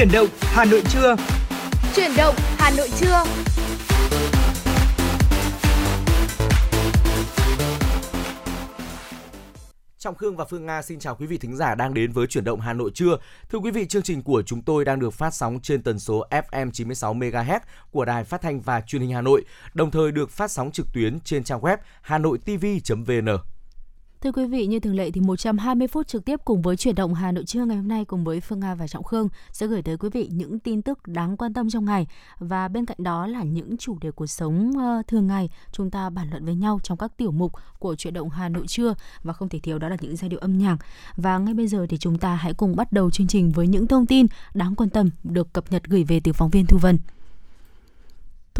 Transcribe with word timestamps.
Chuyển 0.00 0.12
động 0.12 0.28
Hà 0.40 0.64
Nội 0.64 0.82
trưa. 0.92 1.16
Chuyển 1.96 2.10
động 2.16 2.34
Hà 2.38 2.70
Nội 2.76 2.88
trưa. 3.00 3.24
Trọng 9.98 10.14
Khương 10.14 10.36
và 10.36 10.44
Phương 10.44 10.66
Nga 10.66 10.82
xin 10.82 10.98
chào 10.98 11.14
quý 11.14 11.26
vị 11.26 11.38
thính 11.38 11.56
giả 11.56 11.74
đang 11.74 11.94
đến 11.94 12.12
với 12.12 12.26
chuyển 12.26 12.44
động 12.44 12.60
Hà 12.60 12.72
Nội 12.72 12.90
trưa. 12.94 13.16
Thưa 13.50 13.58
quý 13.58 13.70
vị, 13.70 13.86
chương 13.86 14.02
trình 14.02 14.22
của 14.22 14.42
chúng 14.42 14.62
tôi 14.62 14.84
đang 14.84 15.00
được 15.00 15.14
phát 15.14 15.34
sóng 15.34 15.60
trên 15.62 15.82
tần 15.82 15.98
số 15.98 16.26
FM 16.30 16.70
96 16.70 17.14
MHz 17.14 17.60
của 17.90 18.04
Đài 18.04 18.24
Phát 18.24 18.40
thanh 18.42 18.60
và 18.60 18.80
Truyền 18.80 19.02
hình 19.02 19.12
Hà 19.12 19.20
Nội, 19.20 19.44
đồng 19.74 19.90
thời 19.90 20.12
được 20.12 20.30
phát 20.30 20.50
sóng 20.50 20.70
trực 20.70 20.86
tuyến 20.92 21.20
trên 21.20 21.44
trang 21.44 21.60
web 21.60 21.76
hanoitv.vn. 22.02 23.28
Thưa 24.22 24.32
quý 24.32 24.46
vị, 24.46 24.66
như 24.66 24.80
thường 24.80 24.94
lệ 24.94 25.10
thì 25.10 25.20
120 25.20 25.88
phút 25.88 26.08
trực 26.08 26.24
tiếp 26.24 26.40
cùng 26.44 26.62
với 26.62 26.76
chuyển 26.76 26.94
động 26.94 27.14
Hà 27.14 27.32
Nội 27.32 27.44
trưa 27.44 27.64
ngày 27.64 27.76
hôm 27.76 27.88
nay 27.88 28.04
cùng 28.04 28.24
với 28.24 28.40
Phương 28.40 28.60
Nga 28.60 28.74
và 28.74 28.86
Trọng 28.86 29.04
Khương 29.04 29.28
sẽ 29.52 29.66
gửi 29.66 29.82
tới 29.82 29.96
quý 29.96 30.08
vị 30.12 30.28
những 30.32 30.58
tin 30.58 30.82
tức 30.82 30.98
đáng 31.06 31.36
quan 31.36 31.54
tâm 31.54 31.70
trong 31.70 31.84
ngày 31.84 32.06
và 32.38 32.68
bên 32.68 32.86
cạnh 32.86 32.96
đó 33.00 33.26
là 33.26 33.42
những 33.42 33.76
chủ 33.76 33.98
đề 34.00 34.10
cuộc 34.10 34.26
sống 34.26 34.72
ờ, 34.78 35.02
thường 35.06 35.26
ngày 35.26 35.50
chúng 35.72 35.90
ta 35.90 36.10
bàn 36.10 36.30
luận 36.30 36.44
với 36.44 36.54
nhau 36.54 36.80
trong 36.82 36.98
các 36.98 37.16
tiểu 37.16 37.30
mục 37.30 37.52
của 37.78 37.96
chuyển 37.96 38.14
động 38.14 38.30
Hà 38.30 38.48
Nội 38.48 38.66
trưa 38.66 38.94
và 39.22 39.32
không 39.32 39.48
thể 39.48 39.58
thiếu 39.58 39.78
đó 39.78 39.88
là 39.88 39.96
những 40.00 40.16
giai 40.16 40.28
điệu 40.28 40.40
âm 40.40 40.58
nhạc. 40.58 40.76
Và 41.16 41.38
ngay 41.38 41.54
bây 41.54 41.66
giờ 41.66 41.86
thì 41.88 41.98
chúng 41.98 42.18
ta 42.18 42.34
hãy 42.34 42.54
cùng 42.54 42.76
bắt 42.76 42.92
đầu 42.92 43.10
chương 43.10 43.26
trình 43.26 43.50
với 43.50 43.66
những 43.66 43.86
thông 43.86 44.06
tin 44.06 44.26
đáng 44.54 44.74
quan 44.74 44.90
tâm 44.90 45.10
được 45.24 45.52
cập 45.52 45.72
nhật 45.72 45.84
gửi 45.84 46.04
về 46.04 46.20
từ 46.24 46.32
phóng 46.32 46.50
viên 46.50 46.66
Thu 46.66 46.78
Vân. 46.78 46.98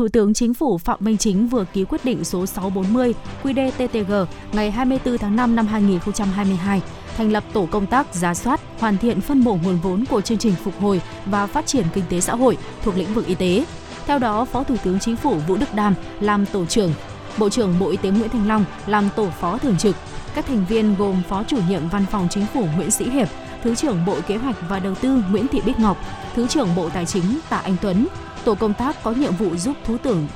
Thủ 0.00 0.09
tướng 0.09 0.34
Chính 0.34 0.54
phủ 0.54 0.78
Phạm 0.78 0.98
Minh 1.00 1.18
Chính 1.18 1.46
vừa 1.46 1.64
ký 1.72 1.84
quyết 1.84 2.04
định 2.04 2.24
số 2.24 2.46
640 2.46 3.14
QĐ-TTG 3.42 4.27
ngày 4.52 4.70
24 4.70 5.18
tháng 5.18 5.36
5 5.36 5.56
năm 5.56 5.66
2022 5.66 6.82
thành 7.16 7.32
lập 7.32 7.45
tổ 7.52 7.68
công 7.70 7.86
tác 7.86 8.14
giá 8.14 8.34
soát, 8.34 8.60
hoàn 8.78 8.98
thiện 8.98 9.20
phân 9.20 9.44
bổ 9.44 9.58
nguồn 9.64 9.77
vốn 9.77 10.05
của 10.10 10.20
chương 10.20 10.38
trình 10.38 10.55
phục 10.64 10.80
hồi 10.80 11.00
và 11.27 11.47
phát 11.47 11.66
triển 11.66 11.86
kinh 11.94 12.05
tế 12.10 12.20
xã 12.20 12.34
hội 12.34 12.58
thuộc 12.83 12.97
lĩnh 12.97 13.14
vực 13.14 13.27
y 13.27 13.34
tế. 13.34 13.64
Theo 14.06 14.19
đó, 14.19 14.44
Phó 14.44 14.62
Thủ 14.62 14.77
tướng 14.84 14.98
Chính 15.00 15.16
phủ 15.16 15.34
Vũ 15.34 15.56
Đức 15.56 15.75
Đam 15.75 15.94
làm 16.20 16.47
tổ 16.47 16.66
trưởng, 16.66 16.92
Bộ 17.38 17.48
trưởng 17.48 17.78
Bộ 17.78 17.91
Y 17.91 17.97
tế 17.97 18.10
Nguyễn 18.10 18.28
Thành 18.28 18.48
Long 18.48 18.64
làm 18.86 19.08
tổ 19.16 19.30
phó 19.30 19.58
thường 19.58 19.78
trực. 19.78 19.97
Các 20.34 20.47
thành 20.47 20.64
viên 20.69 20.94
gồm 20.94 21.22
Phó 21.28 21.44
chủ 21.44 21.58
nhiệm 21.69 21.88
Văn 21.88 22.06
phòng 22.10 22.28
Chính 22.30 22.47
phủ 22.47 22.66
Nguyễn 22.77 22.91
Sĩ 22.91 23.10
Hiệp, 23.10 23.28
Thứ 23.62 23.75
trưởng 23.75 24.05
Bộ 24.06 24.16
Kế 24.27 24.36
hoạch 24.36 24.56
và 24.69 24.78
Đầu 24.78 24.94
tư 24.94 25.22
Nguyễn 25.30 25.48
Thị 25.48 25.60
Bích 25.66 25.78
Ngọc, 25.78 25.97
Thứ 26.34 26.47
trưởng 26.47 26.69
Bộ 26.77 26.88
Tài 26.88 27.06
chính 27.06 27.25
Tạ 27.50 27.56
Anh 27.56 27.77
Tuấn, 27.82 28.06
Tổ 28.44 28.55
công 28.55 28.74
tác 28.74 29.02
có 29.02 29.10
nhiệm 29.12 29.34
vụ 29.34 29.56
giúp 29.56 29.77
Thủ 29.84 29.96
tướng 29.98 30.27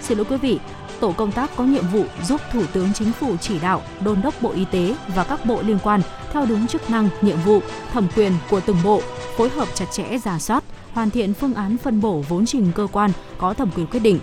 Xin 0.00 0.18
lỗi 0.18 0.26
quý 0.30 0.36
vị, 0.36 0.58
tổ 1.00 1.12
công 1.12 1.32
tác 1.32 1.50
có 1.56 1.64
nhiệm 1.64 1.86
vụ 1.86 2.04
giúp 2.24 2.40
Thủ 2.52 2.62
tướng 2.72 2.92
Chính 2.94 3.12
phủ 3.12 3.36
chỉ 3.40 3.58
đạo, 3.58 3.82
đôn 4.04 4.22
đốc 4.22 4.42
Bộ 4.42 4.50
Y 4.50 4.64
tế 4.64 4.94
và 5.14 5.24
các 5.24 5.46
bộ 5.46 5.62
liên 5.62 5.78
quan 5.82 6.00
theo 6.32 6.46
đúng 6.46 6.66
chức 6.66 6.90
năng, 6.90 7.08
nhiệm 7.22 7.36
vụ, 7.44 7.60
thẩm 7.92 8.08
quyền 8.16 8.32
của 8.50 8.60
từng 8.60 8.76
bộ, 8.84 9.02
phối 9.36 9.48
hợp 9.48 9.68
chặt 9.74 9.86
chẽ 9.92 10.18
giả 10.18 10.38
soát, 10.38 10.64
hoàn 10.92 11.10
thiện 11.10 11.34
phương 11.34 11.54
án 11.54 11.78
phân 11.78 12.00
bổ 12.00 12.24
vốn 12.28 12.46
trình 12.46 12.72
cơ 12.74 12.86
quan 12.92 13.10
có 13.38 13.54
thẩm 13.54 13.70
quyền 13.76 13.86
quyết 13.86 14.00
định. 14.00 14.18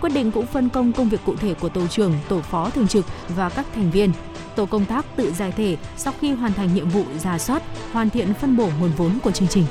Quyết 0.00 0.10
định 0.10 0.30
cũng 0.30 0.46
phân 0.46 0.68
công 0.68 0.92
công 0.92 1.08
việc 1.08 1.20
cụ 1.26 1.36
thể 1.36 1.54
của 1.54 1.68
tổ 1.68 1.86
trưởng, 1.86 2.14
tổ 2.28 2.40
phó 2.40 2.70
thường 2.70 2.88
trực 2.88 3.04
và 3.28 3.48
các 3.48 3.66
thành 3.74 3.90
viên. 3.90 4.12
Tổ 4.56 4.66
công 4.66 4.84
tác 4.84 5.16
tự 5.16 5.32
giải 5.32 5.52
thể 5.52 5.76
sau 5.96 6.12
khi 6.20 6.32
hoàn 6.32 6.52
thành 6.52 6.74
nhiệm 6.74 6.88
vụ 6.88 7.04
giả 7.18 7.38
soát, 7.38 7.62
hoàn 7.92 8.10
thiện 8.10 8.34
phân 8.34 8.56
bổ 8.56 8.68
nguồn 8.80 8.90
vốn 8.96 9.18
của 9.22 9.30
chương 9.30 9.48
trình. 9.48 9.64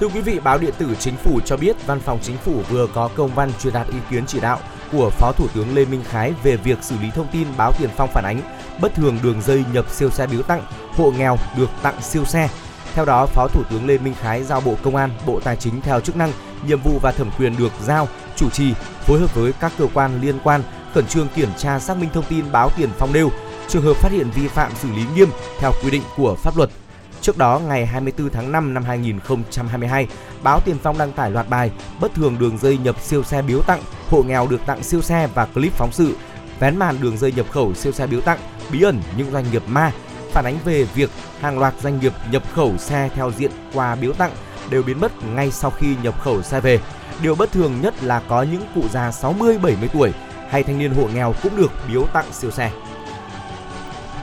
Thưa 0.00 0.08
quý 0.08 0.20
vị, 0.20 0.40
báo 0.40 0.58
điện 0.58 0.74
tử 0.78 0.96
Chính 0.98 1.16
phủ 1.16 1.40
cho 1.44 1.56
biết 1.56 1.86
Văn 1.86 2.00
phòng 2.00 2.18
Chính 2.22 2.36
phủ 2.36 2.62
vừa 2.68 2.86
có 2.94 3.10
công 3.16 3.34
văn 3.34 3.52
truyền 3.62 3.74
đạt 3.74 3.88
ý 3.88 3.98
kiến 4.10 4.24
chỉ 4.26 4.40
đạo 4.40 4.58
của 4.92 5.10
Phó 5.10 5.32
Thủ 5.32 5.46
tướng 5.54 5.74
Lê 5.74 5.84
Minh 5.84 6.02
Khái 6.08 6.32
về 6.42 6.56
việc 6.56 6.78
xử 6.82 6.94
lý 7.02 7.10
thông 7.10 7.26
tin 7.32 7.48
báo 7.56 7.72
Tiền 7.78 7.90
Phong 7.96 8.10
phản 8.12 8.24
ánh 8.24 8.40
bất 8.80 8.94
thường 8.94 9.18
đường 9.22 9.42
dây 9.42 9.64
nhập 9.72 9.90
siêu 9.90 10.10
xe 10.10 10.26
biếu 10.26 10.42
tặng, 10.42 10.62
hộ 10.96 11.12
nghèo 11.18 11.36
được 11.56 11.70
tặng 11.82 12.02
siêu 12.02 12.24
xe. 12.24 12.48
Theo 12.94 13.04
đó, 13.04 13.26
Phó 13.26 13.48
Thủ 13.48 13.62
tướng 13.70 13.86
Lê 13.86 13.98
Minh 13.98 14.14
Khái 14.20 14.42
giao 14.42 14.60
Bộ 14.60 14.74
Công 14.82 14.96
an, 14.96 15.10
Bộ 15.26 15.40
Tài 15.40 15.56
chính 15.56 15.80
theo 15.80 16.00
chức 16.00 16.16
năng, 16.16 16.32
nhiệm 16.66 16.80
vụ 16.80 16.98
và 17.02 17.12
thẩm 17.12 17.30
quyền 17.38 17.56
được 17.56 17.72
giao 17.82 18.08
chủ 18.36 18.50
trì 18.50 18.74
phối 19.00 19.20
hợp 19.20 19.34
với 19.34 19.52
các 19.60 19.72
cơ 19.78 19.86
quan 19.94 20.20
liên 20.20 20.38
quan 20.44 20.62
khẩn 20.94 21.06
trương 21.06 21.28
kiểm 21.34 21.48
tra 21.56 21.78
xác 21.78 21.96
minh 21.96 22.10
thông 22.14 22.24
tin 22.28 22.44
báo 22.52 22.70
Tiền 22.76 22.90
Phong 22.98 23.12
nêu, 23.12 23.30
trường 23.68 23.82
hợp 23.82 23.96
phát 23.96 24.12
hiện 24.12 24.30
vi 24.34 24.48
phạm 24.48 24.72
xử 24.74 24.88
lý 24.90 25.02
nghiêm 25.14 25.28
theo 25.58 25.72
quy 25.84 25.90
định 25.90 26.02
của 26.16 26.34
pháp 26.34 26.56
luật 26.56 26.70
Trước 27.26 27.38
đó, 27.38 27.60
ngày 27.68 27.86
24 27.86 28.30
tháng 28.30 28.52
5 28.52 28.74
năm 28.74 28.84
2022, 28.84 30.06
báo 30.42 30.60
Tiền 30.64 30.76
Phong 30.82 30.98
đăng 30.98 31.12
tải 31.12 31.30
loạt 31.30 31.48
bài 31.48 31.70
bất 32.00 32.14
thường 32.14 32.36
đường 32.38 32.58
dây 32.58 32.78
nhập 32.78 33.00
siêu 33.00 33.22
xe 33.22 33.42
biếu 33.42 33.62
tặng, 33.62 33.82
hộ 34.10 34.22
nghèo 34.22 34.46
được 34.46 34.60
tặng 34.66 34.82
siêu 34.82 35.02
xe 35.02 35.28
và 35.34 35.46
clip 35.46 35.72
phóng 35.72 35.92
sự, 35.92 36.16
vén 36.60 36.76
màn 36.76 36.96
đường 37.00 37.18
dây 37.18 37.32
nhập 37.32 37.46
khẩu 37.50 37.74
siêu 37.74 37.92
xe 37.92 38.06
biếu 38.06 38.20
tặng, 38.20 38.38
bí 38.72 38.82
ẩn 38.82 39.00
những 39.16 39.30
doanh 39.32 39.44
nghiệp 39.52 39.62
ma, 39.66 39.92
phản 40.32 40.44
ánh 40.44 40.58
về 40.64 40.84
việc 40.84 41.10
hàng 41.40 41.58
loạt 41.58 41.74
doanh 41.82 42.00
nghiệp 42.00 42.12
nhập 42.30 42.42
khẩu 42.54 42.76
xe 42.78 43.10
theo 43.14 43.32
diện 43.38 43.50
quà 43.74 43.94
biếu 43.94 44.12
tặng 44.12 44.32
đều 44.70 44.82
biến 44.82 45.00
mất 45.00 45.12
ngay 45.34 45.50
sau 45.50 45.70
khi 45.70 45.96
nhập 46.02 46.20
khẩu 46.20 46.42
xe 46.42 46.60
về. 46.60 46.80
Điều 47.22 47.34
bất 47.34 47.52
thường 47.52 47.80
nhất 47.80 47.94
là 48.02 48.22
có 48.28 48.42
những 48.42 48.62
cụ 48.74 48.82
già 48.92 49.12
60 49.12 49.58
70 49.58 49.88
tuổi 49.92 50.12
hay 50.50 50.62
thanh 50.62 50.78
niên 50.78 50.94
hộ 50.94 51.08
nghèo 51.14 51.34
cũng 51.42 51.56
được 51.56 51.72
biếu 51.88 52.06
tặng 52.12 52.32
siêu 52.32 52.50
xe. 52.50 52.70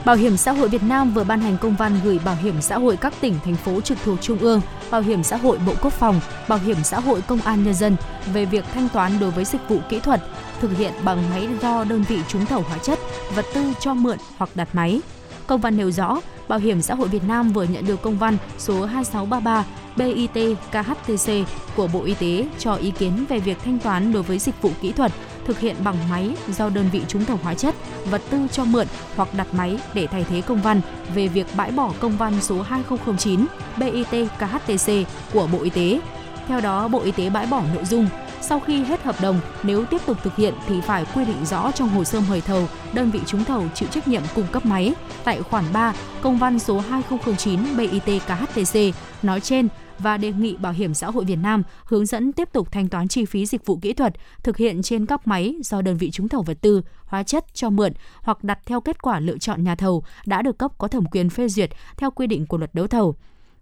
Bảo 0.04 0.16
hiểm 0.16 0.36
xã 0.36 0.52
hội 0.52 0.68
Việt 0.68 0.82
Nam 0.82 1.10
vừa 1.10 1.24
ban 1.24 1.40
hành 1.40 1.56
công 1.60 1.76
văn 1.76 2.00
gửi 2.04 2.18
Bảo 2.24 2.36
hiểm 2.42 2.60
xã 2.60 2.78
hội 2.78 2.96
các 2.96 3.14
tỉnh, 3.20 3.34
thành 3.44 3.54
phố 3.54 3.80
trực 3.80 3.98
thuộc 4.04 4.20
Trung 4.20 4.38
ương, 4.38 4.60
Bảo 4.90 5.00
hiểm 5.00 5.22
xã 5.22 5.36
hội 5.36 5.58
Bộ 5.66 5.72
Quốc 5.82 5.92
phòng, 5.92 6.20
Bảo 6.48 6.58
hiểm 6.58 6.76
xã 6.84 7.00
hội 7.00 7.22
Công 7.22 7.40
an 7.40 7.64
Nhân 7.64 7.74
dân 7.74 7.96
về 8.32 8.44
việc 8.44 8.64
thanh 8.74 8.88
toán 8.88 9.12
đối 9.20 9.30
với 9.30 9.44
dịch 9.44 9.68
vụ 9.68 9.78
kỹ 9.88 10.00
thuật 10.00 10.20
thực 10.60 10.76
hiện 10.78 10.92
bằng 11.04 11.30
máy 11.30 11.48
do 11.62 11.84
đơn 11.84 12.04
vị 12.08 12.18
trúng 12.28 12.46
thầu 12.46 12.60
hóa 12.60 12.78
chất, 12.78 12.98
vật 13.34 13.44
tư 13.54 13.72
cho 13.80 13.94
mượn 13.94 14.18
hoặc 14.36 14.50
đặt 14.54 14.68
máy. 14.72 15.00
Công 15.46 15.60
văn 15.60 15.76
nêu 15.76 15.90
rõ, 15.90 16.20
Bảo 16.48 16.58
hiểm 16.58 16.82
xã 16.82 16.94
hội 16.94 17.08
Việt 17.08 17.22
Nam 17.28 17.52
vừa 17.52 17.64
nhận 17.64 17.86
được 17.86 18.02
công 18.02 18.18
văn 18.18 18.36
số 18.58 18.84
2633 18.84 19.64
BIT 19.96 20.56
KHTC 20.70 21.32
của 21.76 21.86
Bộ 21.86 22.02
Y 22.04 22.14
tế 22.14 22.48
cho 22.58 22.74
ý 22.74 22.90
kiến 22.90 23.24
về 23.28 23.38
việc 23.38 23.58
thanh 23.64 23.78
toán 23.78 24.12
đối 24.12 24.22
với 24.22 24.38
dịch 24.38 24.62
vụ 24.62 24.70
kỹ 24.80 24.92
thuật 24.92 25.12
thực 25.44 25.58
hiện 25.58 25.76
bằng 25.84 25.96
máy 26.10 26.36
do 26.48 26.68
đơn 26.68 26.88
vị 26.92 27.00
trúng 27.08 27.24
thầu 27.24 27.38
hóa 27.42 27.54
chất, 27.54 27.74
vật 28.10 28.22
tư 28.30 28.38
cho 28.52 28.64
mượn 28.64 28.86
hoặc 29.16 29.28
đặt 29.36 29.54
máy 29.54 29.78
để 29.94 30.06
thay 30.06 30.24
thế 30.24 30.40
công 30.40 30.62
văn 30.62 30.80
về 31.14 31.28
việc 31.28 31.46
bãi 31.56 31.70
bỏ 31.70 31.92
công 32.00 32.16
văn 32.16 32.40
số 32.40 32.62
2009 32.62 33.46
BIT 33.76 34.28
KHTC 34.38 34.92
của 35.32 35.46
Bộ 35.52 35.62
Y 35.62 35.70
tế. 35.70 36.00
Theo 36.48 36.60
đó, 36.60 36.88
Bộ 36.88 37.00
Y 37.00 37.10
tế 37.10 37.30
bãi 37.30 37.46
bỏ 37.46 37.62
nội 37.74 37.84
dung 37.84 38.08
sau 38.44 38.60
khi 38.60 38.84
hết 38.84 39.02
hợp 39.02 39.16
đồng, 39.22 39.40
nếu 39.62 39.84
tiếp 39.84 40.00
tục 40.06 40.16
thực 40.22 40.36
hiện 40.36 40.54
thì 40.66 40.80
phải 40.80 41.06
quy 41.14 41.24
định 41.24 41.44
rõ 41.44 41.72
trong 41.72 41.88
hồ 41.88 42.04
sơ 42.04 42.20
mời 42.28 42.40
thầu, 42.40 42.68
đơn 42.92 43.10
vị 43.10 43.20
trúng 43.26 43.44
thầu 43.44 43.64
chịu 43.74 43.88
trách 43.88 44.08
nhiệm 44.08 44.22
cung 44.34 44.46
cấp 44.52 44.66
máy. 44.66 44.94
Tại 45.24 45.42
khoản 45.42 45.64
3, 45.72 45.94
công 46.22 46.38
văn 46.38 46.58
số 46.58 46.80
2009 46.80 47.60
BIT 47.76 48.22
KHTC 48.26 48.78
nói 49.22 49.40
trên 49.40 49.68
và 49.98 50.16
đề 50.16 50.32
nghị 50.32 50.56
Bảo 50.56 50.72
hiểm 50.72 50.94
xã 50.94 51.10
hội 51.10 51.24
Việt 51.24 51.36
Nam 51.36 51.62
hướng 51.84 52.06
dẫn 52.06 52.32
tiếp 52.32 52.48
tục 52.52 52.72
thanh 52.72 52.88
toán 52.88 53.08
chi 53.08 53.24
phí 53.24 53.46
dịch 53.46 53.66
vụ 53.66 53.78
kỹ 53.82 53.92
thuật 53.92 54.14
thực 54.42 54.56
hiện 54.56 54.82
trên 54.82 55.06
các 55.06 55.26
máy 55.26 55.54
do 55.64 55.82
đơn 55.82 55.96
vị 55.96 56.10
trúng 56.10 56.28
thầu 56.28 56.42
vật 56.42 56.58
tư, 56.60 56.82
hóa 57.04 57.22
chất 57.22 57.54
cho 57.54 57.70
mượn 57.70 57.92
hoặc 58.22 58.44
đặt 58.44 58.58
theo 58.66 58.80
kết 58.80 59.02
quả 59.02 59.20
lựa 59.20 59.38
chọn 59.38 59.64
nhà 59.64 59.74
thầu 59.74 60.04
đã 60.26 60.42
được 60.42 60.58
cấp 60.58 60.70
có 60.78 60.88
thẩm 60.88 61.06
quyền 61.06 61.30
phê 61.30 61.48
duyệt 61.48 61.70
theo 61.96 62.10
quy 62.10 62.26
định 62.26 62.46
của 62.46 62.58
luật 62.58 62.74
đấu 62.74 62.86
thầu. 62.86 63.16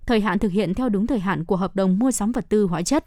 Thời 0.06 0.20
hạn 0.20 0.38
thực 0.38 0.52
hiện 0.52 0.74
theo 0.74 0.88
đúng 0.88 1.06
thời 1.06 1.18
hạn 1.18 1.44
của 1.44 1.56
hợp 1.56 1.76
đồng 1.76 1.98
mua 1.98 2.10
sắm 2.10 2.32
vật 2.32 2.44
tư 2.48 2.66
hóa 2.66 2.82
chất. 2.82 3.04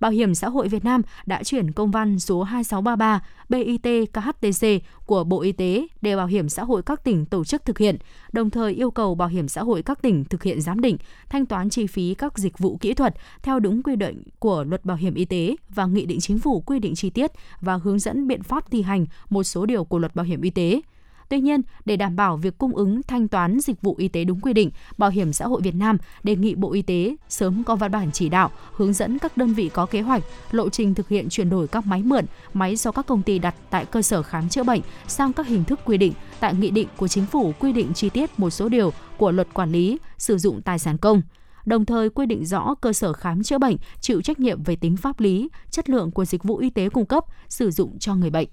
Bảo 0.00 0.10
hiểm 0.10 0.34
xã 0.34 0.48
hội 0.48 0.68
Việt 0.68 0.84
Nam 0.84 1.02
đã 1.26 1.42
chuyển 1.42 1.72
công 1.72 1.90
văn 1.90 2.18
số 2.18 2.42
2633 2.42 3.20
BIT 3.48 4.12
KHTC 4.12 4.66
của 5.06 5.24
Bộ 5.24 5.40
Y 5.40 5.52
tế 5.52 5.86
để 6.02 6.16
Bảo 6.16 6.26
hiểm 6.26 6.48
xã 6.48 6.64
hội 6.64 6.82
các 6.82 7.04
tỉnh 7.04 7.26
tổ 7.26 7.44
chức 7.44 7.64
thực 7.64 7.78
hiện, 7.78 7.96
đồng 8.32 8.50
thời 8.50 8.72
yêu 8.72 8.90
cầu 8.90 9.14
Bảo 9.14 9.28
hiểm 9.28 9.48
xã 9.48 9.62
hội 9.62 9.82
các 9.82 10.02
tỉnh 10.02 10.24
thực 10.24 10.42
hiện 10.42 10.60
giám 10.60 10.80
định, 10.80 10.96
thanh 11.28 11.46
toán 11.46 11.70
chi 11.70 11.86
phí 11.86 12.14
các 12.14 12.38
dịch 12.38 12.58
vụ 12.58 12.76
kỹ 12.76 12.94
thuật 12.94 13.14
theo 13.42 13.60
đúng 13.60 13.82
quy 13.82 13.96
định 13.96 14.22
của 14.38 14.64
Luật 14.64 14.84
Bảo 14.84 14.96
hiểm 14.96 15.14
y 15.14 15.24
tế 15.24 15.56
và 15.68 15.86
Nghị 15.86 16.06
định 16.06 16.20
Chính 16.20 16.38
phủ 16.38 16.60
quy 16.60 16.78
định 16.78 16.94
chi 16.94 17.10
tiết 17.10 17.32
và 17.60 17.76
hướng 17.76 17.98
dẫn 17.98 18.28
biện 18.28 18.42
pháp 18.42 18.70
thi 18.70 18.82
hành 18.82 19.06
một 19.30 19.42
số 19.42 19.66
điều 19.66 19.84
của 19.84 19.98
Luật 19.98 20.14
Bảo 20.14 20.24
hiểm 20.24 20.40
y 20.40 20.50
tế. 20.50 20.80
Tuy 21.28 21.40
nhiên, 21.40 21.62
để 21.84 21.96
đảm 21.96 22.16
bảo 22.16 22.36
việc 22.36 22.58
cung 22.58 22.76
ứng 22.76 23.02
thanh 23.02 23.28
toán 23.28 23.60
dịch 23.60 23.82
vụ 23.82 23.94
y 23.98 24.08
tế 24.08 24.24
đúng 24.24 24.40
quy 24.40 24.52
định, 24.52 24.70
Bảo 24.98 25.10
hiểm 25.10 25.32
xã 25.32 25.46
hội 25.46 25.60
Việt 25.60 25.74
Nam 25.74 25.98
đề 26.22 26.36
nghị 26.36 26.54
Bộ 26.54 26.72
Y 26.72 26.82
tế 26.82 27.16
sớm 27.28 27.64
có 27.64 27.76
văn 27.76 27.90
bản 27.90 28.12
chỉ 28.12 28.28
đạo, 28.28 28.50
hướng 28.72 28.92
dẫn 28.92 29.18
các 29.18 29.36
đơn 29.36 29.54
vị 29.54 29.68
có 29.68 29.86
kế 29.86 30.00
hoạch, 30.00 30.22
lộ 30.50 30.68
trình 30.68 30.94
thực 30.94 31.08
hiện 31.08 31.28
chuyển 31.28 31.50
đổi 31.50 31.68
các 31.68 31.86
máy 31.86 32.02
mượn, 32.02 32.24
máy 32.54 32.76
do 32.76 32.92
các 32.92 33.06
công 33.06 33.22
ty 33.22 33.38
đặt 33.38 33.54
tại 33.70 33.84
cơ 33.84 34.02
sở 34.02 34.22
khám 34.22 34.48
chữa 34.48 34.62
bệnh 34.62 34.80
sang 35.06 35.32
các 35.32 35.46
hình 35.46 35.64
thức 35.64 35.80
quy 35.84 35.96
định 35.98 36.12
tại 36.40 36.54
nghị 36.54 36.70
định 36.70 36.88
của 36.96 37.08
chính 37.08 37.26
phủ 37.26 37.52
quy 37.58 37.72
định 37.72 37.94
chi 37.94 38.10
tiết 38.10 38.38
một 38.38 38.50
số 38.50 38.68
điều 38.68 38.92
của 39.16 39.32
luật 39.32 39.48
quản 39.54 39.72
lý 39.72 39.98
sử 40.18 40.38
dụng 40.38 40.62
tài 40.62 40.78
sản 40.78 40.98
công 40.98 41.22
đồng 41.68 41.84
thời 41.84 42.10
quy 42.10 42.26
định 42.26 42.46
rõ 42.46 42.74
cơ 42.80 42.92
sở 42.92 43.12
khám 43.12 43.42
chữa 43.42 43.58
bệnh 43.58 43.76
chịu 44.00 44.22
trách 44.22 44.40
nhiệm 44.40 44.62
về 44.62 44.76
tính 44.76 44.96
pháp 44.96 45.20
lý, 45.20 45.48
chất 45.70 45.90
lượng 45.90 46.10
của 46.10 46.24
dịch 46.24 46.42
vụ 46.42 46.56
y 46.56 46.70
tế 46.70 46.88
cung 46.88 47.06
cấp 47.06 47.24
sử 47.48 47.70
dụng 47.70 47.98
cho 47.98 48.14
người 48.14 48.30
bệnh. 48.30 48.48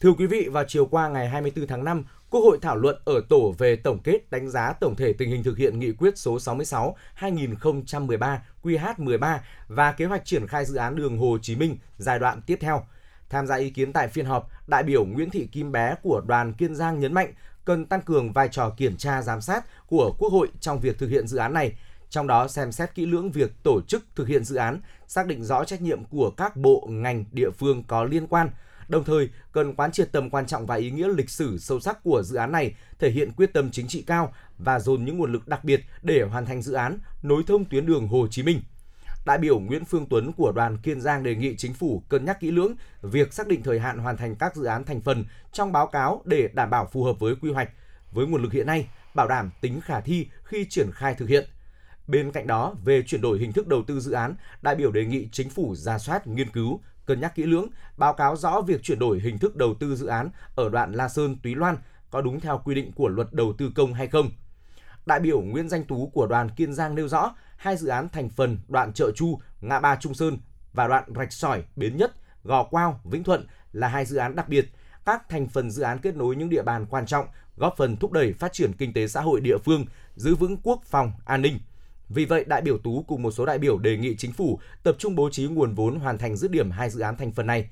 Thưa 0.00 0.12
quý 0.12 0.26
vị, 0.26 0.48
vào 0.48 0.64
chiều 0.68 0.86
qua 0.86 1.08
ngày 1.08 1.28
24 1.28 1.66
tháng 1.66 1.84
5, 1.84 2.04
Quốc 2.30 2.40
hội 2.40 2.58
thảo 2.62 2.76
luận 2.76 2.96
ở 3.04 3.20
tổ 3.28 3.54
về 3.58 3.76
tổng 3.76 3.98
kết 4.04 4.30
đánh 4.30 4.50
giá 4.50 4.72
tổng 4.72 4.96
thể 4.96 5.12
tình 5.12 5.30
hình 5.30 5.42
thực 5.42 5.58
hiện 5.58 5.78
nghị 5.78 5.92
quyết 5.92 6.18
số 6.18 6.40
66 6.40 6.96
2013 7.14 8.42
QH13 8.62 9.38
và 9.68 9.92
kế 9.92 10.04
hoạch 10.04 10.24
triển 10.24 10.46
khai 10.46 10.64
dự 10.64 10.76
án 10.76 10.96
đường 10.96 11.18
Hồ 11.18 11.38
Chí 11.42 11.56
Minh 11.56 11.78
giai 11.98 12.18
đoạn 12.18 12.40
tiếp 12.46 12.58
theo. 12.60 12.86
Tham 13.28 13.46
gia 13.46 13.56
ý 13.56 13.70
kiến 13.70 13.92
tại 13.92 14.08
phiên 14.08 14.26
họp, 14.26 14.48
đại 14.66 14.82
biểu 14.82 15.04
Nguyễn 15.04 15.30
Thị 15.30 15.48
Kim 15.52 15.72
Bé 15.72 15.94
của 16.02 16.22
đoàn 16.26 16.52
Kiên 16.52 16.74
Giang 16.74 17.00
nhấn 17.00 17.12
mạnh 17.12 17.32
cần 17.64 17.86
tăng 17.86 18.02
cường 18.02 18.32
vai 18.32 18.48
trò 18.48 18.70
kiểm 18.76 18.96
tra 18.96 19.22
giám 19.22 19.40
sát 19.40 19.64
của 19.86 20.14
Quốc 20.18 20.32
hội 20.32 20.48
trong 20.60 20.80
việc 20.80 20.98
thực 20.98 21.08
hiện 21.08 21.26
dự 21.26 21.38
án 21.38 21.52
này, 21.52 21.72
trong 22.10 22.26
đó 22.26 22.48
xem 22.48 22.72
xét 22.72 22.94
kỹ 22.94 23.06
lưỡng 23.06 23.30
việc 23.30 23.50
tổ 23.62 23.80
chức 23.88 24.04
thực 24.16 24.28
hiện 24.28 24.44
dự 24.44 24.56
án, 24.56 24.80
xác 25.06 25.26
định 25.26 25.44
rõ 25.44 25.64
trách 25.64 25.82
nhiệm 25.82 26.04
của 26.04 26.30
các 26.30 26.56
bộ, 26.56 26.86
ngành, 26.90 27.24
địa 27.32 27.50
phương 27.50 27.82
có 27.88 28.04
liên 28.04 28.26
quan. 28.26 28.50
Đồng 28.88 29.04
thời, 29.04 29.28
cần 29.52 29.74
quán 29.74 29.92
triệt 29.92 30.12
tầm 30.12 30.30
quan 30.30 30.46
trọng 30.46 30.66
và 30.66 30.74
ý 30.74 30.90
nghĩa 30.90 31.08
lịch 31.08 31.30
sử 31.30 31.58
sâu 31.58 31.80
sắc 31.80 32.02
của 32.02 32.22
dự 32.22 32.36
án 32.36 32.52
này, 32.52 32.74
thể 32.98 33.10
hiện 33.10 33.32
quyết 33.32 33.52
tâm 33.52 33.70
chính 33.70 33.88
trị 33.88 34.04
cao 34.06 34.32
và 34.58 34.80
dồn 34.80 35.04
những 35.04 35.18
nguồn 35.18 35.32
lực 35.32 35.48
đặc 35.48 35.64
biệt 35.64 35.80
để 36.02 36.22
hoàn 36.22 36.46
thành 36.46 36.62
dự 36.62 36.72
án 36.72 36.98
nối 37.22 37.42
thông 37.46 37.64
tuyến 37.64 37.86
đường 37.86 38.08
Hồ 38.08 38.26
Chí 38.30 38.42
Minh. 38.42 38.60
Đại 39.26 39.38
biểu 39.38 39.58
Nguyễn 39.58 39.84
Phương 39.84 40.06
Tuấn 40.10 40.32
của 40.32 40.52
đoàn 40.52 40.78
Kiên 40.78 41.00
Giang 41.00 41.22
đề 41.22 41.34
nghị 41.34 41.56
chính 41.56 41.74
phủ 41.74 42.02
cân 42.08 42.24
nhắc 42.24 42.40
kỹ 42.40 42.50
lưỡng 42.50 42.74
việc 43.02 43.32
xác 43.32 43.48
định 43.48 43.62
thời 43.62 43.80
hạn 43.80 43.98
hoàn 43.98 44.16
thành 44.16 44.34
các 44.36 44.56
dự 44.56 44.64
án 44.64 44.84
thành 44.84 45.00
phần 45.00 45.24
trong 45.52 45.72
báo 45.72 45.86
cáo 45.86 46.22
để 46.24 46.48
đảm 46.54 46.70
bảo 46.70 46.88
phù 46.92 47.04
hợp 47.04 47.20
với 47.20 47.36
quy 47.36 47.52
hoạch, 47.52 47.70
với 48.12 48.26
nguồn 48.26 48.42
lực 48.42 48.52
hiện 48.52 48.66
nay, 48.66 48.88
bảo 49.14 49.28
đảm 49.28 49.50
tính 49.60 49.80
khả 49.80 50.00
thi 50.00 50.28
khi 50.44 50.66
triển 50.70 50.90
khai 50.92 51.14
thực 51.14 51.28
hiện. 51.28 51.48
Bên 52.06 52.32
cạnh 52.32 52.46
đó, 52.46 52.74
về 52.84 53.02
chuyển 53.02 53.20
đổi 53.20 53.38
hình 53.38 53.52
thức 53.52 53.66
đầu 53.66 53.82
tư 53.86 54.00
dự 54.00 54.12
án, 54.12 54.34
đại 54.62 54.74
biểu 54.74 54.92
đề 54.92 55.04
nghị 55.04 55.28
chính 55.32 55.50
phủ 55.50 55.74
ra 55.74 55.98
soát, 55.98 56.26
nghiên 56.26 56.50
cứu, 56.50 56.80
cân 57.06 57.20
nhắc 57.20 57.34
kỹ 57.34 57.42
lưỡng, 57.42 57.68
báo 57.96 58.12
cáo 58.12 58.36
rõ 58.36 58.60
việc 58.60 58.82
chuyển 58.82 58.98
đổi 58.98 59.20
hình 59.20 59.38
thức 59.38 59.56
đầu 59.56 59.74
tư 59.80 59.96
dự 59.96 60.06
án 60.06 60.30
ở 60.54 60.68
đoạn 60.68 60.92
La 60.92 61.08
Sơn 61.08 61.36
Túy 61.42 61.54
Loan 61.54 61.76
có 62.10 62.20
đúng 62.20 62.40
theo 62.40 62.60
quy 62.64 62.74
định 62.74 62.92
của 62.92 63.08
luật 63.08 63.32
đầu 63.32 63.52
tư 63.58 63.70
công 63.74 63.94
hay 63.94 64.06
không. 64.06 64.30
Đại 65.06 65.20
biểu 65.20 65.40
Nguyễn 65.40 65.68
Danh 65.68 65.84
Tú 65.84 66.10
của 66.14 66.26
đoàn 66.26 66.48
Kiên 66.50 66.72
Giang 66.72 66.94
nêu 66.94 67.08
rõ, 67.08 67.34
hai 67.56 67.76
dự 67.76 67.88
án 67.88 68.08
thành 68.08 68.28
phần 68.28 68.58
đoạn 68.68 68.92
Chợ 68.92 69.10
Chu, 69.14 69.40
ngã 69.60 69.80
ba 69.80 69.96
Trung 69.96 70.14
Sơn 70.14 70.38
và 70.72 70.88
đoạn 70.88 71.04
Rạch 71.16 71.32
Sỏi, 71.32 71.64
Bến 71.76 71.96
Nhất, 71.96 72.12
Gò 72.44 72.64
Quao, 72.64 73.00
Vĩnh 73.04 73.24
Thuận 73.24 73.46
là 73.72 73.88
hai 73.88 74.04
dự 74.04 74.16
án 74.16 74.36
đặc 74.36 74.48
biệt. 74.48 74.68
Các 75.04 75.28
thành 75.28 75.48
phần 75.48 75.70
dự 75.70 75.82
án 75.82 75.98
kết 75.98 76.16
nối 76.16 76.36
những 76.36 76.48
địa 76.48 76.62
bàn 76.62 76.86
quan 76.86 77.06
trọng, 77.06 77.26
góp 77.56 77.74
phần 77.76 77.96
thúc 77.96 78.12
đẩy 78.12 78.32
phát 78.32 78.52
triển 78.52 78.72
kinh 78.78 78.92
tế 78.92 79.08
xã 79.08 79.20
hội 79.20 79.40
địa 79.40 79.58
phương, 79.64 79.84
giữ 80.14 80.34
vững 80.34 80.56
quốc 80.62 80.80
phòng, 80.84 81.12
an 81.24 81.42
ninh. 81.42 81.58
Vì 82.14 82.24
vậy, 82.24 82.44
đại 82.46 82.62
biểu 82.62 82.78
Tú 82.78 83.04
cùng 83.08 83.22
một 83.22 83.30
số 83.30 83.46
đại 83.46 83.58
biểu 83.58 83.78
đề 83.78 83.96
nghị 83.96 84.16
chính 84.16 84.32
phủ 84.32 84.58
tập 84.82 84.96
trung 84.98 85.14
bố 85.14 85.30
trí 85.30 85.46
nguồn 85.46 85.74
vốn 85.74 86.00
hoàn 86.00 86.18
thành 86.18 86.36
dứt 86.36 86.50
điểm 86.50 86.70
hai 86.70 86.90
dự 86.90 87.00
án 87.00 87.16
thành 87.16 87.32
phần 87.32 87.46
này. 87.46 87.68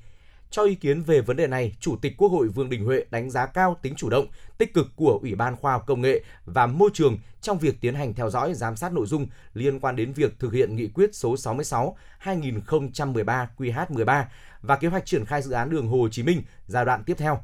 Cho 0.49 0.63
ý 0.63 0.75
kiến 0.75 1.01
về 1.01 1.21
vấn 1.21 1.37
đề 1.37 1.47
này, 1.47 1.75
Chủ 1.79 1.95
tịch 2.01 2.13
Quốc 2.17 2.29
hội 2.29 2.47
Vương 2.47 2.69
Đình 2.69 2.85
Huệ 2.85 3.05
đánh 3.09 3.29
giá 3.29 3.45
cao 3.45 3.77
tính 3.81 3.93
chủ 3.97 4.09
động, 4.09 4.27
tích 4.57 4.73
cực 4.73 4.87
của 4.95 5.19
Ủy 5.21 5.35
ban 5.35 5.55
Khoa 5.55 5.71
học 5.71 5.83
Công 5.87 6.01
nghệ 6.01 6.23
và 6.45 6.67
Môi 6.67 6.89
trường 6.93 7.17
trong 7.41 7.57
việc 7.59 7.81
tiến 7.81 7.95
hành 7.95 8.13
theo 8.13 8.29
dõi 8.29 8.53
giám 8.53 8.75
sát 8.75 8.93
nội 8.93 9.05
dung 9.05 9.27
liên 9.53 9.79
quan 9.79 9.95
đến 9.95 10.13
việc 10.13 10.39
thực 10.39 10.53
hiện 10.53 10.75
nghị 10.75 10.87
quyết 10.87 11.15
số 11.15 11.37
66 11.37 11.97
2013 12.17 13.49
QH13 13.57 14.23
và 14.61 14.75
kế 14.75 14.87
hoạch 14.87 15.05
triển 15.05 15.25
khai 15.25 15.41
dự 15.41 15.51
án 15.51 15.69
đường 15.69 15.87
Hồ 15.87 16.07
Chí 16.11 16.23
Minh 16.23 16.41
giai 16.67 16.85
đoạn 16.85 17.03
tiếp 17.03 17.15
theo. 17.17 17.43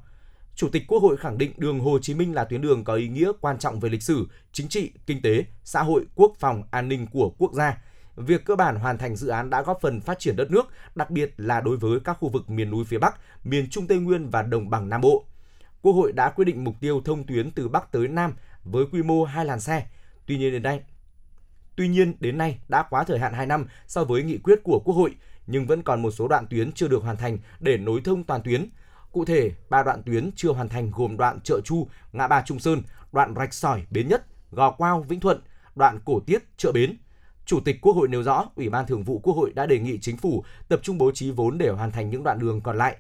Chủ 0.60 0.70
tịch 0.70 0.84
Quốc 0.88 1.00
hội 1.00 1.18
khẳng 1.18 1.38
định 1.38 1.52
đường 1.58 1.80
Hồ 1.80 2.00
Chí 2.00 2.14
Minh 2.14 2.36
là 2.36 2.44
tuyến 2.44 2.62
đường 2.62 2.84
có 2.84 2.94
ý 2.94 3.08
nghĩa 3.08 3.32
quan 3.42 3.60
trọng 3.60 3.80
về 3.80 3.90
lịch 3.90 4.04
sử, 4.04 4.28
chính 4.52 4.68
trị, 4.68 4.92
kinh 5.06 5.22
tế, 5.22 5.46
xã 5.64 5.84
hội, 5.84 6.06
quốc 6.16 6.34
phòng, 6.40 6.64
an 6.72 6.88
ninh 6.90 7.08
của 7.08 7.30
quốc 7.38 7.54
gia. 7.54 7.78
Việc 8.16 8.46
cơ 8.46 8.56
bản 8.56 8.76
hoàn 8.76 8.98
thành 8.98 9.16
dự 9.16 9.28
án 9.28 9.50
đã 9.50 9.62
góp 9.62 9.82
phần 9.82 10.02
phát 10.02 10.20
triển 10.20 10.36
đất 10.36 10.52
nước, 10.52 10.68
đặc 10.96 11.10
biệt 11.10 11.34
là 11.38 11.62
đối 11.62 11.78
với 11.78 12.00
các 12.00 12.18
khu 12.20 12.30
vực 12.30 12.50
miền 12.50 12.70
núi 12.70 12.86
phía 12.86 12.98
Bắc, 12.98 13.16
miền 13.44 13.70
Trung 13.70 13.88
Tây 13.88 13.98
Nguyên 13.98 14.30
và 14.30 14.42
đồng 14.42 14.70
bằng 14.70 14.90
Nam 14.90 15.02
Bộ. 15.02 15.26
Quốc 15.82 15.94
hội 15.94 16.12
đã 16.12 16.30
quyết 16.30 16.46
định 16.46 16.64
mục 16.64 16.76
tiêu 16.80 17.02
thông 17.06 17.24
tuyến 17.24 17.52
từ 17.52 17.68
Bắc 17.68 17.92
tới 17.92 18.08
Nam 18.08 18.34
với 18.64 18.86
quy 18.92 19.04
mô 19.04 19.24
hai 19.24 19.46
làn 19.46 19.60
xe. 19.60 19.86
Tuy 20.26 20.38
nhiên 20.38 20.52
đến 20.52 20.64
nay, 20.64 20.82
Tuy 21.76 21.88
nhiên, 21.88 22.14
đến 22.20 22.38
nay 22.38 22.60
đã 22.70 22.84
quá 22.90 23.04
thời 23.04 23.20
hạn 23.20 23.34
2 23.34 23.46
năm 23.46 23.66
so 23.88 24.04
với 24.04 24.24
nghị 24.24 24.38
quyết 24.38 24.60
của 24.64 24.80
Quốc 24.86 24.96
hội, 24.96 25.16
nhưng 25.48 25.66
vẫn 25.66 25.84
còn 25.84 26.02
một 26.02 26.12
số 26.12 26.28
đoạn 26.28 26.48
tuyến 26.48 26.72
chưa 26.72 26.88
được 26.88 27.04
hoàn 27.04 27.18
thành 27.18 27.38
để 27.60 27.78
nối 27.78 28.02
thông 28.04 28.24
toàn 28.24 28.42
tuyến. 28.44 28.70
Cụ 29.12 29.26
thể, 29.26 29.52
ba 29.70 29.84
đoạn 29.84 30.04
tuyến 30.04 30.32
chưa 30.36 30.52
hoàn 30.52 30.70
thành 30.70 30.92
gồm 30.96 31.18
đoạn 31.18 31.40
Chợ 31.44 31.62
Chu, 31.66 31.88
ngã 32.14 32.28
ba 32.28 32.44
Trung 32.46 32.60
Sơn, 32.60 32.82
đoạn 33.12 33.34
Rạch 33.36 33.54
Sỏi, 33.54 33.84
Bến 33.92 34.08
Nhất, 34.08 34.26
Gò 34.52 34.72
Quao, 34.72 35.02
Vĩnh 35.02 35.20
Thuận, 35.20 35.42
đoạn 35.76 36.00
Cổ 36.06 36.20
Tiết, 36.20 36.44
Chợ 36.58 36.72
Bến. 36.72 36.98
Chủ 37.46 37.60
tịch 37.60 37.82
Quốc 37.82 37.96
hội 37.96 38.08
nêu 38.08 38.24
rõ, 38.24 38.46
Ủy 38.56 38.70
ban 38.70 38.88
Thường 38.88 39.04
vụ 39.04 39.20
Quốc 39.20 39.34
hội 39.34 39.52
đã 39.56 39.66
đề 39.66 39.80
nghị 39.80 40.00
chính 40.00 40.18
phủ 40.18 40.44
tập 40.68 40.80
trung 40.84 40.98
bố 40.98 41.12
trí 41.12 41.32
vốn 41.32 41.58
để 41.58 41.70
hoàn 41.70 41.92
thành 41.92 42.10
những 42.10 42.24
đoạn 42.24 42.40
đường 42.40 42.62
còn 42.62 42.78
lại. 42.78 42.98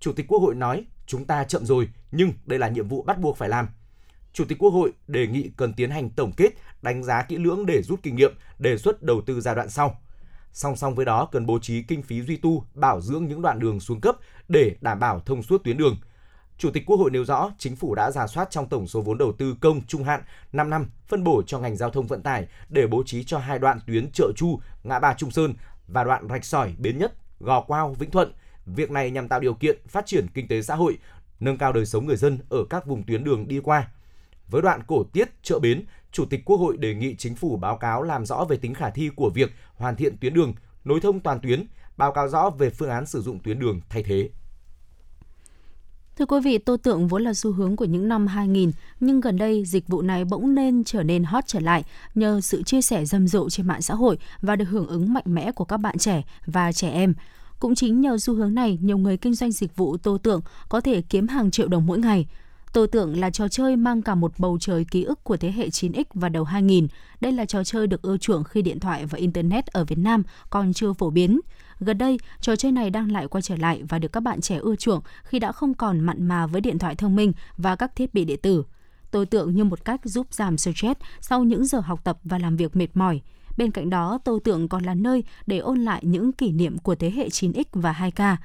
Chủ 0.00 0.12
tịch 0.12 0.26
Quốc 0.28 0.38
hội 0.38 0.54
nói, 0.54 0.84
chúng 1.06 1.24
ta 1.24 1.44
chậm 1.44 1.66
rồi, 1.66 1.88
nhưng 2.10 2.32
đây 2.46 2.58
là 2.58 2.68
nhiệm 2.68 2.88
vụ 2.88 3.02
bắt 3.02 3.18
buộc 3.18 3.36
phải 3.36 3.48
làm. 3.48 3.68
Chủ 4.32 4.44
tịch 4.44 4.58
Quốc 4.58 4.70
hội 4.70 4.92
đề 5.06 5.26
nghị 5.26 5.50
cần 5.56 5.72
tiến 5.72 5.90
hành 5.90 6.10
tổng 6.10 6.32
kết, 6.36 6.50
đánh 6.82 7.02
giá 7.02 7.22
kỹ 7.22 7.36
lưỡng 7.36 7.66
để 7.66 7.82
rút 7.82 8.02
kinh 8.02 8.16
nghiệm, 8.16 8.34
đề 8.58 8.78
xuất 8.78 9.02
đầu 9.02 9.20
tư 9.26 9.40
giai 9.40 9.54
đoạn 9.54 9.70
sau. 9.70 10.00
Song 10.56 10.76
song 10.76 10.94
với 10.94 11.04
đó 11.04 11.28
cần 11.32 11.46
bố 11.46 11.58
trí 11.58 11.82
kinh 11.82 12.02
phí 12.02 12.22
duy 12.22 12.36
tu, 12.36 12.64
bảo 12.74 13.00
dưỡng 13.00 13.26
những 13.26 13.42
đoạn 13.42 13.58
đường 13.58 13.80
xuống 13.80 14.00
cấp 14.00 14.16
để 14.48 14.76
đảm 14.80 15.00
bảo 15.00 15.20
thông 15.20 15.42
suốt 15.42 15.64
tuyến 15.64 15.76
đường. 15.76 15.96
Chủ 16.58 16.70
tịch 16.70 16.82
Quốc 16.86 16.96
hội 16.96 17.10
nêu 17.10 17.24
rõ, 17.24 17.50
chính 17.58 17.76
phủ 17.76 17.94
đã 17.94 18.10
giả 18.10 18.26
soát 18.26 18.50
trong 18.50 18.68
tổng 18.68 18.86
số 18.86 19.00
vốn 19.00 19.18
đầu 19.18 19.32
tư 19.32 19.56
công 19.60 19.86
trung 19.86 20.04
hạn 20.04 20.22
5 20.52 20.70
năm 20.70 20.86
phân 21.08 21.24
bổ 21.24 21.42
cho 21.46 21.58
ngành 21.58 21.76
giao 21.76 21.90
thông 21.90 22.06
vận 22.06 22.22
tải 22.22 22.46
để 22.68 22.86
bố 22.86 23.02
trí 23.06 23.24
cho 23.24 23.38
hai 23.38 23.58
đoạn 23.58 23.80
tuyến 23.86 24.10
chợ 24.12 24.32
Chu, 24.36 24.60
ngã 24.84 24.98
ba 24.98 25.14
Trung 25.14 25.30
Sơn 25.30 25.54
và 25.88 26.04
đoạn 26.04 26.28
Rạch 26.28 26.44
Sỏi, 26.44 26.74
Bến 26.78 26.98
Nhất, 26.98 27.12
Gò 27.40 27.60
Quao, 27.60 27.94
Vĩnh 27.94 28.10
Thuận. 28.10 28.32
Việc 28.66 28.90
này 28.90 29.10
nhằm 29.10 29.28
tạo 29.28 29.40
điều 29.40 29.54
kiện 29.54 29.88
phát 29.88 30.06
triển 30.06 30.26
kinh 30.34 30.48
tế 30.48 30.62
xã 30.62 30.74
hội, 30.74 30.98
nâng 31.40 31.58
cao 31.58 31.72
đời 31.72 31.86
sống 31.86 32.06
người 32.06 32.16
dân 32.16 32.38
ở 32.48 32.64
các 32.70 32.86
vùng 32.86 33.02
tuyến 33.02 33.24
đường 33.24 33.48
đi 33.48 33.60
qua. 33.60 33.88
Với 34.48 34.62
đoạn 34.62 34.82
cổ 34.86 35.04
tiết 35.12 35.28
chợ 35.42 35.58
bến, 35.58 35.84
Chủ 36.16 36.24
tịch 36.24 36.44
Quốc 36.44 36.56
hội 36.56 36.76
đề 36.76 36.94
nghị 36.94 37.14
chính 37.16 37.34
phủ 37.34 37.56
báo 37.56 37.76
cáo 37.76 38.02
làm 38.02 38.26
rõ 38.26 38.44
về 38.48 38.56
tính 38.56 38.74
khả 38.74 38.90
thi 38.90 39.10
của 39.16 39.30
việc 39.34 39.52
hoàn 39.74 39.96
thiện 39.96 40.16
tuyến 40.20 40.34
đường, 40.34 40.54
nối 40.84 41.00
thông 41.00 41.20
toàn 41.20 41.40
tuyến, 41.40 41.66
báo 41.96 42.12
cáo 42.12 42.28
rõ 42.28 42.50
về 42.50 42.70
phương 42.70 42.90
án 42.90 43.06
sử 43.06 43.22
dụng 43.22 43.38
tuyến 43.38 43.58
đường 43.58 43.80
thay 43.88 44.02
thế. 44.02 44.30
Thưa 46.16 46.26
quý 46.26 46.40
vị, 46.44 46.58
tô 46.58 46.76
tượng 46.76 47.08
vốn 47.08 47.22
là 47.22 47.34
xu 47.34 47.52
hướng 47.52 47.76
của 47.76 47.84
những 47.84 48.08
năm 48.08 48.26
2000, 48.26 48.72
nhưng 49.00 49.20
gần 49.20 49.38
đây 49.38 49.64
dịch 49.64 49.88
vụ 49.88 50.02
này 50.02 50.24
bỗng 50.24 50.54
nên 50.54 50.84
trở 50.84 51.02
nên 51.02 51.24
hot 51.24 51.44
trở 51.46 51.60
lại 51.60 51.84
nhờ 52.14 52.40
sự 52.40 52.62
chia 52.62 52.82
sẻ 52.82 53.04
rầm 53.04 53.28
rộ 53.28 53.50
trên 53.50 53.66
mạng 53.66 53.82
xã 53.82 53.94
hội 53.94 54.18
và 54.40 54.56
được 54.56 54.68
hưởng 54.68 54.86
ứng 54.86 55.12
mạnh 55.12 55.24
mẽ 55.26 55.52
của 55.52 55.64
các 55.64 55.76
bạn 55.76 55.98
trẻ 55.98 56.22
và 56.46 56.72
trẻ 56.72 56.90
em. 56.90 57.14
Cũng 57.58 57.74
chính 57.74 58.00
nhờ 58.00 58.18
xu 58.18 58.34
hướng 58.34 58.54
này, 58.54 58.78
nhiều 58.82 58.98
người 58.98 59.16
kinh 59.16 59.34
doanh 59.34 59.52
dịch 59.52 59.76
vụ 59.76 59.96
tô 59.96 60.18
tượng 60.18 60.40
có 60.68 60.80
thể 60.80 61.02
kiếm 61.02 61.28
hàng 61.28 61.50
triệu 61.50 61.68
đồng 61.68 61.86
mỗi 61.86 61.98
ngày. 61.98 62.26
Tô 62.76 62.86
tượng 62.86 63.20
là 63.20 63.30
trò 63.30 63.48
chơi 63.48 63.76
mang 63.76 64.02
cả 64.02 64.14
một 64.14 64.32
bầu 64.38 64.58
trời 64.60 64.84
ký 64.90 65.02
ức 65.02 65.24
của 65.24 65.36
thế 65.36 65.52
hệ 65.52 65.68
9X 65.68 66.04
và 66.14 66.28
đầu 66.28 66.44
2000. 66.44 66.88
Đây 67.20 67.32
là 67.32 67.44
trò 67.44 67.64
chơi 67.64 67.86
được 67.86 68.02
ưa 68.02 68.16
chuộng 68.16 68.44
khi 68.44 68.62
điện 68.62 68.80
thoại 68.80 69.06
và 69.06 69.18
Internet 69.18 69.66
ở 69.66 69.84
Việt 69.84 69.98
Nam 69.98 70.22
còn 70.50 70.72
chưa 70.72 70.92
phổ 70.92 71.10
biến. 71.10 71.40
Gần 71.80 71.98
đây, 71.98 72.18
trò 72.40 72.56
chơi 72.56 72.72
này 72.72 72.90
đang 72.90 73.12
lại 73.12 73.28
quay 73.28 73.42
trở 73.42 73.56
lại 73.56 73.82
và 73.88 73.98
được 73.98 74.12
các 74.12 74.22
bạn 74.22 74.40
trẻ 74.40 74.56
ưa 74.56 74.76
chuộng 74.76 75.00
khi 75.24 75.38
đã 75.38 75.52
không 75.52 75.74
còn 75.74 76.00
mặn 76.00 76.26
mà 76.26 76.46
với 76.46 76.60
điện 76.60 76.78
thoại 76.78 76.94
thông 76.94 77.16
minh 77.16 77.32
và 77.56 77.76
các 77.76 77.96
thiết 77.96 78.14
bị 78.14 78.24
điện 78.24 78.40
tử. 78.42 78.64
Tô 79.10 79.24
tượng 79.24 79.54
như 79.54 79.64
một 79.64 79.84
cách 79.84 80.00
giúp 80.04 80.26
giảm 80.30 80.58
stress 80.58 81.00
sau 81.20 81.44
những 81.44 81.64
giờ 81.64 81.80
học 81.80 82.00
tập 82.04 82.18
và 82.24 82.38
làm 82.38 82.56
việc 82.56 82.76
mệt 82.76 82.88
mỏi. 82.94 83.20
Bên 83.56 83.70
cạnh 83.70 83.90
đó, 83.90 84.18
tô 84.24 84.38
tượng 84.44 84.68
còn 84.68 84.84
là 84.84 84.94
nơi 84.94 85.24
để 85.46 85.58
ôn 85.58 85.78
lại 85.78 86.00
những 86.04 86.32
kỷ 86.32 86.52
niệm 86.52 86.78
của 86.78 86.94
thế 86.94 87.10
hệ 87.10 87.28
9X 87.28 87.64
và 87.72 87.92
2K. 87.92 88.36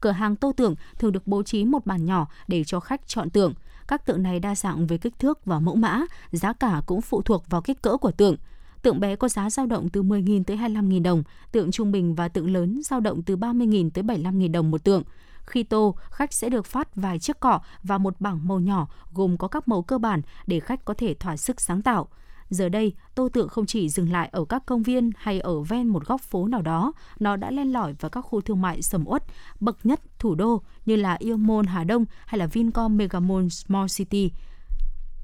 Cửa 0.00 0.10
hàng 0.10 0.36
tô 0.36 0.52
tượng 0.56 0.74
thường 0.98 1.12
được 1.12 1.26
bố 1.26 1.42
trí 1.42 1.64
một 1.64 1.86
bàn 1.86 2.04
nhỏ 2.04 2.26
để 2.48 2.64
cho 2.64 2.80
khách 2.80 3.08
chọn 3.08 3.30
tượng. 3.30 3.54
Các 3.88 4.06
tượng 4.06 4.22
này 4.22 4.40
đa 4.40 4.54
dạng 4.54 4.86
về 4.86 4.98
kích 4.98 5.18
thước 5.18 5.44
và 5.44 5.60
mẫu 5.60 5.76
mã, 5.76 6.00
giá 6.32 6.52
cả 6.52 6.82
cũng 6.86 7.00
phụ 7.00 7.22
thuộc 7.22 7.50
vào 7.50 7.62
kích 7.62 7.82
cỡ 7.82 7.96
của 7.96 8.10
tượng. 8.10 8.36
Tượng 8.82 9.00
bé 9.00 9.16
có 9.16 9.28
giá 9.28 9.50
dao 9.50 9.66
động 9.66 9.88
từ 9.88 10.02
10.000 10.02 10.44
tới 10.44 10.56
25.000 10.56 11.02
đồng, 11.02 11.22
tượng 11.52 11.70
trung 11.70 11.92
bình 11.92 12.14
và 12.14 12.28
tượng 12.28 12.52
lớn 12.52 12.80
dao 12.84 13.00
động 13.00 13.22
từ 13.22 13.36
30.000 13.36 13.90
tới 13.90 14.04
75.000 14.04 14.52
đồng 14.52 14.70
một 14.70 14.84
tượng. 14.84 15.02
Khi 15.46 15.62
tô, 15.62 15.96
khách 16.10 16.32
sẽ 16.32 16.48
được 16.48 16.66
phát 16.66 16.96
vài 16.96 17.18
chiếc 17.18 17.40
cọ 17.40 17.60
và 17.82 17.98
một 17.98 18.20
bảng 18.20 18.48
màu 18.48 18.60
nhỏ 18.60 18.88
gồm 19.14 19.36
có 19.36 19.48
các 19.48 19.68
màu 19.68 19.82
cơ 19.82 19.98
bản 19.98 20.22
để 20.46 20.60
khách 20.60 20.84
có 20.84 20.94
thể 20.94 21.14
thỏa 21.14 21.36
sức 21.36 21.60
sáng 21.60 21.82
tạo. 21.82 22.08
Giờ 22.52 22.68
đây, 22.68 22.92
tô 23.14 23.28
tượng 23.28 23.48
không 23.48 23.66
chỉ 23.66 23.88
dừng 23.88 24.12
lại 24.12 24.28
ở 24.32 24.44
các 24.44 24.62
công 24.66 24.82
viên 24.82 25.10
hay 25.16 25.40
ở 25.40 25.60
ven 25.60 25.88
một 25.88 26.06
góc 26.06 26.20
phố 26.20 26.46
nào 26.46 26.62
đó, 26.62 26.92
nó 27.20 27.36
đã 27.36 27.50
len 27.50 27.72
lỏi 27.72 27.94
vào 28.00 28.10
các 28.10 28.20
khu 28.20 28.40
thương 28.40 28.60
mại 28.60 28.82
sầm 28.82 29.04
uất, 29.06 29.24
bậc 29.60 29.86
nhất 29.86 30.00
thủ 30.18 30.34
đô 30.34 30.62
như 30.86 30.96
là 30.96 31.16
Yêu 31.18 31.36
Môn 31.36 31.66
Hà 31.66 31.84
Đông 31.84 32.04
hay 32.26 32.38
là 32.38 32.46
Vincom 32.46 32.96
Megamall 32.96 33.48
Small 33.48 33.86
City. 33.96 34.30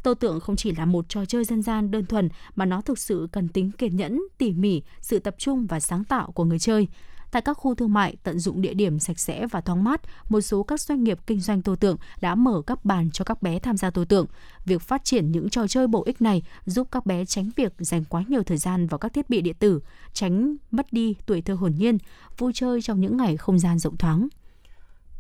Tô 0.03 0.15
tượng 0.15 0.41
không 0.41 0.57
chỉ 0.57 0.73
là 0.73 0.85
một 0.85 1.09
trò 1.09 1.25
chơi 1.25 1.45
dân 1.45 1.63
gian 1.63 1.91
đơn 1.91 2.07
thuần 2.07 2.29
mà 2.55 2.65
nó 2.65 2.81
thực 2.81 2.99
sự 2.99 3.29
cần 3.33 3.49
tính 3.49 3.71
kiên 3.71 3.97
nhẫn, 3.97 4.23
tỉ 4.39 4.53
mỉ, 4.53 4.83
sự 5.01 5.19
tập 5.19 5.35
trung 5.39 5.67
và 5.67 5.81
sáng 5.81 6.05
tạo 6.05 6.31
của 6.33 6.45
người 6.45 6.59
chơi. 6.59 6.89
Tại 7.31 7.43
các 7.43 7.55
khu 7.55 7.75
thương 7.75 7.93
mại, 7.93 8.17
tận 8.23 8.39
dụng 8.39 8.61
địa 8.61 8.75
điểm 8.75 8.99
sạch 8.99 9.19
sẽ 9.19 9.47
và 9.47 9.61
thoáng 9.61 9.85
mát, 9.85 10.01
một 10.29 10.41
số 10.41 10.63
các 10.63 10.81
doanh 10.81 11.05
nghiệp 11.05 11.19
kinh 11.27 11.41
doanh 11.41 11.63
tô 11.63 11.77
tượng 11.77 11.97
đã 12.21 12.35
mở 12.35 12.63
các 12.67 12.85
bàn 12.85 13.11
cho 13.11 13.25
các 13.25 13.43
bé 13.43 13.59
tham 13.59 13.77
gia 13.77 13.91
tô 13.91 14.05
tượng. 14.05 14.27
Việc 14.65 14.83
phát 14.83 15.05
triển 15.05 15.33
những 15.33 15.51
trò 15.51 15.67
chơi 15.67 15.87
bổ 15.87 16.03
ích 16.05 16.23
này 16.23 16.43
giúp 16.67 16.89
các 16.91 17.07
bé 17.07 17.25
tránh 17.25 17.51
việc 17.57 17.73
dành 17.79 18.05
quá 18.05 18.25
nhiều 18.29 18.43
thời 18.43 18.59
gian 18.59 18.87
vào 18.87 18.99
các 18.99 19.13
thiết 19.13 19.31
bị 19.31 19.41
điện 19.41 19.57
tử, 19.59 19.81
tránh 20.13 20.57
mất 20.71 20.93
đi 20.93 21.15
tuổi 21.27 21.43
thơ 21.43 21.55
hồn 21.55 21.75
nhiên, 21.79 21.99
vui 22.39 22.53
chơi 22.55 22.83
trong 22.83 23.01
những 23.01 23.17
ngày 23.17 23.37
không 23.37 23.59
gian 23.59 23.79
rộng 23.79 23.97
thoáng. 23.97 24.29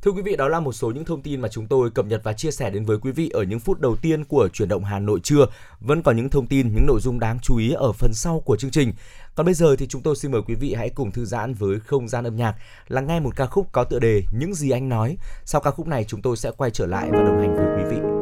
Thưa 0.02 0.11
quý 0.11 0.23
vị, 0.23 0.37
đó 0.37 0.49
là 0.49 0.61
một 0.61 0.73
số 0.73 0.90
những 0.90 1.05
thông 1.05 1.23
tin 1.23 1.40
mà 1.40 1.49
chúng 1.49 1.67
tôi 1.67 1.90
cập 1.90 2.07
nhật 2.07 2.21
và 2.25 2.33
chia 2.33 2.50
sẻ 2.50 2.71
đến 2.71 2.85
với 2.85 2.99
quý 2.99 3.12
vị 3.12 3.28
ở 3.28 3.43
những 3.43 3.61
phút 3.61 3.81
đầu 3.81 3.97
tiên 3.97 4.25
của 4.25 4.49
chuyển 4.52 4.69
động 4.69 4.85
Hà 4.85 4.99
Nội 4.99 5.21
trưa. 5.23 5.47
Vẫn 5.81 6.02
còn 6.02 6.17
những 6.17 6.31
thông 6.31 6.47
tin, 6.47 6.75
những 6.75 6.87
nội 6.87 7.00
dung 7.00 7.21
đáng 7.21 7.38
chú 7.43 7.57
ý 7.57 7.73
ở 7.73 7.93
phần 7.93 8.14
sau 8.14 8.40
của 8.40 8.57
chương 8.57 8.71
trình. 8.71 8.93
Còn 9.35 9.47
bây 9.47 9.55
giờ 9.55 9.76
thì 9.76 9.87
chúng 9.87 10.02
tôi 10.02 10.17
xin 10.17 10.33
mời 10.33 10.43
quý 10.47 10.55
vị 10.55 10.75
hãy 10.75 10.90
cùng 10.90 11.11
thư 11.11 11.25
giãn 11.25 11.55
với 11.55 11.81
không 11.81 12.09
gian 12.09 12.25
âm 12.25 12.37
nhạc, 12.37 12.55
lắng 12.88 13.07
nghe 13.07 13.21
một 13.21 13.37
ca 13.37 13.47
khúc 13.47 13.73
có 13.73 13.85
tựa 13.85 13.99
đề 13.99 14.23
Những 14.33 14.55
gì 14.55 14.71
anh 14.71 14.88
nói. 14.88 15.17
Sau 15.45 15.61
ca 15.61 15.71
khúc 15.71 15.87
này 15.87 16.05
chúng 16.05 16.23
tôi 16.23 16.37
sẽ 16.37 16.50
quay 16.57 16.71
trở 16.71 16.87
lại 16.87 17.09
và 17.12 17.23
đồng 17.23 17.38
hành 17.38 17.57
với 17.57 17.67
quý 17.76 17.97
vị. 17.97 18.18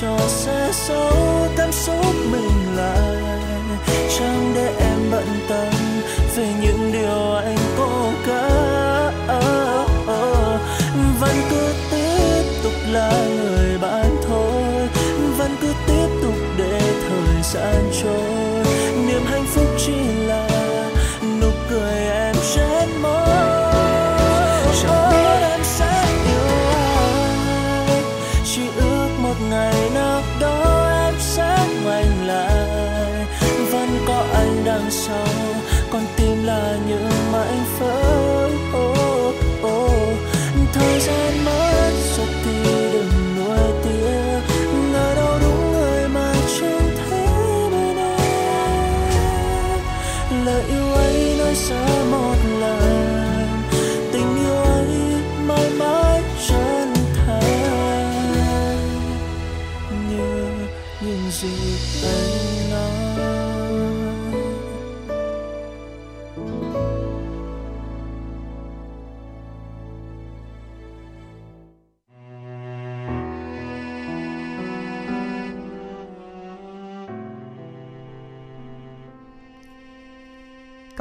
Cho 0.00 0.18
sẽ 0.28 0.70
giấu 0.72 1.48
cảm 1.56 1.72
xúc 1.72 2.15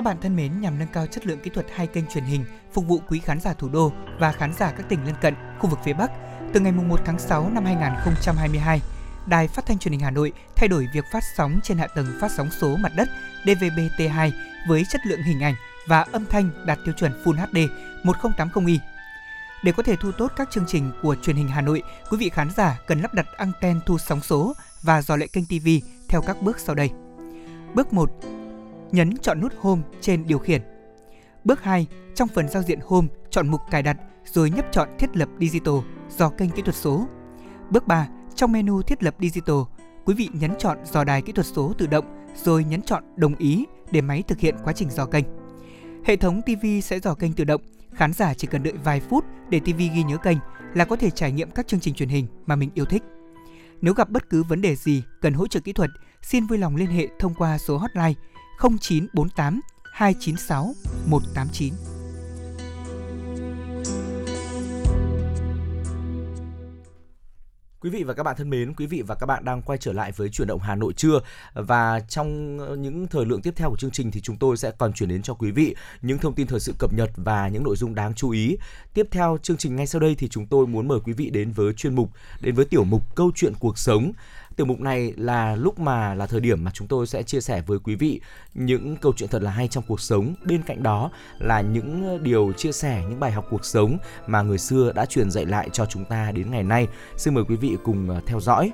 Các 0.06 0.10
bạn 0.10 0.22
thân 0.22 0.36
mến, 0.36 0.62
nhằm 0.62 0.80
nâng 0.80 0.88
cao 0.88 1.08
chất 1.08 1.28
lượng 1.28 1.40
kỹ 1.40 1.52
thuật 1.54 1.66
hai 1.76 1.88
kênh 1.88 2.08
truyền 2.08 2.24
hình 2.24 2.46
phục 2.74 2.88
vụ 2.88 3.02
quý 3.10 3.20
khán 3.20 3.40
giả 3.40 3.54
thủ 3.54 3.70
đô 3.70 3.92
và 4.20 4.32
khán 4.32 4.54
giả 4.54 4.72
các 4.72 4.90
tỉnh 4.90 5.06
lân 5.06 5.16
cận, 5.22 5.34
khu 5.60 5.70
vực 5.70 5.80
phía 5.84 5.94
Bắc, 5.94 6.12
từ 6.54 6.60
ngày 6.60 6.72
1 6.72 7.00
tháng 7.06 7.20
6 7.20 7.50
năm 7.50 7.66
2022, 7.66 8.82
Đài 9.28 9.48
Phát 9.48 9.66
thanh 9.66 9.80
Truyền 9.80 9.92
hình 9.92 10.02
Hà 10.02 10.12
Nội 10.12 10.32
thay 10.56 10.68
đổi 10.68 10.88
việc 10.94 11.06
phát 11.14 11.24
sóng 11.38 11.60
trên 11.64 11.78
hạ 11.78 11.88
tầng 11.88 12.08
phát 12.22 12.32
sóng 12.32 12.50
số 12.52 12.76
mặt 12.76 12.92
đất 12.96 13.08
DVB-T2 13.46 14.32
với 14.68 14.84
chất 14.90 15.02
lượng 15.06 15.24
hình 15.24 15.44
ảnh 15.44 15.56
và 15.88 16.02
âm 16.02 16.26
thanh 16.26 16.50
đạt 16.66 16.80
tiêu 16.86 16.94
chuẩn 16.98 17.24
Full 17.24 17.36
HD 17.36 17.58
1080i. 18.04 18.78
Để 19.64 19.72
có 19.72 19.84
thể 19.84 19.96
thu 19.96 20.12
tốt 20.12 20.32
các 20.36 20.52
chương 20.52 20.66
trình 20.68 20.92
của 21.02 21.16
truyền 21.16 21.36
hình 21.36 21.48
Hà 21.48 21.62
Nội, 21.62 21.84
quý 22.12 22.18
vị 22.18 22.30
khán 22.30 22.50
giả 22.58 22.80
cần 22.88 23.02
lắp 23.02 23.14
đặt 23.14 23.26
anten 23.38 23.80
thu 23.86 23.98
sóng 23.98 24.22
số 24.22 24.54
và 24.82 25.02
dò 25.02 25.16
lệ 25.16 25.28
kênh 25.28 25.46
TV 25.46 25.68
theo 26.10 26.22
các 26.22 26.42
bước 26.42 26.60
sau 26.60 26.76
đây. 26.76 26.90
Bước 27.74 27.94
1. 27.94 28.10
Nhấn 28.92 29.18
chọn 29.18 29.42
nút 29.42 29.54
Home 29.60 29.82
trên 30.02 30.28
điều 30.28 30.40
khiển. 30.40 30.62
Bước 31.44 31.64
2. 31.64 31.88
Trong 32.16 32.28
phần 32.28 32.50
giao 32.50 32.64
diện 32.64 32.80
Home, 32.86 33.08
chọn 33.30 33.48
mục 33.48 33.62
cài 33.72 33.84
đặt 33.84 33.98
rồi 34.26 34.50
nhấp 34.50 34.66
chọn 34.72 34.90
thiết 35.00 35.18
lập 35.18 35.30
Digital 35.40 35.76
do 36.10 36.30
kênh 36.30 36.50
kỹ 36.50 36.62
thuật 36.62 36.76
số. 36.76 37.08
Bước 37.70 37.88
3. 37.88 38.08
Trong 38.36 38.52
menu 38.52 38.82
thiết 38.82 39.04
lập 39.04 39.16
Digital, 39.20 39.56
quý 40.06 40.14
vị 40.14 40.30
nhấn 40.34 40.52
chọn 40.60 40.78
dò 40.86 41.04
đài 41.04 41.22
kỹ 41.22 41.32
thuật 41.32 41.46
số 41.46 41.74
tự 41.78 41.88
động 41.88 42.28
rồi 42.36 42.64
nhấn 42.64 42.82
chọn 42.82 43.04
đồng 43.16 43.36
ý 43.36 43.66
để 43.92 44.02
máy 44.02 44.24
thực 44.28 44.40
hiện 44.40 44.56
quá 44.64 44.74
trình 44.74 44.90
dò 44.90 45.06
kênh. 45.06 45.26
Hệ 46.06 46.16
thống 46.16 46.42
TV 46.42 46.66
sẽ 46.84 47.00
dò 47.00 47.14
kênh 47.14 47.34
tự 47.34 47.44
động, 47.44 47.62
khán 47.94 48.14
giả 48.14 48.34
chỉ 48.34 48.48
cần 48.48 48.64
đợi 48.64 48.74
vài 48.84 49.00
phút 49.00 49.26
để 49.50 49.60
TV 49.60 49.78
ghi 49.78 50.04
nhớ 50.04 50.18
kênh, 50.18 50.38
là 50.74 50.86
có 50.86 50.96
thể 50.96 51.10
trải 51.10 51.32
nghiệm 51.32 51.52
các 51.52 51.68
chương 51.68 51.80
trình 51.80 51.94
truyền 51.94 52.10
hình 52.10 52.28
mà 52.46 52.56
mình 52.56 52.70
yêu 52.74 52.86
thích. 52.86 53.04
Nếu 53.82 53.94
gặp 53.94 54.10
bất 54.10 54.30
cứ 54.30 54.44
vấn 54.44 54.62
đề 54.62 54.76
gì 54.76 55.04
cần 55.22 55.34
hỗ 55.34 55.48
trợ 55.48 55.60
kỹ 55.60 55.74
thuật, 55.74 55.90
xin 56.22 56.46
vui 56.46 56.58
lòng 56.58 56.76
liên 56.76 56.90
hệ 56.90 57.08
thông 57.20 57.34
qua 57.34 57.58
số 57.58 57.78
hotline 57.78 58.14
0948 58.60 59.62
296 59.94 60.74
189. 61.06 61.74
Quý 67.86 67.92
vị 67.92 68.04
và 68.04 68.14
các 68.14 68.24
bạn 68.24 68.36
thân 68.38 68.50
mến, 68.50 68.74
quý 68.74 68.86
vị 68.86 69.02
và 69.02 69.16
các 69.16 69.26
bạn 69.26 69.46
đang 69.46 69.62
quay 69.62 69.78
trở 69.82 69.94
lại 69.94 70.12
với 70.12 70.30
chuyển 70.30 70.48
động 70.48 70.60
Hà 70.60 70.76
Nội 70.76 70.94
trưa 70.94 71.20
và 71.54 72.00
trong 72.00 72.58
những 72.82 73.08
thời 73.08 73.26
lượng 73.26 73.42
tiếp 73.42 73.54
theo 73.56 73.70
của 73.70 73.78
chương 73.78 73.92
trình 73.92 74.12
thì 74.12 74.22
chúng 74.22 74.38
tôi 74.38 74.58
sẽ 74.58 74.72
còn 74.72 74.94
chuyển 74.94 75.10
đến 75.10 75.22
cho 75.22 75.34
quý 75.34 75.52
vị 75.52 75.76
những 76.02 76.18
thông 76.18 76.34
tin 76.34 76.48
thời 76.48 76.60
sự 76.60 76.74
cập 76.80 76.94
nhật 76.94 77.10
và 77.16 77.48
những 77.48 77.64
nội 77.64 77.76
dung 77.76 77.96
đáng 77.96 78.14
chú 78.14 78.30
ý. 78.30 78.58
Tiếp 78.94 79.08
theo 79.12 79.38
chương 79.44 79.58
trình 79.58 79.76
ngay 79.76 79.88
sau 79.88 80.02
đây 80.02 80.16
thì 80.16 80.28
chúng 80.28 80.48
tôi 80.48 80.68
muốn 80.68 80.88
mời 80.88 81.00
quý 81.04 81.14
vị 81.14 81.30
đến 81.30 81.52
với 81.52 81.74
chuyên 81.74 81.96
mục, 81.96 82.10
đến 82.42 82.56
với 82.56 82.66
tiểu 82.66 82.84
mục 82.84 83.16
câu 83.16 83.32
chuyện 83.36 83.54
cuộc 83.60 83.78
sống 83.78 84.12
Tiểu 84.56 84.66
mục 84.66 84.80
này 84.80 85.14
là 85.18 85.56
lúc 85.56 85.80
mà 85.80 86.14
là 86.14 86.28
thời 86.28 86.40
điểm 86.40 86.64
mà 86.64 86.72
chúng 86.74 86.88
tôi 86.88 87.08
sẽ 87.08 87.24
chia 87.24 87.42
sẻ 87.42 87.62
với 87.68 87.80
quý 87.80 87.96
vị 87.96 88.22
những 88.54 88.96
câu 88.96 89.14
chuyện 89.16 89.30
thật 89.30 89.42
là 89.42 89.52
hay 89.52 89.68
trong 89.68 89.84
cuộc 89.88 90.02
sống. 90.02 90.34
Bên 90.44 90.62
cạnh 90.62 90.84
đó 90.84 91.12
là 91.40 91.62
những 91.62 92.08
ờ, 92.08 92.18
điều 92.18 92.52
chia 92.58 92.72
sẻ, 92.72 93.04
những 93.10 93.20
bài 93.20 93.32
học 93.32 93.46
cuộc 93.50 93.66
sống 93.66 93.98
mà 94.28 94.42
người 94.42 94.58
xưa 94.58 94.92
đã 94.96 95.06
truyền 95.06 95.32
dạy 95.32 95.46
lại 95.46 95.70
cho 95.74 95.86
chúng 95.86 96.06
ta 96.06 96.32
đến 96.32 96.52
ngày 96.52 96.64
nay. 96.64 96.88
Xin 97.18 97.34
mời 97.34 97.44
quý 97.48 97.56
vị 97.56 97.78
cùng 97.84 98.10
ờ, 98.10 98.22
theo 98.26 98.40
dõi. 98.40 98.72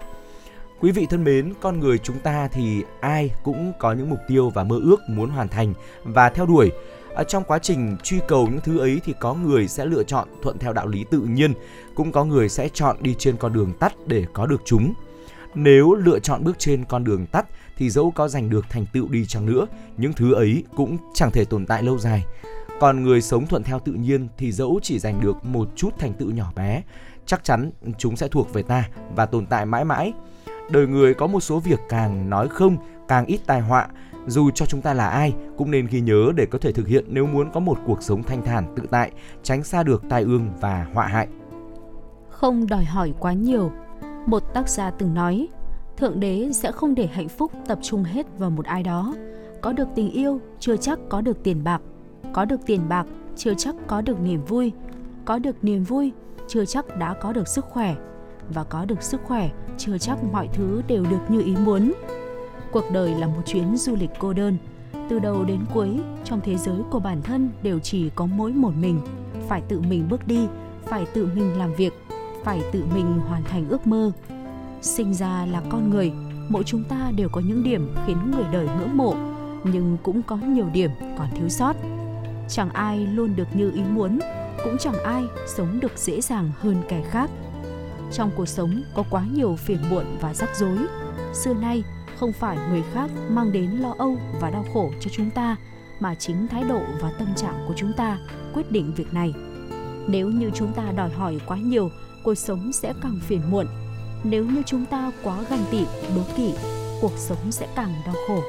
Quý 0.79 0.91
vị 0.91 1.05
thân 1.09 1.23
mến, 1.23 1.53
con 1.61 1.79
người 1.79 1.97
chúng 1.97 2.19
ta 2.19 2.47
thì 2.47 2.83
ai 3.01 3.31
cũng 3.43 3.73
có 3.79 3.93
những 3.93 4.09
mục 4.09 4.19
tiêu 4.27 4.49
và 4.49 4.63
mơ 4.63 4.79
ước 4.83 4.99
muốn 5.09 5.29
hoàn 5.29 5.47
thành 5.47 5.73
và 6.03 6.29
theo 6.29 6.45
đuổi. 6.45 6.71
Ở 7.15 7.23
trong 7.23 7.43
quá 7.43 7.59
trình 7.59 7.97
truy 8.03 8.19
cầu 8.27 8.47
những 8.47 8.61
thứ 8.61 8.79
ấy 8.79 9.01
thì 9.05 9.13
có 9.19 9.33
người 9.33 9.67
sẽ 9.67 9.85
lựa 9.85 10.03
chọn 10.03 10.27
thuận 10.43 10.57
theo 10.57 10.73
đạo 10.73 10.87
lý 10.87 11.05
tự 11.11 11.19
nhiên, 11.19 11.53
cũng 11.95 12.11
có 12.11 12.23
người 12.23 12.49
sẽ 12.49 12.69
chọn 12.73 12.97
đi 12.99 13.15
trên 13.19 13.37
con 13.37 13.53
đường 13.53 13.73
tắt 13.79 13.93
để 14.07 14.25
có 14.33 14.45
được 14.45 14.61
chúng. 14.65 14.93
Nếu 15.55 15.93
lựa 15.93 16.19
chọn 16.19 16.43
bước 16.43 16.59
trên 16.59 16.85
con 16.85 17.03
đường 17.03 17.25
tắt 17.25 17.45
thì 17.77 17.89
dẫu 17.89 18.11
có 18.11 18.27
giành 18.27 18.49
được 18.49 18.65
thành 18.69 18.85
tựu 18.93 19.07
đi 19.07 19.25
chăng 19.25 19.45
nữa, 19.45 19.65
những 19.97 20.13
thứ 20.13 20.33
ấy 20.33 20.63
cũng 20.75 20.97
chẳng 21.13 21.31
thể 21.31 21.45
tồn 21.45 21.65
tại 21.65 21.83
lâu 21.83 21.97
dài. 21.97 22.25
Còn 22.79 23.03
người 23.03 23.21
sống 23.21 23.47
thuận 23.47 23.63
theo 23.63 23.79
tự 23.79 23.91
nhiên 23.91 24.27
thì 24.37 24.51
dẫu 24.51 24.79
chỉ 24.83 24.99
giành 24.99 25.21
được 25.21 25.45
một 25.45 25.69
chút 25.75 25.89
thành 25.99 26.13
tựu 26.13 26.31
nhỏ 26.31 26.51
bé, 26.55 26.83
chắc 27.25 27.43
chắn 27.43 27.71
chúng 27.97 28.15
sẽ 28.15 28.27
thuộc 28.27 28.53
về 28.53 28.63
ta 28.63 28.89
và 29.15 29.25
tồn 29.25 29.45
tại 29.45 29.65
mãi 29.65 29.85
mãi. 29.85 30.13
Đời 30.71 30.87
người 30.87 31.13
có 31.13 31.27
một 31.27 31.39
số 31.39 31.59
việc 31.59 31.79
càng 31.89 32.29
nói 32.29 32.47
không, 32.47 32.77
càng 33.07 33.25
ít 33.25 33.39
tai 33.45 33.61
họa, 33.61 33.87
dù 34.27 34.51
cho 34.51 34.65
chúng 34.65 34.81
ta 34.81 34.93
là 34.93 35.09
ai 35.09 35.33
cũng 35.57 35.71
nên 35.71 35.87
ghi 35.87 36.01
nhớ 36.01 36.31
để 36.35 36.45
có 36.45 36.59
thể 36.59 36.71
thực 36.71 36.87
hiện 36.87 37.05
nếu 37.07 37.27
muốn 37.27 37.51
có 37.53 37.59
một 37.59 37.77
cuộc 37.85 38.03
sống 38.03 38.23
thanh 38.23 38.45
thản 38.45 38.75
tự 38.75 38.83
tại, 38.91 39.11
tránh 39.43 39.63
xa 39.63 39.83
được 39.83 40.03
tai 40.09 40.23
ương 40.23 40.49
và 40.59 40.87
họa 40.93 41.07
hại. 41.07 41.27
Không 42.29 42.67
đòi 42.67 42.83
hỏi 42.83 43.13
quá 43.19 43.33
nhiều, 43.33 43.71
một 44.25 44.53
tác 44.53 44.69
giả 44.69 44.91
từng 44.91 45.13
nói, 45.13 45.47
Thượng 45.97 46.19
đế 46.19 46.49
sẽ 46.53 46.71
không 46.71 46.95
để 46.95 47.07
hạnh 47.07 47.29
phúc 47.29 47.51
tập 47.67 47.79
trung 47.81 48.03
hết 48.03 48.25
vào 48.37 48.49
một 48.49 48.65
ai 48.65 48.83
đó. 48.83 49.15
Có 49.61 49.73
được 49.73 49.87
tình 49.95 50.11
yêu 50.11 50.41
chưa 50.59 50.77
chắc 50.77 50.99
có 51.09 51.21
được 51.21 51.43
tiền 51.43 51.63
bạc, 51.63 51.81
có 52.33 52.45
được 52.45 52.59
tiền 52.65 52.81
bạc 52.89 53.05
chưa 53.35 53.53
chắc 53.53 53.75
có 53.87 54.01
được 54.01 54.21
niềm 54.21 54.45
vui, 54.45 54.71
có 55.25 55.39
được 55.39 55.63
niềm 55.63 55.83
vui 55.83 56.11
chưa 56.47 56.65
chắc 56.65 56.97
đã 56.97 57.13
có 57.13 57.33
được 57.33 57.47
sức 57.47 57.65
khỏe. 57.65 57.95
Và 58.49 58.63
có 58.63 58.85
được 58.85 59.03
sức 59.03 59.21
khỏe 59.23 59.49
chưa 59.77 59.97
chắc 59.97 60.23
mọi 60.23 60.49
thứ 60.53 60.81
đều 60.87 61.03
được 61.03 61.21
như 61.29 61.41
ý 61.41 61.55
muốn. 61.65 61.93
Cuộc 62.71 62.83
đời 62.93 63.15
là 63.15 63.27
một 63.27 63.41
chuyến 63.45 63.77
du 63.77 63.95
lịch 63.95 64.09
cô 64.19 64.33
đơn, 64.33 64.57
từ 65.09 65.19
đầu 65.19 65.43
đến 65.43 65.59
cuối 65.73 65.99
trong 66.23 66.39
thế 66.43 66.57
giới 66.57 66.77
của 66.91 66.99
bản 66.99 67.21
thân 67.21 67.49
đều 67.63 67.79
chỉ 67.79 68.09
có 68.15 68.25
mỗi 68.25 68.51
một 68.51 68.71
mình, 68.79 69.01
phải 69.47 69.61
tự 69.61 69.81
mình 69.81 70.07
bước 70.09 70.27
đi, 70.27 70.47
phải 70.85 71.05
tự 71.13 71.29
mình 71.35 71.57
làm 71.57 71.73
việc 71.73 71.93
phải 72.43 72.61
tự 72.71 72.83
mình 72.93 73.19
hoàn 73.27 73.43
thành 73.43 73.69
ước 73.69 73.87
mơ. 73.87 74.11
Sinh 74.81 75.13
ra 75.13 75.45
là 75.45 75.61
con 75.69 75.89
người, 75.89 76.11
mỗi 76.49 76.63
chúng 76.63 76.83
ta 76.83 77.11
đều 77.15 77.29
có 77.29 77.41
những 77.41 77.63
điểm 77.63 77.95
khiến 78.05 78.31
người 78.31 78.45
đời 78.51 78.67
ngưỡng 78.77 78.97
mộ, 78.97 79.15
nhưng 79.63 79.97
cũng 80.03 80.21
có 80.23 80.35
nhiều 80.35 80.65
điểm 80.73 80.91
còn 81.17 81.27
thiếu 81.35 81.49
sót. 81.49 81.75
Chẳng 82.49 82.69
ai 82.69 82.97
luôn 82.97 83.35
được 83.35 83.47
như 83.55 83.71
ý 83.71 83.81
muốn, 83.83 84.19
cũng 84.63 84.77
chẳng 84.77 85.03
ai 85.03 85.23
sống 85.47 85.79
được 85.79 85.91
dễ 85.97 86.21
dàng 86.21 86.51
hơn 86.59 86.75
kẻ 86.87 87.03
khác. 87.09 87.29
Trong 88.11 88.31
cuộc 88.35 88.45
sống 88.45 88.81
có 88.95 89.03
quá 89.09 89.25
nhiều 89.33 89.55
phiền 89.55 89.79
muộn 89.89 90.05
và 90.21 90.33
rắc 90.33 90.49
rối. 90.55 90.77
Xưa 91.33 91.53
nay, 91.53 91.83
không 92.19 92.33
phải 92.33 92.57
người 92.69 92.83
khác 92.93 93.11
mang 93.29 93.51
đến 93.51 93.71
lo 93.71 93.95
âu 93.97 94.17
và 94.41 94.51
đau 94.51 94.65
khổ 94.73 94.91
cho 94.99 95.09
chúng 95.13 95.29
ta, 95.29 95.55
mà 95.99 96.15
chính 96.15 96.47
thái 96.47 96.63
độ 96.63 96.81
và 97.01 97.11
tâm 97.19 97.27
trạng 97.35 97.65
của 97.67 97.73
chúng 97.77 97.93
ta 97.97 98.17
quyết 98.53 98.71
định 98.71 98.93
việc 98.95 99.13
này. 99.13 99.33
Nếu 100.07 100.29
như 100.29 100.51
chúng 100.53 100.73
ta 100.73 100.83
đòi 100.95 101.09
hỏi 101.09 101.39
quá 101.45 101.57
nhiều 101.57 101.89
cuộc 102.23 102.35
sống 102.35 102.71
sẽ 102.71 102.93
càng 103.01 103.19
phiền 103.27 103.41
muộn. 103.49 103.67
Nếu 104.23 104.45
như 104.45 104.61
chúng 104.65 104.85
ta 104.85 105.11
quá 105.23 105.37
ganh 105.49 105.65
tị, 105.71 105.85
đố 106.15 106.21
kỵ, 106.37 106.53
cuộc 107.01 107.13
sống 107.17 107.51
sẽ 107.51 107.67
càng 107.75 107.93
đau 108.05 108.15
khổ. 108.27 108.43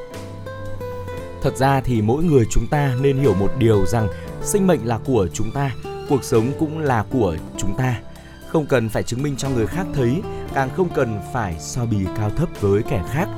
Thật 1.42 1.56
ra 1.56 1.80
thì 1.80 2.02
mỗi 2.02 2.24
người 2.24 2.44
chúng 2.50 2.66
ta 2.70 2.94
nên 3.00 3.18
hiểu 3.18 3.34
một 3.34 3.50
điều 3.58 3.86
rằng 3.86 4.08
sinh 4.42 4.66
mệnh 4.66 4.80
là 4.84 4.98
của 5.04 5.28
chúng 5.32 5.50
ta, 5.50 5.70
cuộc 6.08 6.24
sống 6.24 6.52
cũng 6.58 6.78
là 6.78 7.04
của 7.10 7.36
chúng 7.58 7.76
ta. 7.76 8.00
Không 8.48 8.66
cần 8.66 8.88
phải 8.88 9.02
chứng 9.02 9.22
minh 9.22 9.36
cho 9.36 9.48
người 9.48 9.66
khác 9.66 9.86
thấy, 9.94 10.22
càng 10.54 10.70
không 10.76 10.88
cần 10.94 11.20
phải 11.32 11.56
so 11.60 11.84
bì 11.84 12.04
cao 12.16 12.30
thấp 12.30 12.48
với 12.60 12.82
kẻ 12.82 13.04
khác. 13.10 13.28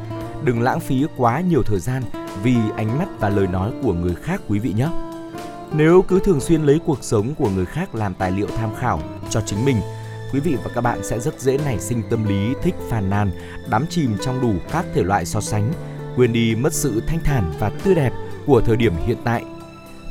Đừng 0.44 0.62
lãng 0.62 0.80
phí 0.80 1.04
quá 1.16 1.40
nhiều 1.40 1.62
thời 1.62 1.80
gian 1.80 2.02
vì 2.42 2.56
ánh 2.76 2.98
mắt 2.98 3.08
và 3.20 3.28
lời 3.28 3.46
nói 3.46 3.72
của 3.82 3.92
người 3.92 4.14
khác 4.14 4.40
quý 4.48 4.58
vị 4.58 4.72
nhé. 4.72 4.88
Nếu 5.72 6.02
cứ 6.02 6.20
thường 6.20 6.40
xuyên 6.40 6.62
lấy 6.62 6.80
cuộc 6.86 6.98
sống 7.04 7.34
của 7.34 7.50
người 7.50 7.66
khác 7.66 7.94
làm 7.94 8.14
tài 8.14 8.30
liệu 8.30 8.46
tham 8.56 8.74
khảo 8.74 9.00
cho 9.30 9.40
chính 9.46 9.64
mình 9.64 9.76
quý 10.34 10.40
vị 10.40 10.56
và 10.64 10.70
các 10.74 10.80
bạn 10.80 10.98
sẽ 11.02 11.20
rất 11.20 11.40
dễ 11.40 11.58
nảy 11.64 11.80
sinh 11.80 12.02
tâm 12.10 12.24
lý 12.24 12.54
thích 12.62 12.74
phàn 12.90 13.10
nàn, 13.10 13.30
đắm 13.70 13.84
chìm 13.90 14.16
trong 14.20 14.40
đủ 14.40 14.52
các 14.72 14.84
thể 14.94 15.02
loại 15.02 15.24
so 15.24 15.40
sánh, 15.40 15.72
quên 16.16 16.32
đi 16.32 16.54
mất 16.54 16.72
sự 16.72 17.02
thanh 17.06 17.18
thản 17.24 17.52
và 17.58 17.70
tươi 17.84 17.94
đẹp 17.94 18.12
của 18.46 18.60
thời 18.60 18.76
điểm 18.76 18.92
hiện 19.06 19.16
tại. 19.24 19.44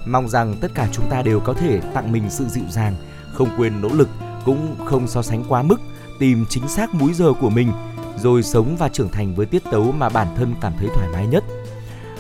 Mong 0.06 0.30
rằng 0.30 0.56
tất 0.62 0.68
cả 0.76 0.88
chúng 0.92 1.10
ta 1.10 1.22
đều 1.22 1.40
có 1.40 1.54
thể 1.54 1.82
tặng 1.94 2.12
mình 2.12 2.24
sự 2.30 2.46
dịu 2.46 2.64
dàng, 2.70 2.96
không 3.34 3.50
quên 3.58 3.82
nỗ 3.82 3.90
lực, 3.90 4.10
cũng 4.46 4.76
không 4.86 5.08
so 5.08 5.22
sánh 5.22 5.44
quá 5.50 5.64
mức, 5.64 5.82
tìm 6.20 6.46
chính 6.50 6.68
xác 6.68 6.94
múi 6.94 7.14
giờ 7.14 7.34
của 7.42 7.50
mình, 7.50 7.72
rồi 8.18 8.44
sống 8.44 8.76
và 8.80 8.90
trưởng 8.90 9.10
thành 9.10 9.36
với 9.36 9.46
tiết 9.46 9.64
tấu 9.72 9.92
mà 9.92 10.10
bản 10.10 10.28
thân 10.38 10.56
cảm 10.62 10.74
thấy 10.80 10.88
thoải 10.96 11.08
mái 11.14 11.28
nhất. 11.28 11.44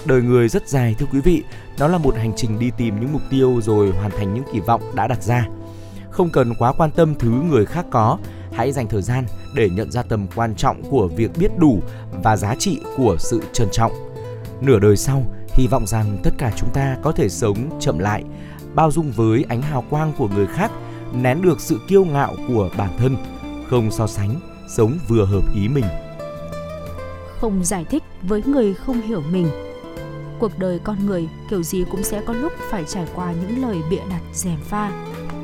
Đời 0.05 0.21
người 0.21 0.49
rất 0.49 0.67
dài 0.67 0.95
thưa 0.99 1.05
quý 1.11 1.21
vị, 1.21 1.43
nó 1.79 1.87
là 1.87 1.97
một 1.97 2.15
hành 2.15 2.33
trình 2.35 2.59
đi 2.59 2.71
tìm 2.77 2.99
những 2.99 3.13
mục 3.13 3.21
tiêu 3.29 3.59
rồi 3.63 3.91
hoàn 3.91 4.11
thành 4.11 4.33
những 4.33 4.43
kỳ 4.53 4.59
vọng 4.59 4.81
đã 4.95 5.07
đặt 5.07 5.23
ra 5.23 5.47
không 6.13 6.29
cần 6.29 6.53
quá 6.55 6.73
quan 6.77 6.91
tâm 6.91 7.15
thứ 7.15 7.29
người 7.29 7.65
khác 7.65 7.85
có, 7.91 8.17
hãy 8.51 8.71
dành 8.71 8.87
thời 8.87 9.01
gian 9.01 9.25
để 9.55 9.69
nhận 9.69 9.91
ra 9.91 10.03
tầm 10.03 10.27
quan 10.35 10.55
trọng 10.55 10.81
của 10.89 11.07
việc 11.07 11.37
biết 11.37 11.51
đủ 11.57 11.79
và 12.23 12.37
giá 12.37 12.55
trị 12.59 12.79
của 12.97 13.15
sự 13.19 13.41
trân 13.53 13.67
trọng. 13.71 13.91
Nửa 14.61 14.79
đời 14.79 14.97
sau, 14.97 15.23
hy 15.53 15.67
vọng 15.67 15.87
rằng 15.87 16.17
tất 16.23 16.31
cả 16.37 16.51
chúng 16.57 16.69
ta 16.73 16.97
có 17.03 17.11
thể 17.11 17.29
sống 17.29 17.79
chậm 17.79 17.99
lại, 17.99 18.23
bao 18.75 18.91
dung 18.91 19.11
với 19.11 19.45
ánh 19.49 19.61
hào 19.61 19.83
quang 19.89 20.13
của 20.17 20.27
người 20.27 20.47
khác, 20.47 20.71
nén 21.13 21.41
được 21.41 21.59
sự 21.59 21.79
kiêu 21.87 22.05
ngạo 22.05 22.35
của 22.47 22.69
bản 22.77 22.89
thân, 22.97 23.17
không 23.69 23.91
so 23.91 24.07
sánh, 24.07 24.39
sống 24.67 24.97
vừa 25.07 25.25
hợp 25.25 25.55
ý 25.55 25.67
mình. 25.67 25.85
Không 27.39 27.63
giải 27.63 27.85
thích 27.89 28.03
với 28.21 28.43
người 28.45 28.73
không 28.73 29.01
hiểu 29.01 29.21
mình. 29.31 29.47
Cuộc 30.39 30.51
đời 30.57 30.79
con 30.83 31.05
người 31.05 31.29
kiểu 31.49 31.63
gì 31.63 31.83
cũng 31.91 32.03
sẽ 32.03 32.21
có 32.25 32.33
lúc 32.33 32.53
phải 32.71 32.83
trải 32.87 33.05
qua 33.15 33.33
những 33.33 33.61
lời 33.61 33.77
bịa 33.89 34.01
đặt 34.09 34.21
dèm 34.33 34.57
pha 34.63 34.91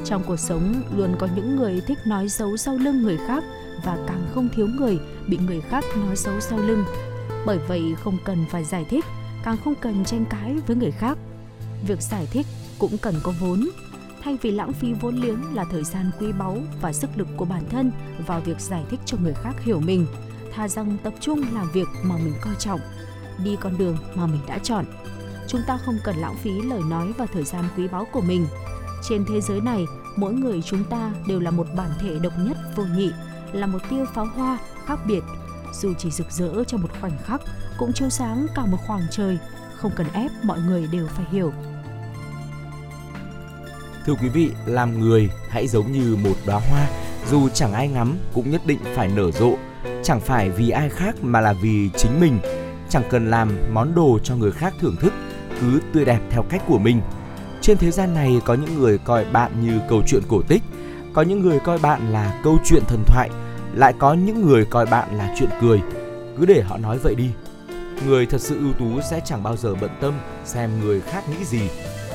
trong 0.06 0.24
cuộc 0.28 0.40
sống 0.40 0.74
luôn 0.98 1.16
có 1.20 1.28
những 1.36 1.56
người 1.56 1.82
thích 1.82 1.98
nói 2.06 2.30
xấu 2.30 2.58
sau 2.58 2.78
lưng 2.78 3.02
người 3.02 3.18
khác 3.28 3.44
và 3.86 3.98
càng 4.08 4.28
không 4.34 4.50
thiếu 4.56 4.68
người 4.68 5.00
bị 5.28 5.38
người 5.48 5.62
khác 5.62 5.84
nói 5.96 6.16
xấu 6.16 6.40
sau 6.40 6.60
lưng. 6.60 6.84
Bởi 7.46 7.58
vậy 7.68 7.96
không 8.04 8.18
cần 8.26 8.46
phải 8.52 8.64
giải 8.64 8.86
thích, 8.90 9.06
càng 9.44 9.58
không 9.64 9.76
cần 9.76 10.06
tranh 10.06 10.26
cãi 10.30 10.56
với 10.68 10.76
người 10.76 10.92
khác. 10.92 11.18
Việc 11.88 12.02
giải 12.02 12.28
thích 12.32 12.46
cũng 12.80 12.98
cần 12.98 13.16
có 13.24 13.34
vốn. 13.40 13.70
Thay 14.24 14.38
vì 14.42 14.52
lãng 14.52 14.74
phí 14.74 14.94
vốn 14.94 15.16
liếng 15.16 15.56
là 15.56 15.66
thời 15.72 15.84
gian 15.84 16.12
quý 16.20 16.32
báu 16.32 16.58
và 16.82 16.94
sức 16.94 17.10
lực 17.16 17.28
của 17.38 17.46
bản 17.46 17.64
thân 17.70 17.92
vào 18.28 18.42
việc 18.42 18.60
giải 18.60 18.84
thích 18.90 19.00
cho 19.06 19.18
người 19.24 19.34
khác 19.34 19.54
hiểu 19.64 19.80
mình, 19.80 20.06
thà 20.54 20.68
rằng 20.68 20.98
tập 21.04 21.14
trung 21.20 21.42
làm 21.54 21.72
việc 21.72 21.88
mà 22.04 22.18
mình 22.18 22.34
coi 22.42 22.56
trọng, 22.60 22.80
đi 23.44 23.56
con 23.62 23.78
đường 23.78 23.98
mà 24.16 24.28
mình 24.28 24.42
đã 24.48 24.58
chọn. 24.58 24.86
Chúng 25.48 25.62
ta 25.68 25.78
không 25.78 25.98
cần 26.04 26.16
lãng 26.18 26.36
phí 26.36 26.62
lời 26.62 26.82
nói 26.90 27.14
và 27.18 27.26
thời 27.26 27.44
gian 27.44 27.66
quý 27.78 27.88
báu 27.88 28.06
của 28.12 28.22
mình 28.22 28.46
trên 29.02 29.26
thế 29.26 29.42
giới 29.42 29.62
này, 29.62 29.86
mỗi 30.16 30.34
người 30.34 30.62
chúng 30.62 30.84
ta 30.84 31.14
đều 31.28 31.40
là 31.40 31.52
một 31.52 31.68
bản 31.76 31.90
thể 32.00 32.20
độc 32.20 32.34
nhất 32.40 32.58
vô 32.76 32.84
nhị, 32.96 33.12
là 33.54 33.68
một 33.68 33.80
tia 33.90 34.06
pháo 34.14 34.26
hoa 34.26 34.58
khác 34.86 35.00
biệt. 35.08 35.24
Dù 35.74 35.94
chỉ 35.98 36.12
rực 36.12 36.32
rỡ 36.32 36.64
trong 36.64 36.82
một 36.82 36.90
khoảnh 37.02 37.18
khắc, 37.26 37.42
cũng 37.78 37.94
chiếu 37.94 38.10
sáng 38.10 38.48
cả 38.56 38.66
một 38.66 38.78
khoảng 38.88 39.02
trời, 39.12 39.38
không 39.76 39.92
cần 39.96 40.08
ép 40.14 40.32
mọi 40.44 40.60
người 40.60 40.88
đều 40.92 41.08
phải 41.08 41.26
hiểu. 41.32 41.54
Thưa 44.06 44.14
quý 44.22 44.30
vị, 44.30 44.52
làm 44.66 45.00
người 45.00 45.30
hãy 45.50 45.68
giống 45.68 45.92
như 45.92 46.18
một 46.24 46.36
đóa 46.46 46.60
hoa, 46.70 46.88
dù 47.30 47.50
chẳng 47.50 47.74
ai 47.74 47.88
ngắm 47.88 48.18
cũng 48.34 48.52
nhất 48.52 48.62
định 48.66 48.80
phải 48.96 49.08
nở 49.08 49.32
rộ, 49.32 49.56
chẳng 50.04 50.20
phải 50.20 50.50
vì 50.50 50.70
ai 50.70 50.90
khác 50.90 51.16
mà 51.22 51.42
là 51.42 51.54
vì 51.54 51.90
chính 51.98 52.20
mình. 52.20 52.40
Chẳng 52.90 53.04
cần 53.10 53.30
làm 53.30 53.52
món 53.72 53.96
đồ 53.96 54.20
cho 54.24 54.36
người 54.36 54.52
khác 54.52 54.74
thưởng 54.82 54.96
thức, 55.00 55.14
cứ 55.62 55.82
tươi 55.94 56.06
đẹp 56.06 56.20
theo 56.30 56.44
cách 56.50 56.62
của 56.68 56.80
mình– 56.80 57.02
trên 57.70 57.78
thế 57.78 57.92
gian 57.92 58.14
này 58.14 58.42
có 58.46 58.54
những 58.54 58.80
người 58.80 58.98
coi 58.98 59.26
bạn 59.26 59.52
như 59.62 59.80
câu 59.90 60.02
chuyện 60.08 60.22
cổ 60.28 60.42
tích, 60.48 60.64
có 61.14 61.22
những 61.22 61.42
người 61.42 61.60
coi 61.60 61.80
bạn 61.80 62.12
là 62.12 62.42
câu 62.44 62.58
chuyện 62.66 62.84
thần 62.88 63.04
thoại, 63.06 63.30
lại 63.74 63.94
có 64.00 64.14
những 64.14 64.42
người 64.42 64.66
coi 64.66 64.86
bạn 64.86 65.18
là 65.18 65.36
chuyện 65.40 65.50
cười. 65.62 65.82
Cứ 66.38 66.46
để 66.46 66.62
họ 66.62 66.78
nói 66.78 66.98
vậy 66.98 67.16
đi. 67.16 67.30
Người 68.06 68.26
thật 68.26 68.42
sự 68.42 68.60
ưu 68.60 68.74
tú 68.80 69.02
sẽ 69.10 69.22
chẳng 69.26 69.44
bao 69.44 69.58
giờ 69.58 69.76
bận 69.82 69.90
tâm 70.02 70.14
xem 70.46 70.80
người 70.80 71.02
khác 71.02 71.24
nghĩ 71.30 71.46
gì. 71.46 71.62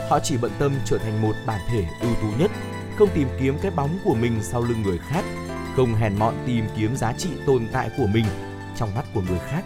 Họ 0.08 0.20
chỉ 0.20 0.36
bận 0.36 0.50
tâm 0.58 0.72
trở 0.84 0.98
thành 0.98 1.22
một 1.22 1.32
bản 1.46 1.60
thể 1.70 1.84
ưu 2.00 2.14
tú 2.14 2.28
nhất, 2.38 2.50
không 2.98 3.08
tìm 3.14 3.28
kiếm 3.40 3.56
cái 3.62 3.70
bóng 3.70 3.98
của 4.04 4.14
mình 4.14 4.40
sau 4.42 4.62
lưng 4.62 4.82
người 4.82 4.98
khác, 4.98 5.24
không 5.76 5.94
hèn 5.94 6.18
mọn 6.18 6.34
tìm 6.46 6.64
kiếm 6.76 6.96
giá 6.96 7.12
trị 7.18 7.28
tồn 7.46 7.66
tại 7.72 7.90
của 7.98 8.06
mình 8.06 8.24
trong 8.76 8.94
mắt 8.94 9.04
của 9.14 9.22
người 9.28 9.40
khác. 9.50 9.64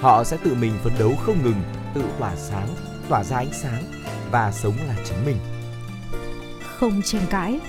Họ 0.00 0.24
sẽ 0.24 0.36
tự 0.44 0.54
mình 0.54 0.72
phấn 0.84 0.92
đấu 0.98 1.12
không 1.26 1.42
ngừng, 1.42 1.62
tự 1.94 2.02
tỏa 2.18 2.36
sáng, 2.36 2.68
tỏa 3.08 3.24
ra 3.24 3.36
ánh 3.36 3.52
sáng 3.62 3.82
và 4.30 4.52
sống 4.52 4.74
là 4.88 4.94
chính 5.04 5.24
mình. 5.26 5.36
Không 6.78 7.02
tranh 7.04 7.26
cãi, 7.30 7.60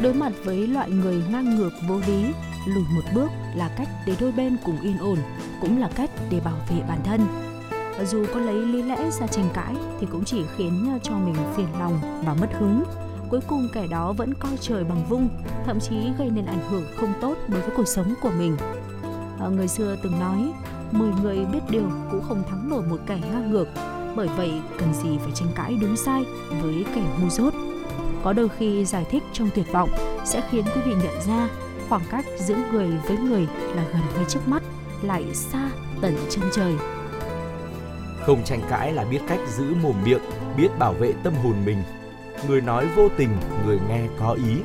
đối 0.00 0.14
mặt 0.14 0.32
với 0.44 0.66
loại 0.66 0.90
người 0.90 1.22
ngang 1.30 1.56
ngược 1.56 1.70
vô 1.88 2.00
lý, 2.06 2.32
lùi 2.66 2.84
một 2.94 3.02
bước 3.14 3.30
là 3.54 3.70
cách 3.78 3.88
để 4.06 4.16
đôi 4.20 4.32
bên 4.32 4.56
cùng 4.64 4.80
yên 4.80 4.98
ổn, 4.98 5.18
cũng 5.60 5.80
là 5.80 5.90
cách 5.94 6.10
để 6.30 6.40
bảo 6.40 6.56
vệ 6.68 6.76
bản 6.88 6.98
thân. 7.04 7.20
Dù 8.04 8.26
có 8.34 8.40
lấy 8.40 8.54
lý 8.54 8.82
lẽ 8.82 9.10
ra 9.10 9.26
tranh 9.26 9.48
cãi 9.54 9.74
thì 10.00 10.06
cũng 10.12 10.24
chỉ 10.24 10.44
khiến 10.56 10.98
cho 11.02 11.12
mình 11.12 11.36
phiền 11.56 11.68
lòng 11.78 12.22
và 12.24 12.34
mất 12.34 12.48
hứng. 12.52 12.84
Cuối 13.28 13.40
cùng 13.46 13.68
kẻ 13.72 13.86
đó 13.86 14.12
vẫn 14.12 14.34
coi 14.34 14.52
trời 14.60 14.84
bằng 14.84 15.04
vung, 15.08 15.28
thậm 15.66 15.80
chí 15.80 15.96
gây 16.18 16.30
nên 16.30 16.46
ảnh 16.46 16.70
hưởng 16.70 16.84
không 16.96 17.12
tốt 17.20 17.36
đối 17.48 17.60
với 17.60 17.70
cuộc 17.76 17.88
sống 17.88 18.14
của 18.22 18.30
mình. 18.38 18.56
Ờ, 19.38 19.50
người 19.50 19.68
xưa 19.68 19.96
từng 20.02 20.20
nói, 20.20 20.52
10 20.92 21.08
người 21.22 21.44
biết 21.52 21.60
điều 21.70 21.90
cũng 22.10 22.22
không 22.22 22.42
thắng 22.50 22.70
nổi 22.70 22.82
một 22.82 22.98
kẻ 23.06 23.18
ngang 23.32 23.50
ngược. 23.50 23.66
Bởi 24.16 24.28
vậy, 24.36 24.52
cần 24.78 24.94
gì 24.94 25.18
phải 25.22 25.32
tranh 25.34 25.48
cãi 25.54 25.76
đúng 25.80 25.96
sai 25.96 26.24
với 26.62 26.84
kẻ 26.94 27.02
ngu 27.20 27.28
dốt. 27.28 27.54
Có 28.24 28.32
đôi 28.32 28.48
khi 28.48 28.84
giải 28.84 29.04
thích 29.10 29.22
trong 29.32 29.50
tuyệt 29.54 29.72
vọng 29.72 29.90
sẽ 30.24 30.42
khiến 30.50 30.64
quý 30.74 30.80
vị 30.86 30.92
nhận 30.92 31.20
ra 31.26 31.48
khoảng 31.88 32.02
cách 32.10 32.24
giữa 32.38 32.56
người 32.72 32.88
với 33.08 33.16
người 33.16 33.46
là 33.74 33.84
gần 33.92 34.02
ngay 34.14 34.24
trước 34.28 34.40
mắt, 34.46 34.62
lại 35.02 35.24
xa 35.34 35.70
tận 36.00 36.16
chân 36.30 36.44
trời. 36.52 36.74
Không 38.26 38.44
tranh 38.44 38.60
cãi 38.68 38.92
là 38.92 39.04
biết 39.04 39.20
cách 39.28 39.40
giữ 39.56 39.74
mồm 39.82 39.94
miệng, 40.04 40.22
biết 40.56 40.68
bảo 40.78 40.92
vệ 40.92 41.12
tâm 41.24 41.34
hồn 41.34 41.54
mình. 41.64 41.82
Người 42.48 42.60
nói 42.60 42.86
vô 42.96 43.08
tình, 43.16 43.30
người 43.66 43.78
nghe 43.88 44.00
có 44.18 44.32
ý. 44.32 44.56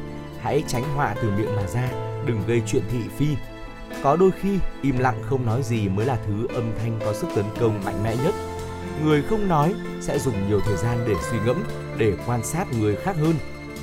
Hãy 0.42 0.64
tránh 0.68 0.84
họa 0.96 1.16
từ 1.22 1.32
miệng 1.38 1.56
mà 1.56 1.68
ra, 1.68 1.90
đừng 2.26 2.42
gây 2.48 2.62
chuyện 2.68 2.84
thị 2.92 3.00
phi. 3.18 3.28
Có 4.04 4.16
đôi 4.16 4.32
khi, 4.32 4.60
im 4.82 4.98
lặng 4.98 5.22
không 5.24 5.46
nói 5.46 5.64
gì 5.64 5.90
mới 5.90 6.06
là 6.06 6.18
thứ 6.28 6.48
âm 6.54 6.72
thanh 6.80 7.00
có 7.06 7.14
sức 7.14 7.28
tấn 7.36 7.46
công 7.60 7.82
mạnh 7.86 8.04
mẽ 8.04 8.16
nhất. 8.24 8.34
Người 9.04 9.22
không 9.22 9.48
nói 9.48 9.76
sẽ 10.02 10.20
dùng 10.20 10.50
nhiều 10.50 10.60
thời 10.60 10.78
gian 10.78 10.98
để 11.08 11.14
suy 11.32 11.38
ngẫm, 11.46 11.64
để 11.98 12.18
quan 12.26 12.44
sát 12.44 12.68
người 12.80 12.96
khác 12.96 13.16
hơn. 13.16 13.36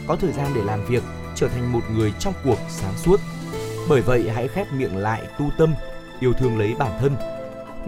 Có 0.07 0.17
thời 0.17 0.33
gian 0.33 0.53
để 0.55 0.63
làm 0.65 0.87
việc, 0.87 1.03
trở 1.35 1.49
thành 1.49 1.73
một 1.73 1.81
người 1.95 2.13
trong 2.19 2.35
cuộc 2.45 2.59
sáng 2.69 2.95
suốt. 2.97 3.21
Bởi 3.89 4.03
vậy 4.03 4.31
hãy 4.31 4.49
khép 4.49 4.67
miệng 4.73 4.97
lại 4.97 5.23
tu 5.39 5.51
tâm, 5.59 5.75
yêu 6.21 6.33
thương 6.33 6.59
lấy 6.59 6.75
bản 6.79 7.01
thân. 7.01 7.17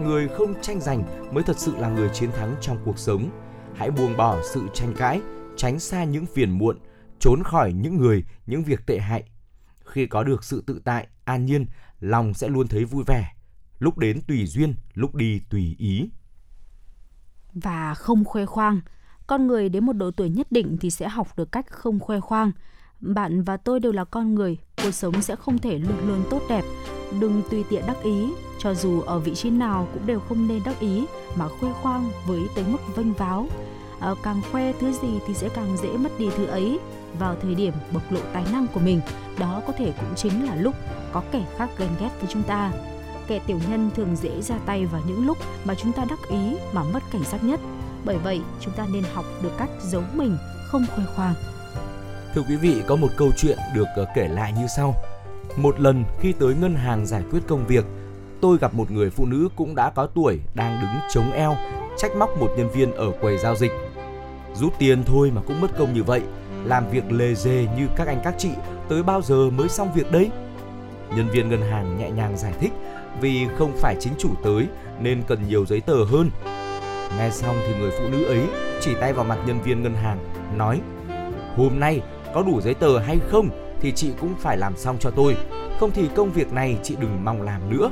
Người 0.01 0.27
không 0.27 0.61
tranh 0.61 0.79
giành 0.81 1.03
mới 1.33 1.43
thật 1.43 1.59
sự 1.59 1.75
là 1.77 1.89
người 1.89 2.09
chiến 2.13 2.31
thắng 2.31 2.55
trong 2.61 2.77
cuộc 2.85 2.99
sống. 2.99 3.29
Hãy 3.75 3.91
buông 3.91 4.17
bỏ 4.17 4.41
sự 4.53 4.61
tranh 4.73 4.93
cãi, 4.97 5.21
tránh 5.57 5.79
xa 5.79 6.03
những 6.03 6.25
phiền 6.25 6.51
muộn, 6.51 6.77
trốn 7.19 7.43
khỏi 7.43 7.73
những 7.73 7.97
người, 7.97 8.23
những 8.45 8.63
việc 8.63 8.85
tệ 8.85 8.99
hại. 8.99 9.23
Khi 9.85 10.05
có 10.05 10.23
được 10.23 10.43
sự 10.43 10.63
tự 10.67 10.81
tại, 10.85 11.07
an 11.23 11.45
nhiên, 11.45 11.65
lòng 11.99 12.33
sẽ 12.33 12.47
luôn 12.47 12.67
thấy 12.67 12.85
vui 12.85 13.03
vẻ. 13.07 13.33
Lúc 13.79 13.97
đến 13.97 14.21
tùy 14.27 14.45
duyên, 14.45 14.75
lúc 14.93 15.15
đi 15.15 15.41
tùy 15.49 15.75
ý. 15.79 16.09
Và 17.63 17.93
không 17.93 18.25
khoe 18.25 18.45
khoang. 18.45 18.81
Con 19.27 19.47
người 19.47 19.69
đến 19.69 19.85
một 19.85 19.93
độ 19.93 20.11
tuổi 20.11 20.29
nhất 20.29 20.47
định 20.51 20.77
thì 20.81 20.91
sẽ 20.91 21.07
học 21.07 21.27
được 21.37 21.51
cách 21.51 21.71
không 21.71 21.99
khoe 21.99 22.19
khoang. 22.19 22.51
Bạn 22.99 23.43
và 23.43 23.57
tôi 23.57 23.79
đều 23.79 23.91
là 23.91 24.03
con 24.05 24.35
người, 24.35 24.57
cuộc 24.83 24.91
sống 24.91 25.21
sẽ 25.21 25.35
không 25.35 25.57
thể 25.57 25.77
luôn 25.77 26.07
luôn 26.07 26.23
tốt 26.29 26.41
đẹp. 26.49 26.63
Đừng 27.19 27.41
tùy 27.51 27.63
tiện 27.69 27.83
đắc 27.87 27.97
ý, 28.03 28.33
cho 28.59 28.73
dù 28.73 29.01
ở 29.01 29.19
vị 29.19 29.35
trí 29.35 29.49
nào 29.49 29.87
cũng 29.93 30.05
đều 30.05 30.19
không 30.19 30.47
nên 30.47 30.61
đắc 30.65 30.79
ý 30.79 31.05
mà 31.35 31.47
khoe 31.47 31.73
khoang 31.73 32.09
với 32.27 32.41
tới 32.55 32.65
mức 32.67 32.77
vênh 32.95 33.13
váo. 33.13 33.47
À, 33.99 34.11
càng 34.23 34.41
khoe 34.51 34.73
thứ 34.73 34.91
gì 34.91 35.19
thì 35.27 35.33
sẽ 35.33 35.49
càng 35.49 35.77
dễ 35.77 35.97
mất 35.97 36.19
đi 36.19 36.29
thứ 36.37 36.45
ấy. 36.45 36.79
Vào 37.19 37.35
thời 37.41 37.55
điểm 37.55 37.73
bộc 37.93 38.11
lộ 38.11 38.19
tài 38.33 38.45
năng 38.51 38.67
của 38.73 38.79
mình, 38.79 39.01
đó 39.39 39.61
có 39.67 39.73
thể 39.73 39.93
cũng 39.99 40.15
chính 40.15 40.45
là 40.45 40.55
lúc 40.55 40.75
có 41.13 41.23
kẻ 41.31 41.45
khác 41.57 41.69
ghen 41.77 41.89
ghét 41.99 42.09
với 42.19 42.29
chúng 42.29 42.43
ta. 42.43 42.71
Kẻ 43.27 43.39
tiểu 43.47 43.59
nhân 43.69 43.89
thường 43.95 44.15
dễ 44.15 44.41
ra 44.41 44.55
tay 44.65 44.85
vào 44.85 45.01
những 45.07 45.25
lúc 45.25 45.37
mà 45.65 45.75
chúng 45.75 45.93
ta 45.93 46.05
đắc 46.09 46.19
ý 46.29 46.57
mà 46.73 46.83
mất 46.83 46.99
cảnh 47.11 47.23
giác 47.23 47.43
nhất. 47.43 47.59
Bởi 48.05 48.17
vậy, 48.17 48.41
chúng 48.59 48.73
ta 48.73 48.85
nên 48.93 49.03
học 49.13 49.25
được 49.43 49.51
cách 49.57 49.69
giấu 49.81 50.03
mình, 50.13 50.37
không 50.67 50.85
khoe 50.95 51.03
khoang. 51.15 51.33
Thưa 52.35 52.41
quý 52.49 52.55
vị, 52.55 52.81
có 52.87 52.95
một 52.95 53.07
câu 53.17 53.31
chuyện 53.37 53.57
được 53.75 53.87
ờ, 53.95 54.05
kể 54.15 54.27
lại 54.27 54.53
như 54.53 54.67
sau. 54.77 54.95
Một 55.55 55.79
lần 55.79 56.03
khi 56.19 56.33
tới 56.39 56.55
ngân 56.55 56.75
hàng 56.75 57.05
giải 57.05 57.23
quyết 57.31 57.39
công 57.47 57.67
việc, 57.67 57.85
tôi 58.41 58.57
gặp 58.57 58.73
một 58.73 58.91
người 58.91 59.09
phụ 59.09 59.25
nữ 59.25 59.49
cũng 59.55 59.75
đã 59.75 59.89
có 59.89 60.07
tuổi 60.15 60.39
đang 60.53 60.81
đứng 60.81 61.01
chống 61.13 61.31
eo, 61.31 61.55
trách 61.97 62.15
móc 62.15 62.29
một 62.39 62.49
nhân 62.57 62.69
viên 62.69 62.93
ở 62.93 63.11
quầy 63.21 63.37
giao 63.37 63.55
dịch. 63.55 63.71
Rút 64.55 64.73
tiền 64.79 65.03
thôi 65.03 65.31
mà 65.35 65.41
cũng 65.47 65.61
mất 65.61 65.77
công 65.77 65.93
như 65.93 66.03
vậy, 66.03 66.21
làm 66.63 66.89
việc 66.89 67.11
lề 67.11 67.35
dề 67.35 67.67
như 67.77 67.87
các 67.95 68.07
anh 68.07 68.21
các 68.23 68.35
chị, 68.37 68.49
tới 68.89 69.03
bao 69.03 69.21
giờ 69.21 69.49
mới 69.49 69.69
xong 69.69 69.93
việc 69.93 70.11
đấy? 70.11 70.29
Nhân 71.15 71.29
viên 71.31 71.49
ngân 71.49 71.61
hàng 71.61 71.97
nhẹ 71.97 72.11
nhàng 72.11 72.37
giải 72.37 72.53
thích 72.59 72.71
vì 73.21 73.47
không 73.57 73.77
phải 73.77 73.95
chính 73.99 74.13
chủ 74.17 74.29
tới 74.43 74.67
nên 74.99 75.23
cần 75.27 75.39
nhiều 75.47 75.65
giấy 75.65 75.81
tờ 75.81 76.03
hơn. 76.03 76.29
Nghe 77.17 77.29
xong 77.29 77.55
thì 77.67 77.79
người 77.79 77.91
phụ 77.99 78.07
nữ 78.11 78.23
ấy 78.23 78.41
chỉ 78.81 78.91
tay 79.01 79.13
vào 79.13 79.25
mặt 79.25 79.37
nhân 79.45 79.61
viên 79.61 79.83
ngân 79.83 79.93
hàng, 79.93 80.19
nói 80.57 80.81
Hôm 81.57 81.79
nay 81.79 82.01
có 82.33 82.43
đủ 82.43 82.61
giấy 82.61 82.73
tờ 82.73 82.99
hay 82.99 83.19
không 83.29 83.49
thì 83.81 83.91
chị 83.91 84.11
cũng 84.21 84.35
phải 84.39 84.57
làm 84.57 84.77
xong 84.77 84.97
cho 84.99 85.11
tôi, 85.11 85.37
không 85.79 85.91
thì 85.91 86.09
công 86.15 86.31
việc 86.31 86.53
này 86.53 86.77
chị 86.83 86.95
đừng 86.99 87.25
mong 87.25 87.41
làm 87.41 87.77
nữa. 87.77 87.89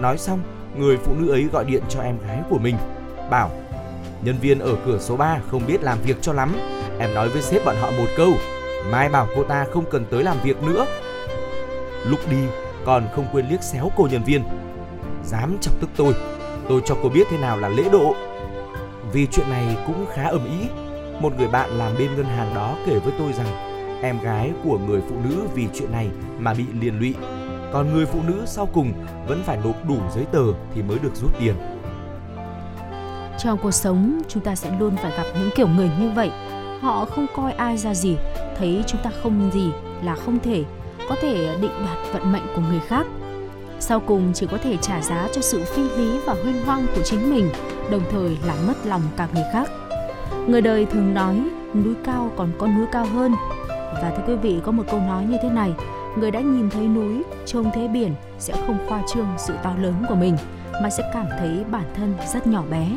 Nói 0.00 0.18
xong, 0.18 0.40
người 0.78 0.96
phụ 0.96 1.14
nữ 1.18 1.32
ấy 1.32 1.44
gọi 1.52 1.64
điện 1.64 1.82
cho 1.88 2.00
em 2.00 2.18
gái 2.18 2.42
của 2.50 2.58
mình, 2.58 2.76
bảo 3.30 3.50
nhân 4.22 4.36
viên 4.40 4.58
ở 4.58 4.76
cửa 4.86 4.98
số 4.98 5.16
3 5.16 5.40
không 5.50 5.66
biết 5.66 5.82
làm 5.82 5.98
việc 6.04 6.16
cho 6.20 6.32
lắm, 6.32 6.56
em 6.98 7.14
nói 7.14 7.28
với 7.28 7.42
sếp 7.42 7.64
bọn 7.64 7.76
họ 7.80 7.90
một 7.90 8.06
câu, 8.16 8.32
mai 8.90 9.08
bảo 9.08 9.28
cô 9.36 9.44
ta 9.44 9.66
không 9.72 9.84
cần 9.90 10.04
tới 10.10 10.24
làm 10.24 10.36
việc 10.44 10.62
nữa. 10.62 10.86
Lúc 12.06 12.20
đi 12.30 12.44
còn 12.86 13.08
không 13.14 13.26
quên 13.32 13.46
liếc 13.48 13.62
xéo 13.62 13.90
cô 13.96 14.08
nhân 14.10 14.22
viên. 14.24 14.42
Dám 15.24 15.56
chọc 15.60 15.80
tức 15.80 15.90
tôi, 15.96 16.14
tôi 16.68 16.80
cho 16.84 16.96
cô 17.02 17.08
biết 17.08 17.26
thế 17.30 17.38
nào 17.38 17.58
là 17.58 17.68
lễ 17.68 17.84
độ. 17.92 18.14
Vì 19.12 19.26
chuyện 19.26 19.50
này 19.50 19.76
cũng 19.86 20.06
khá 20.14 20.24
ầm 20.24 20.44
ĩ, 20.44 20.68
một 21.20 21.32
người 21.38 21.48
bạn 21.48 21.70
làm 21.70 21.92
bên 21.98 22.16
ngân 22.16 22.26
hàng 22.26 22.54
đó 22.54 22.76
kể 22.86 22.98
với 22.98 23.12
tôi 23.18 23.32
rằng 23.32 23.46
em 24.02 24.18
gái 24.20 24.52
của 24.64 24.78
người 24.78 25.00
phụ 25.08 25.16
nữ 25.24 25.42
vì 25.54 25.68
chuyện 25.74 25.92
này 25.92 26.08
mà 26.38 26.54
bị 26.54 26.64
liên 26.80 26.98
lụy. 26.98 27.14
Còn 27.72 27.92
người 27.92 28.06
phụ 28.06 28.18
nữ 28.26 28.42
sau 28.46 28.66
cùng 28.66 28.92
vẫn 29.28 29.42
phải 29.44 29.58
nộp 29.64 29.88
đủ 29.88 29.96
giấy 30.14 30.24
tờ 30.32 30.44
thì 30.74 30.82
mới 30.82 30.98
được 31.02 31.14
rút 31.14 31.30
tiền. 31.38 31.54
Trong 33.38 33.58
cuộc 33.62 33.70
sống, 33.70 34.20
chúng 34.28 34.42
ta 34.42 34.54
sẽ 34.54 34.70
luôn 34.78 34.96
phải 34.96 35.12
gặp 35.16 35.24
những 35.40 35.50
kiểu 35.56 35.68
người 35.68 35.90
như 36.00 36.10
vậy. 36.10 36.30
Họ 36.80 37.04
không 37.04 37.26
coi 37.36 37.52
ai 37.52 37.76
ra 37.76 37.94
gì, 37.94 38.16
thấy 38.58 38.84
chúng 38.86 39.00
ta 39.02 39.10
không 39.22 39.50
gì 39.54 39.70
là 40.02 40.14
không 40.14 40.38
thể, 40.40 40.64
có 41.08 41.16
thể 41.20 41.56
định 41.60 41.72
đoạt 41.84 41.98
vận 42.12 42.32
mệnh 42.32 42.46
của 42.54 42.62
người 42.68 42.80
khác. 42.80 43.06
Sau 43.80 44.00
cùng 44.00 44.32
chỉ 44.34 44.46
có 44.50 44.58
thể 44.62 44.76
trả 44.76 45.02
giá 45.02 45.28
cho 45.32 45.40
sự 45.40 45.64
phi 45.64 45.82
lý 45.82 46.18
và 46.26 46.34
huyên 46.42 46.62
hoang 46.64 46.86
của 46.94 47.02
chính 47.02 47.34
mình, 47.34 47.50
đồng 47.90 48.02
thời 48.10 48.38
làm 48.46 48.66
mất 48.66 48.74
lòng 48.84 49.02
cả 49.16 49.28
người 49.34 49.44
khác. 49.52 49.70
Người 50.46 50.60
đời 50.60 50.86
thường 50.86 51.14
nói 51.14 51.40
núi 51.74 51.94
cao 52.04 52.30
còn 52.36 52.52
có 52.58 52.66
núi 52.66 52.86
cao 52.92 53.06
hơn. 53.14 53.34
Và 53.68 54.12
thưa 54.16 54.22
quý 54.26 54.34
vị 54.34 54.60
có 54.64 54.72
một 54.72 54.82
câu 54.90 55.00
nói 55.00 55.24
như 55.24 55.36
thế 55.42 55.48
này, 55.48 55.72
người 56.16 56.30
đã 56.30 56.40
nhìn 56.40 56.70
thấy 56.70 56.88
núi, 56.88 57.22
trông 57.46 57.70
thấy 57.74 57.88
biển 57.88 58.14
sẽ 58.38 58.54
không 58.66 58.78
khoa 58.88 59.02
trương 59.14 59.28
sự 59.38 59.54
to 59.62 59.74
lớn 59.80 59.94
của 60.08 60.14
mình 60.14 60.36
mà 60.82 60.90
sẽ 60.90 61.10
cảm 61.14 61.26
thấy 61.38 61.64
bản 61.70 61.84
thân 61.96 62.14
rất 62.32 62.46
nhỏ 62.46 62.62
bé. 62.70 62.88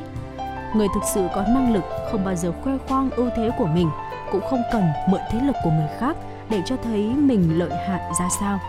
Người 0.75 0.87
thực 0.93 1.03
sự 1.13 1.27
có 1.35 1.41
năng 1.41 1.73
lực 1.73 1.83
không 2.11 2.25
bao 2.25 2.35
giờ 2.35 2.51
khoe 2.63 2.73
khoang 2.87 3.09
ưu 3.09 3.29
thế 3.35 3.51
của 3.57 3.67
mình, 3.67 3.89
cũng 4.31 4.41
không 4.49 4.61
cần 4.71 4.83
mượn 5.09 5.21
thế 5.31 5.39
lực 5.41 5.55
của 5.63 5.69
người 5.69 5.89
khác 5.99 6.17
để 6.49 6.61
cho 6.65 6.75
thấy 6.83 7.03
mình 7.15 7.59
lợi 7.59 7.71
hại 7.87 8.01
ra 8.19 8.27
sao. 8.39 8.59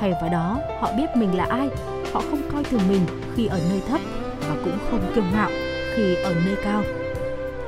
Thay 0.00 0.12
vào 0.20 0.30
đó, 0.30 0.60
họ 0.80 0.92
biết 0.96 1.16
mình 1.16 1.36
là 1.36 1.46
ai, 1.50 1.68
họ 2.12 2.22
không 2.30 2.42
coi 2.52 2.64
thường 2.64 2.88
mình 2.88 3.06
khi 3.36 3.46
ở 3.46 3.60
nơi 3.70 3.82
thấp 3.88 4.00
và 4.40 4.56
cũng 4.64 4.78
không 4.90 5.12
kiêu 5.14 5.24
ngạo 5.32 5.50
khi 5.94 6.14
ở 6.14 6.34
nơi 6.46 6.56
cao. 6.64 6.82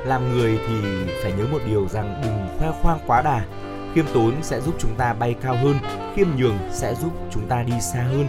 Làm 0.05 0.31
người 0.31 0.59
thì 0.67 0.75
phải 1.23 1.33
nhớ 1.37 1.45
một 1.51 1.59
điều 1.67 1.87
rằng 1.87 2.21
đừng 2.23 2.47
khoe 2.59 2.71
khoang 2.81 2.99
quá 3.07 3.21
đà. 3.21 3.45
Khiêm 3.93 4.05
tốn 4.13 4.33
sẽ 4.41 4.61
giúp 4.61 4.75
chúng 4.79 4.95
ta 4.97 5.13
bay 5.13 5.35
cao 5.41 5.55
hơn 5.63 5.75
khiêm 6.15 6.27
nhường 6.37 6.57
sẽ 6.71 6.95
giúp 6.95 7.11
chúng 7.31 7.47
ta 7.47 7.63
đi 7.63 7.73
xa 7.81 7.99
hơn. 7.99 8.27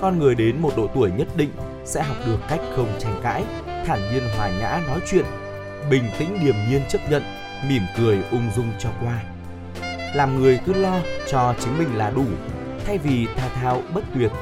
Con 0.00 0.18
người 0.18 0.34
đến 0.34 0.62
một 0.62 0.70
độ 0.76 0.86
tuổi 0.94 1.10
nhất 1.10 1.28
định 1.36 1.50
sẽ 1.84 2.02
học 2.02 2.16
được 2.26 2.38
cách 2.48 2.60
không 2.76 2.88
tranh 2.98 3.20
cãi 3.22 3.44
thản 3.86 4.00
nhiên 4.12 4.22
hòa 4.36 4.50
nhã 4.60 4.80
nói 4.88 5.00
chuyện 5.10 5.24
bình 5.90 6.04
tĩnh 6.18 6.38
điềm 6.44 6.54
nhiên 6.70 6.82
chấp 6.88 6.98
nhận 7.10 7.22
mỉm 7.68 7.82
cười 7.98 8.18
ung 8.30 8.50
dung 8.56 8.72
cho 8.78 8.88
qua 9.00 9.22
làm 10.14 10.40
người 10.40 10.60
cứ 10.66 10.72
lo 10.72 11.00
cho 11.30 11.54
chính 11.60 11.78
mình 11.78 11.96
là 11.96 12.10
đủ 12.10 12.26
thay 12.86 12.98
vì 12.98 13.26
tha 13.36 13.48
thao 13.48 13.82
bất 13.94 14.04
tuyệt 14.14 14.32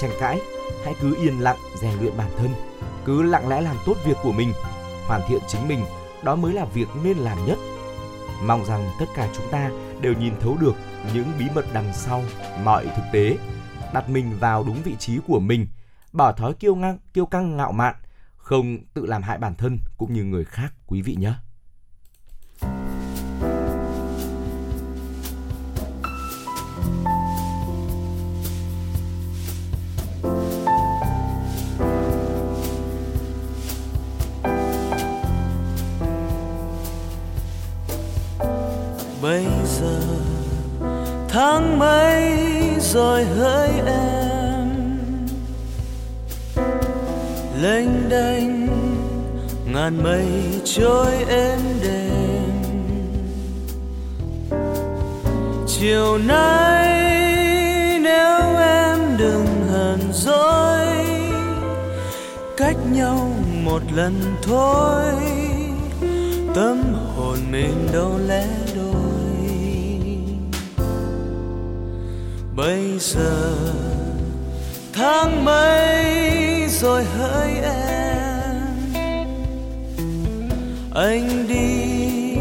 tranh 0.00 0.10
cãi 0.20 0.40
hãy 0.84 0.94
cứ 1.00 1.16
yên 1.16 1.40
lặng 1.40 1.58
rèn 1.80 1.92
luyện 2.00 2.16
bản 2.16 2.30
thân 2.38 2.50
cứ 3.04 3.22
lặng 3.22 3.48
lẽ 3.48 3.60
làm 3.60 3.76
tốt 3.86 3.96
việc 4.04 4.16
của 4.22 4.32
mình 4.32 4.52
hoàn 5.06 5.22
thiện 5.28 5.40
chính 5.48 5.68
mình, 5.68 5.84
đó 6.22 6.36
mới 6.36 6.52
là 6.52 6.64
việc 6.64 6.88
nên 7.04 7.16
làm 7.16 7.46
nhất. 7.46 7.58
Mong 8.42 8.64
rằng 8.64 8.90
tất 8.98 9.06
cả 9.14 9.28
chúng 9.36 9.50
ta 9.50 9.70
đều 10.00 10.12
nhìn 10.12 10.34
thấu 10.40 10.56
được 10.60 10.74
những 11.14 11.32
bí 11.38 11.44
mật 11.54 11.64
đằng 11.72 11.92
sau 11.92 12.22
mọi 12.64 12.84
thực 12.84 13.02
tế, 13.12 13.36
đặt 13.94 14.08
mình 14.08 14.38
vào 14.38 14.64
đúng 14.64 14.82
vị 14.82 14.96
trí 14.98 15.18
của 15.26 15.40
mình, 15.40 15.66
bỏ 16.12 16.32
thói 16.32 16.54
kiêu 16.54 16.74
ngang, 16.74 16.98
kiêu 17.14 17.26
căng 17.26 17.56
ngạo 17.56 17.72
mạn, 17.72 17.94
không 18.36 18.78
tự 18.94 19.06
làm 19.06 19.22
hại 19.22 19.38
bản 19.38 19.54
thân 19.54 19.78
cũng 19.98 20.12
như 20.12 20.24
người 20.24 20.44
khác 20.44 20.72
quý 20.86 21.02
vị 21.02 21.16
nhé. 21.18 21.32
Rồi 42.92 43.24
hỡi 43.24 43.68
em. 43.86 44.68
Lênh 47.62 48.08
đênh, 48.08 48.66
ngàn 49.72 50.02
mây 50.02 50.26
trôi 50.64 51.12
êm 51.28 51.60
đềm. 51.82 52.50
Chiều 55.66 56.18
nay 56.18 57.18
nếu 58.02 58.56
em 58.56 58.98
đừng 59.18 59.46
hờn 59.72 59.98
dỗi, 60.12 60.86
cách 62.56 62.76
nhau 62.92 63.30
một 63.64 63.82
lần 63.94 64.14
thôi. 64.42 65.14
Tâm 66.54 66.82
hồn 67.16 67.38
mình 67.50 67.88
đâu 67.92 68.18
lẽ 68.26 68.46
bây 72.62 72.98
giờ? 72.98 73.54
Tháng 74.92 75.44
mấy 75.44 76.68
rồi 76.68 77.04
hỡi 77.04 77.50
em? 77.62 78.92
Anh 80.94 81.48
đi 81.48 82.36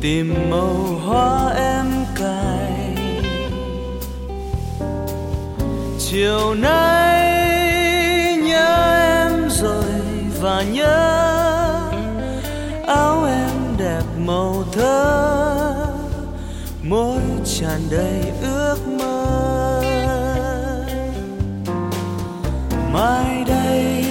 tìm 0.00 0.50
màu 0.50 0.76
hoa 1.06 1.52
em 1.56 1.86
cài. 2.16 2.96
Chiều 5.98 6.54
nay 6.54 7.16
nhớ 8.36 8.94
em 9.22 9.50
rồi 9.50 10.00
và 10.40 10.62
nhớ 10.62 11.18
áo 12.86 13.24
em 13.24 13.76
đẹp 13.78 14.02
màu 14.26 14.64
thơ. 14.72 15.34
Môi 16.82 17.20
tràn 17.44 17.80
đầy 17.90 18.32
mai 22.98 23.44
đây, 23.46 24.04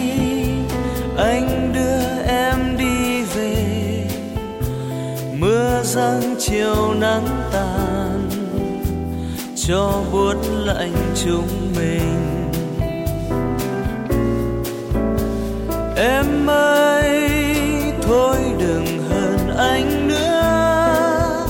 anh 1.17 1.73
đưa 1.73 2.23
em 2.27 2.77
đi 2.77 3.21
về. 3.21 3.55
Mưa 5.39 5.81
giăng 5.83 6.35
chiều 6.39 6.93
nắng 6.93 7.27
tàn, 7.51 8.29
cho 9.55 10.03
buốt 10.11 10.35
lạnh 10.65 11.13
chúng 11.25 11.73
mình. 11.77 12.49
Em 15.95 16.49
ơi, 16.49 17.29
thôi 18.01 18.37
đừng 18.59 18.85
hờn 19.09 19.57
anh 19.57 20.07
nữa. 20.07 21.45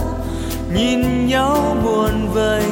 Nhìn 0.73 1.27
nhau 1.27 1.77
buồn 1.83 2.29
vơi 2.33 2.63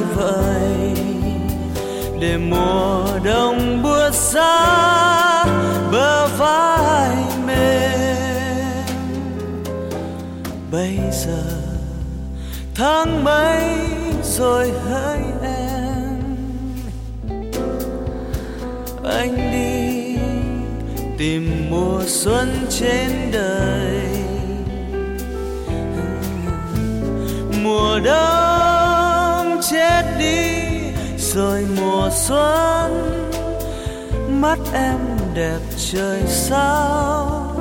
để 2.20 2.36
mùa 2.36 3.04
đông 3.24 3.82
bước 3.82 4.14
xa 4.14 5.44
bờ 5.92 6.26
vai 6.26 7.16
mềm. 7.46 8.16
Bây 10.72 10.98
giờ 11.12 11.42
tháng 12.74 13.24
mấy 13.24 13.64
rồi 14.22 14.72
hỡi 14.90 15.18
em? 15.42 16.36
Anh 19.04 19.36
đi 19.52 20.16
tìm 21.18 21.70
mùa 21.70 22.02
xuân 22.06 22.66
trên 22.70 23.30
đời. 23.32 24.02
Mùa 27.62 27.98
đông 28.04 29.60
chết 29.70 30.02
đi 30.18 30.55
rồi 31.36 31.66
mùa 31.76 32.10
xuân 32.12 33.20
mắt 34.28 34.58
em 34.72 34.98
đẹp 35.34 35.58
trời 35.92 36.22
sao? 36.26 37.52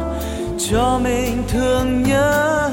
Cho 0.69 0.99
mình 1.03 1.43
thương 1.47 2.03
nhớ 2.03 2.69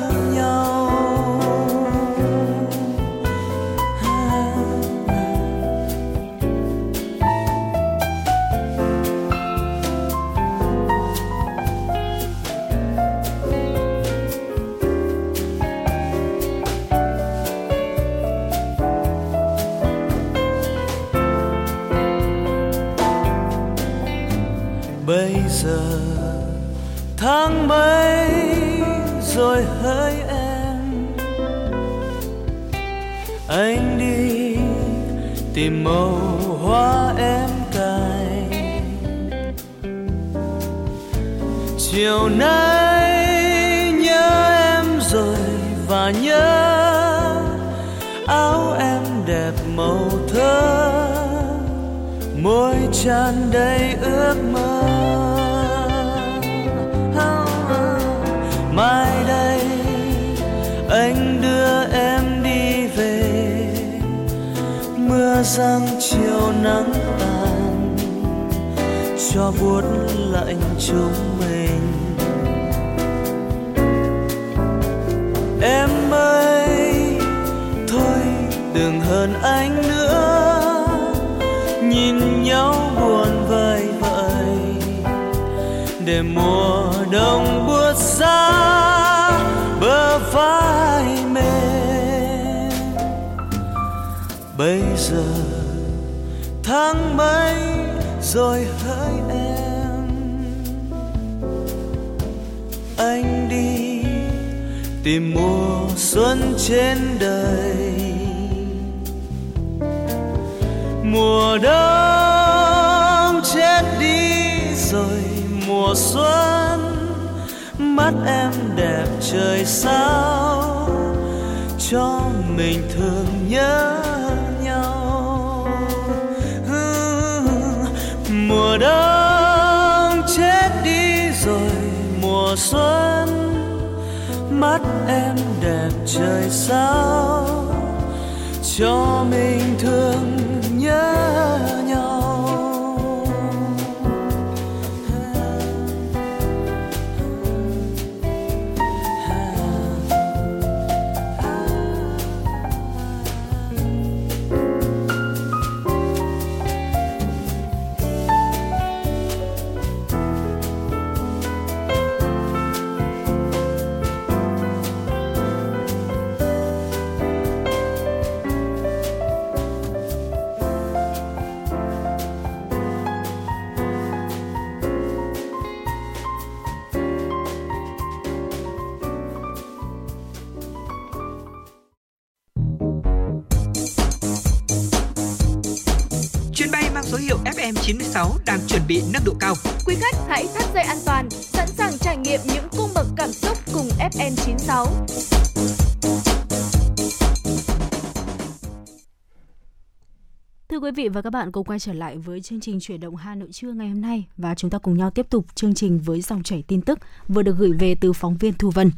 vị 201.03 201.09
và 201.09 201.23
các 201.23 201.31
bạn 201.31 201.53
cùng 201.53 201.65
quay 201.65 201.79
trở 201.79 201.93
lại 201.93 202.17
với 202.17 202.41
chương 202.41 202.61
trình 202.61 202.81
chuyển 202.81 203.01
động 203.01 203.17
Hà 203.17 203.35
Nội 203.35 203.49
trưa 203.53 203.73
ngày 203.73 203.89
hôm 203.89 204.01
nay 204.01 204.27
và 204.37 204.55
chúng 204.55 204.71
ta 204.71 204.79
cùng 204.79 204.99
nhau 204.99 205.11
tiếp 205.11 205.27
tục 205.31 205.47
chương 205.55 205.75
trình 205.75 205.99
với 205.99 206.21
dòng 206.21 206.43
chảy 206.43 206.63
tin 206.63 206.81
tức 206.81 206.99
vừa 207.29 207.43
được 207.43 207.57
gửi 207.59 207.73
về 207.73 207.95
từ 207.95 208.13
phóng 208.13 208.37
viên 208.37 208.53
Thu 208.59 208.71
Vân. 208.71 208.91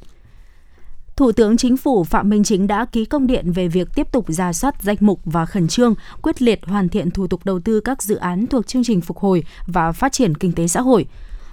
Thủ 1.17 1.33
tướng 1.33 1.57
Chính 1.57 1.77
phủ 1.77 2.05
Phạm 2.05 2.29
Minh 2.29 2.45
Chính 2.45 2.67
đã 2.67 2.85
ký 2.85 3.05
công 3.05 3.27
điện 3.27 3.53
về 3.53 3.69
việc 3.69 3.89
tiếp 3.95 4.13
tục 4.13 4.25
ra 4.29 4.53
soát 4.53 4.83
danh 4.83 4.97
mục 5.01 5.21
và 5.25 5.47
khẩn 5.47 5.69
trương, 5.69 5.95
quyết 6.23 6.43
liệt 6.43 6.61
hoàn 6.67 6.89
thiện 6.89 7.11
thủ 7.11 7.27
tục 7.27 7.41
đầu 7.45 7.61
tư 7.61 7.81
các 7.81 8.03
dự 8.03 8.17
án 8.17 8.47
thuộc 8.47 8.67
chương 8.67 8.85
trình 8.85 9.01
phục 9.01 9.19
hồi 9.19 9.45
và 9.67 9.93
phát 9.93 10.13
triển 10.13 10.35
kinh 10.35 10.53
tế 10.53 10.69
xã 10.69 10.81
hội. 10.81 11.07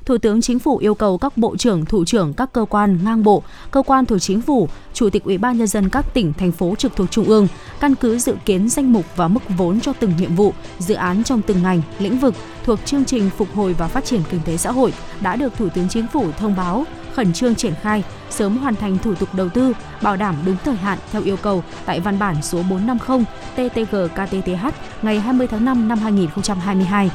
Thủ 0.05 0.17
tướng 0.17 0.41
Chính 0.41 0.59
phủ 0.59 0.77
yêu 0.77 0.95
cầu 0.95 1.17
các 1.17 1.37
bộ 1.37 1.57
trưởng, 1.57 1.85
thủ 1.85 2.05
trưởng 2.05 2.33
các 2.33 2.53
cơ 2.53 2.65
quan 2.69 2.99
ngang 3.03 3.23
bộ, 3.23 3.43
cơ 3.71 3.81
quan 3.81 4.05
thuộc 4.05 4.21
chính 4.21 4.41
phủ, 4.41 4.69
chủ 4.93 5.09
tịch 5.09 5.23
Ủy 5.23 5.37
ban 5.37 5.57
nhân 5.57 5.67
dân 5.67 5.89
các 5.89 6.13
tỉnh 6.13 6.33
thành 6.33 6.51
phố 6.51 6.75
trực 6.75 6.95
thuộc 6.95 7.11
trung 7.11 7.25
ương 7.25 7.47
căn 7.79 7.95
cứ 7.95 8.19
dự 8.19 8.35
kiến 8.45 8.69
danh 8.69 8.93
mục 8.93 9.05
và 9.15 9.27
mức 9.27 9.39
vốn 9.57 9.79
cho 9.79 9.93
từng 9.93 10.13
nhiệm 10.17 10.35
vụ, 10.35 10.53
dự 10.79 10.93
án 10.93 11.23
trong 11.23 11.41
từng 11.41 11.63
ngành, 11.63 11.81
lĩnh 11.99 12.19
vực 12.19 12.35
thuộc 12.63 12.79
chương 12.85 13.05
trình 13.05 13.29
phục 13.37 13.47
hồi 13.55 13.73
và 13.73 13.87
phát 13.87 14.05
triển 14.05 14.21
kinh 14.31 14.41
tế 14.45 14.57
xã 14.57 14.71
hội 14.71 14.93
đã 15.21 15.35
được 15.35 15.53
Thủ 15.57 15.69
tướng 15.69 15.89
Chính 15.89 16.07
phủ 16.07 16.31
thông 16.37 16.55
báo 16.55 16.85
khẩn 17.13 17.33
trương 17.33 17.55
triển 17.55 17.73
khai, 17.81 18.03
sớm 18.29 18.57
hoàn 18.57 18.75
thành 18.75 18.97
thủ 18.97 19.15
tục 19.15 19.29
đầu 19.33 19.49
tư, 19.49 19.73
bảo 20.01 20.17
đảm 20.17 20.35
đúng 20.45 20.57
thời 20.65 20.75
hạn 20.75 20.97
theo 21.11 21.21
yêu 21.23 21.37
cầu 21.37 21.63
tại 21.85 21.99
văn 21.99 22.19
bản 22.19 22.41
số 22.41 22.63
450 22.69 23.25
TTG-KTTH 23.55 24.71
ngày 25.01 25.19
20 25.19 25.47
tháng 25.47 25.65
5 25.65 25.87
năm 25.87 25.99
2022. 25.99 27.11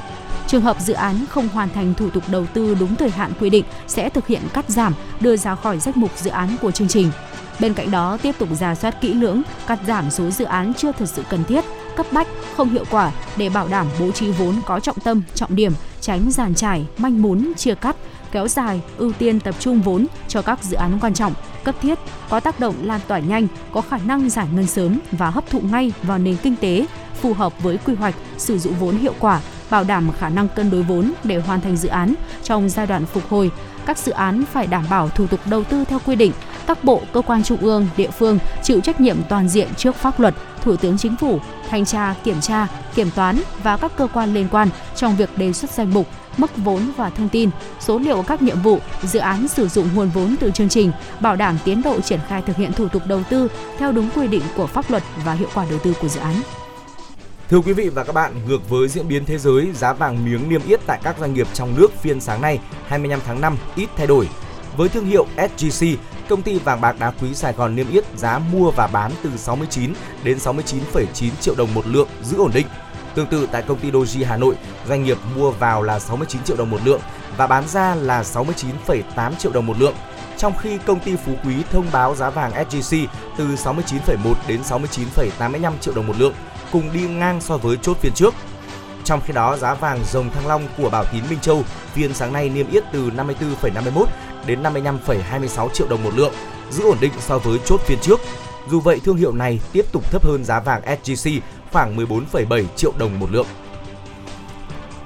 Trường 0.46 0.62
hợp 0.62 0.80
dự 0.80 0.94
án 0.94 1.26
không 1.30 1.48
hoàn 1.48 1.68
thành 1.68 1.94
thủ 1.94 2.10
tục 2.10 2.22
đầu 2.30 2.46
tư 2.54 2.76
đúng 2.80 2.96
thời 2.96 3.10
hạn 3.10 3.32
quy 3.40 3.50
định 3.50 3.64
sẽ 3.86 4.10
thực 4.10 4.26
hiện 4.26 4.42
cắt 4.52 4.64
giảm, 4.68 4.94
đưa 5.20 5.36
ra 5.36 5.54
khỏi 5.54 5.78
danh 5.78 5.94
mục 5.96 6.10
dự 6.16 6.30
án 6.30 6.56
của 6.62 6.70
chương 6.70 6.88
trình. 6.88 7.10
Bên 7.60 7.74
cạnh 7.74 7.90
đó, 7.90 8.18
tiếp 8.22 8.34
tục 8.38 8.48
giả 8.52 8.74
soát 8.74 9.00
kỹ 9.00 9.14
lưỡng, 9.14 9.42
cắt 9.66 9.78
giảm 9.86 10.10
số 10.10 10.30
dự 10.30 10.44
án 10.44 10.74
chưa 10.74 10.92
thật 10.92 11.06
sự 11.06 11.22
cần 11.30 11.44
thiết, 11.44 11.64
cấp 11.96 12.06
bách, 12.12 12.28
không 12.56 12.70
hiệu 12.70 12.84
quả 12.90 13.12
để 13.36 13.48
bảo 13.48 13.68
đảm 13.68 13.86
bố 14.00 14.10
trí 14.10 14.30
vốn 14.30 14.54
có 14.66 14.80
trọng 14.80 15.00
tâm, 15.00 15.22
trọng 15.34 15.56
điểm, 15.56 15.72
tránh 16.00 16.30
giàn 16.30 16.54
trải, 16.54 16.86
manh 16.98 17.22
mún, 17.22 17.52
chia 17.56 17.74
cắt, 17.74 17.96
kéo 18.32 18.48
dài, 18.48 18.80
ưu 18.96 19.12
tiên 19.12 19.40
tập 19.40 19.54
trung 19.58 19.80
vốn 19.80 20.06
cho 20.28 20.42
các 20.42 20.64
dự 20.64 20.76
án 20.76 20.98
quan 21.00 21.14
trọng, 21.14 21.34
cấp 21.64 21.74
thiết, 21.82 21.98
có 22.28 22.40
tác 22.40 22.60
động 22.60 22.74
lan 22.82 23.00
tỏa 23.06 23.18
nhanh, 23.18 23.46
có 23.72 23.80
khả 23.80 23.98
năng 23.98 24.30
giải 24.30 24.46
ngân 24.54 24.66
sớm 24.66 24.98
và 25.12 25.30
hấp 25.30 25.50
thụ 25.50 25.60
ngay 25.60 25.92
vào 26.02 26.18
nền 26.18 26.36
kinh 26.36 26.56
tế, 26.56 26.86
phù 27.20 27.34
hợp 27.34 27.62
với 27.62 27.78
quy 27.78 27.94
hoạch, 27.94 28.14
sử 28.38 28.58
dụng 28.58 28.74
vốn 28.80 28.96
hiệu 28.96 29.14
quả, 29.18 29.40
bảo 29.70 29.84
đảm 29.84 30.10
khả 30.18 30.28
năng 30.28 30.48
cân 30.48 30.70
đối 30.70 30.82
vốn 30.82 31.12
để 31.24 31.40
hoàn 31.40 31.60
thành 31.60 31.76
dự 31.76 31.88
án 31.88 32.14
trong 32.42 32.68
giai 32.68 32.86
đoạn 32.86 33.06
phục 33.06 33.28
hồi. 33.28 33.50
Các 33.86 33.98
dự 33.98 34.12
án 34.12 34.44
phải 34.52 34.66
đảm 34.66 34.84
bảo 34.90 35.08
thủ 35.08 35.26
tục 35.26 35.40
đầu 35.46 35.64
tư 35.64 35.84
theo 35.84 35.98
quy 36.06 36.16
định, 36.16 36.32
các 36.66 36.84
bộ, 36.84 37.02
cơ 37.12 37.22
quan 37.22 37.42
trung 37.42 37.58
ương, 37.60 37.88
địa 37.96 38.10
phương 38.10 38.38
chịu 38.62 38.80
trách 38.80 39.00
nhiệm 39.00 39.16
toàn 39.28 39.48
diện 39.48 39.68
trước 39.76 39.94
pháp 39.94 40.20
luật, 40.20 40.34
Thủ 40.62 40.76
tướng 40.76 40.98
Chính 40.98 41.16
phủ, 41.16 41.40
thanh 41.68 41.84
tra, 41.84 42.14
kiểm 42.24 42.40
tra, 42.40 42.66
kiểm 42.94 43.10
toán 43.10 43.40
và 43.62 43.76
các 43.76 43.92
cơ 43.96 44.08
quan 44.12 44.34
liên 44.34 44.48
quan 44.50 44.68
trong 44.94 45.16
việc 45.16 45.38
đề 45.38 45.52
xuất 45.52 45.70
danh 45.70 45.94
mục, 45.94 46.06
mức 46.36 46.56
vốn 46.56 46.80
và 46.96 47.10
thông 47.10 47.28
tin, 47.28 47.50
số 47.80 47.98
liệu 47.98 48.22
các 48.22 48.42
nhiệm 48.42 48.62
vụ, 48.62 48.78
dự 49.02 49.18
án 49.18 49.48
sử 49.48 49.68
dụng 49.68 49.88
nguồn 49.94 50.08
vốn 50.08 50.36
từ 50.40 50.50
chương 50.50 50.68
trình, 50.68 50.92
bảo 51.20 51.36
đảm 51.36 51.58
tiến 51.64 51.82
độ 51.82 52.00
triển 52.00 52.20
khai 52.28 52.42
thực 52.42 52.56
hiện 52.56 52.72
thủ 52.72 52.88
tục 52.88 53.02
đầu 53.06 53.22
tư 53.30 53.48
theo 53.78 53.92
đúng 53.92 54.10
quy 54.14 54.26
định 54.26 54.42
của 54.56 54.66
pháp 54.66 54.90
luật 54.90 55.02
và 55.24 55.32
hiệu 55.32 55.48
quả 55.54 55.66
đầu 55.70 55.78
tư 55.78 55.94
của 56.00 56.08
dự 56.08 56.20
án. 56.20 56.34
Thưa 57.50 57.58
quý 57.58 57.72
vị 57.72 57.88
và 57.88 58.04
các 58.04 58.12
bạn, 58.12 58.32
ngược 58.46 58.68
với 58.68 58.88
diễn 58.88 59.08
biến 59.08 59.24
thế 59.24 59.38
giới, 59.38 59.72
giá 59.74 59.92
vàng 59.92 60.24
miếng 60.24 60.48
niêm 60.48 60.60
yết 60.68 60.80
tại 60.86 61.00
các 61.02 61.18
doanh 61.18 61.34
nghiệp 61.34 61.46
trong 61.54 61.74
nước 61.76 61.92
phiên 61.92 62.20
sáng 62.20 62.40
nay 62.40 62.58
25 62.86 63.20
tháng 63.26 63.40
5 63.40 63.56
ít 63.76 63.88
thay 63.96 64.06
đổi. 64.06 64.28
Với 64.76 64.88
thương 64.88 65.06
hiệu 65.06 65.26
SGC, 65.36 65.86
công 66.28 66.42
ty 66.42 66.58
vàng 66.58 66.80
bạc 66.80 66.96
đá 66.98 67.12
quý 67.20 67.34
Sài 67.34 67.52
Gòn 67.52 67.76
niêm 67.76 67.90
yết 67.90 68.04
giá 68.16 68.38
mua 68.38 68.70
và 68.70 68.86
bán 68.86 69.12
từ 69.22 69.30
69 69.36 69.92
đến 70.22 70.38
69,9 70.38 71.30
triệu 71.40 71.54
đồng 71.54 71.74
một 71.74 71.86
lượng 71.86 72.08
giữ 72.22 72.36
ổn 72.38 72.50
định. 72.54 72.66
Tương 73.14 73.26
tự 73.26 73.48
tại 73.52 73.62
công 73.62 73.78
ty 73.78 73.90
Doji 73.90 74.26
Hà 74.26 74.36
Nội, 74.36 74.54
doanh 74.88 75.04
nghiệp 75.04 75.18
mua 75.36 75.50
vào 75.50 75.82
là 75.82 75.98
69 75.98 76.42
triệu 76.42 76.56
đồng 76.56 76.70
một 76.70 76.80
lượng 76.84 77.00
và 77.36 77.46
bán 77.46 77.68
ra 77.68 77.94
là 77.94 78.22
69,8 78.22 79.34
triệu 79.38 79.52
đồng 79.52 79.66
một 79.66 79.78
lượng. 79.78 79.94
Trong 80.36 80.52
khi 80.58 80.78
công 80.86 81.00
ty 81.00 81.16
Phú 81.16 81.32
Quý 81.44 81.54
thông 81.72 81.86
báo 81.92 82.14
giá 82.14 82.30
vàng 82.30 82.52
SGC 82.70 82.96
từ 83.36 83.46
69,1 83.46 84.34
đến 84.48 84.60
69,85 84.62 85.72
triệu 85.80 85.94
đồng 85.94 86.06
một 86.06 86.16
lượng, 86.18 86.34
cùng 86.72 86.92
đi 86.92 87.00
ngang 87.00 87.40
so 87.40 87.56
với 87.56 87.76
chốt 87.82 87.96
phiên 88.00 88.12
trước. 88.12 88.34
Trong 89.04 89.20
khi 89.26 89.32
đó, 89.32 89.56
giá 89.56 89.74
vàng 89.74 89.98
dòng 90.12 90.30
thăng 90.30 90.46
long 90.46 90.62
của 90.76 90.90
Bảo 90.90 91.04
Tín 91.12 91.22
Minh 91.30 91.38
Châu 91.40 91.62
phiên 91.94 92.14
sáng 92.14 92.32
nay 92.32 92.48
niêm 92.48 92.70
yết 92.70 92.84
từ 92.92 93.10
54,51 93.10 94.04
đến 94.46 94.62
55,26 94.62 95.68
triệu 95.68 95.88
đồng 95.88 96.04
một 96.04 96.14
lượng, 96.14 96.32
giữ 96.70 96.84
ổn 96.84 96.96
định 97.00 97.12
so 97.20 97.38
với 97.38 97.58
chốt 97.64 97.80
phiên 97.80 97.98
trước. 98.02 98.20
Dù 98.70 98.80
vậy, 98.80 99.00
thương 99.04 99.16
hiệu 99.16 99.32
này 99.32 99.60
tiếp 99.72 99.84
tục 99.92 100.10
thấp 100.10 100.24
hơn 100.24 100.44
giá 100.44 100.60
vàng 100.60 100.82
SJC 100.82 101.40
khoảng 101.72 101.96
14,7 101.96 102.64
triệu 102.76 102.92
đồng 102.98 103.18
một 103.18 103.30
lượng. 103.30 103.46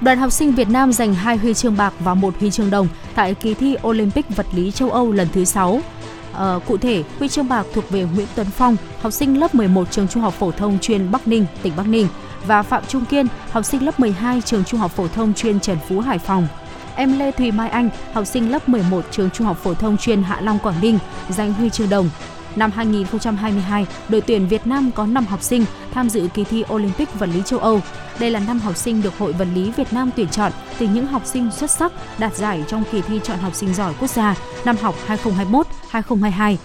Đoàn 0.01 0.19
học 0.19 0.33
sinh 0.33 0.53
Việt 0.53 0.69
Nam 0.69 0.93
giành 0.93 1.15
2 1.15 1.37
huy 1.37 1.55
chương 1.55 1.77
bạc 1.77 1.93
và 2.01 2.15
1 2.15 2.35
huy 2.41 2.51
chương 2.51 2.71
đồng 2.71 2.89
tại 3.15 3.35
kỳ 3.35 3.55
thi 3.55 3.77
Olympic 3.87 4.37
vật 4.37 4.47
lý 4.55 4.71
châu 4.71 4.91
Âu 4.91 5.13
lần 5.13 5.29
thứ 5.33 5.45
6. 5.45 5.81
Ờ, 6.41 6.61
cụ 6.67 6.77
thể, 6.77 7.03
huy 7.19 7.29
chương 7.29 7.49
bạc 7.49 7.67
thuộc 7.75 7.91
về 7.91 8.07
Nguyễn 8.15 8.27
Tuấn 8.35 8.47
Phong, 8.47 8.77
học 9.01 9.13
sinh 9.13 9.41
lớp 9.41 9.55
11 9.55 9.91
trường 9.91 10.09
Trung 10.09 10.23
học 10.23 10.35
phổ 10.35 10.51
thông 10.51 10.79
chuyên 10.79 11.11
Bắc 11.11 11.29
Ninh, 11.29 11.47
tỉnh 11.63 11.73
Bắc 11.77 11.87
Ninh 11.87 12.09
và 12.47 12.63
Phạm 12.63 12.85
Trung 12.89 13.05
Kiên, 13.05 13.27
học 13.51 13.65
sinh 13.65 13.85
lớp 13.85 14.01
12 14.01 14.41
trường 14.41 14.65
Trung 14.65 14.81
học 14.81 14.91
phổ 14.91 15.09
thông 15.09 15.35
chuyên 15.35 15.61
Trần 15.61 15.79
Phú, 15.89 16.01
Hải 16.01 16.19
Phòng. 16.19 16.49
Em 16.97 17.19
Lê 17.19 17.31
Thùy 17.31 17.53
Mai 17.53 17.69
Anh, 17.69 17.91
học 18.13 18.27
sinh 18.27 18.53
lớp 18.53 18.69
11 18.69 19.05
trường 19.11 19.31
Trung 19.31 19.47
học 19.47 19.59
phổ 19.63 19.75
thông 19.75 19.97
chuyên 19.97 20.23
Hạ 20.23 20.41
Long, 20.41 20.59
Quảng 20.59 20.81
Ninh, 20.81 20.99
giành 21.29 21.53
huy 21.53 21.71
chương 21.71 21.91
đồng. 21.91 22.11
Năm 22.57 22.71
2022, 22.71 23.87
đội 24.09 24.21
tuyển 24.21 24.49
Việt 24.49 24.67
Nam 24.67 24.91
có 24.95 25.07
5 25.07 25.27
học 25.27 25.43
sinh 25.43 25.65
tham 25.91 26.11
dự 26.11 26.29
kỳ 26.35 26.45
thi 26.45 26.65
Olympic 26.73 27.15
vật 27.15 27.29
lý 27.35 27.43
châu 27.45 27.59
Âu. 27.59 27.81
Đây 28.21 28.31
là 28.31 28.41
năm 28.41 28.59
học 28.59 28.77
sinh 28.77 29.03
được 29.03 29.19
Hội 29.19 29.33
Vật 29.33 29.49
lý 29.55 29.71
Việt 29.71 29.93
Nam 29.93 30.11
tuyển 30.17 30.29
chọn 30.29 30.53
từ 30.79 30.87
những 30.87 31.07
học 31.07 31.23
sinh 31.27 31.51
xuất 31.51 31.71
sắc 31.71 31.93
đạt 32.19 32.37
giải 32.37 32.65
trong 32.69 32.85
kỳ 32.93 33.01
thi 33.01 33.21
chọn 33.23 33.39
học 33.39 33.55
sinh 33.55 33.75
giỏi 33.75 33.95
quốc 34.01 34.11
gia 34.11 34.35
năm 34.65 34.77
học 34.77 34.95
2022 35.91 36.59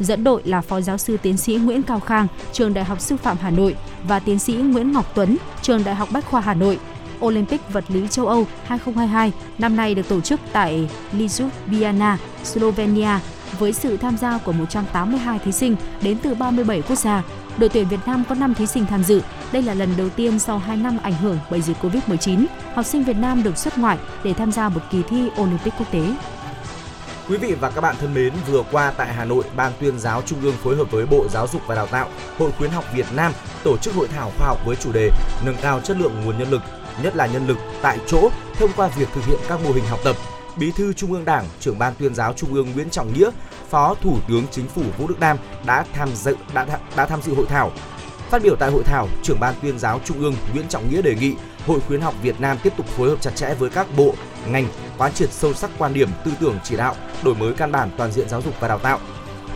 Dẫn 0.00 0.24
đội 0.24 0.42
là 0.44 0.60
Phó 0.60 0.80
Giáo 0.80 0.98
sư 0.98 1.16
Tiến 1.22 1.36
sĩ 1.36 1.54
Nguyễn 1.54 1.82
Cao 1.82 2.00
Khang, 2.00 2.26
Trường 2.52 2.74
Đại 2.74 2.84
học 2.84 3.00
Sư 3.00 3.16
phạm 3.16 3.36
Hà 3.40 3.50
Nội 3.50 3.76
và 4.08 4.18
Tiến 4.18 4.38
sĩ 4.38 4.52
Nguyễn 4.52 4.92
Ngọc 4.92 5.12
Tuấn, 5.14 5.36
Trường 5.62 5.84
Đại 5.84 5.94
học 5.94 6.08
Bách 6.12 6.26
khoa 6.26 6.40
Hà 6.40 6.54
Nội. 6.54 6.78
Olympic 7.24 7.60
vật 7.72 7.84
lý 7.88 8.08
châu 8.08 8.26
Âu 8.26 8.46
2022 8.64 9.32
năm 9.58 9.76
nay 9.76 9.94
được 9.94 10.08
tổ 10.08 10.20
chức 10.20 10.40
tại 10.52 10.88
Ljubljana, 11.12 12.16
Slovenia 12.44 13.18
với 13.58 13.72
sự 13.72 13.96
tham 13.96 14.16
gia 14.16 14.38
của 14.38 14.52
182 14.52 15.38
thí 15.38 15.52
sinh 15.52 15.76
đến 16.02 16.18
từ 16.22 16.34
37 16.34 16.82
quốc 16.82 16.98
gia. 16.98 17.22
Đội 17.58 17.68
tuyển 17.68 17.88
Việt 17.88 18.00
Nam 18.06 18.24
có 18.28 18.34
5 18.34 18.54
thí 18.54 18.66
sinh 18.66 18.86
tham 18.86 19.04
dự. 19.04 19.20
Đây 19.52 19.62
là 19.62 19.74
lần 19.74 19.88
đầu 19.96 20.08
tiên 20.08 20.38
sau 20.38 20.58
2 20.58 20.76
năm 20.76 20.98
ảnh 21.02 21.14
hưởng 21.14 21.38
bởi 21.50 21.62
dịch 21.62 21.76
Covid-19, 21.82 22.44
học 22.74 22.86
sinh 22.86 23.04
Việt 23.04 23.16
Nam 23.16 23.42
được 23.42 23.56
xuất 23.58 23.78
ngoại 23.78 23.98
để 24.24 24.34
tham 24.34 24.52
gia 24.52 24.68
một 24.68 24.80
kỳ 24.90 25.02
thi 25.08 25.28
Olympic 25.40 25.74
quốc 25.78 25.90
tế. 25.90 26.14
Quý 27.28 27.36
vị 27.36 27.54
và 27.60 27.70
các 27.70 27.80
bạn 27.80 27.96
thân 28.00 28.14
mến, 28.14 28.32
vừa 28.50 28.62
qua 28.72 28.92
tại 28.96 29.12
Hà 29.12 29.24
Nội, 29.24 29.44
Ban 29.56 29.72
tuyên 29.80 29.98
giáo 29.98 30.22
Trung 30.26 30.42
ương 30.42 30.54
phối 30.56 30.76
hợp 30.76 30.90
với 30.90 31.06
Bộ 31.06 31.26
Giáo 31.30 31.46
dục 31.52 31.62
và 31.66 31.74
Đào 31.74 31.86
tạo, 31.86 32.08
Hội 32.38 32.50
khuyến 32.58 32.70
học 32.70 32.84
Việt 32.94 33.06
Nam 33.16 33.32
tổ 33.64 33.76
chức 33.76 33.94
hội 33.94 34.08
thảo 34.08 34.32
khoa 34.38 34.46
học 34.46 34.58
với 34.66 34.76
chủ 34.76 34.92
đề 34.92 35.10
nâng 35.44 35.56
cao 35.62 35.80
chất 35.80 35.96
lượng 35.96 36.12
nguồn 36.24 36.38
nhân 36.38 36.50
lực, 36.50 36.62
nhất 37.02 37.16
là 37.16 37.26
nhân 37.26 37.46
lực 37.46 37.58
tại 37.82 37.98
chỗ 38.06 38.28
thông 38.58 38.70
qua 38.76 38.88
việc 38.88 39.08
thực 39.14 39.26
hiện 39.26 39.38
các 39.48 39.60
mô 39.64 39.72
hình 39.72 39.84
học 39.84 40.00
tập. 40.04 40.16
Bí 40.56 40.72
thư 40.76 40.92
Trung 40.92 41.12
ương 41.12 41.24
Đảng, 41.24 41.44
trưởng 41.60 41.78
Ban 41.78 41.94
tuyên 41.94 42.14
giáo 42.14 42.32
Trung 42.32 42.54
ương 42.54 42.72
Nguyễn 42.74 42.90
Trọng 42.90 43.12
Nghĩa, 43.12 43.30
Phó 43.70 43.94
Thủ 44.02 44.18
tướng 44.28 44.46
Chính 44.50 44.68
phủ 44.68 44.82
Vũ 44.98 45.08
Đức 45.08 45.20
Đam 45.20 45.36
đã 45.66 45.84
tham 45.92 46.08
dự 46.14 46.36
đã, 46.54 46.66
đã 46.96 47.06
tham 47.06 47.22
dự 47.22 47.34
hội 47.34 47.46
thảo. 47.48 47.70
Phát 48.30 48.42
biểu 48.42 48.56
tại 48.56 48.70
hội 48.70 48.82
thảo, 48.86 49.08
trưởng 49.22 49.40
ban 49.40 49.54
tuyên 49.62 49.78
giáo 49.78 50.00
Trung 50.04 50.18
ương 50.20 50.34
Nguyễn 50.52 50.68
Trọng 50.68 50.90
Nghĩa 50.90 51.02
đề 51.02 51.14
nghị 51.14 51.34
Hội 51.66 51.80
khuyến 51.80 52.00
học 52.00 52.14
Việt 52.22 52.40
Nam 52.40 52.56
tiếp 52.62 52.72
tục 52.76 52.86
phối 52.86 53.10
hợp 53.10 53.20
chặt 53.20 53.30
chẽ 53.34 53.54
với 53.54 53.70
các 53.70 53.86
bộ, 53.96 54.14
ngành, 54.50 54.66
quán 54.98 55.12
triệt 55.12 55.32
sâu 55.32 55.54
sắc 55.54 55.70
quan 55.78 55.94
điểm, 55.94 56.08
tư 56.24 56.32
tưởng 56.40 56.58
chỉ 56.64 56.76
đạo, 56.76 56.96
đổi 57.22 57.34
mới 57.34 57.52
căn 57.52 57.72
bản 57.72 57.90
toàn 57.96 58.12
diện 58.12 58.28
giáo 58.28 58.42
dục 58.42 58.54
và 58.60 58.68
đào 58.68 58.78
tạo. 58.78 58.98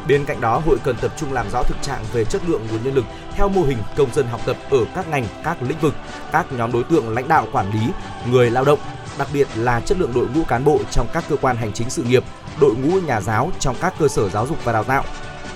Bên 0.08 0.24
cạnh 0.24 0.40
đó, 0.40 0.62
hội 0.66 0.76
cần 0.84 0.96
tập 0.96 1.12
trung 1.16 1.32
làm 1.32 1.46
rõ 1.52 1.62
thực 1.62 1.76
trạng 1.82 2.04
về 2.12 2.24
chất 2.24 2.42
lượng 2.48 2.66
nguồn 2.70 2.84
nhân 2.84 2.94
lực 2.94 3.04
theo 3.34 3.48
mô 3.48 3.62
hình 3.62 3.78
công 3.96 4.14
dân 4.14 4.26
học 4.26 4.40
tập 4.46 4.56
ở 4.70 4.78
các 4.94 5.08
ngành, 5.08 5.26
các 5.44 5.62
lĩnh 5.62 5.78
vực, 5.78 5.94
các 6.32 6.52
nhóm 6.52 6.72
đối 6.72 6.84
tượng 6.84 7.14
lãnh 7.14 7.28
đạo 7.28 7.46
quản 7.52 7.72
lý, 7.72 7.88
người 8.26 8.50
lao 8.50 8.64
động, 8.64 8.78
đặc 9.18 9.28
biệt 9.32 9.48
là 9.56 9.80
chất 9.80 9.98
lượng 9.98 10.12
đội 10.14 10.26
ngũ 10.34 10.44
cán 10.44 10.64
bộ 10.64 10.80
trong 10.90 11.06
các 11.12 11.24
cơ 11.28 11.36
quan 11.36 11.56
hành 11.56 11.72
chính 11.72 11.90
sự 11.90 12.02
nghiệp, 12.02 12.24
đội 12.60 12.74
ngũ 12.74 13.00
nhà 13.00 13.20
giáo 13.20 13.50
trong 13.60 13.76
các 13.80 13.94
cơ 13.98 14.08
sở 14.08 14.28
giáo 14.28 14.46
dục 14.46 14.64
và 14.64 14.72
đào 14.72 14.84
tạo. 14.84 15.04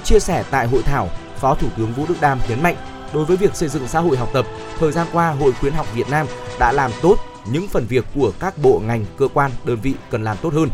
Chia 0.05 0.19
sẻ 0.19 0.45
tại 0.51 0.67
hội 0.67 0.83
thảo, 0.83 1.09
Phó 1.37 1.55
Thủ 1.55 1.69
tướng 1.77 1.93
Vũ 1.93 2.05
Đức 2.09 2.15
Đam 2.21 2.39
nhấn 2.49 2.63
mạnh, 2.63 2.77
đối 3.15 3.25
với 3.25 3.37
việc 3.37 3.57
xây 3.57 3.69
dựng 3.69 3.89
xã 3.89 4.01
hội 4.01 4.17
học 4.17 4.29
tập, 4.33 4.47
thời 4.79 4.93
gian 4.93 5.07
qua 5.13 5.31
Hội 5.31 5.53
khuyến 5.53 5.73
học 5.73 5.87
Việt 5.95 6.09
Nam 6.11 6.27
đã 6.59 6.73
làm 6.73 6.91
tốt 7.03 7.17
những 7.47 7.69
phần 7.69 7.87
việc 7.87 8.05
của 8.15 8.33
các 8.41 8.59
bộ 8.59 8.83
ngành, 8.87 9.05
cơ 9.19 9.29
quan, 9.35 9.51
đơn 9.65 9.79
vị 9.83 9.95
cần 10.11 10.25
làm 10.25 10.37
tốt 10.43 10.55
hơn. 10.55 10.69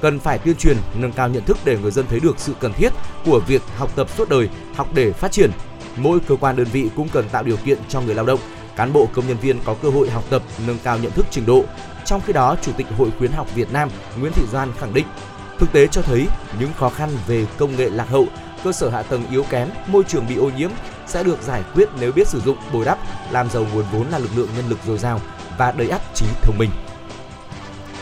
Cần 0.00 0.18
phải 0.18 0.38
tuyên 0.38 0.56
truyền, 0.56 0.76
nâng 0.94 1.12
cao 1.12 1.28
nhận 1.28 1.44
thức 1.44 1.58
để 1.64 1.78
người 1.78 1.90
dân 1.90 2.06
thấy 2.08 2.20
được 2.20 2.34
sự 2.38 2.54
cần 2.60 2.72
thiết 2.72 2.92
của 3.24 3.40
việc 3.46 3.62
học 3.76 3.90
tập 3.96 4.08
suốt 4.16 4.28
đời, 4.28 4.48
học 4.74 4.88
để 4.94 5.12
phát 5.12 5.32
triển. 5.32 5.50
Mỗi 5.96 6.20
cơ 6.20 6.36
quan 6.36 6.56
đơn 6.56 6.66
vị 6.72 6.90
cũng 6.96 7.08
cần 7.08 7.28
tạo 7.28 7.42
điều 7.42 7.56
kiện 7.56 7.78
cho 7.88 8.00
người 8.00 8.14
lao 8.14 8.26
động, 8.26 8.40
cán 8.76 8.92
bộ 8.92 9.08
công 9.14 9.28
nhân 9.28 9.36
viên 9.38 9.60
có 9.64 9.74
cơ 9.82 9.90
hội 9.90 10.10
học 10.10 10.24
tập, 10.30 10.42
nâng 10.66 10.78
cao 10.84 10.98
nhận 10.98 11.12
thức 11.12 11.26
trình 11.30 11.46
độ. 11.46 11.64
Trong 12.04 12.20
khi 12.26 12.32
đó, 12.32 12.56
Chủ 12.62 12.72
tịch 12.76 12.86
Hội 12.98 13.10
khuyến 13.18 13.32
học 13.32 13.54
Việt 13.54 13.72
Nam 13.72 13.90
Nguyễn 14.20 14.32
Thị 14.32 14.42
Doan 14.52 14.72
khẳng 14.78 14.94
định, 14.94 15.06
thực 15.58 15.72
tế 15.72 15.86
cho 15.86 16.02
thấy 16.02 16.26
những 16.60 16.70
khó 16.76 16.88
khăn 16.88 17.10
về 17.26 17.46
công 17.58 17.76
nghệ 17.76 17.90
lạc 17.90 18.08
hậu, 18.08 18.26
cơ 18.64 18.72
sở 18.72 18.88
hạ 18.88 19.02
tầng 19.02 19.24
yếu 19.30 19.44
kém, 19.50 19.68
môi 19.86 20.04
trường 20.04 20.26
bị 20.28 20.36
ô 20.36 20.50
nhiễm 20.56 20.70
sẽ 21.06 21.22
được 21.22 21.42
giải 21.42 21.62
quyết 21.74 21.88
nếu 22.00 22.12
biết 22.12 22.28
sử 22.28 22.40
dụng, 22.40 22.56
bồi 22.72 22.84
đắp, 22.84 22.98
làm 23.30 23.50
giàu 23.50 23.66
nguồn 23.72 23.84
vốn 23.92 24.06
là 24.10 24.18
lực 24.18 24.30
lượng 24.36 24.48
nhân 24.56 24.68
lực 24.68 24.78
dồi 24.86 24.98
dào 24.98 25.20
và 25.58 25.72
đầy 25.72 25.88
ắp 25.88 26.00
trí 26.14 26.26
thông 26.42 26.58
minh. 26.58 26.70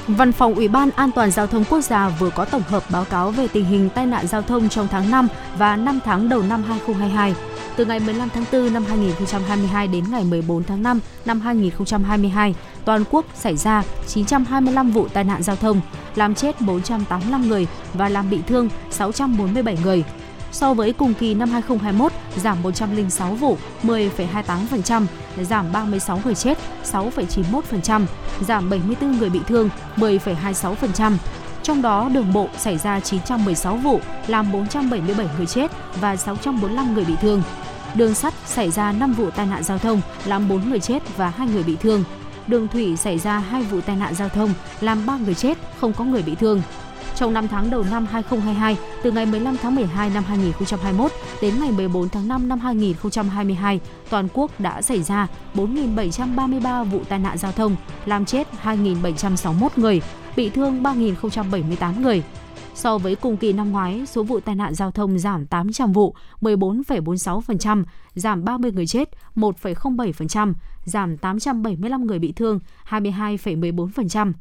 Văn 0.09 0.33
phòng 0.33 0.55
Ủy 0.55 0.69
ban 0.69 0.91
An 0.91 1.11
toàn 1.15 1.31
Giao 1.31 1.47
thông 1.47 1.65
Quốc 1.65 1.81
gia 1.81 2.09
vừa 2.09 2.31
có 2.31 2.45
tổng 2.45 2.63
hợp 2.69 2.83
báo 2.91 3.05
cáo 3.05 3.31
về 3.31 3.49
tình 3.49 3.65
hình 3.65 3.89
tai 3.89 4.07
nạn 4.07 4.27
giao 4.27 4.43
thông 4.43 4.69
trong 4.69 4.89
tháng 4.89 5.11
5 5.11 5.29
và 5.59 5.77
5 5.77 6.01
tháng 6.05 6.29
đầu 6.29 6.43
năm 6.43 6.63
2022. 6.63 7.35
Từ 7.77 7.85
ngày 7.85 8.01
15 8.01 8.29
tháng 8.35 8.45
4 8.53 8.73
năm 8.73 8.85
2022 8.85 9.89
đến 9.89 10.05
ngày 10.11 10.25
14 10.25 10.65
tháng 10.65 10.83
5 10.83 11.01
năm 11.25 11.41
2022, 11.41 12.55
toàn 12.85 13.05
quốc 13.11 13.27
xảy 13.35 13.57
ra 13.57 13.83
925 14.07 14.91
vụ 14.91 15.09
tai 15.09 15.25
nạn 15.25 15.43
giao 15.43 15.57
thông, 15.57 15.81
làm 16.15 16.35
chết 16.35 16.61
485 16.61 17.49
người 17.49 17.67
và 17.95 18.09
làm 18.09 18.31
bị 18.31 18.39
thương 18.47 18.69
647 18.91 19.79
người. 19.85 20.05
So 20.53 20.75
với 20.75 20.93
cùng 20.93 21.15
kỳ 21.15 21.35
năm 21.35 21.51
2021, 21.51 22.13
giảm 22.37 22.63
106 22.63 23.35
vụ, 23.35 23.59
10,28%, 23.83 25.07
giảm 25.43 25.73
36 25.73 26.21
người 26.25 26.35
chết, 26.35 26.59
6,91%, 26.93 28.07
giảm 28.41 28.71
74 28.71 29.19
người 29.19 29.31
bị 29.31 29.41
thương, 29.47 29.69
10,26%. 29.97 31.17
Trong 31.63 31.83
đó, 31.83 32.09
đường 32.13 32.33
bộ 32.33 32.49
xảy 32.59 32.79
ra 32.79 33.01
916 33.01 33.77
vụ, 33.77 34.01
làm 34.27 34.53
477 34.53 35.27
người 35.37 35.47
chết 35.47 35.71
và 36.01 36.17
645 36.17 36.95
người 36.95 37.05
bị 37.05 37.15
thương. 37.21 37.43
Đường 37.95 38.15
sắt 38.15 38.35
xảy 38.47 38.71
ra 38.71 38.93
5 38.93 39.13
vụ 39.13 39.31
tai 39.31 39.47
nạn 39.47 39.63
giao 39.63 39.79
thông, 39.79 40.01
làm 40.25 40.49
4 40.49 40.71
người 40.71 40.81
chết 40.81 41.17
và 41.17 41.29
2 41.29 41.49
người 41.49 41.63
bị 41.63 41.77
thương. 41.81 42.05
Đường 42.47 42.69
thủy 42.69 42.97
xảy 42.97 43.19
ra 43.19 43.39
2 43.39 43.63
vụ 43.63 43.81
tai 43.81 43.97
nạn 43.97 44.15
giao 44.15 44.29
thông, 44.29 44.55
làm 44.81 45.07
3 45.07 45.17
người 45.17 45.35
chết, 45.35 45.59
không 45.81 45.93
có 45.93 46.05
người 46.05 46.23
bị 46.23 46.35
thương. 46.35 46.63
Trong 47.17 47.33
5 47.33 47.49
tháng 47.49 47.71
đầu 47.71 47.85
năm 47.91 48.07
2022, 48.07 48.77
từ 49.03 49.13
ngày 49.13 49.27
15 49.27 49.57
tháng 49.63 49.75
12 49.75 50.11
năm 50.11 50.25
2021 50.27 51.13
đến 51.43 51.55
ngày 51.61 51.73
14 51.73 52.09
tháng 52.09 52.29
5 52.29 52.49
năm 52.49 52.59
2022, 52.59 53.81
toàn 54.11 54.29
quốc 54.35 54.61
đã 54.61 54.83
xảy 54.83 55.03
ra 55.03 55.27
4.733 55.55 56.85
vụ 56.85 57.01
tai 57.09 57.19
nạn 57.19 57.39
giao 57.39 57.53
thông, 57.53 57.77
làm 58.07 58.25
chết 58.25 58.49
2.761 58.63 59.69
người, 59.77 60.03
bị 60.37 60.51
thương 60.51 60.83
3.078 60.83 62.01
người. 62.01 62.23
So 62.75 62.99
với 62.99 63.15
cùng 63.15 63.37
kỳ 63.37 63.53
năm 63.53 63.73
ngoái, 63.73 64.07
số 64.07 64.23
vụ 64.23 64.41
tai 64.41 64.55
nạn 64.55 64.75
giao 64.75 64.91
thông 64.91 65.19
giảm 65.19 65.47
800 65.47 65.93
vụ, 65.93 66.15
14,46%, 66.41 67.85
giảm 68.15 68.45
30 68.45 68.73
người 68.73 68.87
chết, 68.87 69.11
1,07%, 69.37 70.53
giảm 70.85 71.17
875 71.17 72.07
người 72.07 72.19
bị 72.19 72.33
thương, 72.33 72.61
22,14%. 72.89 74.33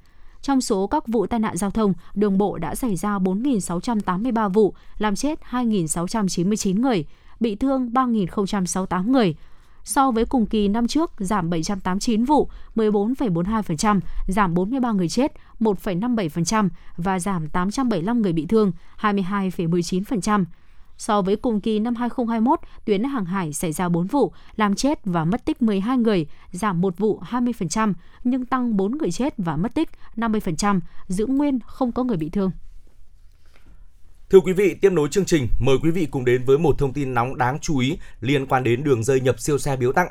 Trong 0.45 0.61
số 0.61 0.87
các 0.87 1.07
vụ 1.07 1.27
tai 1.27 1.39
nạn 1.39 1.57
giao 1.57 1.71
thông, 1.71 1.93
đường 2.13 2.37
bộ 2.37 2.57
đã 2.57 2.75
xảy 2.75 2.95
ra 2.95 3.17
4.683 3.17 4.49
vụ, 4.49 4.73
làm 4.97 5.15
chết 5.15 5.39
2.699 5.49 6.81
người, 6.81 7.05
bị 7.39 7.55
thương 7.55 7.89
3.068 7.89 9.11
người. 9.11 9.35
So 9.83 10.11
với 10.11 10.25
cùng 10.25 10.45
kỳ 10.45 10.67
năm 10.67 10.87
trước, 10.87 11.11
giảm 11.17 11.49
789 11.49 12.23
vụ, 12.25 12.49
14,42%, 12.75 13.99
giảm 14.27 14.53
43 14.53 14.91
người 14.91 15.09
chết, 15.09 15.33
1,57% 15.59 16.69
và 16.97 17.19
giảm 17.19 17.47
875 17.47 18.21
người 18.21 18.33
bị 18.33 18.45
thương, 18.45 18.71
22,19%. 18.99 20.45
So 20.97 21.21
với 21.21 21.35
cùng 21.35 21.61
kỳ 21.61 21.79
năm 21.79 21.95
2021, 21.95 22.59
tuyến 22.85 23.03
hàng 23.03 23.25
hải 23.25 23.53
xảy 23.53 23.71
ra 23.71 23.89
4 23.89 24.07
vụ, 24.07 24.33
làm 24.55 24.75
chết 24.75 24.99
và 25.05 25.25
mất 25.25 25.45
tích 25.45 25.61
12 25.61 25.97
người, 25.97 26.27
giảm 26.51 26.81
1 26.81 26.97
vụ 26.97 27.19
20%, 27.29 27.93
nhưng 28.23 28.45
tăng 28.45 28.77
4 28.77 28.97
người 28.97 29.11
chết 29.11 29.33
và 29.37 29.55
mất 29.57 29.73
tích 29.73 29.89
50%, 30.15 30.79
giữ 31.07 31.25
nguyên 31.25 31.59
không 31.65 31.91
có 31.91 32.03
người 32.03 32.17
bị 32.17 32.29
thương. 32.29 32.51
Thưa 34.29 34.39
quý 34.39 34.53
vị, 34.53 34.75
tiếp 34.81 34.91
nối 34.91 35.07
chương 35.11 35.25
trình, 35.25 35.47
mời 35.59 35.77
quý 35.83 35.91
vị 35.91 36.07
cùng 36.11 36.25
đến 36.25 36.43
với 36.45 36.57
một 36.57 36.75
thông 36.77 36.93
tin 36.93 37.13
nóng 37.13 37.37
đáng 37.37 37.59
chú 37.59 37.77
ý 37.77 37.97
liên 38.21 38.45
quan 38.45 38.63
đến 38.63 38.83
đường 38.83 39.03
dây 39.03 39.21
nhập 39.21 39.39
siêu 39.39 39.57
xe 39.57 39.77
biếu 39.77 39.93
tặng. 39.93 40.07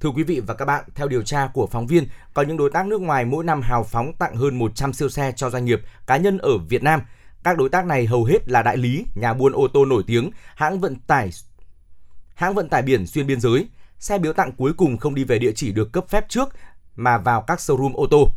Thưa 0.00 0.10
quý 0.10 0.22
vị 0.22 0.40
và 0.40 0.54
các 0.54 0.64
bạn, 0.64 0.84
theo 0.94 1.08
điều 1.08 1.22
tra 1.22 1.48
của 1.54 1.66
phóng 1.66 1.86
viên, 1.86 2.06
có 2.34 2.42
những 2.42 2.56
đối 2.56 2.70
tác 2.70 2.86
nước 2.86 3.00
ngoài 3.00 3.24
mỗi 3.24 3.44
năm 3.44 3.62
hào 3.62 3.84
phóng 3.84 4.12
tặng 4.18 4.36
hơn 4.36 4.58
100 4.58 4.92
siêu 4.92 5.08
xe 5.08 5.32
cho 5.36 5.50
doanh 5.50 5.64
nghiệp, 5.64 5.80
cá 6.06 6.16
nhân 6.16 6.38
ở 6.38 6.58
Việt 6.58 6.82
Nam– 6.82 7.00
các 7.46 7.58
đối 7.58 7.68
tác 7.68 7.86
này 7.86 8.06
hầu 8.06 8.24
hết 8.24 8.48
là 8.48 8.62
đại 8.62 8.76
lý, 8.76 9.04
nhà 9.14 9.34
buôn 9.34 9.52
ô 9.52 9.68
tô 9.68 9.84
nổi 9.84 10.02
tiếng, 10.06 10.30
hãng 10.54 10.80
vận 10.80 10.96
tải 11.06 11.30
hãng 12.34 12.54
vận 12.54 12.68
tải 12.68 12.82
biển 12.82 13.06
xuyên 13.06 13.26
biên 13.26 13.40
giới. 13.40 13.66
Xe 13.98 14.18
biếu 14.18 14.32
tặng 14.32 14.52
cuối 14.52 14.72
cùng 14.72 14.96
không 14.96 15.14
đi 15.14 15.24
về 15.24 15.38
địa 15.38 15.52
chỉ 15.52 15.72
được 15.72 15.92
cấp 15.92 16.04
phép 16.08 16.28
trước 16.28 16.48
mà 16.96 17.18
vào 17.18 17.42
các 17.42 17.58
showroom 17.58 17.94
ô 17.94 18.06
tô. 18.10 18.28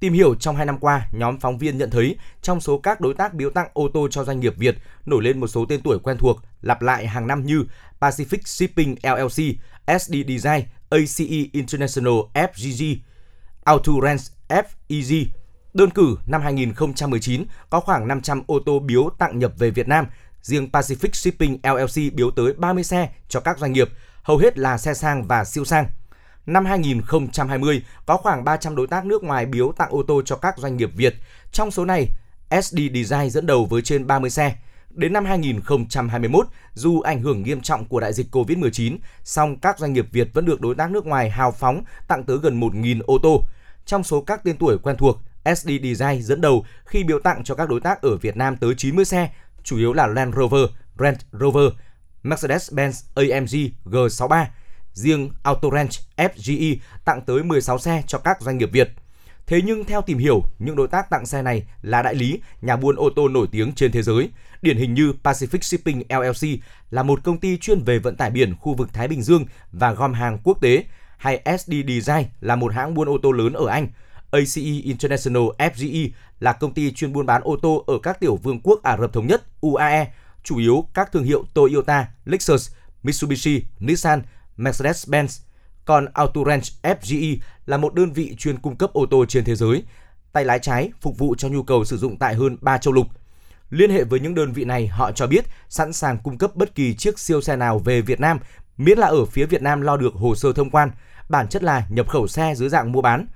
Tìm 0.00 0.12
hiểu 0.12 0.34
trong 0.34 0.56
2 0.56 0.66
năm 0.66 0.78
qua, 0.78 1.08
nhóm 1.12 1.40
phóng 1.40 1.58
viên 1.58 1.78
nhận 1.78 1.90
thấy 1.90 2.16
trong 2.42 2.60
số 2.60 2.78
các 2.78 3.00
đối 3.00 3.14
tác 3.14 3.34
biếu 3.34 3.50
tặng 3.50 3.68
ô 3.72 3.88
tô 3.94 4.08
cho 4.10 4.24
doanh 4.24 4.40
nghiệp 4.40 4.54
Việt 4.56 4.76
nổi 5.06 5.22
lên 5.22 5.40
một 5.40 5.46
số 5.46 5.66
tên 5.68 5.80
tuổi 5.80 5.98
quen 5.98 6.16
thuộc, 6.16 6.40
lặp 6.62 6.82
lại 6.82 7.06
hàng 7.06 7.26
năm 7.26 7.46
như 7.46 7.64
Pacific 8.00 8.38
Shipping 8.44 8.96
LLC, 9.02 9.56
SD 10.00 10.14
Design, 10.28 10.64
ACE 10.90 11.48
International 11.52 12.14
FGG, 12.34 12.96
Autorance 13.64 14.24
FEG, 14.48 15.24
Đơn 15.74 15.90
cử 15.90 16.16
năm 16.26 16.42
2019 16.42 17.44
có 17.70 17.80
khoảng 17.80 18.08
500 18.08 18.42
ô 18.46 18.58
tô 18.66 18.78
biếu 18.78 19.10
tặng 19.18 19.38
nhập 19.38 19.52
về 19.58 19.70
Việt 19.70 19.88
Nam. 19.88 20.06
Riêng 20.42 20.68
Pacific 20.72 21.12
Shipping 21.12 21.58
LLC 21.62 22.14
biếu 22.14 22.30
tới 22.30 22.52
30 22.52 22.84
xe 22.84 23.10
cho 23.28 23.40
các 23.40 23.58
doanh 23.58 23.72
nghiệp, 23.72 23.88
hầu 24.22 24.38
hết 24.38 24.58
là 24.58 24.78
xe 24.78 24.94
sang 24.94 25.24
và 25.24 25.44
siêu 25.44 25.64
sang. 25.64 25.86
Năm 26.46 26.64
2020 26.64 27.82
có 28.06 28.16
khoảng 28.16 28.44
300 28.44 28.76
đối 28.76 28.86
tác 28.86 29.06
nước 29.06 29.24
ngoài 29.24 29.46
biếu 29.46 29.72
tặng 29.72 29.90
ô 29.90 30.02
tô 30.02 30.22
cho 30.24 30.36
các 30.36 30.58
doanh 30.58 30.76
nghiệp 30.76 30.90
Việt. 30.94 31.14
Trong 31.52 31.70
số 31.70 31.84
này, 31.84 32.06
SD 32.62 32.78
Design 32.94 33.30
dẫn 33.30 33.46
đầu 33.46 33.64
với 33.64 33.82
trên 33.82 34.06
30 34.06 34.30
xe. 34.30 34.56
Đến 34.90 35.12
năm 35.12 35.24
2021, 35.24 36.46
dù 36.74 37.00
ảnh 37.00 37.22
hưởng 37.22 37.42
nghiêm 37.42 37.60
trọng 37.60 37.84
của 37.84 38.00
đại 38.00 38.12
dịch 38.12 38.34
COVID-19, 38.34 38.98
song 39.24 39.56
các 39.56 39.78
doanh 39.78 39.92
nghiệp 39.92 40.06
Việt 40.12 40.28
vẫn 40.34 40.46
được 40.46 40.60
đối 40.60 40.74
tác 40.74 40.90
nước 40.90 41.06
ngoài 41.06 41.30
hào 41.30 41.52
phóng 41.52 41.84
tặng 42.08 42.24
tới 42.24 42.38
gần 42.38 42.60
1.000 42.60 43.00
ô 43.06 43.18
tô. 43.22 43.44
Trong 43.86 44.02
số 44.02 44.20
các 44.20 44.44
tên 44.44 44.56
tuổi 44.56 44.78
quen 44.78 44.96
thuộc, 44.96 45.18
SD 45.56 45.70
Design 45.82 46.22
dẫn 46.22 46.40
đầu 46.40 46.64
khi 46.84 47.04
biếu 47.04 47.18
tặng 47.18 47.44
cho 47.44 47.54
các 47.54 47.68
đối 47.68 47.80
tác 47.80 48.02
ở 48.02 48.16
Việt 48.16 48.36
Nam 48.36 48.56
tới 48.56 48.74
90 48.74 49.04
xe, 49.04 49.30
chủ 49.62 49.76
yếu 49.76 49.92
là 49.92 50.06
Land 50.06 50.34
Rover, 50.34 50.64
Range 50.98 51.18
Rover, 51.32 51.72
Mercedes-Benz 52.22 53.02
AMG 53.14 53.70
G63. 53.84 54.44
Riêng 54.92 55.30
Autorange 55.42 55.96
FGE 56.16 56.76
tặng 57.04 57.20
tới 57.26 57.42
16 57.42 57.78
xe 57.78 58.02
cho 58.06 58.18
các 58.18 58.40
doanh 58.40 58.58
nghiệp 58.58 58.72
Việt. 58.72 58.90
Thế 59.46 59.60
nhưng 59.64 59.84
theo 59.84 60.02
tìm 60.02 60.18
hiểu, 60.18 60.44
những 60.58 60.76
đối 60.76 60.88
tác 60.88 61.10
tặng 61.10 61.26
xe 61.26 61.42
này 61.42 61.66
là 61.82 62.02
đại 62.02 62.14
lý, 62.14 62.40
nhà 62.62 62.76
buôn 62.76 62.96
ô 62.96 63.10
tô 63.16 63.28
nổi 63.28 63.46
tiếng 63.52 63.72
trên 63.72 63.92
thế 63.92 64.02
giới. 64.02 64.30
Điển 64.62 64.76
hình 64.76 64.94
như 64.94 65.12
Pacific 65.24 65.60
Shipping 65.60 66.02
LLC 66.08 66.60
là 66.90 67.02
một 67.02 67.24
công 67.24 67.38
ty 67.38 67.56
chuyên 67.56 67.82
về 67.82 67.98
vận 67.98 68.16
tải 68.16 68.30
biển 68.30 68.54
khu 68.56 68.74
vực 68.74 68.92
Thái 68.92 69.08
Bình 69.08 69.22
Dương 69.22 69.44
và 69.72 69.92
gom 69.92 70.12
hàng 70.12 70.38
quốc 70.44 70.58
tế, 70.60 70.84
hay 71.16 71.42
SD 71.58 71.72
Design 71.88 72.26
là 72.40 72.56
một 72.56 72.74
hãng 72.74 72.94
buôn 72.94 73.08
ô 73.08 73.18
tô 73.22 73.32
lớn 73.32 73.52
ở 73.52 73.66
Anh. 73.66 73.88
ACE 74.30 74.80
International 74.82 75.42
FGE 75.58 76.10
là 76.40 76.52
công 76.52 76.74
ty 76.74 76.92
chuyên 76.92 77.12
buôn 77.12 77.26
bán 77.26 77.42
ô 77.44 77.56
tô 77.62 77.84
ở 77.86 77.98
các 78.02 78.20
tiểu 78.20 78.36
vương 78.36 78.60
quốc 78.60 78.82
Ả 78.82 78.96
Rập 78.96 79.12
Thống 79.12 79.26
Nhất 79.26 79.42
UAE, 79.60 80.12
chủ 80.42 80.58
yếu 80.58 80.88
các 80.94 81.12
thương 81.12 81.24
hiệu 81.24 81.44
Toyota, 81.54 82.08
Lexus, 82.24 82.70
Mitsubishi, 83.02 83.62
Nissan, 83.78 84.22
Mercedes-Benz. 84.56 85.40
Còn 85.84 86.06
Autorange 86.14 86.68
FGE 86.82 87.36
là 87.66 87.76
một 87.76 87.94
đơn 87.94 88.12
vị 88.12 88.34
chuyên 88.38 88.58
cung 88.58 88.76
cấp 88.76 88.92
ô 88.92 89.06
tô 89.06 89.24
trên 89.28 89.44
thế 89.44 89.54
giới, 89.54 89.82
tay 90.32 90.44
lái 90.44 90.58
trái 90.58 90.90
phục 91.00 91.18
vụ 91.18 91.34
cho 91.38 91.48
nhu 91.48 91.62
cầu 91.62 91.84
sử 91.84 91.96
dụng 91.96 92.16
tại 92.16 92.34
hơn 92.34 92.56
3 92.60 92.78
châu 92.78 92.94
lục. 92.94 93.06
Liên 93.70 93.90
hệ 93.90 94.04
với 94.04 94.20
những 94.20 94.34
đơn 94.34 94.52
vị 94.52 94.64
này, 94.64 94.86
họ 94.86 95.12
cho 95.12 95.26
biết 95.26 95.44
sẵn 95.68 95.92
sàng 95.92 96.18
cung 96.18 96.38
cấp 96.38 96.56
bất 96.56 96.74
kỳ 96.74 96.94
chiếc 96.94 97.18
siêu 97.18 97.40
xe 97.40 97.56
nào 97.56 97.78
về 97.78 98.00
Việt 98.00 98.20
Nam 98.20 98.38
miễn 98.76 98.98
là 98.98 99.06
ở 99.06 99.24
phía 99.24 99.46
Việt 99.46 99.62
Nam 99.62 99.80
lo 99.80 99.96
được 99.96 100.14
hồ 100.14 100.34
sơ 100.34 100.52
thông 100.52 100.70
quan, 100.70 100.90
bản 101.28 101.48
chất 101.48 101.62
là 101.62 101.86
nhập 101.90 102.08
khẩu 102.08 102.28
xe 102.28 102.54
dưới 102.54 102.68
dạng 102.68 102.92
mua 102.92 103.02
bán. 103.02 103.26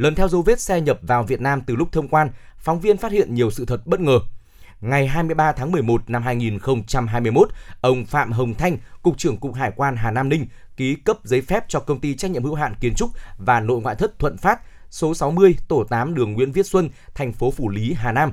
Lần 0.00 0.14
theo 0.14 0.28
dấu 0.28 0.42
vết 0.42 0.60
xe 0.60 0.80
nhập 0.80 0.98
vào 1.02 1.22
Việt 1.22 1.40
Nam 1.40 1.60
từ 1.66 1.76
lúc 1.76 1.92
thông 1.92 2.08
quan, 2.08 2.30
phóng 2.58 2.80
viên 2.80 2.96
phát 2.96 3.12
hiện 3.12 3.34
nhiều 3.34 3.50
sự 3.50 3.64
thật 3.66 3.86
bất 3.86 4.00
ngờ. 4.00 4.20
Ngày 4.80 5.06
23 5.06 5.52
tháng 5.52 5.72
11 5.72 6.10
năm 6.10 6.22
2021, 6.22 7.48
ông 7.80 8.06
Phạm 8.06 8.32
Hồng 8.32 8.54
Thanh, 8.54 8.76
Cục 9.02 9.18
trưởng 9.18 9.36
Cục 9.36 9.54
Hải 9.54 9.70
quan 9.76 9.96
Hà 9.96 10.10
Nam 10.10 10.28
Ninh 10.28 10.46
ký 10.76 10.94
cấp 10.94 11.16
giấy 11.24 11.40
phép 11.40 11.64
cho 11.68 11.80
công 11.80 12.00
ty 12.00 12.14
trách 12.14 12.30
nhiệm 12.30 12.44
hữu 12.44 12.54
hạn 12.54 12.74
kiến 12.80 12.94
trúc 12.94 13.10
và 13.38 13.60
nội 13.60 13.80
ngoại 13.80 13.94
thất 13.94 14.18
Thuận 14.18 14.36
Phát, 14.36 14.60
số 14.90 15.14
60, 15.14 15.56
tổ 15.68 15.84
8 15.84 16.14
đường 16.14 16.32
Nguyễn 16.32 16.52
Viết 16.52 16.66
Xuân, 16.66 16.88
thành 17.14 17.32
phố 17.32 17.50
Phủ 17.50 17.68
Lý, 17.68 17.92
Hà 17.92 18.12
Nam. 18.12 18.32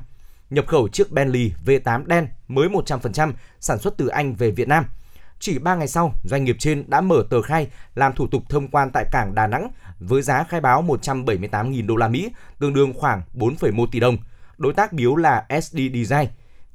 Nhập 0.49 0.67
khẩu 0.67 0.87
chiếc 0.87 1.11
Bentley 1.11 1.51
V8 1.65 2.05
đen 2.05 2.27
mới 2.47 2.69
100% 2.69 3.33
sản 3.59 3.79
xuất 3.79 3.97
từ 3.97 4.07
Anh 4.07 4.35
về 4.35 4.51
Việt 4.51 4.67
Nam. 4.67 4.85
Chỉ 5.39 5.59
3 5.59 5.75
ngày 5.75 5.87
sau, 5.87 6.13
doanh 6.23 6.43
nghiệp 6.43 6.55
trên 6.59 6.83
đã 6.87 7.01
mở 7.01 7.23
tờ 7.29 7.41
khai 7.41 7.67
làm 7.95 8.13
thủ 8.13 8.27
tục 8.27 8.43
thông 8.49 8.67
quan 8.67 8.89
tại 8.91 9.05
cảng 9.11 9.35
Đà 9.35 9.47
Nẵng 9.47 9.71
với 9.99 10.21
giá 10.21 10.43
khai 10.43 10.61
báo 10.61 10.83
178.000 10.83 11.87
đô 11.87 11.95
la 11.95 12.07
Mỹ, 12.07 12.29
tương 12.59 12.73
đương 12.73 12.93
khoảng 12.93 13.21
4,1 13.33 13.87
tỷ 13.91 13.99
đồng. 13.99 14.17
Đối 14.57 14.73
tác 14.73 14.93
biếu 14.93 15.15
là 15.15 15.45
SD 15.61 15.77
Design. 15.93 16.27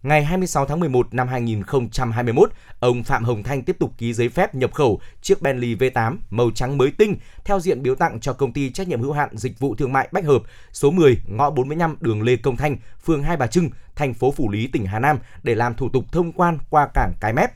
Ngày 0.02 0.24
26 0.24 0.66
tháng 0.66 0.80
11 0.80 1.14
năm 1.14 1.28
2021, 1.28 2.50
ông 2.80 3.04
Phạm 3.04 3.24
Hồng 3.24 3.42
Thanh 3.42 3.62
tiếp 3.62 3.76
tục 3.78 3.92
ký 3.98 4.12
giấy 4.12 4.28
phép 4.28 4.54
nhập 4.54 4.74
khẩu 4.74 5.00
chiếc 5.20 5.42
Bentley 5.42 5.76
V8 5.76 6.16
màu 6.30 6.50
trắng 6.50 6.78
mới 6.78 6.90
tinh 6.90 7.16
theo 7.44 7.60
diện 7.60 7.82
biếu 7.82 7.94
tặng 7.94 8.20
cho 8.20 8.32
công 8.32 8.52
ty 8.52 8.70
trách 8.70 8.88
nhiệm 8.88 9.00
hữu 9.00 9.12
hạn 9.12 9.36
dịch 9.36 9.58
vụ 9.58 9.74
thương 9.74 9.92
mại 9.92 10.08
Bách 10.12 10.24
Hợp, 10.24 10.42
số 10.72 10.90
10, 10.90 11.16
ngõ 11.26 11.50
45 11.50 11.96
đường 12.00 12.22
Lê 12.22 12.36
Công 12.36 12.56
Thanh, 12.56 12.76
phường 13.04 13.22
Hai 13.22 13.36
Bà 13.36 13.46
Trưng, 13.46 13.70
thành 13.96 14.14
phố 14.14 14.30
Phủ 14.30 14.50
Lý, 14.50 14.66
tỉnh 14.66 14.86
Hà 14.86 14.98
Nam 14.98 15.18
để 15.42 15.54
làm 15.54 15.74
thủ 15.74 15.88
tục 15.88 16.04
thông 16.12 16.32
quan 16.32 16.58
qua 16.70 16.88
cảng 16.94 17.12
Cái 17.20 17.32
Mép. 17.32 17.50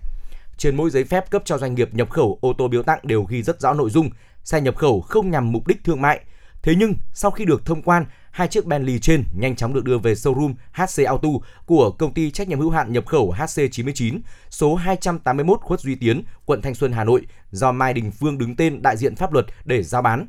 Trên 0.56 0.76
mỗi 0.76 0.90
giấy 0.90 1.04
phép 1.04 1.30
cấp 1.30 1.42
cho 1.44 1.58
doanh 1.58 1.74
nghiệp 1.74 1.94
nhập 1.94 2.10
khẩu 2.10 2.38
ô 2.40 2.52
tô 2.58 2.68
biếu 2.68 2.82
tặng 2.82 2.98
đều 3.02 3.24
ghi 3.24 3.42
rất 3.42 3.60
rõ 3.60 3.74
nội 3.74 3.90
dung, 3.90 4.10
xe 4.46 4.60
nhập 4.60 4.76
khẩu 4.76 5.00
không 5.00 5.30
nhằm 5.30 5.52
mục 5.52 5.66
đích 5.66 5.84
thương 5.84 6.00
mại. 6.00 6.20
Thế 6.62 6.74
nhưng, 6.78 6.94
sau 7.12 7.30
khi 7.30 7.44
được 7.44 7.66
thông 7.66 7.82
quan, 7.82 8.04
hai 8.30 8.48
chiếc 8.48 8.66
Bentley 8.66 8.98
trên 8.98 9.24
nhanh 9.38 9.56
chóng 9.56 9.74
được 9.74 9.84
đưa 9.84 9.98
về 9.98 10.12
showroom 10.12 10.54
HC 10.72 11.06
Auto 11.06 11.28
của 11.66 11.90
công 11.90 12.14
ty 12.14 12.30
trách 12.30 12.48
nhiệm 12.48 12.60
hữu 12.60 12.70
hạn 12.70 12.92
nhập 12.92 13.06
khẩu 13.06 13.32
HC99, 13.32 14.20
số 14.50 14.74
281 14.74 15.60
Khuất 15.60 15.80
Duy 15.80 15.94
Tiến, 15.94 16.22
quận 16.44 16.62
Thanh 16.62 16.74
Xuân, 16.74 16.92
Hà 16.92 17.04
Nội, 17.04 17.26
do 17.50 17.72
Mai 17.72 17.94
Đình 17.94 18.10
Phương 18.10 18.38
đứng 18.38 18.56
tên 18.56 18.82
đại 18.82 18.96
diện 18.96 19.16
pháp 19.16 19.32
luật 19.32 19.46
để 19.64 19.82
giao 19.82 20.02
bán. 20.02 20.28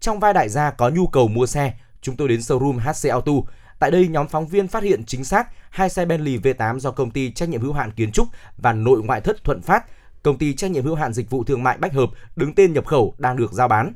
Trong 0.00 0.20
vai 0.20 0.32
đại 0.32 0.48
gia 0.48 0.70
có 0.70 0.88
nhu 0.88 1.06
cầu 1.06 1.28
mua 1.28 1.46
xe, 1.46 1.74
chúng 2.02 2.16
tôi 2.16 2.28
đến 2.28 2.40
showroom 2.40 2.78
HC 2.78 3.10
Auto. 3.10 3.32
Tại 3.78 3.90
đây, 3.90 4.08
nhóm 4.08 4.28
phóng 4.28 4.46
viên 4.46 4.68
phát 4.68 4.82
hiện 4.82 5.04
chính 5.06 5.24
xác 5.24 5.48
hai 5.70 5.90
xe 5.90 6.04
Bentley 6.04 6.38
V8 6.38 6.78
do 6.78 6.90
công 6.90 7.10
ty 7.10 7.32
trách 7.32 7.48
nhiệm 7.48 7.62
hữu 7.62 7.72
hạn 7.72 7.90
kiến 7.90 8.12
trúc 8.12 8.28
và 8.56 8.72
nội 8.72 9.02
ngoại 9.02 9.20
thất 9.20 9.44
Thuận 9.44 9.62
Phát, 9.62 9.84
công 10.24 10.38
ty 10.38 10.54
trách 10.54 10.70
nhiệm 10.70 10.84
hữu 10.84 10.94
hạn 10.94 11.12
dịch 11.12 11.30
vụ 11.30 11.44
thương 11.44 11.62
mại 11.62 11.78
Bách 11.78 11.92
Hợp 11.92 12.10
đứng 12.36 12.54
tên 12.54 12.72
nhập 12.72 12.86
khẩu 12.86 13.14
đang 13.18 13.36
được 13.36 13.52
giao 13.52 13.68
bán. 13.68 13.92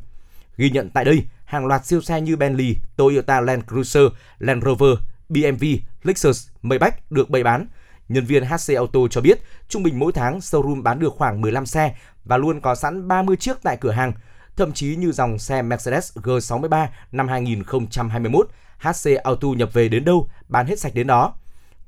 Ghi 0.56 0.70
nhận 0.70 0.90
tại 0.90 1.04
đây, 1.04 1.24
hàng 1.44 1.66
loạt 1.66 1.86
siêu 1.86 2.00
xe 2.00 2.20
như 2.20 2.36
Bentley, 2.36 2.76
Toyota 2.96 3.40
Land 3.40 3.62
Cruiser, 3.68 4.02
Land 4.38 4.64
Rover, 4.64 4.90
BMW, 5.28 5.78
Lexus, 6.02 6.48
Maybach 6.62 7.10
được 7.12 7.30
bày 7.30 7.44
bán. 7.44 7.66
Nhân 8.08 8.24
viên 8.24 8.44
HC 8.44 8.74
Auto 8.76 9.00
cho 9.10 9.20
biết, 9.20 9.40
trung 9.68 9.82
bình 9.82 9.98
mỗi 9.98 10.12
tháng 10.12 10.38
showroom 10.38 10.82
bán 10.82 10.98
được 10.98 11.14
khoảng 11.16 11.40
15 11.40 11.66
xe 11.66 11.94
và 12.24 12.36
luôn 12.36 12.60
có 12.60 12.74
sẵn 12.74 13.08
30 13.08 13.36
chiếc 13.36 13.56
tại 13.62 13.76
cửa 13.80 13.90
hàng. 13.90 14.12
Thậm 14.56 14.72
chí 14.72 14.96
như 14.96 15.12
dòng 15.12 15.38
xe 15.38 15.62
Mercedes 15.62 16.18
G63 16.18 16.86
năm 17.12 17.28
2021, 17.28 18.48
HC 18.78 19.22
Auto 19.24 19.48
nhập 19.48 19.70
về 19.72 19.88
đến 19.88 20.04
đâu, 20.04 20.28
bán 20.48 20.66
hết 20.66 20.78
sạch 20.78 20.94
đến 20.94 21.06
đó. 21.06 21.34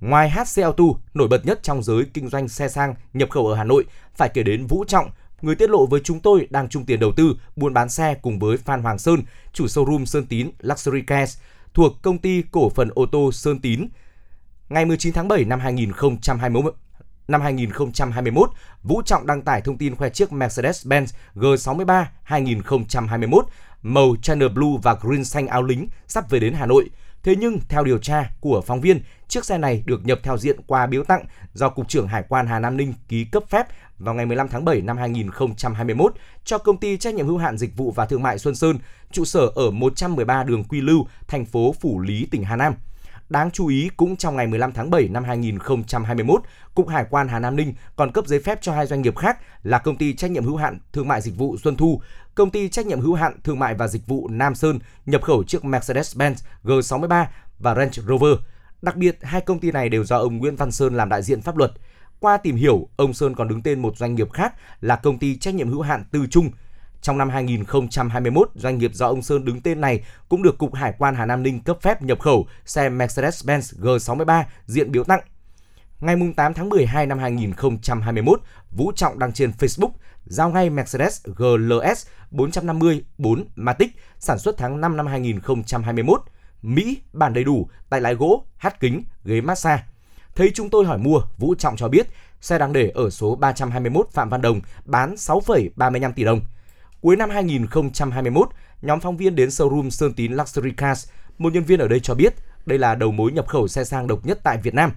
Ngoài 0.01 0.31
HCL2, 0.31 0.95
nổi 1.15 1.29
bật 1.29 1.47
nhất 1.47 1.61
trong 1.63 1.83
giới 1.83 2.05
kinh 2.15 2.29
doanh 2.29 2.49
xe 2.49 2.69
sang 2.69 2.95
nhập 3.13 3.31
khẩu 3.31 3.47
ở 3.47 3.55
Hà 3.55 3.65
Nội 3.65 3.85
phải 4.15 4.29
kể 4.35 4.43
đến 4.43 4.67
Vũ 4.67 4.85
Trọng, 4.89 5.11
người 5.43 5.55
tiết 5.55 5.71
lộ 5.71 5.87
với 5.87 6.01
chúng 6.05 6.21
tôi 6.21 6.47
đang 6.51 6.69
chung 6.69 6.85
tiền 6.85 7.01
đầu 7.01 7.13
tư 7.17 7.35
buôn 7.57 7.75
bán 7.75 7.89
xe 7.89 8.15
cùng 8.23 8.39
với 8.39 8.57
Phan 8.57 8.83
Hoàng 8.83 8.99
Sơn, 8.99 9.23
chủ 9.53 9.67
showroom 9.67 10.05
Sơn 10.05 10.27
Tín 10.27 10.51
Luxury 10.61 11.03
Cars 11.03 11.39
thuộc 11.75 12.03
công 12.03 12.19
ty 12.19 12.43
cổ 12.51 12.71
phần 12.71 12.91
ô 12.95 13.07
tô 13.07 13.33
Sơn 13.33 13.59
Tín. 13.59 13.89
Ngày 14.69 14.85
19 14.85 15.13
tháng 15.13 15.29
7 15.29 15.45
năm 15.45 15.61
2021, 15.61 16.75
năm 17.29 17.41
2021, 17.41 18.51
Vũ 18.83 19.03
Trọng 19.05 19.27
đăng 19.27 19.43
tải 19.43 19.61
thông 19.61 19.79
tin 19.79 19.95
khoe 19.95 20.11
chiếc 20.11 20.31
Mercedes-Benz 20.31 21.07
G63 21.35 22.05
2021 22.23 23.45
màu 23.83 24.17
Channel 24.23 24.49
Blue 24.49 24.79
và 24.83 24.97
Green 25.01 25.25
xanh 25.25 25.47
áo 25.47 25.63
lính 25.63 25.89
sắp 26.07 26.31
về 26.31 26.41
đến 26.41 26.55
Hà 26.55 26.67
Nội. 26.67 26.89
Thế 27.23 27.37
nhưng, 27.37 27.59
theo 27.69 27.85
điều 27.85 27.99
tra 27.99 28.31
của 28.41 28.63
phóng 28.67 28.81
viên, 28.81 29.01
chiếc 29.29 29.45
xe 29.45 29.59
này 29.59 29.83
được 29.87 30.07
nhập 30.07 30.21
theo 30.23 30.39
diện 30.39 30.61
quà 30.67 30.87
biếu 30.87 31.05
tặng 31.05 31.25
do 31.53 31.69
Cục 31.69 31.89
trưởng 31.89 32.09
Hải 32.09 32.23
quan 32.29 32.47
Hà 32.47 32.59
Nam 32.59 32.77
Ninh 32.77 32.95
ký 33.09 33.25
cấp 33.25 33.43
phép 33.49 33.67
vào 33.99 34.15
ngày 34.15 34.27
15 34.27 34.49
tháng 34.49 34.65
7 34.65 34.81
năm 34.81 34.97
2021 34.97 36.15
cho 36.45 36.59
công 36.59 36.77
ty 36.77 36.97
trách 36.97 37.15
nhiệm 37.15 37.27
hữu 37.27 37.39
hạn 37.39 37.59
dịch 37.59 37.77
vụ 37.77 37.91
và 37.91 38.07
thương 38.07 38.23
mại 38.23 38.39
Xuân 38.39 38.55
Sơn, 38.55 38.79
trụ 39.13 39.25
sở 39.25 39.51
ở 39.55 39.71
113 39.71 40.45
đường 40.45 40.65
Quy 40.65 40.81
Lưu, 40.81 41.07
thành 41.29 41.45
phố 41.45 41.75
Phủ 41.81 42.01
Lý, 42.01 42.27
tỉnh 42.31 42.45
Hà 42.45 42.57
Nam. 42.57 42.75
Đáng 43.31 43.51
chú 43.51 43.67
ý, 43.67 43.91
cũng 43.97 44.17
trong 44.17 44.37
ngày 44.37 44.47
15 44.47 44.73
tháng 44.73 44.91
7 44.91 45.09
năm 45.09 45.25
2021, 45.25 46.43
Cục 46.75 46.89
Hải 46.89 47.05
quan 47.11 47.29
Hà 47.29 47.39
Nam 47.39 47.57
Ninh 47.57 47.75
còn 47.97 48.13
cấp 48.13 48.27
giấy 48.27 48.41
phép 48.41 48.59
cho 48.63 48.73
hai 48.73 48.87
doanh 48.87 49.03
nghiệp 49.03 49.17
khác 49.17 49.39
là 49.63 49.79
công 49.79 49.97
ty 49.97 50.15
trách 50.15 50.31
nhiệm 50.31 50.45
hữu 50.45 50.57
hạn 50.57 50.79
thương 50.93 51.09
mại 51.09 51.21
dịch 51.21 51.37
vụ 51.37 51.57
Xuân 51.63 51.77
Thu, 51.77 52.01
công 52.35 52.51
ty 52.51 52.69
trách 52.69 52.87
nhiệm 52.87 53.01
hữu 53.01 53.15
hạn 53.15 53.37
thương 53.45 53.59
mại 53.59 53.75
và 53.75 53.89
dịch 53.89 54.07
vụ 54.07 54.29
Nam 54.29 54.55
Sơn 54.55 54.79
nhập 55.07 55.23
khẩu 55.23 55.45
chiếc 55.45 55.63
Mercedes-Benz 55.63 56.35
G63 56.65 57.25
và 57.59 57.75
Range 57.75 58.03
Rover. 58.09 58.35
Đặc 58.83 58.97
biệt, 58.97 59.19
hai 59.23 59.41
công 59.41 59.61
ty 59.61 59.71
này 59.73 59.89
đều 59.89 60.05
do 60.05 60.19
ông 60.19 60.37
Nguyễn 60.37 60.57
Văn 60.57 60.71
Sơn 60.71 60.95
làm 60.95 61.09
đại 61.09 61.23
diện 61.23 61.43
pháp 61.43 61.57
luật. 61.57 61.73
Qua 62.21 62.37
tìm 62.37 62.57
hiểu, 62.57 62.89
ông 62.97 63.15
Sơn 63.15 63.35
còn 63.35 63.49
đứng 63.49 63.63
tên 63.63 63.83
một 63.83 63.97
doanh 63.97 64.15
nghiệp 64.15 64.33
khác 64.33 64.55
là 64.81 64.97
công 64.97 65.19
ty 65.19 65.37
trách 65.37 65.55
nhiệm 65.55 65.69
hữu 65.69 65.83
hạn 65.83 66.05
Tư 66.11 66.27
Trung. 66.31 66.51
Trong 67.03 67.19
năm 67.19 67.31
2021, 67.31 68.51
doanh 68.55 68.79
nghiệp 68.79 68.91
do 68.95 69.07
ông 69.07 69.23
Sơn 69.23 69.45
đứng 69.45 69.61
tên 69.61 69.81
này 69.81 70.05
cũng 70.29 70.43
được 70.43 70.59
Cục 70.59 70.75
Hải 70.75 70.93
quan 70.99 71.15
Hà 71.15 71.27
Nam 71.27 71.43
Ninh 71.43 71.61
cấp 71.61 71.79
phép 71.83 72.03
nhập 72.03 72.21
khẩu 72.21 72.47
xe 72.67 72.91
Mercedes-Benz 72.91 73.81
G63 73.83 74.45
diện 74.67 74.93
biếu 74.93 75.05
tặng. 75.05 75.21
Ngày 76.01 76.17
8 76.37 76.55
tháng 76.55 76.69
12 76.69 77.07
năm 77.07 77.19
2021, 77.19 78.41
Vũ 78.71 78.93
Trọng 78.97 79.19
đăng 79.19 79.33
trên 79.33 79.51
Facebook 79.59 79.91
giao 80.25 80.51
ngay 80.51 80.71
Mercedes 80.71 81.27
GLS 81.27 82.07
450 82.31 83.05
4 83.19 83.45
Matic 83.57 83.91
sản 84.19 84.39
xuất 84.39 84.57
tháng 84.59 84.81
5 84.81 84.97
năm 84.97 85.07
2021. 85.07 86.23
Mỹ, 86.63 86.99
bản 87.13 87.35
đầy 87.35 87.45
đủ, 87.45 87.69
tay 87.91 88.01
lái 88.01 88.15
gỗ, 88.15 88.45
hát 88.57 88.81
kính, 88.81 89.05
ghế 89.25 89.41
massage. 89.41 89.83
Thấy 90.35 90.51
chúng 90.55 90.71
tôi 90.71 90.85
hỏi 90.85 90.99
mua, 90.99 91.23
Vũ 91.39 91.55
Trọng 91.55 91.77
cho 91.77 91.89
biết 91.89 92.07
xe 92.41 92.59
đang 92.59 92.73
để 92.73 92.91
ở 92.95 93.11
số 93.11 93.37
321 93.37 94.11
Phạm 94.11 94.29
Văn 94.29 94.43
Đồng 94.43 94.61
bán 94.85 95.15
6,35 95.15 96.13
tỷ 96.13 96.25
đồng. 96.25 96.41
Cuối 97.01 97.17
năm 97.17 97.31
2021, 97.31 98.49
nhóm 98.83 99.01
phóng 99.01 99.17
viên 99.17 99.35
đến 99.35 99.49
showroom 99.49 99.91
Sơn 99.91 100.13
Tín 100.13 100.33
Luxury 100.33 100.71
Cars. 100.71 101.09
Một 101.39 101.53
nhân 101.53 101.65
viên 101.65 101.81
ở 101.81 101.89
đây 101.89 102.01
cho 102.01 102.15
biết 102.15 102.35
đây 102.67 102.79
là 102.79 102.95
đầu 102.95 103.13
mối 103.13 103.33
nhập 103.33 103.49
khẩu 103.49 103.69
xe 103.69 103.85
sang 103.85 104.07
độc 104.07 104.27
nhất 104.27 104.41
tại 104.43 104.59
Việt 104.63 104.75
Nam. 104.75 104.93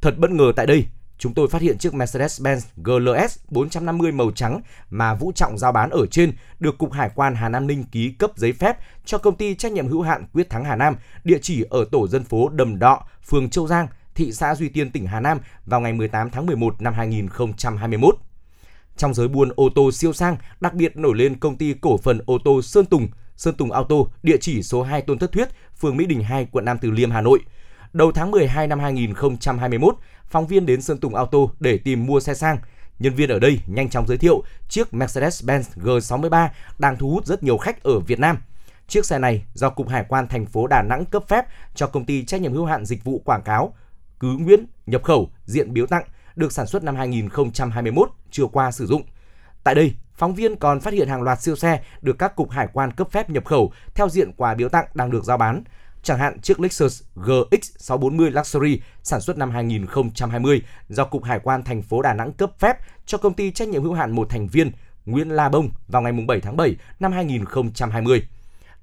Thật 0.00 0.18
bất 0.18 0.30
ngờ 0.30 0.52
tại 0.56 0.66
đây, 0.66 0.86
chúng 1.18 1.34
tôi 1.34 1.48
phát 1.48 1.62
hiện 1.62 1.78
chiếc 1.78 1.92
Mercedes-Benz 1.92 2.60
GLS 2.76 3.38
450 3.50 4.12
màu 4.12 4.30
trắng 4.30 4.60
mà 4.90 5.14
Vũ 5.14 5.32
Trọng 5.34 5.58
giao 5.58 5.72
bán 5.72 5.90
ở 5.90 6.06
trên 6.06 6.32
được 6.60 6.78
Cục 6.78 6.92
Hải 6.92 7.10
quan 7.14 7.34
Hà 7.34 7.48
Nam 7.48 7.66
Ninh 7.66 7.84
ký 7.84 8.10
cấp 8.10 8.30
giấy 8.36 8.52
phép 8.52 8.76
cho 9.04 9.18
công 9.18 9.36
ty 9.36 9.54
trách 9.54 9.72
nhiệm 9.72 9.88
hữu 9.88 10.02
hạn 10.02 10.24
Quyết 10.32 10.50
Thắng 10.50 10.64
Hà 10.64 10.76
Nam, 10.76 10.96
địa 11.24 11.38
chỉ 11.42 11.64
ở 11.70 11.84
tổ 11.92 12.08
dân 12.08 12.24
phố 12.24 12.48
Đầm 12.48 12.78
Đọ, 12.78 13.06
phường 13.28 13.50
Châu 13.50 13.66
Giang, 13.66 13.88
thị 14.14 14.32
xã 14.32 14.54
Duy 14.54 14.68
Tiên, 14.68 14.90
tỉnh 14.90 15.06
Hà 15.06 15.20
Nam 15.20 15.38
vào 15.66 15.80
ngày 15.80 15.92
18 15.92 16.30
tháng 16.30 16.46
11 16.46 16.82
năm 16.82 16.94
2021. 16.94 18.16
Trong 18.96 19.14
giới 19.14 19.28
buôn 19.28 19.48
ô 19.56 19.68
tô 19.74 19.92
siêu 19.92 20.12
sang, 20.12 20.36
đặc 20.60 20.74
biệt 20.74 20.96
nổi 20.96 21.16
lên 21.16 21.38
công 21.38 21.56
ty 21.56 21.74
cổ 21.80 21.96
phần 21.96 22.20
ô 22.26 22.38
tô 22.44 22.62
Sơn 22.62 22.86
Tùng, 22.86 23.08
Sơn 23.36 23.54
Tùng 23.54 23.72
Auto, 23.72 23.96
địa 24.22 24.36
chỉ 24.40 24.62
số 24.62 24.82
2 24.82 25.02
Tôn 25.02 25.18
Thất 25.18 25.32
Thuyết, 25.32 25.48
phường 25.80 25.96
Mỹ 25.96 26.06
Đình 26.06 26.22
2, 26.22 26.46
quận 26.52 26.64
Nam 26.64 26.78
Từ 26.80 26.90
Liêm, 26.90 27.10
Hà 27.10 27.20
Nội. 27.20 27.40
Đầu 27.92 28.12
tháng 28.12 28.30
12 28.30 28.66
năm 28.66 28.80
2021, 28.80 29.96
phóng 30.26 30.46
viên 30.46 30.66
đến 30.66 30.82
Sơn 30.82 30.98
Tùng 30.98 31.14
Auto 31.14 31.38
để 31.60 31.78
tìm 31.78 32.06
mua 32.06 32.20
xe 32.20 32.34
sang. 32.34 32.58
Nhân 32.98 33.14
viên 33.14 33.28
ở 33.28 33.38
đây 33.38 33.60
nhanh 33.66 33.90
chóng 33.90 34.06
giới 34.06 34.18
thiệu 34.18 34.42
chiếc 34.68 34.88
Mercedes-Benz 34.92 35.62
G63 35.76 36.48
đang 36.78 36.96
thu 36.96 37.10
hút 37.10 37.26
rất 37.26 37.42
nhiều 37.42 37.58
khách 37.58 37.82
ở 37.82 38.00
Việt 38.00 38.18
Nam. 38.18 38.38
Chiếc 38.88 39.06
xe 39.06 39.18
này 39.18 39.44
do 39.54 39.70
Cục 39.70 39.88
Hải 39.88 40.04
quan 40.08 40.28
thành 40.28 40.46
phố 40.46 40.66
Đà 40.66 40.82
Nẵng 40.82 41.04
cấp 41.04 41.24
phép 41.28 41.44
cho 41.74 41.86
công 41.86 42.04
ty 42.04 42.24
trách 42.24 42.40
nhiệm 42.40 42.52
hữu 42.52 42.64
hạn 42.64 42.84
dịch 42.84 43.04
vụ 43.04 43.22
quảng 43.24 43.42
cáo 43.42 43.74
Cứ 44.20 44.36
Nguyễn 44.36 44.66
nhập 44.86 45.02
khẩu 45.02 45.30
diện 45.44 45.72
biếu 45.72 45.86
tặng 45.86 46.04
được 46.36 46.52
sản 46.52 46.66
xuất 46.66 46.82
năm 46.82 46.96
2021 46.96 48.10
chưa 48.30 48.46
qua 48.46 48.70
sử 48.70 48.86
dụng. 48.86 49.02
Tại 49.64 49.74
đây, 49.74 49.94
phóng 50.16 50.34
viên 50.34 50.56
còn 50.56 50.80
phát 50.80 50.94
hiện 50.94 51.08
hàng 51.08 51.22
loạt 51.22 51.42
siêu 51.42 51.56
xe 51.56 51.80
được 52.02 52.18
các 52.18 52.36
cục 52.36 52.50
hải 52.50 52.68
quan 52.72 52.92
cấp 52.92 53.10
phép 53.10 53.30
nhập 53.30 53.44
khẩu 53.44 53.72
theo 53.94 54.08
diện 54.08 54.32
quà 54.36 54.54
biếu 54.54 54.68
tặng 54.68 54.86
đang 54.94 55.10
được 55.10 55.24
giao 55.24 55.36
bán. 55.36 55.62
Chẳng 56.02 56.18
hạn 56.18 56.40
chiếc 56.40 56.60
Lexus 56.60 57.02
GX640 57.16 58.30
Luxury 58.30 58.80
sản 59.02 59.20
xuất 59.20 59.38
năm 59.38 59.50
2020 59.50 60.62
do 60.88 61.04
Cục 61.04 61.24
Hải 61.24 61.38
quan 61.38 61.62
thành 61.62 61.82
phố 61.82 62.02
Đà 62.02 62.14
Nẵng 62.14 62.32
cấp 62.32 62.50
phép 62.58 62.78
cho 63.06 63.18
công 63.18 63.34
ty 63.34 63.50
trách 63.50 63.68
nhiệm 63.68 63.82
hữu 63.82 63.94
hạn 63.94 64.12
một 64.12 64.28
thành 64.30 64.46
viên 64.46 64.70
Nguyễn 65.06 65.28
La 65.28 65.48
Bông 65.48 65.70
vào 65.88 66.02
ngày 66.02 66.12
7 66.12 66.40
tháng 66.40 66.56
7 66.56 66.76
năm 67.00 67.12
2020. 67.12 68.22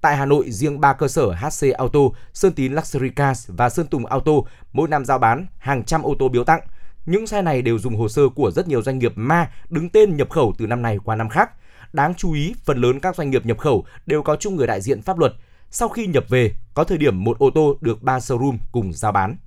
Tại 0.02 0.18
Hà 0.18 0.26
Nội, 0.26 0.52
riêng 0.52 0.80
3 0.80 0.94
cơ 0.94 1.08
sở 1.08 1.32
HC 1.32 1.74
Auto, 1.78 2.00
Sơn 2.34 2.54
Tín 2.54 2.74
Luxury 2.74 3.10
Cars 3.10 3.50
và 3.54 3.70
Sơn 3.70 3.88
Tùng 3.88 4.06
Auto 4.06 4.32
mỗi 4.74 4.88
năm 4.88 5.06
giao 5.06 5.18
bán 5.18 5.46
hàng 5.58 5.84
trăm 5.84 6.04
ô 6.04 6.16
tô 6.20 6.30
biếu 6.30 6.44
tặng. 6.44 6.62
Những 7.06 7.28
xe 7.28 7.42
này 7.42 7.62
đều 7.62 7.80
dùng 7.80 7.96
hồ 7.96 8.10
sơ 8.10 8.30
của 8.30 8.52
rất 8.52 8.68
nhiều 8.68 8.82
doanh 8.82 9.00
nghiệp 9.00 9.14
ma 9.16 9.52
đứng 9.70 9.90
tên 9.90 10.18
nhập 10.18 10.30
khẩu 10.30 10.54
từ 10.58 10.68
năm 10.68 10.82
này 10.82 10.98
qua 11.04 11.16
năm 11.16 11.30
khác. 11.30 11.52
Đáng 11.94 12.14
chú 12.16 12.34
ý, 12.34 12.54
phần 12.66 12.82
lớn 12.82 13.00
các 13.00 13.16
doanh 13.16 13.30
nghiệp 13.30 13.46
nhập 13.46 13.58
khẩu 13.58 13.86
đều 14.06 14.24
có 14.24 14.36
chung 14.36 14.56
người 14.56 14.68
đại 14.68 14.82
diện 14.82 15.02
pháp 15.02 15.18
luật. 15.18 15.34
Sau 15.72 15.90
khi 15.90 16.08
nhập 16.08 16.26
về, 16.30 16.52
có 16.74 16.84
thời 16.84 16.98
điểm 16.98 17.24
một 17.24 17.40
ô 17.40 17.50
tô 17.56 17.78
được 17.82 18.04
3 18.04 18.18
showroom 18.18 18.58
cùng 18.72 18.94
giao 18.94 19.12
bán. 19.12 19.38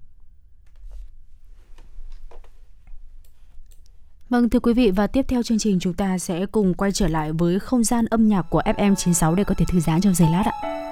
Vâng 4.28 4.48
thưa 4.48 4.60
quý 4.60 4.74
vị 4.74 4.90
và 4.90 5.06
tiếp 5.06 5.24
theo 5.28 5.42
chương 5.42 5.58
trình 5.58 5.78
chúng 5.80 5.94
ta 5.94 6.18
sẽ 6.18 6.46
cùng 6.46 6.74
quay 6.74 6.92
trở 6.92 7.08
lại 7.08 7.32
với 7.32 7.58
không 7.60 7.84
gian 7.84 8.06
âm 8.06 8.28
nhạc 8.28 8.42
của 8.42 8.62
FM96 8.64 9.34
để 9.34 9.44
có 9.44 9.54
thể 9.54 9.64
thư 9.68 9.80
giãn 9.80 10.00
trong 10.00 10.14
giây 10.14 10.28
lát 10.32 10.42
ạ. 10.46 10.83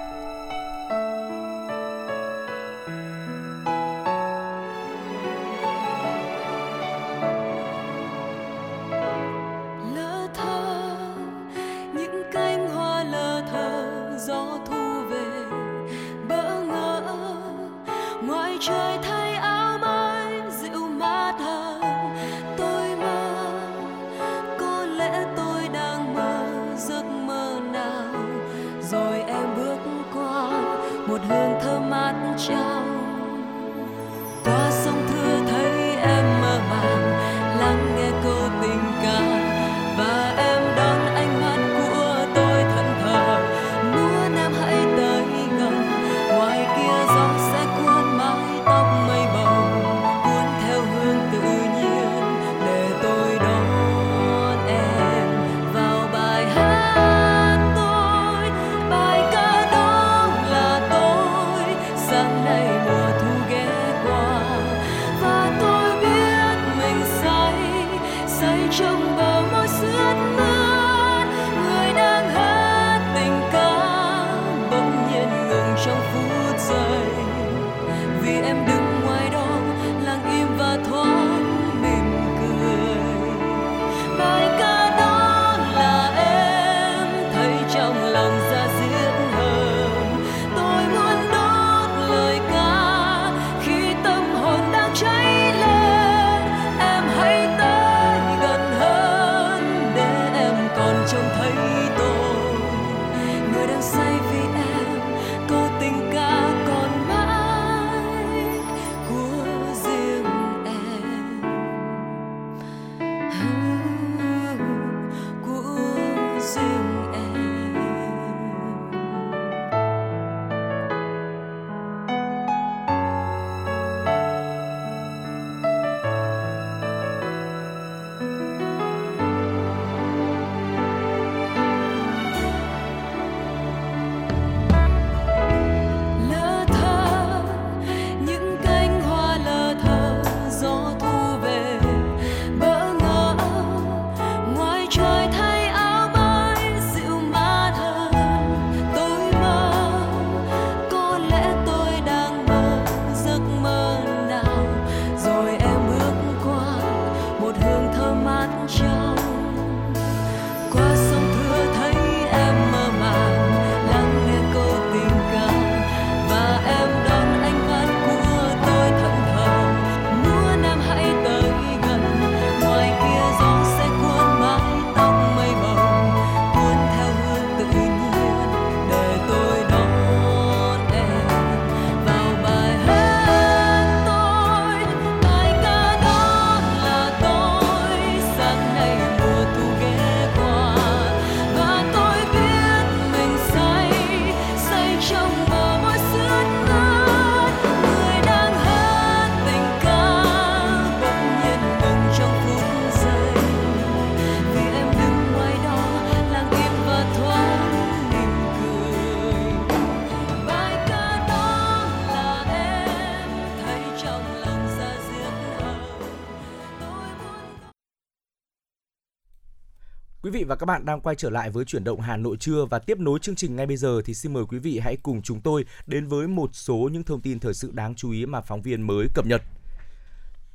Vị 220.33 220.43
và 220.43 220.55
các 220.55 220.65
bạn 220.65 220.85
đang 220.85 221.01
quay 221.01 221.15
trở 221.15 221.29
lại 221.29 221.49
với 221.49 221.65
chuyển 221.65 221.83
động 221.83 222.01
Hà 222.01 222.17
Nội 222.17 222.37
trưa 222.39 222.65
và 222.65 222.79
tiếp 222.79 222.99
nối 222.99 223.19
chương 223.19 223.35
trình 223.35 223.55
ngay 223.55 223.65
bây 223.65 223.77
giờ 223.77 224.01
thì 224.05 224.13
xin 224.13 224.33
mời 224.33 224.45
quý 224.45 224.59
vị 224.59 224.79
hãy 224.79 224.97
cùng 225.03 225.21
chúng 225.21 225.41
tôi 225.41 225.65
đến 225.87 226.07
với 226.07 226.27
một 226.27 226.49
số 226.53 226.89
những 226.93 227.03
thông 227.03 227.21
tin 227.21 227.39
thời 227.39 227.53
sự 227.53 227.71
đáng 227.73 227.95
chú 227.95 228.11
ý 228.11 228.25
mà 228.25 228.41
phóng 228.41 228.61
viên 228.61 228.81
mới 228.81 229.07
cập 229.13 229.25
nhật. 229.25 229.41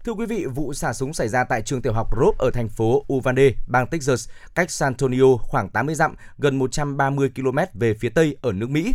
Thưa 0.04 0.12
quý 0.12 0.26
vị, 0.26 0.46
vụ 0.46 0.74
xả 0.74 0.92
súng 0.92 1.14
xảy 1.14 1.28
ra 1.28 1.44
tại 1.44 1.62
trường 1.62 1.82
tiểu 1.82 1.92
học 1.92 2.16
Rope 2.20 2.36
ở 2.38 2.50
thành 2.54 2.68
phố 2.68 3.04
Uvalde, 3.12 3.50
bang 3.66 3.86
Texas, 3.86 4.28
cách 4.54 4.70
San 4.70 4.86
Antonio 4.86 5.36
khoảng 5.38 5.68
80 5.68 5.94
dặm, 5.94 6.14
gần 6.38 6.58
130 6.58 7.30
km 7.36 7.58
về 7.74 7.94
phía 7.94 8.08
tây 8.08 8.36
ở 8.40 8.52
nước 8.52 8.70
Mỹ. 8.70 8.92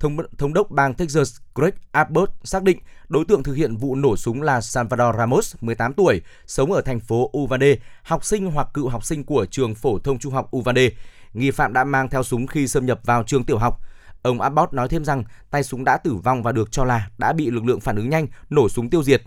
Thống, 0.00 0.16
thống 0.38 0.54
đốc 0.54 0.70
bang 0.70 0.94
Texas 0.94 1.36
Greg 1.54 1.74
Abbott 1.92 2.32
xác 2.44 2.62
định 2.62 2.78
đối 3.08 3.24
tượng 3.24 3.42
thực 3.42 3.54
hiện 3.54 3.76
vụ 3.76 3.94
nổ 3.94 4.16
súng 4.16 4.42
là 4.42 4.60
Salvador 4.60 5.16
Ramos, 5.16 5.54
18 5.60 5.92
tuổi, 5.92 6.20
sống 6.46 6.72
ở 6.72 6.80
thành 6.80 7.00
phố 7.00 7.30
Uvalde, 7.38 7.76
học 8.02 8.24
sinh 8.24 8.50
hoặc 8.50 8.68
cựu 8.74 8.88
học 8.88 9.04
sinh 9.04 9.24
của 9.24 9.46
trường 9.50 9.74
phổ 9.74 9.98
thông 9.98 10.18
trung 10.18 10.34
học 10.34 10.56
Uvalde. 10.56 10.88
Nghi 11.32 11.50
phạm 11.50 11.72
đã 11.72 11.84
mang 11.84 12.08
theo 12.08 12.22
súng 12.22 12.46
khi 12.46 12.68
xâm 12.68 12.86
nhập 12.86 13.00
vào 13.04 13.22
trường 13.22 13.44
tiểu 13.44 13.58
học. 13.58 13.80
Ông 14.22 14.40
Abbott 14.40 14.72
nói 14.72 14.88
thêm 14.88 15.04
rằng 15.04 15.24
tay 15.50 15.62
súng 15.62 15.84
đã 15.84 15.96
tử 15.96 16.14
vong 16.14 16.42
và 16.42 16.52
được 16.52 16.72
cho 16.72 16.84
là 16.84 17.08
đã 17.18 17.32
bị 17.32 17.50
lực 17.50 17.64
lượng 17.64 17.80
phản 17.80 17.96
ứng 17.96 18.10
nhanh 18.10 18.26
nổ 18.50 18.68
súng 18.68 18.90
tiêu 18.90 19.02
diệt. 19.02 19.22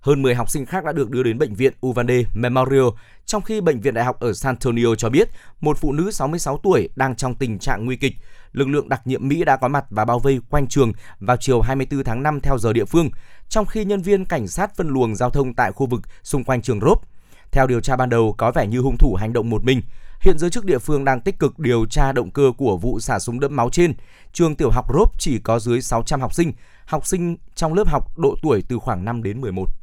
Hơn 0.00 0.22
10 0.22 0.34
học 0.34 0.50
sinh 0.50 0.66
khác 0.66 0.84
đã 0.84 0.92
được 0.92 1.10
đưa 1.10 1.22
đến 1.22 1.38
bệnh 1.38 1.54
viện 1.54 1.72
Uvalde 1.86 2.22
Memorial, 2.34 2.86
trong 3.26 3.42
khi 3.42 3.60
bệnh 3.60 3.80
viện 3.80 3.94
đại 3.94 4.04
học 4.04 4.20
ở 4.20 4.32
San 4.32 4.54
Antonio 4.54 4.94
cho 4.94 5.10
biết 5.10 5.28
một 5.60 5.78
phụ 5.78 5.92
nữ 5.92 6.10
66 6.10 6.58
tuổi 6.62 6.88
đang 6.96 7.16
trong 7.16 7.34
tình 7.34 7.58
trạng 7.58 7.84
nguy 7.84 7.96
kịch 7.96 8.12
lực 8.52 8.68
lượng 8.68 8.88
đặc 8.88 9.06
nhiệm 9.06 9.28
Mỹ 9.28 9.44
đã 9.44 9.56
có 9.56 9.68
mặt 9.68 9.84
và 9.90 10.04
bao 10.04 10.18
vây 10.18 10.40
quanh 10.50 10.66
trường 10.66 10.92
vào 11.20 11.36
chiều 11.36 11.60
24 11.60 12.04
tháng 12.04 12.22
5 12.22 12.40
theo 12.40 12.58
giờ 12.58 12.72
địa 12.72 12.84
phương, 12.84 13.10
trong 13.48 13.66
khi 13.66 13.84
nhân 13.84 14.02
viên 14.02 14.24
cảnh 14.24 14.48
sát 14.48 14.76
phân 14.76 14.88
luồng 14.88 15.16
giao 15.16 15.30
thông 15.30 15.54
tại 15.54 15.72
khu 15.72 15.86
vực 15.86 16.00
xung 16.22 16.44
quanh 16.44 16.62
trường 16.62 16.80
Rốp. 16.80 17.02
Theo 17.50 17.66
điều 17.66 17.80
tra 17.80 17.96
ban 17.96 18.08
đầu, 18.08 18.34
có 18.38 18.52
vẻ 18.52 18.66
như 18.66 18.80
hung 18.80 18.96
thủ 18.98 19.14
hành 19.14 19.32
động 19.32 19.50
một 19.50 19.64
mình. 19.64 19.82
Hiện 20.20 20.38
giới 20.38 20.50
chức 20.50 20.64
địa 20.64 20.78
phương 20.78 21.04
đang 21.04 21.20
tích 21.20 21.38
cực 21.38 21.58
điều 21.58 21.86
tra 21.86 22.12
động 22.12 22.30
cơ 22.30 22.52
của 22.58 22.76
vụ 22.76 23.00
xả 23.00 23.18
súng 23.18 23.40
đẫm 23.40 23.56
máu 23.56 23.70
trên. 23.70 23.94
Trường 24.32 24.54
tiểu 24.54 24.70
học 24.70 24.86
Rốp 24.94 25.18
chỉ 25.18 25.38
có 25.38 25.58
dưới 25.58 25.82
600 25.82 26.20
học 26.20 26.34
sinh, 26.34 26.52
học 26.86 27.06
sinh 27.06 27.36
trong 27.54 27.74
lớp 27.74 27.88
học 27.88 28.18
độ 28.18 28.36
tuổi 28.42 28.62
từ 28.68 28.78
khoảng 28.78 29.04
5 29.04 29.22
đến 29.22 29.40
11. 29.40 29.81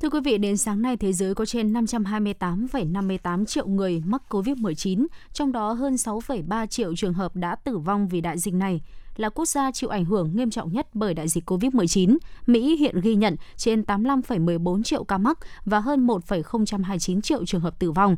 Thưa 0.00 0.10
quý 0.10 0.20
vị, 0.24 0.38
đến 0.38 0.56
sáng 0.56 0.82
nay 0.82 0.96
thế 0.96 1.12
giới 1.12 1.34
có 1.34 1.46
trên 1.46 1.72
528,58 1.72 3.44
triệu 3.44 3.66
người 3.66 4.02
mắc 4.06 4.22
COVID-19, 4.28 5.06
trong 5.32 5.52
đó 5.52 5.72
hơn 5.72 5.94
6,3 5.94 6.66
triệu 6.66 6.96
trường 6.96 7.12
hợp 7.12 7.36
đã 7.36 7.54
tử 7.54 7.78
vong 7.78 8.08
vì 8.08 8.20
đại 8.20 8.38
dịch 8.38 8.54
này. 8.54 8.80
Là 9.16 9.28
quốc 9.28 9.48
gia 9.48 9.70
chịu 9.72 9.90
ảnh 9.90 10.04
hưởng 10.04 10.36
nghiêm 10.36 10.50
trọng 10.50 10.72
nhất 10.72 10.86
bởi 10.94 11.14
đại 11.14 11.28
dịch 11.28 11.50
COVID-19, 11.50 12.16
Mỹ 12.46 12.76
hiện 12.76 13.00
ghi 13.00 13.14
nhận 13.14 13.36
trên 13.56 13.80
85,14 13.80 14.82
triệu 14.82 15.04
ca 15.04 15.18
mắc 15.18 15.38
và 15.64 15.80
hơn 15.80 16.06
1,029 16.06 17.22
triệu 17.22 17.44
trường 17.46 17.60
hợp 17.60 17.78
tử 17.78 17.92
vong. 17.92 18.16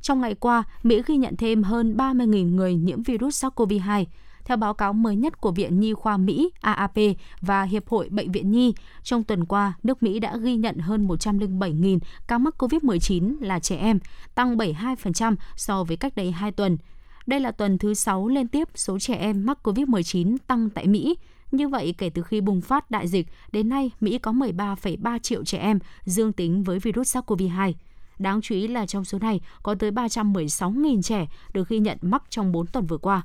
Trong 0.00 0.20
ngày 0.20 0.34
qua, 0.34 0.64
Mỹ 0.82 1.02
ghi 1.06 1.16
nhận 1.16 1.36
thêm 1.36 1.62
hơn 1.62 1.96
30.000 1.96 2.54
người 2.54 2.74
nhiễm 2.74 3.02
virus 3.02 3.44
SARS-CoV-2. 3.44 4.04
Theo 4.44 4.56
báo 4.56 4.74
cáo 4.74 4.92
mới 4.92 5.16
nhất 5.16 5.40
của 5.40 5.50
Viện 5.50 5.80
Nhi 5.80 5.94
khoa 5.94 6.16
Mỹ 6.16 6.50
AAP 6.60 6.96
và 7.40 7.62
Hiệp 7.62 7.88
hội 7.88 8.08
Bệnh 8.08 8.32
viện 8.32 8.50
Nhi, 8.50 8.74
trong 9.02 9.24
tuần 9.24 9.44
qua, 9.44 9.72
nước 9.82 10.02
Mỹ 10.02 10.18
đã 10.18 10.36
ghi 10.36 10.56
nhận 10.56 10.78
hơn 10.78 11.08
107.000 11.08 11.98
ca 12.26 12.38
mắc 12.38 12.54
COVID-19 12.58 13.34
là 13.40 13.58
trẻ 13.58 13.76
em, 13.76 13.98
tăng 14.34 14.56
72% 14.56 15.36
so 15.56 15.84
với 15.84 15.96
cách 15.96 16.14
đây 16.16 16.32
2 16.32 16.52
tuần. 16.52 16.78
Đây 17.26 17.40
là 17.40 17.52
tuần 17.52 17.78
thứ 17.78 17.94
6 17.94 18.28
liên 18.28 18.48
tiếp 18.48 18.68
số 18.74 18.98
trẻ 18.98 19.14
em 19.14 19.46
mắc 19.46 19.58
COVID-19 19.62 20.36
tăng 20.46 20.70
tại 20.70 20.86
Mỹ. 20.86 21.16
Như 21.52 21.68
vậy, 21.68 21.94
kể 21.98 22.10
từ 22.10 22.22
khi 22.22 22.40
bùng 22.40 22.60
phát 22.60 22.90
đại 22.90 23.08
dịch, 23.08 23.26
đến 23.52 23.68
nay 23.68 23.90
Mỹ 24.00 24.18
có 24.18 24.32
13,3 24.32 25.18
triệu 25.18 25.44
trẻ 25.44 25.58
em 25.58 25.78
dương 26.04 26.32
tính 26.32 26.62
với 26.62 26.78
virus 26.78 27.16
SARS-CoV-2. 27.16 27.72
Đáng 28.18 28.40
chú 28.40 28.54
ý 28.54 28.68
là 28.68 28.86
trong 28.86 29.04
số 29.04 29.18
này 29.18 29.40
có 29.62 29.74
tới 29.74 29.90
316.000 29.90 31.02
trẻ 31.02 31.26
được 31.52 31.68
ghi 31.68 31.78
nhận 31.78 31.98
mắc 32.02 32.22
trong 32.30 32.52
4 32.52 32.66
tuần 32.66 32.86
vừa 32.86 32.98
qua. 32.98 33.22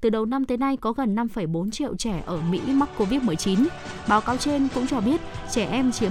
Từ 0.00 0.10
đầu 0.10 0.26
năm 0.26 0.44
tới 0.44 0.58
nay 0.58 0.76
có 0.76 0.92
gần 0.92 1.16
5,4 1.16 1.70
triệu 1.70 1.96
trẻ 1.96 2.22
ở 2.26 2.40
Mỹ 2.50 2.60
mắc 2.66 2.88
COVID-19. 2.98 3.66
Báo 4.08 4.20
cáo 4.20 4.36
trên 4.36 4.68
cũng 4.74 4.86
cho 4.86 5.00
biết 5.00 5.20
trẻ 5.50 5.68
em 5.70 5.92
chiếm 5.92 6.10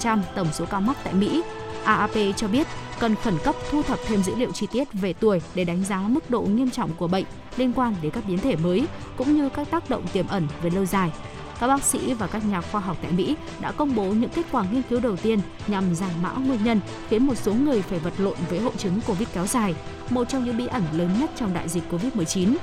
19% 0.00 0.18
tổng 0.34 0.46
số 0.52 0.64
ca 0.70 0.80
mắc 0.80 0.96
tại 1.04 1.14
Mỹ. 1.14 1.42
AAP 1.84 2.16
cho 2.36 2.48
biết 2.48 2.66
cần 3.00 3.14
khẩn 3.14 3.34
cấp 3.44 3.54
thu 3.70 3.82
thập 3.82 3.98
thêm 4.06 4.22
dữ 4.22 4.34
liệu 4.34 4.52
chi 4.52 4.66
tiết 4.72 4.88
về 4.92 5.12
tuổi 5.12 5.40
để 5.54 5.64
đánh 5.64 5.84
giá 5.84 5.98
mức 6.08 6.30
độ 6.30 6.42
nghiêm 6.42 6.70
trọng 6.70 6.90
của 6.94 7.08
bệnh 7.08 7.24
liên 7.56 7.72
quan 7.72 7.94
đến 8.02 8.10
các 8.10 8.24
biến 8.28 8.38
thể 8.38 8.56
mới 8.56 8.86
cũng 9.16 9.36
như 9.36 9.48
các 9.48 9.70
tác 9.70 9.90
động 9.90 10.02
tiềm 10.12 10.26
ẩn 10.28 10.46
về 10.62 10.70
lâu 10.70 10.84
dài. 10.84 11.12
Các 11.60 11.66
bác 11.66 11.82
sĩ 11.82 12.14
và 12.14 12.26
các 12.26 12.42
nhà 12.46 12.60
khoa 12.60 12.80
học 12.80 12.96
tại 13.02 13.12
Mỹ 13.12 13.36
đã 13.60 13.72
công 13.72 13.94
bố 13.94 14.04
những 14.04 14.30
kết 14.30 14.46
quả 14.52 14.64
nghiên 14.72 14.82
cứu 14.82 15.00
đầu 15.00 15.16
tiên 15.16 15.40
nhằm 15.66 15.94
giải 15.94 16.10
mã 16.22 16.32
nguyên 16.32 16.64
nhân 16.64 16.80
khiến 17.08 17.26
một 17.26 17.34
số 17.34 17.52
người 17.52 17.82
phải 17.82 17.98
vật 17.98 18.12
lộn 18.18 18.36
với 18.50 18.60
hội 18.60 18.72
chứng 18.76 19.00
COVID 19.06 19.28
kéo 19.34 19.46
dài, 19.46 19.74
một 20.10 20.28
trong 20.28 20.44
những 20.44 20.56
bí 20.56 20.66
ẩn 20.66 20.82
lớn 20.92 21.10
nhất 21.20 21.30
trong 21.36 21.54
đại 21.54 21.68
dịch 21.68 21.82
COVID-19. 21.90 22.54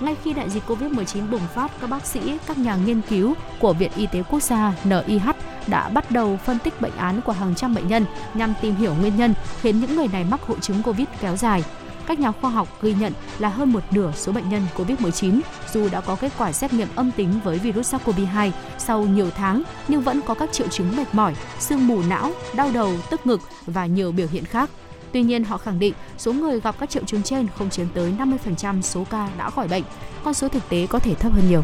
Ngay 0.00 0.16
khi 0.24 0.32
đại 0.32 0.50
dịch 0.50 0.62
COVID-19 0.66 1.30
bùng 1.30 1.46
phát, 1.54 1.70
các 1.80 1.90
bác 1.90 2.06
sĩ, 2.06 2.20
các 2.46 2.58
nhà 2.58 2.76
nghiên 2.76 3.00
cứu 3.00 3.34
của 3.58 3.72
Viện 3.72 3.90
Y 3.96 4.06
tế 4.06 4.22
Quốc 4.30 4.42
gia 4.42 4.74
NIH 4.84 5.28
đã 5.66 5.88
bắt 5.88 6.10
đầu 6.10 6.38
phân 6.44 6.58
tích 6.58 6.80
bệnh 6.80 6.96
án 6.96 7.20
của 7.20 7.32
hàng 7.32 7.54
trăm 7.54 7.74
bệnh 7.74 7.88
nhân 7.88 8.04
nhằm 8.34 8.54
tìm 8.60 8.74
hiểu 8.74 8.94
nguyên 8.94 9.16
nhân 9.16 9.34
khiến 9.60 9.80
những 9.80 9.96
người 9.96 10.08
này 10.08 10.24
mắc 10.30 10.42
hội 10.42 10.58
chứng 10.60 10.82
COVID 10.82 11.06
kéo 11.20 11.36
dài. 11.36 11.64
Các 12.06 12.20
nhà 12.20 12.32
khoa 12.32 12.50
học 12.50 12.68
ghi 12.82 12.94
nhận 12.94 13.12
là 13.38 13.48
hơn 13.48 13.72
một 13.72 13.82
nửa 13.90 14.12
số 14.16 14.32
bệnh 14.32 14.48
nhân 14.48 14.62
COVID-19 14.76 15.40
dù 15.72 15.88
đã 15.88 16.00
có 16.00 16.16
kết 16.16 16.32
quả 16.38 16.52
xét 16.52 16.72
nghiệm 16.72 16.88
âm 16.96 17.10
tính 17.10 17.40
với 17.44 17.58
virus 17.58 17.94
SARS-CoV-2 17.94 18.50
sau 18.78 19.02
nhiều 19.02 19.30
tháng 19.36 19.62
nhưng 19.88 20.00
vẫn 20.02 20.20
có 20.26 20.34
các 20.34 20.52
triệu 20.52 20.68
chứng 20.68 20.96
mệt 20.96 21.06
mỏi, 21.12 21.34
sương 21.58 21.86
mù 21.86 22.02
não, 22.08 22.32
đau 22.54 22.70
đầu, 22.74 22.92
tức 23.10 23.26
ngực 23.26 23.40
và 23.66 23.86
nhiều 23.86 24.12
biểu 24.12 24.26
hiện 24.32 24.44
khác. 24.44 24.70
Tuy 25.12 25.22
nhiên, 25.22 25.44
họ 25.44 25.58
khẳng 25.58 25.78
định 25.78 25.94
số 26.18 26.32
người 26.32 26.60
gặp 26.60 26.74
các 26.80 26.90
triệu 26.90 27.04
chứng 27.04 27.22
trên 27.22 27.46
không 27.58 27.70
chiếm 27.70 27.86
tới 27.94 28.12
50% 28.54 28.82
số 28.82 29.04
ca 29.10 29.28
đã 29.38 29.50
khỏi 29.50 29.68
bệnh. 29.68 29.82
Con 30.24 30.34
số 30.34 30.48
thực 30.48 30.68
tế 30.68 30.86
có 30.86 30.98
thể 30.98 31.14
thấp 31.14 31.32
hơn 31.32 31.44
nhiều. 31.48 31.62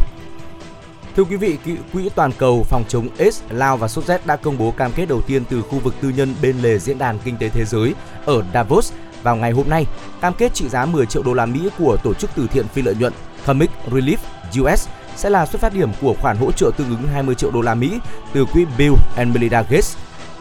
Thưa 1.16 1.24
quý 1.24 1.36
vị, 1.36 1.58
Quỹ 1.92 2.08
toàn 2.14 2.32
cầu 2.38 2.62
phòng 2.62 2.84
chống 2.88 3.08
AIDS, 3.18 3.42
lao 3.50 3.76
và 3.76 3.88
sốt 3.88 4.04
rét 4.04 4.26
đã 4.26 4.36
công 4.36 4.58
bố 4.58 4.70
cam 4.70 4.92
kết 4.92 5.06
đầu 5.08 5.22
tiên 5.22 5.42
từ 5.50 5.62
khu 5.62 5.78
vực 5.78 5.94
tư 6.00 6.08
nhân 6.08 6.34
bên 6.42 6.58
lề 6.58 6.78
diễn 6.78 6.98
đàn 6.98 7.18
kinh 7.24 7.36
tế 7.36 7.48
thế 7.48 7.64
giới 7.64 7.94
ở 8.24 8.44
Davos 8.54 8.92
vào 9.22 9.36
ngày 9.36 9.52
hôm 9.52 9.68
nay. 9.68 9.86
Cam 10.20 10.34
kết 10.34 10.54
trị 10.54 10.68
giá 10.68 10.86
10 10.86 11.06
triệu 11.06 11.22
đô 11.22 11.34
la 11.34 11.46
Mỹ 11.46 11.68
của 11.78 11.96
tổ 12.04 12.14
chức 12.14 12.30
từ 12.36 12.46
thiện 12.52 12.68
phi 12.68 12.82
lợi 12.82 12.94
nhuận 12.94 13.12
Comic 13.46 13.70
Relief 13.90 14.16
US 14.62 14.88
sẽ 15.16 15.30
là 15.30 15.46
xuất 15.46 15.60
phát 15.60 15.74
điểm 15.74 15.90
của 16.00 16.14
khoản 16.20 16.36
hỗ 16.36 16.52
trợ 16.52 16.70
tương 16.76 16.88
ứng 16.88 17.02
20 17.12 17.34
triệu 17.34 17.50
đô 17.50 17.60
la 17.60 17.74
Mỹ 17.74 17.98
từ 18.32 18.44
quỹ 18.44 18.64
Bill 18.78 18.94
and 19.16 19.34
Melinda 19.34 19.62
Gates 19.62 19.96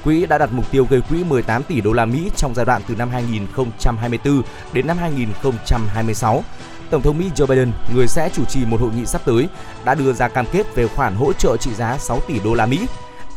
Quỹ 0.05 0.25
đã 0.25 0.37
đặt 0.37 0.49
mục 0.53 0.71
tiêu 0.71 0.87
gây 0.89 1.01
quỹ 1.01 1.23
18 1.23 1.63
tỷ 1.63 1.81
đô 1.81 1.93
la 1.93 2.05
Mỹ 2.05 2.31
trong 2.35 2.53
giai 2.55 2.65
đoạn 2.65 2.81
từ 2.87 2.95
năm 2.95 3.09
2024 3.09 4.41
đến 4.73 4.87
năm 4.87 4.97
2026. 4.97 6.43
Tổng 6.89 7.01
thống 7.01 7.17
Mỹ 7.17 7.31
Joe 7.35 7.47
Biden, 7.47 7.71
người 7.95 8.07
sẽ 8.07 8.29
chủ 8.33 8.45
trì 8.45 8.65
một 8.65 8.81
hội 8.81 8.89
nghị 8.95 9.05
sắp 9.05 9.21
tới, 9.25 9.47
đã 9.85 9.95
đưa 9.95 10.13
ra 10.13 10.27
cam 10.27 10.45
kết 10.51 10.75
về 10.75 10.87
khoản 10.87 11.15
hỗ 11.15 11.33
trợ 11.33 11.57
trị 11.57 11.73
giá 11.73 11.97
6 11.97 12.19
tỷ 12.27 12.39
đô 12.39 12.53
la 12.53 12.65
Mỹ. 12.65 12.87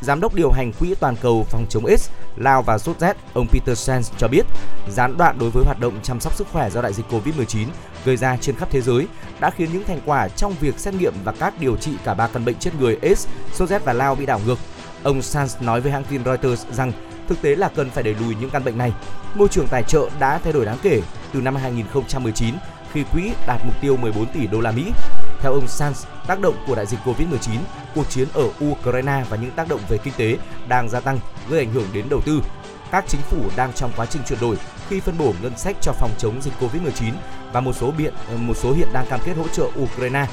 Giám 0.01 0.21
đốc 0.21 0.35
điều 0.35 0.51
hành 0.51 0.73
Quỹ 0.73 0.95
toàn 0.95 1.17
cầu 1.23 1.47
phòng 1.51 1.67
chống 1.71 1.87
AIDS, 1.87 2.11
lao 2.37 2.63
và 2.63 2.79
sốt 2.79 3.01
rét, 3.01 3.17
ông 3.35 3.47
Peter 3.47 3.79
Sands 3.79 4.13
cho 4.19 4.29
biết, 4.29 4.47
gián 4.89 5.17
đoạn 5.19 5.39
đối 5.39 5.51
với 5.51 5.65
hoạt 5.65 5.81
động 5.81 6.01
chăm 6.03 6.21
sóc 6.21 6.35
sức 6.35 6.47
khỏe 6.53 6.71
do 6.71 6.83
đại 6.83 6.93
dịch 6.93 7.07
COVID-19 7.11 7.67
gây 8.05 8.17
ra 8.17 8.37
trên 8.41 8.57
khắp 8.57 8.69
thế 8.71 8.81
giới 8.81 9.07
đã 9.41 9.51
khiến 9.51 9.69
những 9.73 9.85
thành 9.85 10.01
quả 10.07 10.29
trong 10.29 10.55
việc 10.61 10.79
xét 10.79 10.95
nghiệm 10.95 11.15
và 11.25 11.33
các 11.33 11.55
điều 11.61 11.77
trị 11.77 11.93
cả 12.05 12.15
ba 12.15 12.27
căn 12.27 12.45
bệnh 12.45 12.57
chết 12.59 12.71
người 12.81 12.99
AIDS, 13.03 13.27
sốt 13.53 13.69
rét 13.69 13.85
và 13.85 13.93
lao 13.93 14.15
bị 14.15 14.27
đảo 14.27 14.41
ngược 14.47 14.59
Ông 15.03 15.21
Sanz 15.21 15.65
nói 15.65 15.81
với 15.81 15.93
hãng 15.93 16.05
tin 16.05 16.25
Reuters 16.25 16.67
rằng 16.71 16.93
thực 17.29 17.43
tế 17.43 17.55
là 17.55 17.69
cần 17.69 17.91
phải 17.91 18.05
đẩy 18.05 18.15
lùi 18.15 18.35
những 18.35 18.51
căn 18.51 18.65
bệnh 18.65 18.79
này. 18.79 18.93
Môi 19.35 19.49
trường 19.49 19.67
tài 19.69 19.83
trợ 19.83 20.09
đã 20.19 20.39
thay 20.45 20.53
đổi 20.53 20.65
đáng 20.65 20.79
kể 20.83 21.03
từ 21.33 21.41
năm 21.41 21.57
2019 21.57 22.55
khi 22.93 23.05
quỹ 23.13 23.31
đạt 23.47 23.61
mục 23.65 23.75
tiêu 23.81 23.97
14 23.97 24.27
tỷ 24.27 24.47
đô 24.47 24.61
la 24.61 24.71
Mỹ. 24.71 24.93
Theo 25.41 25.53
ông 25.53 25.67
Sanz, 25.67 26.07
tác 26.27 26.41
động 26.41 26.55
của 26.67 26.75
đại 26.75 26.87
dịch 26.87 27.01
Covid-19, 27.05 27.59
cuộc 27.95 28.11
chiến 28.11 28.29
ở 28.35 28.49
Ukraine 28.65 29.25
và 29.29 29.37
những 29.37 29.51
tác 29.51 29.69
động 29.69 29.81
về 29.89 29.99
kinh 29.99 30.15
tế 30.17 30.39
đang 30.69 30.89
gia 30.89 31.01
tăng, 31.01 31.19
gây 31.51 31.59
ảnh 31.59 31.73
hưởng 31.73 31.87
đến 31.93 32.07
đầu 32.09 32.21
tư. 32.21 32.43
Các 32.91 33.05
chính 33.09 33.21
phủ 33.21 33.43
đang 33.57 33.73
trong 33.73 33.91
quá 33.97 34.07
trình 34.07 34.23
chuyển 34.29 34.41
đổi 34.41 34.57
khi 34.89 35.01
phân 35.01 35.19
bổ 35.19 35.33
ngân 35.43 35.59
sách 35.59 35.77
cho 35.81 35.93
phòng 35.93 36.11
chống 36.19 36.43
dịch 36.43 36.55
Covid-19 36.61 37.13
và 37.53 37.61
một 37.61 37.73
số 37.73 37.91
biện 37.99 38.15
một 38.37 38.57
số 38.57 38.73
hiện 38.73 38.89
đang 38.93 39.07
cam 39.07 39.21
kết 39.25 39.37
hỗ 39.37 39.49
trợ 39.49 39.65
Ukraine 39.83 40.27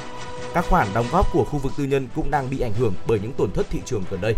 các 0.56 0.66
khoản 0.70 0.88
đóng 0.93 1.06
góp 1.12 1.32
của 1.34 1.43
khu 1.43 1.60
vực 1.60 1.72
tư 1.78 1.84
nhân 1.84 2.08
cũng 2.16 2.32
đang 2.32 2.49
bị 2.49 2.60
ảnh 2.60 2.74
hưởng 2.80 2.93
bởi 3.08 3.20
những 3.20 3.34
tổn 3.34 3.51
thất 3.51 3.66
thị 3.70 3.80
trường 3.86 4.03
gần 4.12 4.22
đây. 4.22 4.36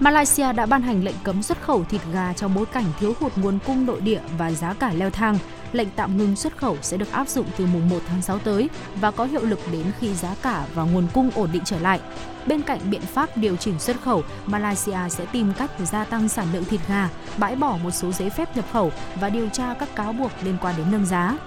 Malaysia 0.00 0.52
đã 0.52 0.66
ban 0.66 0.82
hành 0.82 1.04
lệnh 1.04 1.14
cấm 1.24 1.42
xuất 1.42 1.62
khẩu 1.62 1.84
thịt 1.84 2.00
gà 2.12 2.32
trong 2.32 2.54
bối 2.54 2.66
cảnh 2.66 2.84
thiếu 3.00 3.14
hụt 3.20 3.32
nguồn 3.36 3.58
cung 3.66 3.86
nội 3.86 4.00
địa 4.00 4.20
và 4.38 4.50
giá 4.50 4.74
cả 4.74 4.92
leo 4.92 5.10
thang. 5.10 5.38
Lệnh 5.72 5.88
tạm 5.96 6.16
ngừng 6.16 6.36
xuất 6.36 6.56
khẩu 6.56 6.76
sẽ 6.82 6.96
được 6.96 7.12
áp 7.12 7.28
dụng 7.28 7.46
từ 7.56 7.66
mùng 7.66 7.88
1 7.88 7.98
tháng 8.08 8.22
6 8.22 8.38
tới 8.38 8.68
và 9.00 9.10
có 9.10 9.24
hiệu 9.24 9.42
lực 9.42 9.58
đến 9.72 9.84
khi 9.98 10.14
giá 10.14 10.34
cả 10.42 10.66
và 10.74 10.82
nguồn 10.82 11.06
cung 11.14 11.30
ổn 11.34 11.48
định 11.52 11.62
trở 11.64 11.78
lại. 11.78 12.00
Bên 12.46 12.62
cạnh 12.62 12.80
biện 12.90 13.00
pháp 13.00 13.36
điều 13.36 13.56
chỉnh 13.56 13.78
xuất 13.78 14.00
khẩu, 14.02 14.22
Malaysia 14.46 14.98
sẽ 15.10 15.24
tìm 15.32 15.52
cách 15.58 15.70
gia 15.78 16.04
tăng 16.04 16.28
sản 16.28 16.46
lượng 16.52 16.64
thịt 16.64 16.80
gà, 16.88 17.08
bãi 17.38 17.56
bỏ 17.56 17.78
một 17.82 17.90
số 17.90 18.12
giấy 18.12 18.30
phép 18.30 18.56
nhập 18.56 18.64
khẩu 18.72 18.92
và 19.20 19.28
điều 19.28 19.48
tra 19.48 19.74
các 19.74 19.96
cáo 19.96 20.12
buộc 20.12 20.30
liên 20.42 20.56
quan 20.60 20.74
đến 20.78 20.86
nâng 20.92 21.06
giá. 21.06 21.38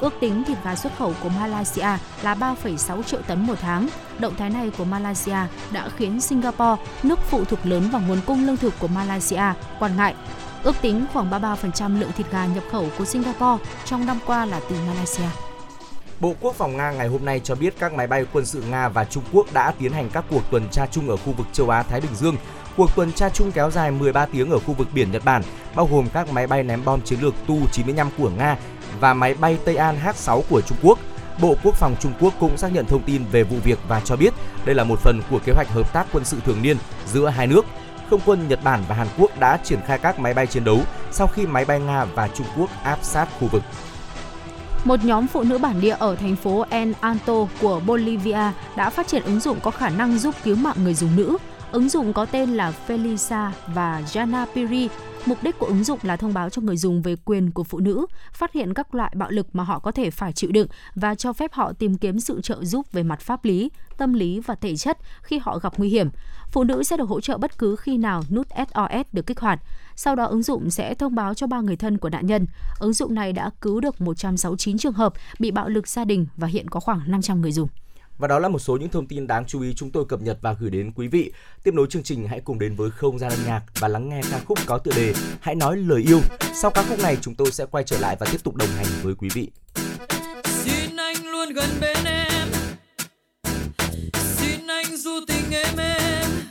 Ước 0.00 0.14
tính 0.20 0.44
thịt 0.44 0.58
gà 0.64 0.76
xuất 0.76 0.96
khẩu 0.98 1.12
của 1.22 1.28
Malaysia 1.28 1.88
là 2.22 2.34
3,6 2.34 3.02
triệu 3.02 3.22
tấn 3.22 3.46
một 3.46 3.54
tháng. 3.60 3.88
Động 4.18 4.34
thái 4.36 4.50
này 4.50 4.70
của 4.78 4.84
Malaysia 4.84 5.36
đã 5.72 5.88
khiến 5.96 6.20
Singapore, 6.20 6.82
nước 7.02 7.18
phụ 7.30 7.44
thuộc 7.44 7.58
lớn 7.64 7.88
vào 7.92 8.02
nguồn 8.08 8.20
cung 8.26 8.46
lương 8.46 8.56
thực 8.56 8.74
của 8.78 8.88
Malaysia, 8.88 9.52
quan 9.78 9.96
ngại. 9.96 10.14
Ước 10.62 10.76
tính 10.80 11.04
khoảng 11.12 11.30
33% 11.30 12.00
lượng 12.00 12.12
thịt 12.16 12.30
gà 12.30 12.46
nhập 12.46 12.64
khẩu 12.72 12.88
của 12.98 13.04
Singapore 13.04 13.64
trong 13.84 14.06
năm 14.06 14.18
qua 14.26 14.44
là 14.44 14.60
từ 14.70 14.76
Malaysia. 14.86 15.28
Bộ 16.20 16.34
Quốc 16.40 16.54
phòng 16.54 16.76
Nga 16.76 16.90
ngày 16.90 17.08
hôm 17.08 17.24
nay 17.24 17.40
cho 17.44 17.54
biết 17.54 17.74
các 17.78 17.92
máy 17.92 18.06
bay 18.06 18.26
quân 18.32 18.46
sự 18.46 18.62
Nga 18.70 18.88
và 18.88 19.04
Trung 19.04 19.24
Quốc 19.32 19.52
đã 19.52 19.72
tiến 19.78 19.92
hành 19.92 20.10
các 20.10 20.24
cuộc 20.30 20.50
tuần 20.50 20.68
tra 20.70 20.86
chung 20.86 21.08
ở 21.08 21.16
khu 21.16 21.32
vực 21.32 21.46
châu 21.52 21.70
Á 21.70 21.82
Thái 21.82 22.00
Bình 22.00 22.14
Dương. 22.14 22.36
Cuộc 22.76 22.96
tuần 22.96 23.12
tra 23.12 23.28
chung 23.28 23.52
kéo 23.52 23.70
dài 23.70 23.90
13 23.90 24.26
tiếng 24.26 24.50
ở 24.50 24.58
khu 24.58 24.74
vực 24.74 24.88
biển 24.94 25.12
Nhật 25.12 25.24
Bản, 25.24 25.42
bao 25.74 25.88
gồm 25.92 26.08
các 26.12 26.32
máy 26.32 26.46
bay 26.46 26.62
ném 26.62 26.84
bom 26.84 27.00
chiến 27.00 27.20
lược 27.20 27.34
Tu-95 27.46 28.08
của 28.18 28.30
Nga 28.30 28.56
và 29.00 29.14
máy 29.14 29.34
bay 29.34 29.58
Tây 29.64 29.76
An 29.76 29.98
H6 30.04 30.42
của 30.50 30.60
Trung 30.60 30.78
Quốc. 30.82 30.98
Bộ 31.40 31.56
Quốc 31.62 31.74
phòng 31.74 31.96
Trung 32.00 32.12
Quốc 32.20 32.34
cũng 32.40 32.56
xác 32.56 32.72
nhận 32.72 32.86
thông 32.86 33.02
tin 33.02 33.24
về 33.32 33.42
vụ 33.42 33.56
việc 33.64 33.78
và 33.88 34.00
cho 34.00 34.16
biết 34.16 34.34
đây 34.64 34.74
là 34.74 34.84
một 34.84 34.98
phần 35.00 35.20
của 35.30 35.38
kế 35.44 35.52
hoạch 35.52 35.68
hợp 35.68 35.92
tác 35.92 36.06
quân 36.12 36.24
sự 36.24 36.40
thường 36.44 36.62
niên 36.62 36.76
giữa 37.06 37.28
hai 37.28 37.46
nước. 37.46 37.64
Không 38.10 38.20
quân 38.26 38.48
Nhật 38.48 38.64
Bản 38.64 38.82
và 38.88 38.94
Hàn 38.94 39.06
Quốc 39.18 39.38
đã 39.38 39.58
triển 39.64 39.80
khai 39.86 39.98
các 39.98 40.18
máy 40.18 40.34
bay 40.34 40.46
chiến 40.46 40.64
đấu 40.64 40.80
sau 41.10 41.26
khi 41.26 41.46
máy 41.46 41.64
bay 41.64 41.80
Nga 41.80 42.04
và 42.04 42.28
Trung 42.28 42.46
Quốc 42.56 42.70
áp 42.84 42.98
sát 43.02 43.28
khu 43.40 43.48
vực. 43.48 43.62
Một 44.84 45.04
nhóm 45.04 45.26
phụ 45.26 45.42
nữ 45.42 45.58
bản 45.58 45.80
địa 45.80 45.96
ở 45.98 46.16
thành 46.16 46.36
phố 46.36 46.64
El 46.70 46.92
Alto 47.00 47.34
của 47.60 47.80
Bolivia 47.86 48.52
đã 48.76 48.90
phát 48.90 49.06
triển 49.06 49.22
ứng 49.22 49.40
dụng 49.40 49.60
có 49.60 49.70
khả 49.70 49.88
năng 49.88 50.18
giúp 50.18 50.34
cứu 50.44 50.56
mạng 50.56 50.76
người 50.84 50.94
dùng 50.94 51.16
nữ 51.16 51.36
Ứng 51.74 51.88
dụng 51.88 52.12
có 52.12 52.24
tên 52.24 52.50
là 52.50 52.72
Felisa 52.86 53.50
và 53.66 54.02
Jana 54.06 54.46
Piri 54.54 54.88
Mục 55.26 55.42
đích 55.42 55.58
của 55.58 55.66
ứng 55.66 55.84
dụng 55.84 55.98
là 56.02 56.16
thông 56.16 56.34
báo 56.34 56.50
cho 56.50 56.62
người 56.62 56.76
dùng 56.76 57.02
về 57.02 57.16
quyền 57.24 57.50
của 57.50 57.64
phụ 57.64 57.78
nữ, 57.78 58.06
phát 58.32 58.52
hiện 58.52 58.74
các 58.74 58.94
loại 58.94 59.12
bạo 59.16 59.30
lực 59.30 59.46
mà 59.52 59.64
họ 59.64 59.78
có 59.78 59.90
thể 59.90 60.10
phải 60.10 60.32
chịu 60.32 60.50
đựng 60.52 60.66
và 60.94 61.14
cho 61.14 61.32
phép 61.32 61.52
họ 61.52 61.72
tìm 61.72 61.98
kiếm 61.98 62.20
sự 62.20 62.40
trợ 62.40 62.64
giúp 62.64 62.92
về 62.92 63.02
mặt 63.02 63.20
pháp 63.20 63.44
lý, 63.44 63.70
tâm 63.96 64.12
lý 64.12 64.40
và 64.40 64.54
thể 64.54 64.76
chất 64.76 64.98
khi 65.22 65.38
họ 65.38 65.58
gặp 65.58 65.72
nguy 65.76 65.88
hiểm. 65.88 66.08
Phụ 66.50 66.64
nữ 66.64 66.82
sẽ 66.82 66.96
được 66.96 67.08
hỗ 67.08 67.20
trợ 67.20 67.38
bất 67.38 67.58
cứ 67.58 67.76
khi 67.76 67.98
nào 67.98 68.22
nút 68.30 68.46
SOS 68.56 69.06
được 69.12 69.26
kích 69.26 69.40
hoạt. 69.40 69.60
Sau 69.96 70.16
đó 70.16 70.24
ứng 70.24 70.42
dụng 70.42 70.70
sẽ 70.70 70.94
thông 70.94 71.14
báo 71.14 71.34
cho 71.34 71.46
ba 71.46 71.60
người 71.60 71.76
thân 71.76 71.98
của 71.98 72.10
nạn 72.10 72.26
nhân. 72.26 72.46
Ứng 72.78 72.92
dụng 72.92 73.14
này 73.14 73.32
đã 73.32 73.50
cứu 73.60 73.80
được 73.80 74.00
169 74.00 74.78
trường 74.78 74.92
hợp 74.92 75.12
bị 75.38 75.50
bạo 75.50 75.68
lực 75.68 75.88
gia 75.88 76.04
đình 76.04 76.26
và 76.36 76.46
hiện 76.46 76.68
có 76.70 76.80
khoảng 76.80 77.00
500 77.06 77.40
người 77.40 77.52
dùng. 77.52 77.68
Và 78.18 78.28
đó 78.28 78.38
là 78.38 78.48
một 78.48 78.58
số 78.58 78.76
những 78.76 78.88
thông 78.88 79.06
tin 79.06 79.26
đáng 79.26 79.44
chú 79.46 79.62
ý 79.62 79.74
chúng 79.74 79.90
tôi 79.90 80.04
cập 80.08 80.20
nhật 80.20 80.38
và 80.40 80.52
gửi 80.52 80.70
đến 80.70 80.92
quý 80.92 81.08
vị. 81.08 81.32
Tiếp 81.62 81.74
nối 81.74 81.86
chương 81.90 82.02
trình, 82.02 82.28
hãy 82.28 82.40
cùng 82.40 82.58
đến 82.58 82.74
với 82.74 82.90
không 82.90 83.18
gian 83.18 83.30
âm 83.30 83.38
nhạc 83.46 83.62
và 83.80 83.88
lắng 83.88 84.08
nghe 84.08 84.20
ca 84.30 84.38
khúc 84.38 84.58
có 84.66 84.78
tựa 84.78 84.92
đề 84.96 85.14
Hãy 85.40 85.54
nói 85.54 85.76
lời 85.76 86.02
yêu. 86.08 86.20
Sau 86.62 86.70
ca 86.70 86.82
khúc 86.88 86.98
này, 87.02 87.18
chúng 87.20 87.34
tôi 87.34 87.50
sẽ 87.50 87.66
quay 87.66 87.84
trở 87.84 87.98
lại 87.98 88.16
và 88.20 88.26
tiếp 88.32 88.38
tục 88.44 88.56
đồng 88.56 88.68
hành 88.68 88.86
với 89.02 89.14
quý 89.14 89.28
vị. 89.34 89.50
Xin 90.44 90.96
anh 90.96 91.26
luôn 91.26 91.52
gần 91.52 91.68
bên 91.80 91.96
em. 92.04 92.48
Xin 94.14 94.66
anh 94.66 94.96
du 94.96 95.20
tình 95.28 95.50
em 95.50 95.76
em 95.76 96.43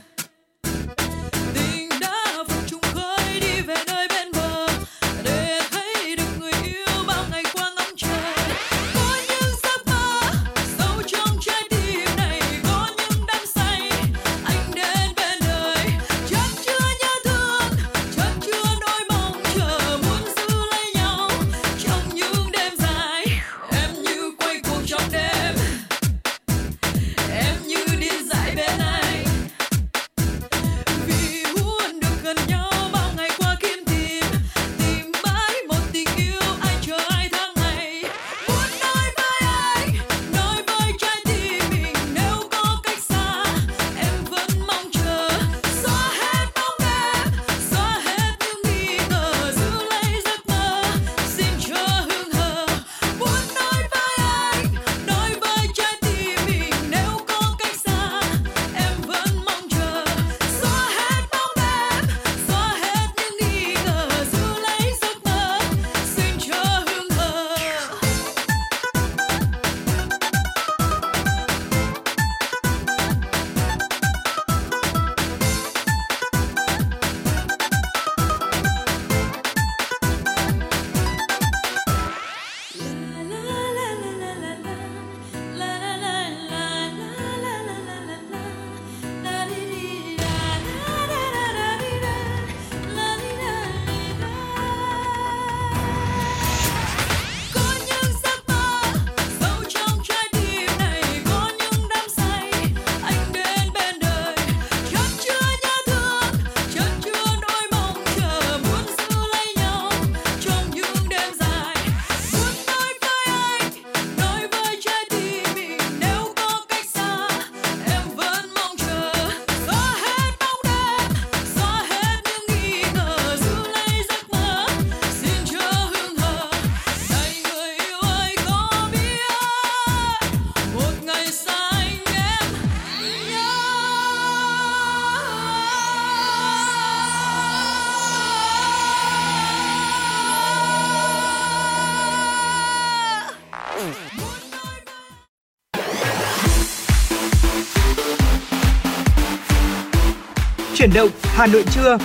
Chuyển 150.74 150.90
động 150.94 151.08
Hà 151.22 151.46
Nội 151.46 151.64
trưa. 151.74 151.98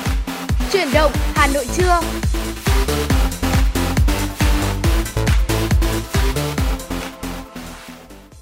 Chuyển 0.72 0.88
động 0.94 1.12
Hà 1.16 1.48
Nội 1.54 1.66
trưa. 1.76 2.00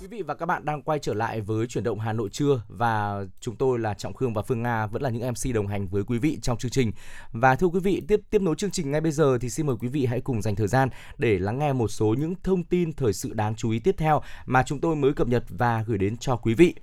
Quý 0.02 0.08
vị 0.08 0.22
và 0.22 0.34
các 0.34 0.46
bạn 0.46 0.66
đang 0.66 0.82
quay 0.82 1.00
trở 1.00 1.14
lại 1.14 1.42
với 1.42 1.68
chuyển 1.68 1.84
động 1.84 2.00
Hà 2.00 2.14
Nội 2.14 2.30
trưa 2.32 2.62
và 2.68 3.24
chúng 3.40 3.56
tôi 3.56 3.80
là 3.80 3.94
Trọng 3.94 4.14
Khương 4.14 4.34
và 4.34 4.42
Phương 4.42 4.64
Nga 4.64 4.88
vẫn 4.88 5.02
là 5.02 5.10
những 5.10 5.32
MC 5.32 5.54
đồng 5.56 5.68
hành 5.68 5.88
với 5.88 6.04
quý 6.04 6.20
vị 6.20 6.38
trong 6.42 6.58
chương 6.58 6.72
trình. 6.72 6.92
Và 7.32 7.56
thưa 7.56 7.68
quý 7.68 7.80
vị, 7.80 8.02
tiếp 8.08 8.20
tiếp 8.30 8.42
nối 8.42 8.56
chương 8.56 8.72
trình 8.72 8.92
ngay 8.92 9.02
bây 9.02 9.12
giờ 9.12 9.38
thì 9.42 9.50
xin 9.50 9.66
mời 9.66 9.76
quý 9.80 9.88
vị 9.88 10.06
hãy 10.06 10.22
cùng 10.22 10.42
dành 10.42 10.56
thời 10.56 10.68
gian 10.68 10.90
để 11.18 11.40
lắng 11.40 11.60
nghe 11.60 11.74
một 11.74 11.88
số 11.88 12.16
những 12.20 12.34
thông 12.44 12.64
tin 12.64 12.94
thời 12.94 13.14
sự 13.14 13.34
đáng 13.34 13.56
chú 13.56 13.70
ý 13.70 13.80
tiếp 13.80 13.96
theo 13.98 14.22
mà 14.46 14.64
chúng 14.64 14.82
tôi 14.82 14.96
mới 14.96 15.14
cập 15.14 15.28
nhật 15.28 15.44
và 15.50 15.84
gửi 15.88 15.98
đến 15.98 16.18
cho 16.18 16.36
quý 16.36 16.54
vị. 16.54 16.74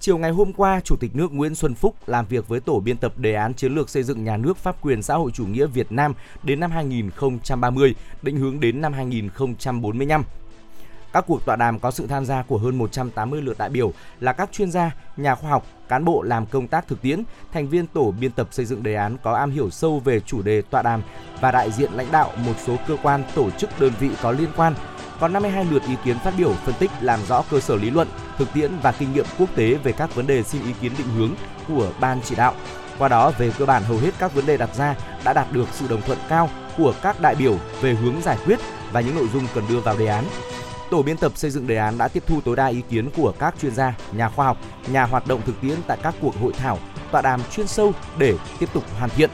Chiều 0.00 0.18
ngày 0.18 0.30
hôm 0.30 0.52
qua, 0.52 0.80
Chủ 0.80 0.96
tịch 0.96 1.16
nước 1.16 1.32
Nguyễn 1.32 1.54
Xuân 1.54 1.74
Phúc 1.74 1.94
làm 2.06 2.26
việc 2.26 2.48
với 2.48 2.60
tổ 2.60 2.80
biên 2.80 2.96
tập 2.96 3.12
đề 3.18 3.34
án 3.34 3.54
chiến 3.54 3.74
lược 3.74 3.90
xây 3.90 4.02
dựng 4.02 4.24
nhà 4.24 4.36
nước 4.36 4.56
pháp 4.56 4.76
quyền 4.82 5.02
xã 5.02 5.14
hội 5.14 5.30
chủ 5.34 5.46
nghĩa 5.46 5.66
Việt 5.66 5.92
Nam 5.92 6.14
đến 6.42 6.60
năm 6.60 6.70
2030, 6.70 7.94
định 8.22 8.36
hướng 8.36 8.60
đến 8.60 8.80
năm 8.80 8.92
2045. 8.92 10.22
Các 11.12 11.24
cuộc 11.26 11.46
tọa 11.46 11.56
đàm 11.56 11.78
có 11.78 11.90
sự 11.90 12.06
tham 12.06 12.24
gia 12.24 12.42
của 12.42 12.58
hơn 12.58 12.78
180 12.78 13.42
lượt 13.42 13.58
đại 13.58 13.68
biểu 13.68 13.92
là 14.20 14.32
các 14.32 14.52
chuyên 14.52 14.70
gia, 14.70 14.96
nhà 15.16 15.34
khoa 15.34 15.50
học, 15.50 15.66
cán 15.88 16.04
bộ 16.04 16.22
làm 16.22 16.46
công 16.46 16.68
tác 16.68 16.88
thực 16.88 17.02
tiễn, 17.02 17.22
thành 17.52 17.68
viên 17.68 17.86
tổ 17.86 18.10
biên 18.20 18.30
tập 18.30 18.48
xây 18.50 18.64
dựng 18.64 18.82
đề 18.82 18.94
án 18.94 19.16
có 19.22 19.34
am 19.34 19.50
hiểu 19.50 19.70
sâu 19.70 20.00
về 20.00 20.20
chủ 20.20 20.42
đề 20.42 20.62
tọa 20.62 20.82
đàm 20.82 21.02
và 21.40 21.50
đại 21.50 21.70
diện 21.70 21.92
lãnh 21.92 22.12
đạo 22.12 22.30
một 22.46 22.54
số 22.66 22.76
cơ 22.88 22.96
quan, 23.02 23.22
tổ 23.34 23.50
chức, 23.50 23.80
đơn 23.80 23.92
vị 24.00 24.10
có 24.22 24.30
liên 24.30 24.48
quan. 24.56 24.74
Còn 25.20 25.32
52 25.32 25.64
lượt 25.64 25.82
ý 25.88 25.94
kiến 26.04 26.18
phát 26.18 26.32
biểu 26.38 26.52
phân 26.52 26.74
tích 26.78 26.90
làm 27.00 27.20
rõ 27.28 27.42
cơ 27.50 27.60
sở 27.60 27.76
lý 27.76 27.90
luận, 27.90 28.08
thực 28.38 28.52
tiễn 28.52 28.70
và 28.82 28.92
kinh 28.92 29.12
nghiệm 29.12 29.26
quốc 29.38 29.48
tế 29.54 29.74
về 29.74 29.92
các 29.92 30.14
vấn 30.14 30.26
đề 30.26 30.42
xin 30.42 30.62
ý 30.62 30.72
kiến 30.80 30.92
định 30.98 31.08
hướng 31.16 31.30
của 31.68 31.90
ban 32.00 32.20
chỉ 32.24 32.34
đạo. 32.34 32.54
Qua 32.98 33.08
đó, 33.08 33.32
về 33.38 33.52
cơ 33.58 33.66
bản 33.66 33.82
hầu 33.82 33.98
hết 33.98 34.10
các 34.18 34.34
vấn 34.34 34.46
đề 34.46 34.56
đặt 34.56 34.74
ra 34.74 34.94
đã 35.24 35.32
đạt 35.32 35.52
được 35.52 35.68
sự 35.72 35.86
đồng 35.88 36.02
thuận 36.02 36.18
cao 36.28 36.50
của 36.76 36.94
các 37.02 37.20
đại 37.20 37.34
biểu 37.34 37.54
về 37.80 37.94
hướng 37.94 38.22
giải 38.22 38.38
quyết 38.44 38.58
và 38.92 39.00
những 39.00 39.14
nội 39.14 39.28
dung 39.32 39.46
cần 39.54 39.64
đưa 39.68 39.80
vào 39.80 39.96
đề 39.98 40.06
án. 40.06 40.24
Tổ 40.90 41.02
biên 41.02 41.16
tập 41.16 41.32
xây 41.34 41.50
dựng 41.50 41.66
đề 41.66 41.76
án 41.76 41.98
đã 41.98 42.08
tiếp 42.08 42.22
thu 42.26 42.40
tối 42.40 42.56
đa 42.56 42.66
ý 42.66 42.82
kiến 42.90 43.10
của 43.16 43.32
các 43.38 43.54
chuyên 43.62 43.74
gia, 43.74 43.94
nhà 44.12 44.28
khoa 44.28 44.46
học, 44.46 44.56
nhà 44.86 45.04
hoạt 45.04 45.26
động 45.26 45.40
thực 45.46 45.60
tiễn 45.60 45.76
tại 45.86 45.98
các 46.02 46.14
cuộc 46.20 46.40
hội 46.40 46.52
thảo, 46.52 46.78
tọa 47.12 47.22
đàm 47.22 47.40
chuyên 47.52 47.66
sâu 47.66 47.92
để 48.18 48.34
tiếp 48.58 48.68
tục 48.72 48.84
hoàn 48.98 49.10
thiện. 49.10 49.30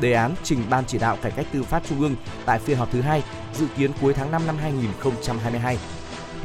Đề 0.00 0.12
án 0.12 0.34
trình 0.42 0.62
Ban 0.70 0.84
chỉ 0.84 0.98
đạo 0.98 1.16
cải 1.22 1.32
cách 1.32 1.46
tư 1.52 1.62
pháp 1.62 1.82
Trung 1.88 2.00
ương 2.00 2.16
tại 2.46 2.58
phiên 2.58 2.76
họp 2.78 2.92
thứ 2.92 3.00
hai 3.00 3.22
dự 3.54 3.66
kiến 3.76 3.90
cuối 4.00 4.14
tháng 4.14 4.30
5 4.30 4.46
năm 4.46 4.56
2022. 4.58 5.78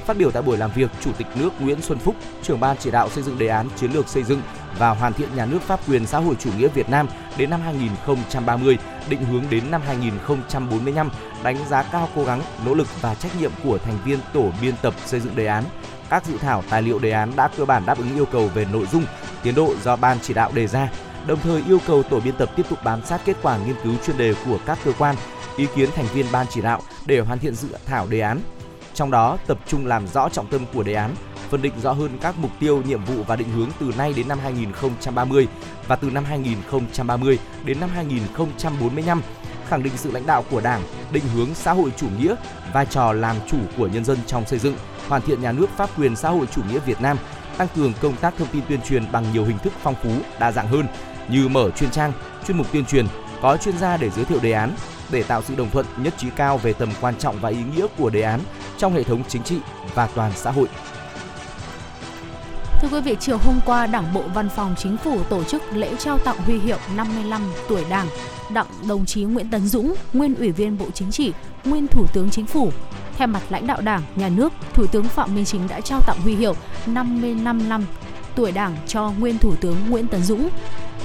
Phát 0.06 0.18
biểu 0.18 0.32
tại 0.32 0.41
buổi 0.41 0.58
làm 0.58 0.72
việc, 0.76 0.91
Chủ 1.02 1.12
tịch 1.18 1.28
nước 1.36 1.49
Nguyễn 1.60 1.82
Xuân 1.82 1.99
Phúc, 1.99 2.16
trưởng 2.43 2.60
ban 2.60 2.78
chỉ 2.78 2.91
đạo 2.91 3.10
xây 3.10 3.24
dựng 3.24 3.38
đề 3.38 3.47
án 3.47 3.70
chiến 3.78 3.91
lược 3.91 4.08
xây 4.08 4.24
dựng 4.24 4.41
và 4.78 4.89
hoàn 4.89 5.14
thiện 5.14 5.36
nhà 5.36 5.45
nước 5.45 5.62
pháp 5.62 5.80
quyền 5.89 6.06
xã 6.06 6.20
hội 6.20 6.36
chủ 6.39 6.49
nghĩa 6.58 6.68
Việt 6.68 6.89
Nam 6.89 7.08
đến 7.38 7.49
năm 7.49 7.62
2030, 7.62 8.78
định 9.10 9.26
hướng 9.26 9.43
đến 9.49 9.72
năm 9.72 9.82
2045, 9.88 11.10
đánh 11.43 11.58
giá 11.70 11.84
cao 11.84 12.10
cố 12.16 12.24
gắng, 12.24 12.41
nỗ 12.66 12.74
lực 12.74 12.88
và 13.02 13.16
trách 13.16 13.32
nhiệm 13.39 13.52
của 13.64 13.78
thành 13.78 13.97
viên 14.06 14.20
tổ 14.34 14.52
biên 14.62 14.74
tập 14.82 14.93
xây 15.06 15.20
dựng 15.20 15.36
đề 15.36 15.45
án. 15.45 15.64
Các 16.10 16.26
dự 16.26 16.38
thảo 16.38 16.64
tài 16.70 16.82
liệu 16.82 16.99
đề 16.99 17.12
án 17.12 17.32
đã 17.36 17.49
cơ 17.58 17.66
bản 17.66 17.86
đáp 17.86 17.97
ứng 17.97 18.16
yêu 18.16 18.26
cầu 18.26 18.47
về 18.47 18.66
nội 18.74 18.86
dung, 18.91 19.06
tiến 19.43 19.56
độ 19.56 19.74
do 19.84 19.95
ban 19.95 20.18
chỉ 20.22 20.34
đạo 20.34 20.52
đề 20.54 20.68
ra, 20.68 20.89
đồng 21.28 21.40
thời 21.40 21.64
yêu 21.68 21.80
cầu 21.88 22.04
tổ 22.04 22.20
biên 22.20 22.36
tập 22.36 22.52
tiếp 22.56 22.64
tục 22.70 22.80
bám 22.84 23.06
sát 23.06 23.22
kết 23.26 23.38
quả 23.42 23.58
nghiên 23.58 23.76
cứu 23.84 23.94
chuyên 24.06 24.18
đề 24.18 24.34
của 24.46 24.60
các 24.66 24.80
cơ 24.86 24.92
quan, 24.98 25.16
ý 25.58 25.68
kiến 25.76 25.90
thành 25.96 26.06
viên 26.14 26.26
ban 26.32 26.48
chỉ 26.50 26.62
đạo 26.62 26.82
để 27.06 27.20
hoàn 27.20 27.40
thiện 27.40 27.56
dự 27.56 27.68
thảo 27.86 28.08
đề 28.08 28.20
án. 28.20 28.42
Trong 28.94 29.12
đó 29.12 29.38
tập 29.48 29.58
trung 29.68 29.86
làm 29.86 30.08
rõ 30.08 30.30
trọng 30.30 30.48
tâm 30.48 30.66
của 30.74 30.84
đề 30.84 30.94
án, 30.94 31.16
phân 31.50 31.62
định 31.62 31.74
rõ 31.82 31.92
hơn 31.92 32.18
các 32.22 32.36
mục 32.38 32.52
tiêu, 32.60 32.82
nhiệm 32.88 33.06
vụ 33.06 33.24
và 33.28 33.36
định 33.36 33.50
hướng 33.50 33.70
từ 33.80 33.92
nay 33.98 34.14
đến 34.14 34.28
năm 34.28 34.40
2030 34.44 35.48
và 35.88 35.96
từ 35.96 36.10
năm 36.10 36.24
2030 36.26 37.40
đến 37.66 37.80
năm 37.80 37.90
2045 37.90 39.22
khẳng 39.72 39.84
định 39.84 39.94
sự 39.96 40.12
lãnh 40.12 40.26
đạo 40.26 40.46
của 40.52 40.62
Đảng, 40.62 40.82
định 41.12 41.24
hướng 41.36 41.56
xã 41.56 41.74
hội 41.74 41.92
chủ 41.98 42.08
nghĩa, 42.20 42.36
vai 42.74 42.86
trò 42.86 43.14
làm 43.14 43.36
chủ 43.48 43.58
của 43.78 43.88
nhân 43.88 44.06
dân 44.06 44.18
trong 44.28 44.46
xây 44.46 44.60
dựng, 44.60 44.76
hoàn 45.08 45.22
thiện 45.22 45.42
nhà 45.42 45.52
nước 45.52 45.70
pháp 45.78 45.90
quyền 45.98 46.16
xã 46.16 46.30
hội 46.30 46.46
chủ 46.52 46.62
nghĩa 46.64 46.80
Việt 46.80 47.02
Nam, 47.02 47.18
tăng 47.58 47.68
cường 47.76 47.94
công 48.02 48.16
tác 48.16 48.34
thông 48.38 48.48
tin 48.52 48.64
tuyên 48.70 48.82
truyền 48.82 49.12
bằng 49.12 49.26
nhiều 49.34 49.46
hình 49.46 49.58
thức 49.58 49.74
phong 49.82 49.96
phú, 50.04 50.10
đa 50.40 50.52
dạng 50.52 50.68
hơn 50.68 50.86
như 51.32 51.48
mở 51.48 51.70
chuyên 51.70 51.92
trang, 51.92 52.12
chuyên 52.48 52.58
mục 52.58 52.68
tuyên 52.72 52.86
truyền, 52.86 53.06
có 53.42 53.58
chuyên 53.58 53.78
gia 53.78 53.98
để 53.98 54.10
giới 54.10 54.26
thiệu 54.26 54.40
đề 54.42 54.52
án 54.52 54.76
để 55.12 55.24
tạo 55.24 55.42
sự 55.42 55.56
đồng 55.56 55.70
thuận 55.70 55.86
nhất 55.98 56.14
trí 56.18 56.28
cao 56.36 56.58
về 56.58 56.74
tầm 56.74 56.90
quan 57.02 57.16
trọng 57.16 57.40
và 57.40 57.50
ý 57.50 57.58
nghĩa 57.76 57.88
của 57.98 58.10
đề 58.10 58.22
án 58.22 58.40
trong 58.78 58.94
hệ 58.94 59.04
thống 59.04 59.24
chính 59.28 59.44
trị 59.44 59.58
và 59.96 60.08
toàn 60.16 60.32
xã 60.36 60.52
hội. 60.52 60.68
Thưa 62.82 62.88
quý 62.92 63.02
vị, 63.02 63.18
chiều 63.20 63.38
hôm 63.38 63.60
qua, 63.66 63.88
Đảng 63.88 64.14
bộ 64.14 64.24
Văn 64.34 64.50
phòng 64.56 64.76
Chính 64.78 64.98
phủ 64.98 65.24
tổ 65.24 65.44
chức 65.44 65.62
lễ 65.74 65.96
trao 66.00 66.18
tặng 66.18 66.38
huy 66.38 66.60
hiệu 66.60 66.78
55 66.96 67.42
tuổi 67.70 67.86
Đảng 67.90 68.08
đặng 68.54 68.68
đồng 68.88 69.06
chí 69.06 69.24
Nguyễn 69.24 69.50
Tấn 69.50 69.68
Dũng, 69.68 69.96
nguyên 70.14 70.36
Ủy 70.36 70.52
viên 70.52 70.78
Bộ 70.78 70.86
Chính 70.94 71.12
trị, 71.12 71.34
nguyên 71.66 71.88
Thủ 71.88 72.06
tướng 72.14 72.30
Chính 72.30 72.46
phủ. 72.46 72.72
Theo 73.18 73.28
mặt 73.28 73.42
lãnh 73.50 73.68
đạo 73.68 73.82
Đảng, 73.82 74.02
Nhà 74.16 74.30
nước, 74.30 74.54
Thủ 74.74 74.86
tướng 74.92 75.04
Phạm 75.04 75.36
Minh 75.36 75.46
Chính 75.46 75.68
đã 75.68 75.82
trao 75.82 76.02
tặng 76.02 76.22
huy 76.22 76.36
hiệu 76.36 76.56
55 76.86 77.70
năm 77.70 77.86
tuổi 78.36 78.52
Đảng 78.52 78.76
cho 78.88 79.12
nguyên 79.20 79.38
Thủ 79.38 79.56
tướng 79.56 79.76
Nguyễn 79.90 80.08
Tấn 80.08 80.24
Dũng. 80.24 80.50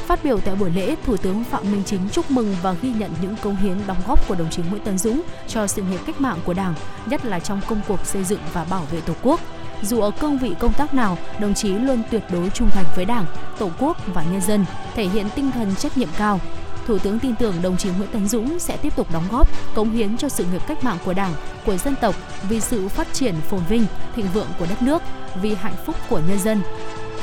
Phát 0.06 0.24
biểu 0.24 0.38
tại 0.40 0.54
buổi 0.54 0.70
lễ, 0.70 0.96
Thủ 1.06 1.16
tướng 1.16 1.44
Phạm 1.44 1.72
Minh 1.72 1.82
Chính 1.86 2.08
chúc 2.12 2.30
mừng 2.30 2.56
và 2.62 2.72
ghi 2.82 2.92
nhận 2.98 3.10
những 3.22 3.36
công 3.42 3.56
hiến 3.56 3.76
đóng 3.86 4.02
góp 4.06 4.28
của 4.28 4.34
đồng 4.34 4.50
chí 4.50 4.62
Nguyễn 4.70 4.84
Tấn 4.84 4.98
Dũng 4.98 5.22
cho 5.48 5.66
sự 5.66 5.82
nghiệp 5.82 6.00
cách 6.06 6.20
mạng 6.20 6.38
của 6.44 6.54
Đảng, 6.54 6.74
nhất 7.06 7.24
là 7.24 7.40
trong 7.40 7.60
công 7.68 7.80
cuộc 7.88 8.06
xây 8.06 8.24
dựng 8.24 8.40
và 8.52 8.64
bảo 8.64 8.82
vệ 8.90 9.00
Tổ 9.00 9.12
quốc. 9.22 9.40
Dù 9.82 10.00
ở 10.00 10.10
cương 10.10 10.38
vị 10.38 10.54
công 10.58 10.72
tác 10.72 10.94
nào, 10.94 11.18
đồng 11.40 11.54
chí 11.54 11.68
luôn 11.68 12.02
tuyệt 12.10 12.22
đối 12.32 12.50
trung 12.50 12.70
thành 12.70 12.84
với 12.96 13.04
Đảng, 13.04 13.26
Tổ 13.58 13.70
quốc 13.78 13.96
và 14.14 14.24
nhân 14.32 14.40
dân, 14.40 14.64
thể 14.94 15.04
hiện 15.04 15.26
tinh 15.34 15.50
thần 15.52 15.74
trách 15.76 15.98
nhiệm 15.98 16.08
cao, 16.18 16.40
Thủ 16.86 16.98
tướng 16.98 17.18
tin 17.18 17.34
tưởng 17.34 17.54
đồng 17.62 17.76
chí 17.76 17.90
Nguyễn 17.90 18.10
Tấn 18.10 18.28
Dũng 18.28 18.58
sẽ 18.58 18.76
tiếp 18.76 18.96
tục 18.96 19.12
đóng 19.12 19.24
góp, 19.30 19.74
cống 19.74 19.90
hiến 19.90 20.16
cho 20.16 20.28
sự 20.28 20.44
nghiệp 20.52 20.62
cách 20.66 20.84
mạng 20.84 20.98
của 21.04 21.12
Đảng, 21.12 21.32
của 21.64 21.76
dân 21.76 21.94
tộc 22.00 22.14
vì 22.48 22.60
sự 22.60 22.88
phát 22.88 23.12
triển 23.12 23.34
phồn 23.40 23.60
vinh, 23.68 23.86
thịnh 24.16 24.26
vượng 24.34 24.48
của 24.58 24.66
đất 24.68 24.82
nước, 24.82 25.02
vì 25.42 25.54
hạnh 25.54 25.76
phúc 25.86 25.96
của 26.08 26.20
nhân 26.28 26.38
dân. 26.38 26.62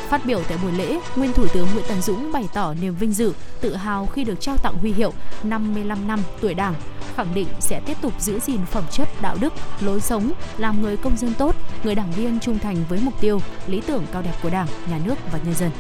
Phát 0.09 0.25
biểu 0.25 0.41
tại 0.49 0.57
buổi 0.63 0.71
lễ, 0.71 0.99
nguyên 1.15 1.33
Thủ 1.33 1.47
tướng 1.53 1.67
Nguyễn 1.73 1.85
Tấn 1.87 2.01
Dũng 2.01 2.31
bày 2.31 2.49
tỏ 2.53 2.73
niềm 2.81 2.95
vinh 2.95 3.13
dự, 3.13 3.33
tự 3.61 3.75
hào 3.75 4.05
khi 4.05 4.23
được 4.23 4.41
trao 4.41 4.57
tặng 4.57 4.77
huy 4.77 4.93
hiệu 4.93 5.13
55 5.43 6.07
năm 6.07 6.19
tuổi 6.41 6.53
Đảng, 6.53 6.73
khẳng 7.15 7.33
định 7.33 7.47
sẽ 7.59 7.81
tiếp 7.85 7.97
tục 8.01 8.13
giữ 8.19 8.39
gìn 8.39 8.65
phẩm 8.65 8.83
chất 8.91 9.09
đạo 9.21 9.37
đức, 9.39 9.53
lối 9.81 10.01
sống, 10.01 10.31
làm 10.57 10.81
người 10.81 10.97
công 10.97 11.17
dân 11.17 11.33
tốt, 11.37 11.55
người 11.83 11.95
đảng 11.95 12.11
viên 12.11 12.39
trung 12.39 12.59
thành 12.59 12.77
với 12.89 12.99
mục 13.03 13.21
tiêu, 13.21 13.39
lý 13.67 13.81
tưởng 13.81 14.05
cao 14.13 14.21
đẹp 14.21 14.33
của 14.43 14.49
Đảng, 14.49 14.67
Nhà 14.89 14.99
nước 15.05 15.15
và 15.31 15.39
nhân 15.45 15.53
dân. 15.53 15.71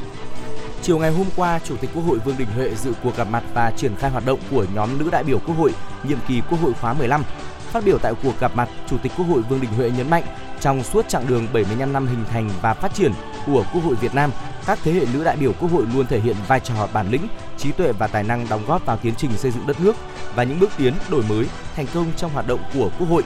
Chiều 0.81 0.99
ngày 0.99 1.11
hôm 1.11 1.27
qua, 1.35 1.59
Chủ 1.59 1.75
tịch 1.77 1.89
Quốc 1.93 2.03
hội 2.03 2.19
Vương 2.25 2.37
Đình 2.37 2.47
Huệ 2.55 2.75
dự 2.75 2.93
cuộc 3.03 3.17
gặp 3.17 3.27
mặt 3.29 3.43
và 3.53 3.71
triển 3.77 3.95
khai 3.95 4.11
hoạt 4.11 4.25
động 4.25 4.39
của 4.51 4.65
nhóm 4.75 4.97
nữ 4.99 5.09
đại 5.11 5.23
biểu 5.23 5.39
Quốc 5.39 5.55
hội 5.55 5.73
nhiệm 6.03 6.17
kỳ 6.27 6.41
Quốc 6.49 6.61
hội 6.61 6.73
khóa 6.81 6.93
15. 6.93 7.23
Phát 7.71 7.85
biểu 7.85 7.97
tại 7.97 8.13
cuộc 8.23 8.39
gặp 8.39 8.55
mặt, 8.55 8.69
Chủ 8.89 8.97
tịch 8.97 9.11
Quốc 9.17 9.25
hội 9.25 9.41
Vương 9.41 9.61
Đình 9.61 9.73
Huệ 9.73 9.91
nhấn 9.97 10.09
mạnh, 10.09 10.23
trong 10.63 10.83
suốt 10.83 11.09
chặng 11.09 11.27
đường 11.27 11.47
75 11.53 11.93
năm 11.93 12.07
hình 12.07 12.25
thành 12.31 12.49
và 12.61 12.73
phát 12.73 12.93
triển 12.93 13.11
của 13.45 13.65
Quốc 13.73 13.81
hội 13.83 13.95
Việt 13.95 14.15
Nam, 14.15 14.31
các 14.65 14.79
thế 14.83 14.91
hệ 14.91 15.05
nữ 15.13 15.23
đại 15.23 15.37
biểu 15.37 15.53
Quốc 15.59 15.71
hội 15.71 15.85
luôn 15.93 16.05
thể 16.07 16.19
hiện 16.19 16.35
vai 16.47 16.59
trò 16.59 16.87
bản 16.93 17.09
lĩnh, 17.09 17.27
trí 17.57 17.71
tuệ 17.71 17.91
và 17.91 18.07
tài 18.07 18.23
năng 18.23 18.49
đóng 18.49 18.65
góp 18.67 18.85
vào 18.85 18.97
tiến 18.97 19.13
trình 19.17 19.31
xây 19.37 19.51
dựng 19.51 19.67
đất 19.67 19.81
nước 19.81 19.95
và 20.35 20.43
những 20.43 20.59
bước 20.59 20.69
tiến 20.77 20.93
đổi 21.09 21.23
mới 21.29 21.45
thành 21.75 21.85
công 21.93 22.05
trong 22.17 22.31
hoạt 22.31 22.47
động 22.47 22.59
của 22.73 22.89
Quốc 22.99 23.07
hội. 23.09 23.23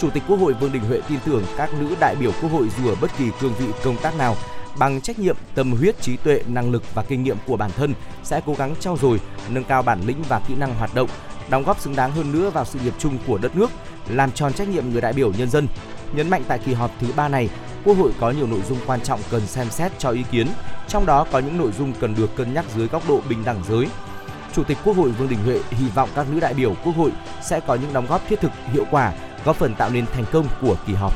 Chủ 0.00 0.10
tịch 0.10 0.22
Quốc 0.28 0.36
hội 0.36 0.52
Vương 0.52 0.72
Đình 0.72 0.82
Huệ 0.82 1.00
tin 1.08 1.18
tưởng 1.24 1.44
các 1.56 1.70
nữ 1.80 1.96
đại 2.00 2.16
biểu 2.16 2.32
Quốc 2.42 2.52
hội 2.52 2.68
dù 2.78 2.88
ở 2.88 2.94
bất 3.00 3.10
kỳ 3.18 3.30
cương 3.40 3.54
vị 3.58 3.66
công 3.84 3.96
tác 3.96 4.16
nào 4.16 4.36
bằng 4.78 5.00
trách 5.00 5.18
nhiệm, 5.18 5.36
tâm 5.54 5.72
huyết, 5.72 6.00
trí 6.00 6.16
tuệ, 6.16 6.42
năng 6.46 6.70
lực 6.70 6.94
và 6.94 7.02
kinh 7.02 7.22
nghiệm 7.22 7.36
của 7.46 7.56
bản 7.56 7.70
thân 7.76 7.94
sẽ 8.24 8.40
cố 8.46 8.54
gắng 8.54 8.74
trau 8.80 8.96
dồi, 8.96 9.20
nâng 9.50 9.64
cao 9.64 9.82
bản 9.82 10.00
lĩnh 10.06 10.22
và 10.28 10.40
kỹ 10.48 10.54
năng 10.54 10.74
hoạt 10.74 10.94
động, 10.94 11.08
đóng 11.50 11.62
góp 11.62 11.80
xứng 11.80 11.96
đáng 11.96 12.12
hơn 12.12 12.32
nữa 12.32 12.50
vào 12.50 12.64
sự 12.64 12.78
nghiệp 12.84 12.94
chung 12.98 13.18
của 13.26 13.38
đất 13.38 13.56
nước, 13.56 13.70
làm 14.08 14.32
tròn 14.32 14.52
trách 14.52 14.68
nhiệm 14.68 14.90
người 14.90 15.00
đại 15.00 15.12
biểu 15.12 15.32
nhân 15.32 15.50
dân. 15.50 15.66
Nhấn 16.12 16.30
mạnh 16.30 16.42
tại 16.48 16.58
kỳ 16.58 16.74
họp 16.74 16.90
thứ 17.00 17.06
ba 17.16 17.28
này, 17.28 17.48
Quốc 17.84 17.94
hội 17.94 18.12
có 18.20 18.30
nhiều 18.30 18.46
nội 18.46 18.60
dung 18.68 18.78
quan 18.86 19.00
trọng 19.00 19.20
cần 19.30 19.46
xem 19.46 19.70
xét 19.70 19.92
cho 19.98 20.10
ý 20.10 20.24
kiến, 20.30 20.46
trong 20.88 21.06
đó 21.06 21.26
có 21.32 21.38
những 21.38 21.58
nội 21.58 21.72
dung 21.78 21.92
cần 22.00 22.14
được 22.14 22.36
cân 22.36 22.54
nhắc 22.54 22.64
dưới 22.76 22.88
góc 22.88 23.08
độ 23.08 23.20
bình 23.28 23.44
đẳng 23.44 23.62
giới. 23.68 23.86
Chủ 24.54 24.64
tịch 24.64 24.78
Quốc 24.84 24.96
hội 24.96 25.10
Vương 25.10 25.28
Đình 25.28 25.38
Huệ 25.44 25.60
hy 25.70 25.88
vọng 25.94 26.08
các 26.14 26.26
nữ 26.30 26.40
đại 26.40 26.54
biểu 26.54 26.74
Quốc 26.84 26.96
hội 26.96 27.10
sẽ 27.42 27.60
có 27.60 27.74
những 27.74 27.92
đóng 27.92 28.06
góp 28.06 28.28
thiết 28.28 28.40
thực, 28.40 28.52
hiệu 28.72 28.84
quả, 28.90 29.12
góp 29.44 29.56
phần 29.56 29.74
tạo 29.74 29.90
nên 29.90 30.06
thành 30.06 30.24
công 30.32 30.46
của 30.60 30.76
kỳ 30.86 30.94
họp. 30.94 31.12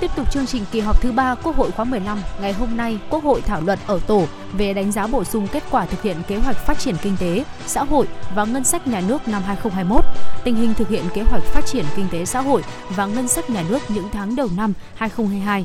Tiếp 0.00 0.10
tục 0.16 0.30
chương 0.30 0.46
trình 0.46 0.64
kỳ 0.72 0.80
họp 0.80 1.02
thứ 1.02 1.12
ba 1.12 1.34
Quốc 1.34 1.56
hội 1.56 1.70
khóa 1.70 1.84
15, 1.84 2.18
ngày 2.40 2.52
hôm 2.52 2.76
nay 2.76 2.98
Quốc 3.10 3.24
hội 3.24 3.40
thảo 3.40 3.60
luận 3.60 3.78
ở 3.86 4.00
tổ 4.06 4.26
về 4.52 4.74
đánh 4.74 4.92
giá 4.92 5.06
bổ 5.06 5.24
sung 5.24 5.48
kết 5.52 5.62
quả 5.70 5.86
thực 5.86 6.02
hiện 6.02 6.16
kế 6.28 6.36
hoạch 6.36 6.56
phát 6.56 6.78
triển 6.78 6.94
kinh 7.02 7.16
tế, 7.20 7.44
xã 7.66 7.84
hội 7.84 8.06
và 8.34 8.44
ngân 8.44 8.64
sách 8.64 8.86
nhà 8.86 9.02
nước 9.08 9.28
năm 9.28 9.42
2021, 9.42 10.04
tình 10.44 10.56
hình 10.56 10.74
thực 10.74 10.88
hiện 10.88 11.04
kế 11.14 11.22
hoạch 11.22 11.42
phát 11.42 11.66
triển 11.66 11.84
kinh 11.96 12.08
tế 12.12 12.24
xã 12.24 12.40
hội 12.40 12.62
và 12.88 13.06
ngân 13.06 13.28
sách 13.28 13.50
nhà 13.50 13.64
nước 13.68 13.78
những 13.88 14.08
tháng 14.12 14.36
đầu 14.36 14.48
năm 14.56 14.72
2022 14.94 15.64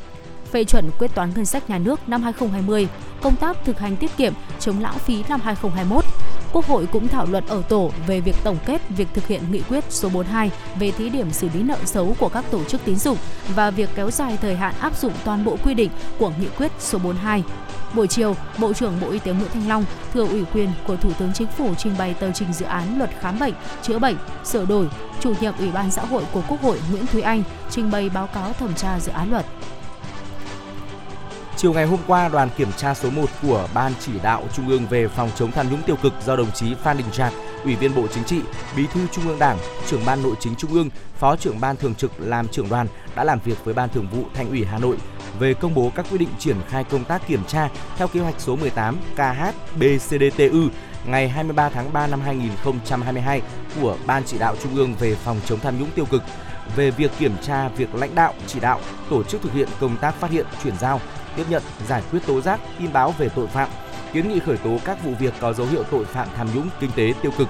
phê 0.54 0.64
chuẩn 0.64 0.90
quyết 1.00 1.16
toán 1.16 1.32
ngân 1.36 1.46
sách 1.46 1.70
nhà 1.70 1.78
nước 1.78 2.10
năm 2.10 2.24
2020, 2.24 2.88
công 3.22 3.36
tác 3.36 3.58
thực 3.66 3.80
hành 3.80 3.96
tiết 3.96 4.18
kiệm, 4.18 4.34
chống 4.60 4.80
lãng 4.80 5.00
phí 5.00 5.24
năm 5.30 5.40
2021, 5.44 6.06
Quốc 6.54 6.66
hội 6.66 6.88
cũng 6.92 7.08
thảo 7.08 7.26
luận 7.26 7.44
ở 7.48 7.62
tổ 7.70 7.92
về 8.08 8.20
việc 8.20 8.36
tổng 8.44 8.58
kết 8.66 8.82
việc 8.90 9.08
thực 9.14 9.28
hiện 9.28 9.42
nghị 9.52 9.62
quyết 9.70 9.84
số 9.90 10.10
42 10.10 10.52
về 10.80 10.92
thí 10.92 11.10
điểm 11.10 11.32
xử 11.32 11.50
lý 11.54 11.64
nợ 11.64 11.78
xấu 11.86 12.16
của 12.20 12.30
các 12.30 12.46
tổ 12.52 12.64
chức 12.64 12.82
tín 12.86 12.96
dụng 12.96 13.18
và 13.56 13.72
việc 13.72 13.90
kéo 13.96 14.12
dài 14.12 14.38
thời 14.42 14.56
hạn 14.56 14.74
áp 14.80 14.98
dụng 14.98 15.14
toàn 15.26 15.46
bộ 15.46 15.58
quy 15.64 15.74
định 15.74 15.90
của 16.20 16.32
nghị 16.40 16.48
quyết 16.58 16.72
số 16.80 17.00
42. 17.00 17.44
Buổi 17.96 18.08
chiều, 18.08 18.36
Bộ 18.58 18.74
trưởng 18.74 18.94
Bộ 19.02 19.10
Y 19.10 19.20
tế 19.20 19.34
Nguyễn 19.34 19.50
Thanh 19.54 19.70
Long 19.70 19.86
thừa 20.14 20.28
ủy 20.28 20.44
quyền 20.54 20.70
của 20.88 20.96
Thủ 20.96 21.12
tướng 21.20 21.34
Chính 21.34 21.48
phủ 21.48 21.76
trình 21.78 21.94
bày 21.98 22.14
tờ 22.14 22.32
trình 22.32 22.54
dự 22.54 22.66
án 22.66 22.98
luật 22.98 23.10
khám 23.20 23.40
bệnh, 23.40 23.54
chữa 23.82 24.00
bệnh, 24.00 24.16
sửa 24.44 24.66
đổi. 24.66 24.88
Chủ 25.20 25.34
nhiệm 25.42 25.54
Ủy 25.60 25.72
ban 25.72 25.92
xã 25.92 26.06
hội 26.06 26.24
của 26.32 26.42
Quốc 26.48 26.62
hội 26.62 26.80
Nguyễn 26.92 27.06
Thúy 27.06 27.22
Anh 27.22 27.44
trình 27.70 27.92
bày 27.92 28.10
báo 28.10 28.28
cáo 28.28 28.54
thẩm 28.54 28.74
tra 28.74 29.00
dự 29.00 29.12
án 29.12 29.32
luật. 29.32 29.46
Chiều 31.64 31.74
ngày 31.74 31.86
hôm 31.86 32.00
qua, 32.08 32.30
đoàn 32.30 32.50
kiểm 32.58 32.72
tra 32.78 32.94
số 32.94 33.10
1 33.10 33.26
của 33.42 33.68
Ban 33.74 33.94
chỉ 34.00 34.12
đạo 34.24 34.44
Trung 34.54 34.70
ương 34.70 34.88
về 34.88 35.08
phòng 35.08 35.30
chống 35.36 35.52
tham 35.52 35.70
nhũng 35.70 35.82
tiêu 35.86 35.96
cực 36.02 36.14
do 36.26 36.36
đồng 36.36 36.52
chí 36.52 36.76
Phan 36.76 36.98
Đình 36.98 37.12
Trạc, 37.12 37.34
Ủy 37.64 37.76
viên 37.76 37.96
Bộ 37.96 38.08
Chính 38.14 38.24
trị, 38.24 38.42
Bí 38.78 38.88
thư 38.88 39.00
Trung 39.12 39.28
ương 39.28 39.40
Đảng, 39.40 39.58
trưởng 39.88 40.06
ban 40.06 40.24
Nội 40.24 40.36
chính 40.40 40.56
Trung 40.56 40.74
ương, 40.74 40.90
Phó 41.20 41.36
trưởng 41.36 41.60
ban 41.60 41.78
thường 41.78 41.96
trực 41.96 42.12
làm 42.20 42.48
trưởng 42.48 42.70
đoàn 42.70 42.88
đã 43.16 43.24
làm 43.24 43.40
việc 43.46 43.66
với 43.66 43.74
Ban 43.74 43.90
Thường 43.90 44.08
vụ 44.12 44.24
Thành 44.34 44.50
ủy 44.50 44.66
Hà 44.66 44.78
Nội 44.78 44.98
về 45.40 45.54
công 45.54 45.74
bố 45.74 45.92
các 45.96 46.06
quyết 46.10 46.18
định 46.18 46.30
triển 46.40 46.58
khai 46.70 46.84
công 46.84 47.04
tác 47.04 47.28
kiểm 47.28 47.44
tra 47.48 47.70
theo 47.98 48.08
kế 48.08 48.20
hoạch 48.20 48.36
số 48.38 48.56
18 48.56 48.98
KH-BCDTU 49.18 50.70
ngày 51.06 51.30
23 51.30 51.70
tháng 51.70 51.94
3 51.94 52.08
năm 52.08 52.22
2022 52.22 53.42
của 53.82 53.98
Ban 54.06 54.24
chỉ 54.26 54.38
đạo 54.38 54.56
Trung 54.64 54.76
ương 54.76 54.96
về 55.00 55.16
phòng 55.16 55.40
chống 55.46 55.60
tham 55.60 55.80
nhũng 55.80 55.92
tiêu 55.96 56.06
cực. 56.06 56.24
Về 56.76 56.92
việc 56.92 57.12
kiểm 57.20 57.36
tra 57.42 57.68
việc 57.68 57.96
lãnh 57.96 58.16
đạo, 58.16 58.34
chỉ 58.48 58.60
đạo, 58.60 58.80
tổ 59.10 59.24
chức 59.24 59.42
thực 59.42 59.54
hiện 59.54 59.68
công 59.80 59.98
tác 59.98 60.16
phát 60.16 60.32
hiện, 60.32 60.46
chuyển 60.64 60.78
giao, 60.78 61.02
tiếp 61.36 61.46
nhận, 61.50 61.64
giải 61.88 62.04
quyết 62.12 62.20
tố 62.28 62.42
giác, 62.42 62.60
tin 62.80 62.94
báo 62.94 63.14
về 63.18 63.30
tội 63.30 63.48
phạm, 63.48 63.70
kiến 64.14 64.30
nghị 64.30 64.40
khởi 64.40 64.58
tố 64.58 64.78
các 64.86 65.04
vụ 65.04 65.12
việc 65.20 65.34
có 65.40 65.54
dấu 65.54 65.68
hiệu 65.68 65.84
tội 65.92 66.06
phạm 66.06 66.28
tham 66.36 66.48
nhũng 66.56 66.70
kinh 66.80 66.92
tế 66.96 67.14
tiêu 67.22 67.32
cực 67.38 67.48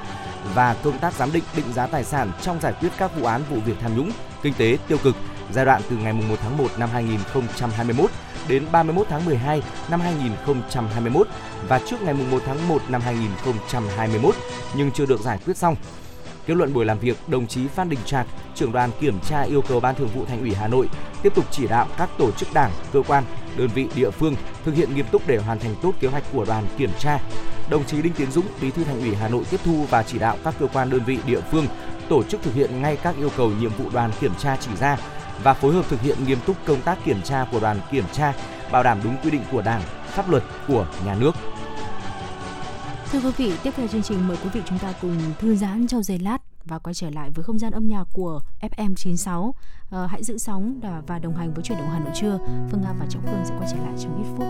và 0.55 0.75
công 0.83 0.99
tác 0.99 1.13
giám 1.13 1.31
định 1.31 1.43
định 1.55 1.73
giá 1.73 1.87
tài 1.87 2.03
sản 2.03 2.31
trong 2.41 2.59
giải 2.61 2.73
quyết 2.79 2.89
các 2.97 3.19
vụ 3.19 3.25
án 3.25 3.41
vụ 3.49 3.57
việc 3.65 3.73
tham 3.81 3.97
nhũng 3.97 4.11
kinh 4.41 4.53
tế 4.57 4.77
tiêu 4.87 4.97
cực 5.03 5.15
giai 5.53 5.65
đoạn 5.65 5.81
từ 5.89 5.95
ngày 5.97 6.13
1 6.13 6.21
tháng 6.41 6.57
1 6.57 6.67
năm 6.77 6.89
2021 6.93 8.11
đến 8.47 8.65
31 8.71 9.07
tháng 9.09 9.25
12 9.25 9.61
năm 9.89 9.99
2021 9.99 11.27
và 11.67 11.79
trước 11.85 12.01
ngày 12.01 12.13
1 12.13 12.39
tháng 12.45 12.67
1 12.67 12.81
năm 12.89 13.01
2021 13.01 14.35
nhưng 14.75 14.91
chưa 14.91 15.05
được 15.05 15.21
giải 15.21 15.39
quyết 15.45 15.57
xong. 15.57 15.75
Kết 16.47 16.57
luận 16.57 16.73
buổi 16.73 16.85
làm 16.85 16.99
việc, 16.99 17.17
đồng 17.27 17.47
chí 17.47 17.67
Phan 17.67 17.89
Đình 17.89 17.99
Trạc, 18.05 18.27
trưởng 18.55 18.71
đoàn 18.71 18.89
kiểm 18.99 19.19
tra 19.19 19.41
yêu 19.41 19.61
cầu 19.61 19.79
Ban 19.79 19.95
Thường 19.95 20.09
vụ 20.15 20.25
Thành 20.25 20.39
ủy 20.39 20.53
Hà 20.53 20.67
Nội 20.67 20.89
tiếp 21.21 21.35
tục 21.35 21.45
chỉ 21.51 21.67
đạo 21.67 21.87
các 21.97 22.09
tổ 22.17 22.31
chức 22.31 22.53
đảng, 22.53 22.71
cơ 22.93 23.01
quan, 23.07 23.23
đơn 23.57 23.69
vị 23.75 23.87
địa 23.95 24.09
phương 24.09 24.35
thực 24.65 24.75
hiện 24.75 24.95
nghiêm 24.95 25.05
túc 25.11 25.27
để 25.27 25.37
hoàn 25.37 25.59
thành 25.59 25.75
tốt 25.81 25.91
kế 25.99 26.07
hoạch 26.07 26.23
của 26.33 26.45
đoàn 26.45 26.65
kiểm 26.77 26.89
tra. 26.99 27.19
Đồng 27.69 27.85
chí 27.85 28.01
Đinh 28.01 28.13
Tiến 28.13 28.31
Dũng, 28.31 28.45
Bí 28.61 28.71
thư 28.71 28.83
Thành 28.83 29.01
ủy 29.01 29.15
Hà 29.15 29.27
Nội 29.27 29.43
tiếp 29.49 29.59
thu 29.65 29.85
và 29.89 30.03
chỉ 30.03 30.19
đạo 30.19 30.37
các 30.43 30.55
cơ 30.59 30.67
quan 30.73 30.89
đơn 30.89 31.01
vị 31.05 31.17
địa 31.25 31.41
phương 31.51 31.67
tổ 32.09 32.23
chức 32.23 32.41
thực 32.43 32.53
hiện 32.53 32.81
ngay 32.81 32.97
các 33.03 33.15
yêu 33.17 33.29
cầu 33.37 33.51
nhiệm 33.59 33.71
vụ 33.77 33.89
đoàn 33.93 34.11
kiểm 34.19 34.31
tra 34.39 34.57
chỉ 34.59 34.71
ra 34.79 34.97
và 35.43 35.53
phối 35.53 35.73
hợp 35.73 35.85
thực 35.89 36.01
hiện 36.01 36.17
nghiêm 36.25 36.37
túc 36.45 36.57
công 36.65 36.81
tác 36.81 37.05
kiểm 37.05 37.21
tra 37.21 37.45
của 37.51 37.59
đoàn 37.59 37.79
kiểm 37.91 38.05
tra, 38.11 38.33
bảo 38.71 38.83
đảm 38.83 38.99
đúng 39.03 39.15
quy 39.23 39.31
định 39.31 39.43
của 39.51 39.61
Đảng, 39.61 39.81
pháp 40.07 40.29
luật 40.29 40.43
của 40.67 40.87
nhà 41.05 41.15
nước. 41.15 41.31
Thưa 43.13 43.19
quý 43.19 43.31
vị, 43.37 43.51
tiếp 43.63 43.71
theo 43.75 43.87
chương 43.87 44.03
trình 44.03 44.27
mời 44.27 44.37
quý 44.43 44.49
vị 44.53 44.61
chúng 44.65 44.79
ta 44.79 44.93
cùng 45.01 45.17
thư 45.39 45.55
giãn 45.55 45.87
trong 45.87 46.03
giây 46.03 46.19
lát 46.19 46.37
và 46.65 46.79
quay 46.79 46.93
trở 46.93 47.09
lại 47.09 47.29
với 47.29 47.43
không 47.43 47.59
gian 47.59 47.71
âm 47.71 47.87
nhạc 47.87 48.03
của 48.13 48.41
FM96. 48.61 49.51
À, 49.51 49.53
ờ, 49.89 50.05
hãy 50.05 50.23
giữ 50.23 50.37
sóng 50.37 50.79
và 51.07 51.19
đồng 51.19 51.35
hành 51.35 51.53
với 51.53 51.63
chuyển 51.63 51.77
động 51.77 51.89
Hà 51.89 51.99
Nội 51.99 52.13
trưa. 52.15 52.39
Phương 52.71 52.81
Nga 52.81 52.93
và 52.99 53.05
Trọng 53.09 53.21
Phương 53.25 53.45
sẽ 53.45 53.55
quay 53.59 53.69
trở 53.71 53.77
lại 53.77 53.93
trong 53.99 54.23
ít 54.23 54.29
phút. 54.37 54.47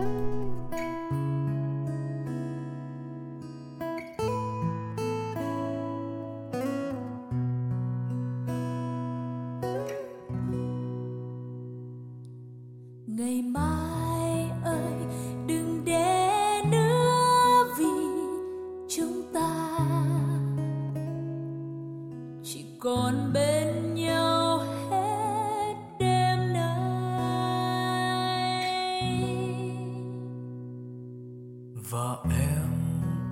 ngày 13.07 13.41
mai 13.41 13.83
còn 22.84 23.34
bên 23.34 23.96
nhau 23.96 24.60
hết 24.90 25.74
đêm 26.00 26.54
nay. 26.54 27.84
Và 31.90 32.16
em 32.24 32.70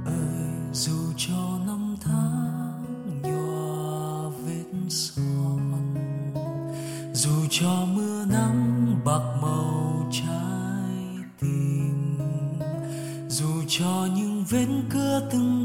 ơi, 0.05 0.73
dù 0.73 1.13
cho 1.17 1.59
năm 1.67 1.95
tháng 2.01 2.85
nhòa 3.23 4.29
vết 4.45 4.89
son, 4.89 5.95
dù 7.13 7.45
cho 7.49 7.85
mưa 7.95 8.25
nắng 8.25 8.95
bạc 9.05 9.37
màu 9.41 10.09
trái 10.11 10.95
tim, 11.39 12.17
dù 13.29 13.63
cho 13.67 14.07
những 14.15 14.45
vết 14.49 14.67
cưa 14.89 15.29
từng 15.31 15.60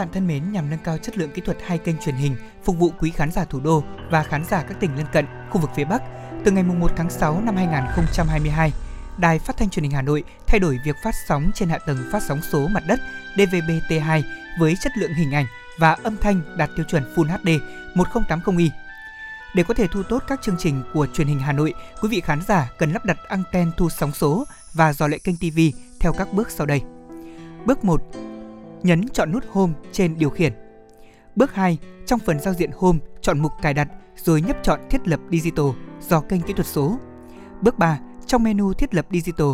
bạn 0.00 0.08
thân 0.12 0.26
mến, 0.26 0.52
nhằm 0.52 0.70
nâng 0.70 0.78
cao 0.84 0.98
chất 0.98 1.18
lượng 1.18 1.30
kỹ 1.30 1.42
thuật 1.44 1.58
hai 1.66 1.78
kênh 1.78 1.98
truyền 1.98 2.14
hình 2.14 2.36
phục 2.64 2.78
vụ 2.78 2.92
quý 2.98 3.10
khán 3.10 3.30
giả 3.30 3.44
thủ 3.44 3.60
đô 3.60 3.84
và 4.10 4.22
khán 4.22 4.44
giả 4.44 4.62
các 4.62 4.80
tỉnh 4.80 4.96
lân 4.96 5.06
cận, 5.12 5.26
khu 5.50 5.60
vực 5.60 5.70
phía 5.76 5.84
Bắc, 5.84 6.02
từ 6.44 6.50
ngày 6.50 6.62
1 6.62 6.90
tháng 6.96 7.10
6 7.10 7.40
năm 7.40 7.56
2022, 7.56 8.72
Đài 9.18 9.38
Phát 9.38 9.56
thanh 9.56 9.70
Truyền 9.70 9.82
hình 9.82 9.92
Hà 9.92 10.02
Nội 10.02 10.24
thay 10.46 10.60
đổi 10.60 10.78
việc 10.84 10.96
phát 11.04 11.14
sóng 11.28 11.50
trên 11.54 11.68
hạ 11.68 11.78
tầng 11.86 11.98
phát 12.12 12.22
sóng 12.22 12.40
số 12.52 12.68
mặt 12.68 12.82
đất 12.86 13.00
DVB-T2 13.36 14.22
với 14.58 14.74
chất 14.82 14.92
lượng 14.98 15.14
hình 15.14 15.34
ảnh 15.34 15.46
và 15.78 15.92
âm 16.02 16.16
thanh 16.16 16.56
đạt 16.56 16.70
tiêu 16.76 16.86
chuẩn 16.88 17.14
Full 17.14 17.24
HD 17.24 17.48
1080i. 17.94 18.68
Để 19.54 19.62
có 19.62 19.74
thể 19.74 19.86
thu 19.86 20.02
tốt 20.02 20.22
các 20.28 20.42
chương 20.42 20.56
trình 20.58 20.82
của 20.94 21.06
truyền 21.14 21.26
hình 21.26 21.38
Hà 21.38 21.52
Nội, 21.52 21.74
quý 22.02 22.08
vị 22.08 22.20
khán 22.20 22.40
giả 22.48 22.70
cần 22.78 22.92
lắp 22.92 23.04
đặt 23.04 23.18
anten 23.28 23.70
thu 23.76 23.88
sóng 23.88 24.12
số 24.12 24.44
và 24.74 24.92
dò 24.92 25.06
lệ 25.06 25.18
kênh 25.18 25.36
TV 25.36 25.60
theo 26.00 26.12
các 26.12 26.32
bước 26.32 26.50
sau 26.50 26.66
đây. 26.66 26.82
Bước 27.66 27.84
1. 27.84 28.02
Nhấn 28.82 29.08
chọn 29.08 29.32
nút 29.32 29.44
Home 29.50 29.72
trên 29.92 30.18
điều 30.18 30.30
khiển. 30.30 30.52
Bước 31.36 31.54
2. 31.54 31.78
Trong 32.06 32.18
phần 32.18 32.40
giao 32.40 32.54
diện 32.54 32.70
Home, 32.76 32.98
chọn 33.20 33.38
mục 33.38 33.52
cài 33.62 33.74
đặt 33.74 33.88
rồi 34.16 34.42
nhấp 34.42 34.56
chọn 34.62 34.80
thiết 34.90 35.08
lập 35.08 35.20
Digital 35.30 35.66
do 36.08 36.20
kênh 36.20 36.40
kỹ 36.40 36.52
thuật 36.52 36.66
số. 36.66 36.98
Bước 37.60 37.78
3. 37.78 37.98
Trong 38.26 38.42
menu 38.42 38.72
thiết 38.72 38.94
lập 38.94 39.06
Digital, 39.10 39.46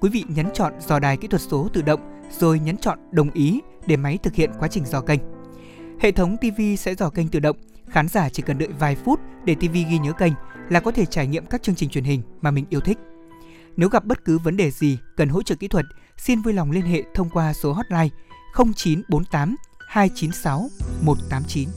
quý 0.00 0.10
vị 0.10 0.24
nhấn 0.28 0.46
chọn 0.54 0.72
dò 0.80 0.98
đài 0.98 1.16
kỹ 1.16 1.28
thuật 1.28 1.42
số 1.42 1.68
tự 1.72 1.82
động 1.82 2.00
rồi 2.38 2.58
nhấn 2.58 2.76
chọn 2.76 2.98
đồng 3.10 3.30
ý 3.30 3.60
để 3.86 3.96
máy 3.96 4.18
thực 4.22 4.34
hiện 4.34 4.50
quá 4.58 4.68
trình 4.68 4.84
dò 4.84 5.00
kênh. 5.00 5.20
Hệ 6.00 6.12
thống 6.12 6.36
TV 6.36 6.60
sẽ 6.78 6.94
dò 6.94 7.10
kênh 7.10 7.28
tự 7.28 7.40
động, 7.40 7.56
khán 7.88 8.08
giả 8.08 8.28
chỉ 8.28 8.42
cần 8.42 8.58
đợi 8.58 8.68
vài 8.78 8.96
phút 8.96 9.20
để 9.44 9.54
TV 9.54 9.72
ghi 9.72 9.98
nhớ 9.98 10.12
kênh 10.12 10.32
là 10.68 10.80
có 10.80 10.90
thể 10.90 11.06
trải 11.06 11.26
nghiệm 11.26 11.46
các 11.46 11.62
chương 11.62 11.74
trình 11.74 11.90
truyền 11.90 12.04
hình 12.04 12.22
mà 12.40 12.50
mình 12.50 12.64
yêu 12.70 12.80
thích. 12.80 12.98
Nếu 13.76 13.88
gặp 13.88 14.04
bất 14.04 14.24
cứ 14.24 14.38
vấn 14.38 14.56
đề 14.56 14.70
gì 14.70 14.98
cần 15.16 15.28
hỗ 15.28 15.42
trợ 15.42 15.54
kỹ 15.54 15.68
thuật, 15.68 15.84
xin 16.16 16.42
vui 16.42 16.54
lòng 16.54 16.70
liên 16.70 16.84
hệ 16.84 17.02
thông 17.14 17.30
qua 17.30 17.52
số 17.52 17.72
hotline 17.72 18.08
0948 18.54 19.56
296 19.88 20.68
189. 21.02 21.68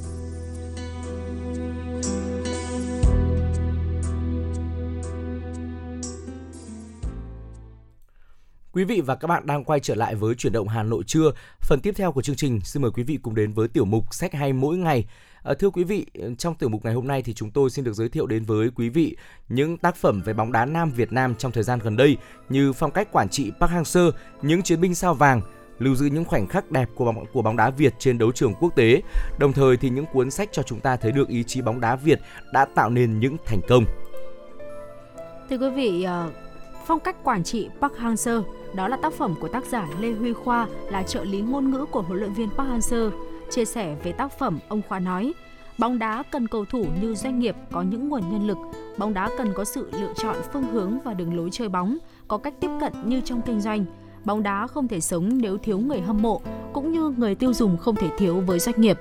Quý 8.77 8.83
vị 8.83 9.01
và 9.01 9.15
các 9.15 9.27
bạn 9.27 9.45
đang 9.45 9.63
quay 9.63 9.79
trở 9.79 9.95
lại 9.95 10.15
với 10.15 10.35
chuyển 10.35 10.53
động 10.53 10.67
Hà 10.67 10.83
Nội 10.83 11.03
trưa. 11.07 11.31
Phần 11.61 11.79
tiếp 11.81 11.93
theo 11.97 12.11
của 12.11 12.21
chương 12.21 12.35
trình, 12.35 12.61
xin 12.61 12.81
mời 12.81 12.91
quý 12.91 13.03
vị 13.03 13.17
cùng 13.21 13.35
đến 13.35 13.53
với 13.53 13.67
tiểu 13.67 13.85
mục 13.85 14.13
sách 14.13 14.33
hay 14.33 14.53
mỗi 14.53 14.77
ngày. 14.77 15.05
À, 15.43 15.53
thưa 15.59 15.69
quý 15.69 15.83
vị, 15.83 16.05
trong 16.37 16.55
tiểu 16.55 16.69
mục 16.69 16.85
ngày 16.85 16.93
hôm 16.93 17.07
nay 17.07 17.21
thì 17.21 17.33
chúng 17.33 17.51
tôi 17.51 17.69
xin 17.69 17.85
được 17.85 17.93
giới 17.93 18.09
thiệu 18.09 18.27
đến 18.27 18.43
với 18.43 18.69
quý 18.75 18.89
vị 18.89 19.17
những 19.49 19.77
tác 19.77 19.95
phẩm 19.95 20.21
về 20.25 20.33
bóng 20.33 20.51
đá 20.51 20.65
nam 20.65 20.91
Việt 20.91 21.11
Nam 21.11 21.35
trong 21.35 21.51
thời 21.51 21.63
gian 21.63 21.79
gần 21.79 21.97
đây 21.97 22.17
như 22.49 22.73
phong 22.73 22.91
cách 22.91 23.11
quản 23.11 23.29
trị 23.29 23.51
Park 23.59 23.71
Hang-seo, 23.71 24.11
những 24.41 24.61
chiến 24.61 24.81
binh 24.81 24.95
sao 24.95 25.13
vàng, 25.13 25.41
lưu 25.79 25.95
giữ 25.95 26.05
những 26.05 26.25
khoảnh 26.25 26.47
khắc 26.47 26.71
đẹp 26.71 26.89
của 26.95 27.05
bóng 27.05 27.25
của 27.33 27.41
bóng 27.41 27.57
đá 27.57 27.69
Việt 27.69 27.93
trên 27.99 28.17
đấu 28.17 28.31
trường 28.31 28.53
quốc 28.59 28.75
tế. 28.75 29.01
Đồng 29.39 29.53
thời 29.53 29.77
thì 29.77 29.89
những 29.89 30.05
cuốn 30.13 30.31
sách 30.31 30.49
cho 30.51 30.63
chúng 30.63 30.79
ta 30.79 30.95
thấy 30.95 31.11
được 31.11 31.27
ý 31.27 31.43
chí 31.43 31.61
bóng 31.61 31.81
đá 31.81 31.95
Việt 31.95 32.19
đã 32.53 32.65
tạo 32.65 32.89
nên 32.89 33.19
những 33.19 33.37
thành 33.45 33.59
công. 33.69 33.83
Thưa 35.49 35.57
quý 35.57 35.69
vị, 35.69 36.03
ờ, 36.03 36.31
phong 36.85 36.99
cách 36.99 37.23
quản 37.23 37.43
trị 37.43 37.69
Park 37.81 37.93
Hang-seo 37.93 38.43
đó 38.73 38.87
là 38.87 38.97
tác 38.97 39.13
phẩm 39.13 39.35
của 39.41 39.47
tác 39.47 39.65
giả 39.65 39.87
Lê 39.99 40.11
Huy 40.11 40.33
Khoa 40.33 40.67
là 40.89 41.03
trợ 41.03 41.23
lý 41.23 41.41
ngôn 41.41 41.71
ngữ 41.71 41.85
của 41.91 42.01
huấn 42.01 42.19
luyện 42.19 42.33
viên 42.33 42.49
Park 42.49 42.69
Hang-seo. 42.69 43.11
Chia 43.49 43.65
sẻ 43.65 43.95
về 44.03 44.11
tác 44.11 44.39
phẩm, 44.39 44.59
ông 44.67 44.81
Khoa 44.87 44.99
nói: 44.99 45.33
Bóng 45.77 45.99
đá 45.99 46.23
cần 46.31 46.47
cầu 46.47 46.65
thủ 46.65 46.85
như 47.01 47.15
doanh 47.15 47.39
nghiệp 47.39 47.55
có 47.71 47.81
những 47.81 48.09
nguồn 48.09 48.21
nhân 48.31 48.47
lực, 48.47 48.57
bóng 48.97 49.13
đá 49.13 49.29
cần 49.37 49.53
có 49.53 49.65
sự 49.65 49.89
lựa 49.91 50.13
chọn 50.17 50.35
phương 50.53 50.63
hướng 50.63 50.99
và 51.03 51.13
đường 51.13 51.37
lối 51.37 51.49
chơi 51.51 51.69
bóng, 51.69 51.97
có 52.27 52.37
cách 52.37 52.53
tiếp 52.59 52.69
cận 52.81 52.93
như 53.05 53.21
trong 53.21 53.41
kinh 53.41 53.61
doanh. 53.61 53.85
Bóng 54.27 54.43
đá 54.43 54.67
không 54.67 54.87
thể 54.87 54.99
sống 54.99 55.29
nếu 55.41 55.57
thiếu 55.57 55.79
người 55.79 56.01
hâm 56.01 56.21
mộ, 56.21 56.41
cũng 56.73 56.91
như 56.91 57.13
người 57.17 57.35
tiêu 57.35 57.53
dùng 57.53 57.77
không 57.77 57.95
thể 57.95 58.07
thiếu 58.17 58.41
với 58.47 58.59
doanh 58.59 58.81
nghiệp. 58.81 58.99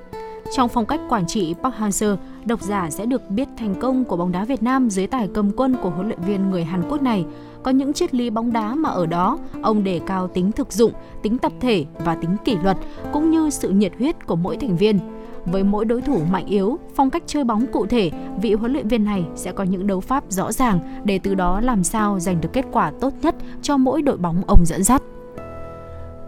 Trong 0.56 0.68
phong 0.68 0.86
cách 0.86 1.00
quản 1.08 1.26
trị 1.26 1.54
Park 1.62 1.74
Hang-seo, 1.74 2.16
độc 2.44 2.62
giả 2.62 2.90
sẽ 2.90 3.06
được 3.06 3.30
biết 3.30 3.48
thành 3.58 3.74
công 3.80 4.04
của 4.04 4.16
bóng 4.16 4.32
đá 4.32 4.44
Việt 4.44 4.62
Nam 4.62 4.90
dưới 4.90 5.06
tài 5.06 5.28
cầm 5.34 5.50
quân 5.56 5.76
của 5.82 5.90
huấn 5.90 6.06
luyện 6.06 6.20
viên 6.20 6.50
người 6.50 6.64
Hàn 6.64 6.82
Quốc 6.88 7.02
này. 7.02 7.24
Có 7.62 7.70
những 7.70 7.92
triết 7.92 8.14
lý 8.14 8.30
bóng 8.30 8.52
đá 8.52 8.74
mà 8.74 8.88
ở 8.88 9.06
đó, 9.06 9.38
ông 9.62 9.84
đề 9.84 10.00
cao 10.06 10.28
tính 10.28 10.52
thực 10.52 10.72
dụng, 10.72 10.92
tính 11.22 11.38
tập 11.38 11.52
thể 11.60 11.84
và 12.04 12.14
tính 12.14 12.36
kỷ 12.44 12.56
luật, 12.62 12.76
cũng 13.12 13.30
như 13.30 13.50
sự 13.50 13.68
nhiệt 13.68 13.92
huyết 13.98 14.26
của 14.26 14.36
mỗi 14.36 14.56
thành 14.56 14.76
viên. 14.76 14.98
Với 15.44 15.64
mỗi 15.64 15.84
đối 15.84 16.02
thủ 16.02 16.20
mạnh 16.30 16.46
yếu, 16.46 16.78
phong 16.94 17.10
cách 17.10 17.22
chơi 17.26 17.44
bóng 17.44 17.66
cụ 17.72 17.86
thể, 17.86 18.10
vị 18.42 18.54
huấn 18.54 18.72
luyện 18.72 18.88
viên 18.88 19.04
này 19.04 19.24
sẽ 19.34 19.52
có 19.52 19.64
những 19.64 19.86
đấu 19.86 20.00
pháp 20.00 20.24
rõ 20.28 20.52
ràng 20.52 21.02
để 21.04 21.18
từ 21.18 21.34
đó 21.34 21.60
làm 21.60 21.84
sao 21.84 22.20
giành 22.20 22.40
được 22.40 22.52
kết 22.52 22.64
quả 22.72 22.92
tốt 23.00 23.12
nhất 23.22 23.34
cho 23.62 23.76
mỗi 23.76 24.02
đội 24.02 24.16
bóng 24.16 24.42
ông 24.46 24.64
dẫn 24.66 24.82
dắt. 24.82 25.02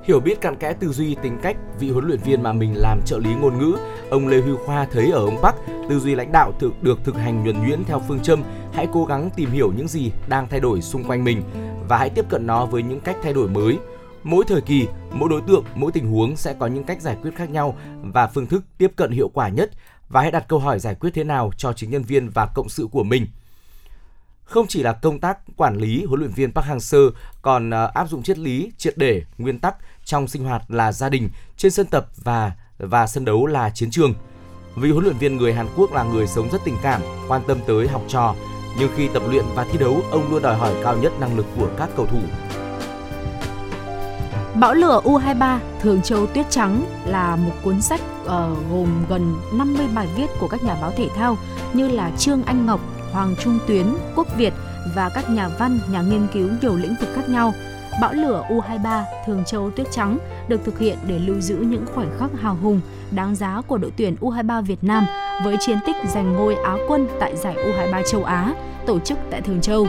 Hiểu 0.08 0.20
biết 0.20 0.40
cặn 0.40 0.56
kẽ 0.56 0.72
tư 0.72 0.92
duy 0.92 1.16
tính 1.22 1.38
cách 1.42 1.56
vị 1.78 1.90
huấn 1.90 2.06
luyện 2.06 2.20
viên 2.20 2.42
mà 2.42 2.52
mình 2.52 2.74
làm 2.76 3.00
trợ 3.04 3.18
lý 3.18 3.34
ngôn 3.34 3.58
ngữ, 3.58 3.76
ông 4.10 4.28
Lê 4.28 4.40
Huy 4.40 4.52
Khoa 4.66 4.86
thấy 4.92 5.10
ở 5.10 5.24
ông 5.24 5.42
Park 5.42 5.56
tư 5.88 6.00
duy 6.00 6.14
lãnh 6.14 6.32
đạo 6.32 6.52
thực 6.60 6.82
được 6.82 6.98
thực 7.04 7.16
hành 7.16 7.44
nhuần 7.44 7.62
nhuyễn 7.62 7.84
theo 7.84 8.02
phương 8.08 8.20
châm 8.22 8.42
hãy 8.72 8.88
cố 8.92 9.04
gắng 9.04 9.30
tìm 9.36 9.50
hiểu 9.50 9.72
những 9.76 9.88
gì 9.88 10.12
đang 10.28 10.48
thay 10.48 10.60
đổi 10.60 10.82
xung 10.82 11.04
quanh 11.04 11.24
mình 11.24 11.42
và 11.88 11.98
hãy 11.98 12.10
tiếp 12.10 12.24
cận 12.28 12.46
nó 12.46 12.66
với 12.66 12.82
những 12.82 13.00
cách 13.00 13.16
thay 13.22 13.32
đổi 13.32 13.48
mới. 13.48 13.78
Mỗi 14.22 14.44
thời 14.48 14.60
kỳ, 14.60 14.88
mỗi 15.12 15.28
đối 15.28 15.40
tượng, 15.40 15.64
mỗi 15.74 15.92
tình 15.92 16.10
huống 16.10 16.36
sẽ 16.36 16.54
có 16.58 16.66
những 16.66 16.84
cách 16.84 17.02
giải 17.02 17.16
quyết 17.22 17.36
khác 17.36 17.50
nhau 17.50 17.76
và 18.02 18.26
phương 18.26 18.46
thức 18.46 18.64
tiếp 18.78 18.92
cận 18.96 19.10
hiệu 19.10 19.28
quả 19.28 19.48
nhất 19.48 19.70
và 20.08 20.20
hãy 20.20 20.30
đặt 20.30 20.44
câu 20.48 20.58
hỏi 20.58 20.78
giải 20.78 20.94
quyết 20.94 21.10
thế 21.14 21.24
nào 21.24 21.50
cho 21.56 21.72
chính 21.72 21.90
nhân 21.90 22.02
viên 22.02 22.28
và 22.28 22.46
cộng 22.54 22.68
sự 22.68 22.88
của 22.92 23.04
mình. 23.04 23.26
Không 24.48 24.66
chỉ 24.66 24.82
là 24.82 24.92
công 24.92 25.20
tác 25.20 25.38
quản 25.56 25.76
lý, 25.76 26.04
huấn 26.04 26.20
luyện 26.20 26.32
viên 26.32 26.52
Park 26.52 26.66
Hang-seo 26.66 27.10
còn 27.42 27.70
à, 27.70 27.84
áp 27.94 28.08
dụng 28.08 28.22
triết 28.22 28.38
lý, 28.38 28.72
triệt 28.78 28.94
để, 28.96 29.22
nguyên 29.38 29.58
tắc 29.58 29.76
trong 30.08 30.28
sinh 30.28 30.44
hoạt 30.44 30.70
là 30.70 30.92
gia 30.92 31.08
đình, 31.08 31.30
trên 31.56 31.72
sân 31.72 31.86
tập 31.86 32.06
và 32.16 32.52
và 32.78 33.06
sân 33.06 33.24
đấu 33.24 33.46
là 33.46 33.70
chiến 33.70 33.90
trường. 33.90 34.14
Vì 34.76 34.90
huấn 34.90 35.04
luyện 35.04 35.18
viên 35.18 35.36
người 35.36 35.52
Hàn 35.54 35.66
Quốc 35.76 35.92
là 35.92 36.02
người 36.02 36.26
sống 36.26 36.48
rất 36.52 36.60
tình 36.64 36.76
cảm, 36.82 37.02
quan 37.28 37.42
tâm 37.46 37.58
tới 37.66 37.88
học 37.88 38.02
trò, 38.08 38.34
nhưng 38.78 38.90
khi 38.96 39.08
tập 39.14 39.22
luyện 39.30 39.44
và 39.54 39.66
thi 39.72 39.78
đấu, 39.78 40.02
ông 40.10 40.30
luôn 40.30 40.42
đòi 40.42 40.56
hỏi 40.56 40.74
cao 40.82 40.96
nhất 40.96 41.12
năng 41.20 41.36
lực 41.36 41.46
của 41.56 41.68
các 41.78 41.88
cầu 41.96 42.06
thủ. 42.06 42.20
Bão 44.54 44.74
lửa 44.74 45.00
U23 45.04 45.58
Thường 45.80 46.02
Châu 46.02 46.26
Tuyết 46.26 46.46
Trắng 46.50 46.84
là 47.06 47.36
một 47.36 47.52
cuốn 47.64 47.80
sách 47.80 48.00
uh, 48.22 48.28
gồm 48.70 49.04
gần 49.08 49.34
50 49.52 49.86
bài 49.94 50.08
viết 50.16 50.26
của 50.40 50.48
các 50.48 50.62
nhà 50.62 50.78
báo 50.80 50.92
thể 50.96 51.08
thao 51.16 51.36
như 51.72 51.88
là 51.88 52.10
Trương 52.18 52.42
Anh 52.42 52.66
Ngọc, 52.66 52.80
Hoàng 53.12 53.34
Trung 53.40 53.58
Tuyến, 53.66 53.86
Quốc 54.16 54.36
Việt 54.36 54.52
và 54.94 55.08
các 55.08 55.30
nhà 55.30 55.48
văn, 55.48 55.80
nhà 55.90 56.02
nghiên 56.02 56.26
cứu 56.32 56.50
nhiều 56.62 56.76
lĩnh 56.76 56.94
vực 57.00 57.08
khác 57.14 57.28
nhau. 57.28 57.54
Bão 58.00 58.12
lửa 58.12 58.44
U23 58.48 59.02
Thường 59.26 59.44
Châu 59.46 59.70
Tuyết 59.70 59.86
Trắng 59.90 60.18
được 60.48 60.60
thực 60.64 60.78
hiện 60.78 60.98
để 61.06 61.18
lưu 61.18 61.40
giữ 61.40 61.56
những 61.56 61.84
khoảnh 61.94 62.10
khắc 62.18 62.30
hào 62.40 62.56
hùng, 62.62 62.80
đáng 63.10 63.34
giá 63.34 63.62
của 63.66 63.78
đội 63.78 63.92
tuyển 63.96 64.16
U23 64.20 64.62
Việt 64.62 64.84
Nam 64.84 65.06
với 65.44 65.56
chiến 65.60 65.78
tích 65.86 65.96
giành 66.14 66.32
ngôi 66.32 66.54
Á 66.54 66.76
quân 66.88 67.08
tại 67.20 67.36
giải 67.36 67.56
U23 67.56 68.02
châu 68.10 68.24
Á 68.24 68.54
tổ 68.86 68.98
chức 68.98 69.18
tại 69.30 69.40
Thường 69.40 69.60
Châu. 69.60 69.86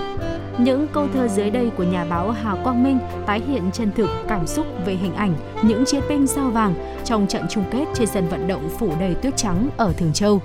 Những 0.58 0.88
câu 0.94 1.08
thơ 1.14 1.28
dưới 1.28 1.50
đây 1.50 1.72
của 1.78 1.84
nhà 1.84 2.06
báo 2.10 2.32
Hà 2.32 2.56
Quang 2.64 2.84
Minh 2.84 3.00
tái 3.26 3.42
hiện 3.48 3.72
chân 3.74 3.92
thực 3.96 4.10
cảm 4.28 4.48
xúc 4.48 4.66
về 4.86 4.94
hình 4.94 5.16
ảnh 5.16 5.34
những 5.64 5.86
chiến 5.86 6.02
binh 6.10 6.28
sao 6.28 6.50
vàng 6.50 6.74
trong 7.06 7.28
trận 7.28 7.46
chung 7.50 7.64
kết 7.72 7.86
trên 7.94 8.08
sân 8.08 8.28
vận 8.28 8.48
động 8.48 8.70
phủ 8.80 8.92
đầy 9.00 9.16
tuyết 9.16 9.38
trắng 9.38 9.70
ở 9.78 9.94
Thường 9.98 10.14
Châu. 10.14 10.42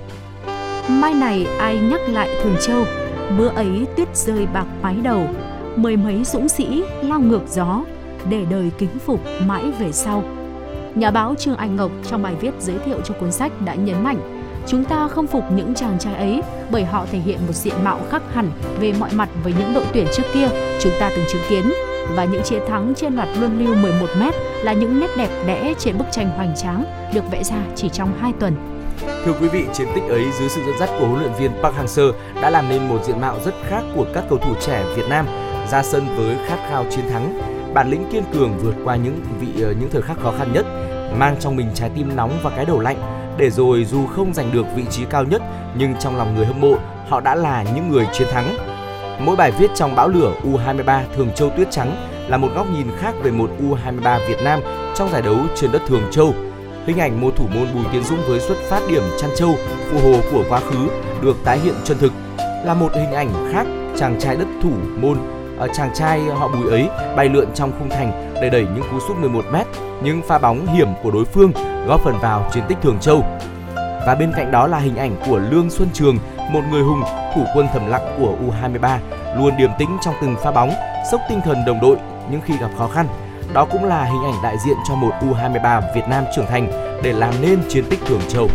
Mai 0.89 1.13
này 1.13 1.47
ai 1.59 1.77
nhắc 1.77 2.01
lại 2.09 2.29
Thường 2.43 2.55
Châu, 2.67 2.83
bữa 3.37 3.47
ấy 3.47 3.87
tuyết 3.97 4.17
rơi 4.17 4.47
bạc 4.53 4.65
mái 4.81 4.95
đầu, 5.03 5.27
mười 5.75 5.97
mấy 5.97 6.23
dũng 6.23 6.49
sĩ 6.49 6.83
lao 7.01 7.19
ngược 7.19 7.43
gió, 7.49 7.83
để 8.29 8.45
đời 8.49 8.71
kính 8.77 8.99
phục 9.05 9.19
mãi 9.45 9.71
về 9.79 9.91
sau. 9.91 10.23
Nhà 10.95 11.11
báo 11.11 11.35
Trương 11.35 11.55
Anh 11.55 11.75
Ngọc 11.75 11.91
trong 12.09 12.21
bài 12.23 12.35
viết 12.41 12.51
giới 12.59 12.77
thiệu 12.85 12.97
cho 13.03 13.15
cuốn 13.19 13.31
sách 13.31 13.51
đã 13.65 13.75
nhấn 13.75 14.03
mạnh 14.03 14.35
Chúng 14.67 14.85
ta 14.85 15.07
không 15.07 15.27
phục 15.27 15.43
những 15.55 15.73
chàng 15.73 15.99
trai 15.99 16.15
ấy 16.15 16.41
bởi 16.71 16.85
họ 16.85 17.05
thể 17.11 17.19
hiện 17.19 17.39
một 17.47 17.53
diện 17.53 17.83
mạo 17.83 17.99
khác 18.09 18.21
hẳn 18.33 18.51
về 18.79 18.93
mọi 18.99 19.09
mặt 19.13 19.29
với 19.43 19.53
những 19.59 19.73
đội 19.73 19.85
tuyển 19.93 20.07
trước 20.15 20.23
kia 20.33 20.47
chúng 20.79 20.93
ta 20.99 21.09
từng 21.15 21.25
chứng 21.31 21.41
kiến 21.49 21.71
và 22.15 22.25
những 22.25 22.43
chiến 22.43 22.61
thắng 22.67 22.93
trên 22.95 23.15
loạt 23.15 23.27
luân 23.39 23.65
lưu 23.65 23.75
11 23.75 24.07
m 24.17 24.23
là 24.63 24.73
những 24.73 24.99
nét 24.99 25.07
đẹp 25.17 25.29
đẽ 25.47 25.73
trên 25.79 25.97
bức 25.97 26.05
tranh 26.11 26.29
hoành 26.29 26.55
tráng 26.55 26.85
được 27.13 27.23
vẽ 27.31 27.43
ra 27.43 27.57
chỉ 27.75 27.89
trong 27.89 28.13
2 28.19 28.33
tuần. 28.39 28.55
Thưa 29.25 29.33
quý 29.41 29.47
vị, 29.47 29.65
chiến 29.73 29.87
tích 29.95 30.03
ấy 30.09 30.25
dưới 30.39 30.49
sự 30.49 30.61
dẫn 30.65 30.77
dắt 30.79 30.89
của 30.99 31.07
huấn 31.07 31.19
luyện 31.19 31.31
viên 31.39 31.51
Park 31.63 31.75
Hang-seo 31.75 32.11
đã 32.41 32.49
làm 32.49 32.69
nên 32.69 32.89
một 32.89 32.99
diện 33.05 33.21
mạo 33.21 33.37
rất 33.45 33.53
khác 33.69 33.83
của 33.95 34.05
các 34.13 34.23
cầu 34.29 34.37
thủ 34.37 34.53
trẻ 34.61 34.85
Việt 34.95 35.05
Nam 35.09 35.25
ra 35.71 35.83
sân 35.83 36.07
với 36.17 36.35
khát 36.47 36.57
khao 36.69 36.85
chiến 36.89 37.09
thắng, 37.09 37.41
bản 37.73 37.89
lĩnh 37.89 38.05
kiên 38.11 38.23
cường 38.33 38.57
vượt 38.57 38.75
qua 38.83 38.95
những 38.95 39.21
vị 39.39 39.61
ờ, 39.61 39.73
những 39.79 39.89
thời 39.91 40.01
khắc 40.01 40.19
khó 40.19 40.33
khăn 40.37 40.53
nhất, 40.53 40.65
mang 41.19 41.35
trong 41.39 41.55
mình 41.55 41.69
trái 41.73 41.89
tim 41.95 42.15
nóng 42.15 42.39
và 42.43 42.49
cái 42.49 42.65
đầu 42.65 42.79
lạnh 42.79 42.97
để 43.37 43.49
rồi 43.49 43.85
dù 43.85 44.07
không 44.07 44.33
giành 44.33 44.51
được 44.53 44.65
vị 44.75 44.83
trí 44.89 45.05
cao 45.05 45.23
nhất 45.23 45.41
nhưng 45.77 45.93
trong 45.99 46.17
lòng 46.17 46.35
người 46.35 46.45
hâm 46.45 46.61
mộ 46.61 46.75
họ 47.09 47.21
đã 47.21 47.35
là 47.35 47.65
những 47.75 47.89
người 47.89 48.07
chiến 48.13 48.27
thắng. 48.31 48.55
Mỗi 49.19 49.35
bài 49.35 49.51
viết 49.59 49.71
trong 49.75 49.95
bão 49.95 50.07
lửa 50.07 50.33
U23 50.43 51.03
Thường 51.15 51.29
Châu 51.35 51.49
Tuyết 51.49 51.67
Trắng 51.71 52.09
là 52.27 52.37
một 52.37 52.49
góc 52.55 52.67
nhìn 52.69 52.87
khác 52.99 53.13
về 53.23 53.31
một 53.31 53.49
U23 53.61 54.27
Việt 54.27 54.37
Nam 54.43 54.59
trong 54.95 55.09
giải 55.11 55.21
đấu 55.21 55.37
trên 55.55 55.71
đất 55.71 55.81
Thường 55.87 56.03
Châu. 56.11 56.33
Hình 56.85 56.97
ảnh 56.97 57.21
một 57.21 57.33
thủ 57.35 57.45
môn 57.55 57.67
Bùi 57.73 57.83
Tiến 57.91 58.03
Dũng 58.03 58.19
với 58.27 58.39
xuất 58.39 58.57
phát 58.69 58.81
điểm 58.89 59.03
chăn 59.21 59.29
châu, 59.35 59.55
phù 59.91 59.99
hồ 59.99 60.19
của 60.31 60.43
quá 60.49 60.59
khứ 60.59 60.87
được 61.21 61.37
tái 61.43 61.59
hiện 61.59 61.75
chân 61.83 61.97
thực 61.97 62.11
là 62.37 62.73
một 62.73 62.89
hình 62.93 63.11
ảnh 63.11 63.51
khác 63.53 63.67
chàng 63.97 64.19
trai 64.19 64.35
đất 64.35 64.47
thủ 64.63 64.71
môn 65.01 65.17
Ờ, 65.57 65.67
chàng 65.73 65.93
trai 65.93 66.21
họ 66.21 66.47
Bùi 66.47 66.69
ấy 66.69 66.89
bay 67.15 67.29
lượn 67.29 67.47
trong 67.53 67.71
khung 67.79 67.89
thành 67.89 68.33
để 68.41 68.49
đẩy 68.49 68.65
những 68.75 68.83
cú 68.91 68.99
sút 69.07 69.17
11 69.17 69.45
m 69.51 69.55
những 70.03 70.21
pha 70.27 70.37
bóng 70.37 70.67
hiểm 70.67 70.87
của 71.03 71.11
đối 71.11 71.25
phương 71.25 71.51
góp 71.87 72.01
phần 72.03 72.15
vào 72.21 72.49
chiến 72.53 72.63
tích 72.67 72.77
Thường 72.81 72.99
Châu. 73.01 73.23
Và 73.75 74.15
bên 74.19 74.31
cạnh 74.35 74.51
đó 74.51 74.67
là 74.67 74.77
hình 74.77 74.95
ảnh 74.95 75.15
của 75.27 75.39
Lương 75.51 75.69
Xuân 75.69 75.89
Trường, 75.93 76.17
một 76.51 76.61
người 76.71 76.81
hùng 76.81 77.01
thủ 77.35 77.43
quân 77.55 77.67
thầm 77.73 77.87
lặng 77.87 78.15
của 78.19 78.35
U23, 78.47 78.97
luôn 79.37 79.57
điềm 79.57 79.69
tĩnh 79.79 79.97
trong 80.01 80.15
từng 80.21 80.35
pha 80.43 80.51
bóng, 80.51 80.71
sốc 81.11 81.21
tinh 81.29 81.41
thần 81.45 81.57
đồng 81.65 81.79
đội 81.81 81.97
những 82.31 82.41
khi 82.45 82.53
gặp 82.57 82.69
khó 82.77 82.87
khăn. 82.87 83.07
Đó 83.53 83.65
cũng 83.71 83.85
là 83.85 84.03
hình 84.03 84.23
ảnh 84.23 84.43
đại 84.43 84.55
diện 84.65 84.77
cho 84.87 84.95
một 84.95 85.11
U23 85.21 85.81
Việt 85.95 86.07
Nam 86.09 86.23
trưởng 86.35 86.45
thành 86.45 86.67
để 87.03 87.13
làm 87.13 87.33
nên 87.41 87.59
chiến 87.69 87.83
tích 87.89 87.99
Thường 88.05 88.21
Châu. 88.27 88.47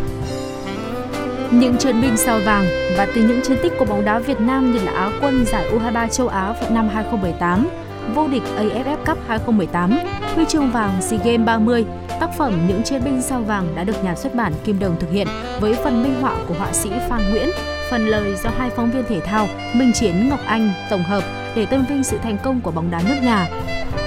Những 1.53 1.77
chiến 1.77 2.01
binh 2.01 2.17
sao 2.17 2.41
vàng 2.45 2.65
và 2.97 3.07
từ 3.15 3.23
những 3.23 3.41
chiến 3.43 3.59
tích 3.63 3.73
của 3.79 3.85
bóng 3.85 4.05
đá 4.05 4.19
Việt 4.19 4.41
Nam 4.41 4.73
như 4.73 4.79
là 4.79 4.93
Á 4.93 5.11
quân 5.21 5.45
giải 5.47 5.65
U23 5.73 6.09
châu 6.09 6.29
Á 6.29 6.53
vào 6.53 6.71
năm 6.71 6.89
2018, 6.89 7.69
vô 8.15 8.29
địch 8.29 8.43
AFF 8.59 8.97
Cup 8.97 9.19
2018, 9.29 9.99
huy 10.35 10.45
chương 10.45 10.71
vàng 10.71 11.03
SEA 11.03 11.21
Games 11.25 11.47
30, 11.47 11.85
tác 12.21 12.31
phẩm 12.39 12.53
Những 12.69 12.83
chiến 12.83 13.05
binh 13.05 13.23
sao 13.23 13.41
vàng 13.41 13.67
đã 13.77 13.85
được 13.85 14.05
nhà 14.05 14.15
xuất 14.15 14.35
bản 14.35 14.53
Kim 14.65 14.79
Đồng 14.79 14.97
thực 15.01 15.11
hiện 15.11 15.27
với 15.61 15.75
phần 15.75 16.03
minh 16.03 16.15
họa 16.21 16.37
của 16.49 16.55
họa 16.55 16.73
sĩ 16.73 16.91
Phan 17.09 17.31
Nguyễn, 17.31 17.49
phần 17.91 18.07
lời 18.07 18.37
do 18.45 18.51
hai 18.59 18.71
phóng 18.71 18.91
viên 18.91 19.05
thể 19.09 19.21
thao 19.21 19.49
Minh 19.75 19.93
Chiến 19.95 20.29
Ngọc 20.29 20.41
Anh 20.47 20.73
tổng 20.91 21.03
hợp 21.03 21.23
để 21.57 21.67
tôn 21.67 21.85
vinh 21.89 22.05
sự 22.05 22.19
thành 22.23 22.39
công 22.45 22.61
của 22.61 22.71
bóng 22.71 22.91
đá 22.91 23.03
nước 23.09 23.17
nhà. 23.23 23.49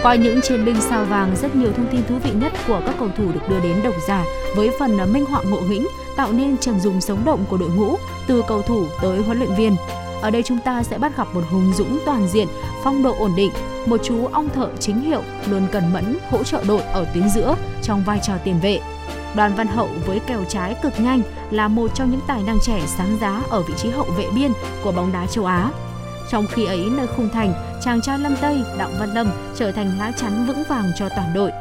Qua 0.04 0.16
những 0.16 0.42
chiến 0.42 0.66
binh 0.66 0.82
sao 0.82 1.06
vàng, 1.06 1.36
rất 1.42 1.56
nhiều 1.56 1.72
thông 1.78 1.88
tin 1.92 2.02
thú 2.10 2.16
vị 2.24 2.32
nhất 2.42 2.54
của 2.68 2.82
các 2.86 2.96
cầu 3.00 3.10
thủ 3.18 3.32
được 3.32 3.50
đưa 3.50 3.60
đến 3.60 3.76
độc 3.84 3.96
giả 4.08 4.24
với 4.56 4.72
phần 4.80 5.14
minh 5.14 5.26
họa 5.26 5.42
ngộ 5.44 5.60
nghĩnh 5.62 5.88
tạo 6.16 6.32
nên 6.32 6.58
trần 6.58 6.80
dùng 6.80 7.02
sống 7.02 7.26
động 7.26 7.46
của 7.50 7.58
đội 7.58 7.70
ngũ 7.70 7.96
từ 8.28 8.44
cầu 8.48 8.62
thủ 8.62 8.86
tới 9.02 9.22
huấn 9.22 9.38
luyện 9.38 9.56
viên. 9.56 9.76
Ở 10.22 10.30
đây 10.30 10.44
chúng 10.44 10.60
ta 10.60 10.84
sẽ 10.84 10.98
bắt 10.98 11.18
gặp 11.18 11.28
một 11.34 11.42
hùng 11.50 11.74
dũng 11.76 12.00
toàn 12.06 12.28
diện, 12.28 12.48
phong 12.84 13.04
độ 13.04 13.16
ổn 13.20 13.32
định, 13.36 13.52
một 13.86 14.00
chú 14.04 14.26
ong 14.26 14.50
thợ 14.50 14.70
chính 14.80 15.02
hiệu 15.02 15.22
luôn 15.50 15.68
cần 15.72 15.94
mẫn 15.94 16.18
hỗ 16.32 16.44
trợ 16.44 16.64
đội 16.68 16.82
ở 16.82 17.06
tuyến 17.14 17.30
giữa 17.30 17.56
trong 17.82 18.04
vai 18.04 18.20
trò 18.24 18.34
tiền 18.44 18.60
vệ. 18.60 18.82
Đoàn 19.36 19.56
Văn 19.56 19.68
Hậu 19.68 19.90
với 20.06 20.20
kèo 20.20 20.44
trái 20.50 20.76
cực 20.84 21.00
nhanh 21.00 21.22
là 21.52 21.68
một 21.68 21.92
trong 21.96 22.12
những 22.12 22.22
tài 22.28 22.44
năng 22.44 22.60
trẻ 22.60 22.82
sáng 22.98 23.18
giá 23.22 23.42
ở 23.50 23.62
vị 23.62 23.74
trí 23.78 23.90
hậu 23.90 24.06
vệ 24.18 24.26
biên 24.36 24.52
của 24.84 24.92
bóng 24.92 25.12
đá 25.12 25.28
châu 25.28 25.46
Á. 25.46 25.70
Trong 26.32 26.46
khi 26.48 26.66
ấy 26.66 26.86
nơi 26.92 27.08
khung 27.08 27.30
thành, 27.30 27.80
chàng 27.86 28.02
trai 28.02 28.20
Lâm 28.20 28.36
Tây 28.42 28.64
Đặng 28.78 28.94
Văn 29.00 29.14
Lâm 29.14 29.32
trở 29.56 29.72
thành 29.72 30.00
lá 30.00 30.12
chắn 30.18 30.46
vững 30.48 30.64
vàng 30.70 30.92
cho 31.00 31.10
toàn 31.10 31.34
đội. 31.34 31.52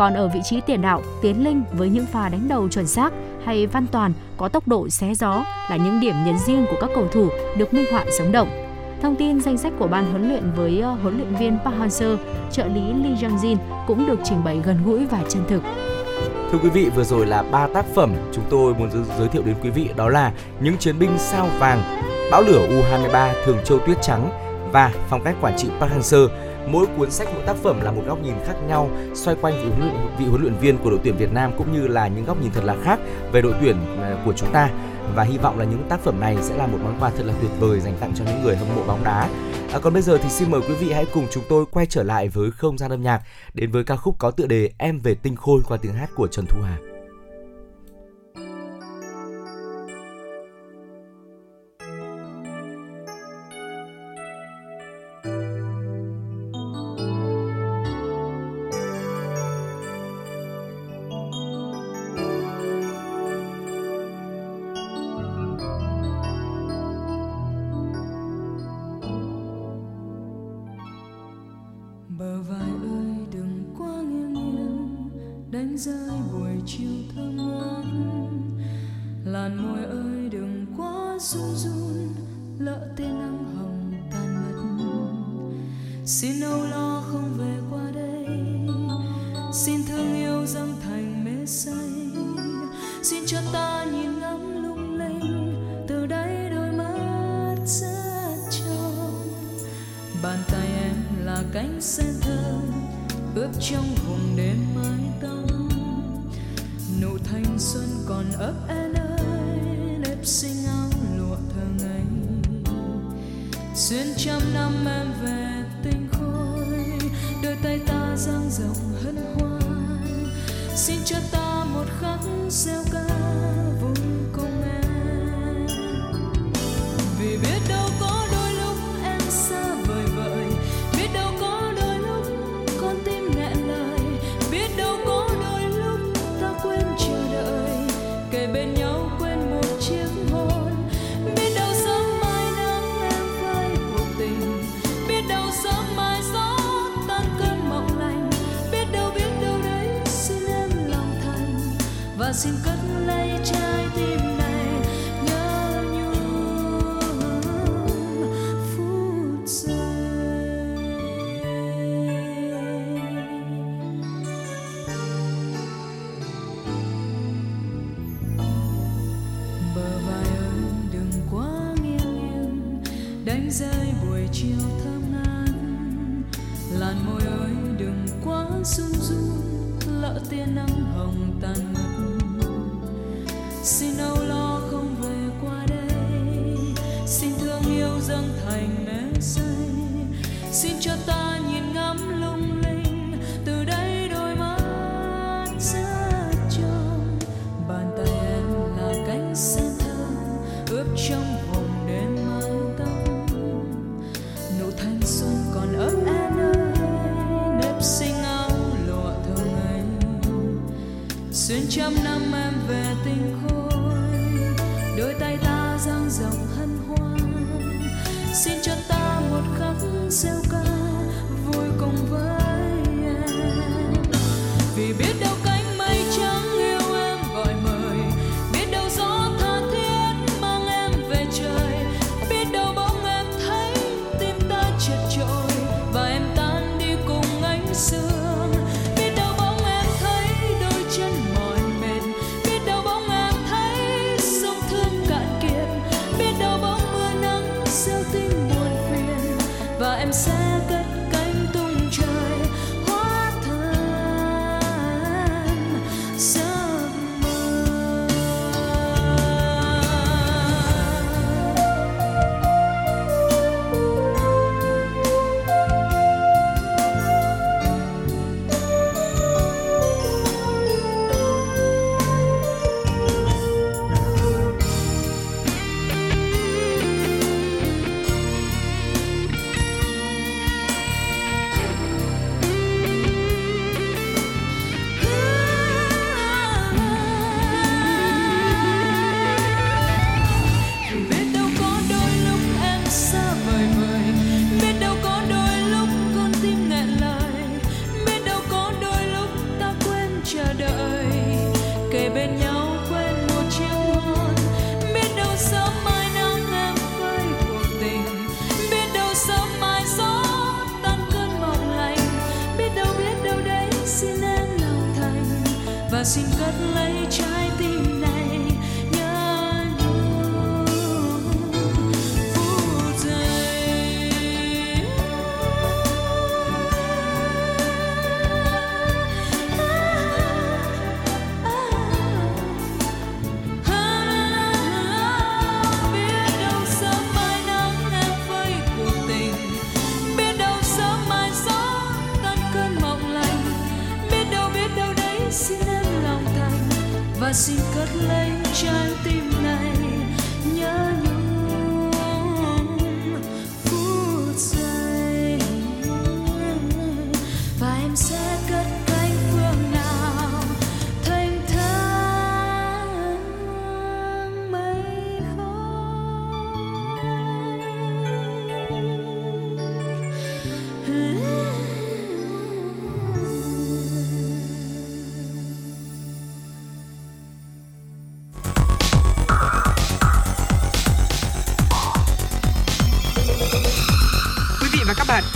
Còn 0.00 0.14
ở 0.14 0.28
vị 0.28 0.40
trí 0.44 0.60
tiền 0.60 0.82
đạo, 0.82 1.02
Tiến 1.22 1.44
Linh 1.44 1.62
với 1.72 1.88
những 1.88 2.06
pha 2.06 2.28
đánh 2.28 2.48
đầu 2.48 2.68
chuẩn 2.68 2.86
xác 2.86 3.12
hay 3.44 3.66
Văn 3.66 3.86
Toàn 3.92 4.12
có 4.36 4.48
tốc 4.48 4.68
độ 4.68 4.88
xé 4.88 5.14
gió 5.14 5.44
là 5.70 5.76
những 5.76 6.00
điểm 6.00 6.14
nhấn 6.26 6.38
riêng 6.38 6.66
của 6.70 6.76
các 6.80 6.90
cầu 6.94 7.08
thủ 7.12 7.28
được 7.56 7.74
minh 7.74 7.84
họa 7.90 8.04
sống 8.18 8.32
động. 8.32 8.48
Thông 9.02 9.16
tin 9.16 9.40
danh 9.40 9.58
sách 9.58 9.72
của 9.78 9.86
ban 9.86 10.10
huấn 10.10 10.28
luyện 10.28 10.52
với 10.56 10.80
ờ, 10.80 10.90
huấn 11.02 11.16
luyện 11.16 11.34
viên 11.34 11.58
Park 11.64 11.76
Hang-seo, 11.76 12.16
trợ 12.50 12.64
lý 12.64 12.80
Lee 12.80 13.12
Jung-jin 13.12 13.56
cũng 13.86 14.06
được 14.06 14.20
trình 14.24 14.44
bày 14.44 14.60
gần 14.64 14.78
gũi 14.84 15.06
và 15.06 15.22
chân 15.28 15.42
thực. 15.48 15.62
Thưa 16.52 16.58
quý 16.62 16.68
vị, 16.68 16.90
vừa 16.96 17.04
rồi 17.04 17.26
là 17.26 17.42
ba 17.42 17.68
tác 17.74 17.84
phẩm 17.94 18.14
chúng 18.32 18.44
tôi 18.50 18.74
muốn 18.74 18.90
giới 19.18 19.28
thiệu 19.28 19.42
đến 19.42 19.54
quý 19.62 19.70
vị 19.70 19.88
đó 19.96 20.08
là 20.08 20.32
Những 20.60 20.78
chiến 20.78 20.98
binh 20.98 21.10
sao 21.18 21.48
vàng, 21.58 21.82
Bão 22.30 22.42
lửa 22.42 22.68
U23 22.68 23.32
Thường 23.44 23.58
Châu 23.64 23.78
Tuyết 23.78 24.02
Trắng 24.02 24.30
và 24.72 24.92
Phong 25.08 25.24
cách 25.24 25.36
quản 25.40 25.56
trị 25.56 25.68
Park 25.80 25.92
Hang-seo 25.92 26.28
mỗi 26.72 26.86
cuốn 26.96 27.10
sách 27.10 27.28
mỗi 27.34 27.42
tác 27.46 27.56
phẩm 27.56 27.80
là 27.80 27.92
một 27.92 28.02
góc 28.06 28.22
nhìn 28.22 28.34
khác 28.46 28.54
nhau 28.68 28.90
xoay 29.14 29.36
quanh 29.40 29.54
vị 29.54 29.70
huấn 29.70 29.80
luyện, 29.80 29.94
vị 30.18 30.24
huấn 30.26 30.42
luyện 30.42 30.54
viên 30.60 30.78
của 30.78 30.90
đội 30.90 31.00
tuyển 31.04 31.16
Việt 31.16 31.32
Nam 31.32 31.52
cũng 31.58 31.72
như 31.72 31.86
là 31.86 32.08
những 32.08 32.24
góc 32.24 32.42
nhìn 32.42 32.50
thật 32.52 32.64
là 32.64 32.76
khác 32.82 32.98
về 33.32 33.42
đội 33.42 33.54
tuyển 33.60 33.76
à, 34.02 34.22
của 34.24 34.32
chúng 34.32 34.52
ta 34.52 34.70
và 35.14 35.22
hy 35.22 35.38
vọng 35.38 35.58
là 35.58 35.64
những 35.64 35.86
tác 35.88 36.00
phẩm 36.00 36.20
này 36.20 36.36
sẽ 36.40 36.56
là 36.56 36.66
một 36.66 36.78
món 36.82 37.00
quà 37.00 37.10
thật 37.10 37.22
là 37.26 37.34
tuyệt 37.40 37.50
vời 37.60 37.80
dành 37.80 37.96
tặng 38.00 38.12
cho 38.14 38.24
những 38.24 38.42
người 38.42 38.56
hâm 38.56 38.68
mộ 38.76 38.82
bóng 38.86 39.04
đá. 39.04 39.28
À, 39.72 39.78
còn 39.82 39.92
bây 39.92 40.02
giờ 40.02 40.18
thì 40.22 40.28
xin 40.28 40.50
mời 40.50 40.60
quý 40.60 40.74
vị 40.74 40.92
hãy 40.92 41.06
cùng 41.14 41.26
chúng 41.30 41.44
tôi 41.48 41.64
quay 41.70 41.86
trở 41.86 42.02
lại 42.02 42.28
với 42.28 42.50
không 42.50 42.78
gian 42.78 42.90
âm 42.90 43.02
nhạc 43.02 43.22
đến 43.54 43.70
với 43.70 43.84
ca 43.84 43.96
khúc 43.96 44.14
có 44.18 44.30
tựa 44.30 44.46
đề 44.46 44.70
Em 44.78 44.98
về 44.98 45.14
tinh 45.14 45.36
khôi 45.36 45.60
qua 45.68 45.78
tiếng 45.82 45.92
hát 45.92 46.10
của 46.16 46.26
Trần 46.26 46.46
Thu 46.48 46.60
Hà. 46.62 46.89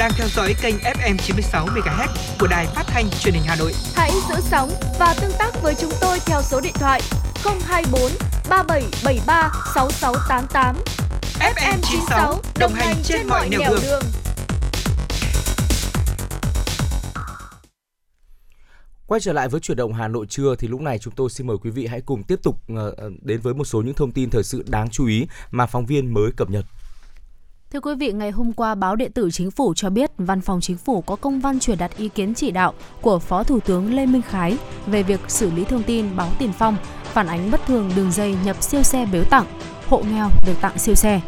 Đang 0.05 0.13
theo 0.17 0.29
dõi 0.29 0.55
kênh 0.63 0.75
FM 0.79 1.17
96 1.17 1.67
MHz 1.67 2.09
của 2.41 2.47
đài 2.47 2.67
phát 2.67 2.85
thanh 2.87 3.05
truyền 3.21 3.35
hình 3.35 3.43
Hà 3.47 3.57
Nội. 3.57 3.73
Hãy 3.95 4.11
giữ 4.29 4.35
sóng 4.41 4.71
và 4.99 5.15
tương 5.21 5.33
tác 5.39 5.63
với 5.63 5.75
chúng 5.81 5.91
tôi 6.01 6.19
theo 6.27 6.43
số 6.43 6.61
điện 6.61 6.73
thoại 6.75 7.01
024 7.45 8.11
3773 8.49 9.53
6688. 9.75 10.77
FM 11.39 11.79
96 11.83 12.41
đồng 12.59 12.73
hành 12.75 12.97
trên 13.05 13.27
mọi 13.27 13.49
nẻo 13.49 13.61
đường. 13.83 14.03
Quay 19.07 19.21
trở 19.21 19.33
lại 19.33 19.49
với 19.49 19.61
chuyển 19.61 19.77
động 19.77 19.93
Hà 19.93 20.09
Nội 20.09 20.27
trưa 20.29 20.55
thì 20.59 20.69
lúc 20.69 20.81
này 20.81 20.99
chúng 20.99 21.15
tôi 21.15 21.31
xin 21.31 21.47
mời 21.47 21.57
quý 21.63 21.71
vị 21.71 21.87
hãy 21.87 22.01
cùng 22.01 22.23
tiếp 22.23 22.41
tục 22.43 22.61
ờ, 22.69 22.95
ờ, 22.97 23.11
đến 23.23 23.41
với 23.41 23.55
một 23.55 23.65
số 23.65 23.83
những 23.83 23.95
thông 23.95 24.13
tin 24.13 24.31
thời 24.31 24.43
sự 24.43 24.65
đáng 24.69 24.89
chú 24.91 25.07
ý 25.07 25.27
mà 25.51 25.67
phóng 25.67 25.87
viên 25.87 26.15
mới 26.15 26.31
cập 26.37 26.51
nhật. 26.51 26.65
Thưa 27.73 27.81
quý 27.81 27.95
vị, 27.95 28.13
ngày 28.13 28.31
hôm 28.31 28.53
qua, 28.53 28.75
báo 28.75 28.97
điện 28.97 29.13
tử 29.13 29.31
Chính 29.33 29.51
phủ 29.51 29.75
cho 29.77 29.91
biết 29.91 30.11
Văn 30.19 30.41
phòng 30.41 30.61
Chính 30.61 30.77
phủ 30.77 31.01
có 31.01 31.17
công 31.17 31.41
văn 31.41 31.61
truyền 31.61 31.79
đạt 31.79 31.97
ý 31.97 32.09
kiến 32.09 32.35
chỉ 32.35 32.51
đạo 32.51 32.75
của 33.01 33.19
Phó 33.19 33.43
Thủ 33.43 33.61
tướng 33.61 33.95
Lê 33.95 34.07
Minh 34.07 34.23
Khái 34.23 34.57
về 34.87 35.03
việc 35.03 35.21
xử 35.29 35.51
lý 35.51 35.65
thông 35.65 35.83
tin 35.83 36.17
báo 36.17 36.31
Tiền 36.39 36.53
Phong 36.59 36.77
phản 37.05 37.27
ánh 37.27 37.51
bất 37.51 37.67
thường 37.67 37.91
đường 37.97 38.13
dây 38.13 38.37
nhập 38.45 38.63
siêu 38.63 38.83
xe 38.83 39.07
biếu 39.13 39.25
tặng, 39.25 39.47
hộ 39.89 40.03
nghèo 40.11 40.29
được 40.47 40.55
tặng 40.61 40.79
siêu 40.79 40.95
xe. 40.95 41.21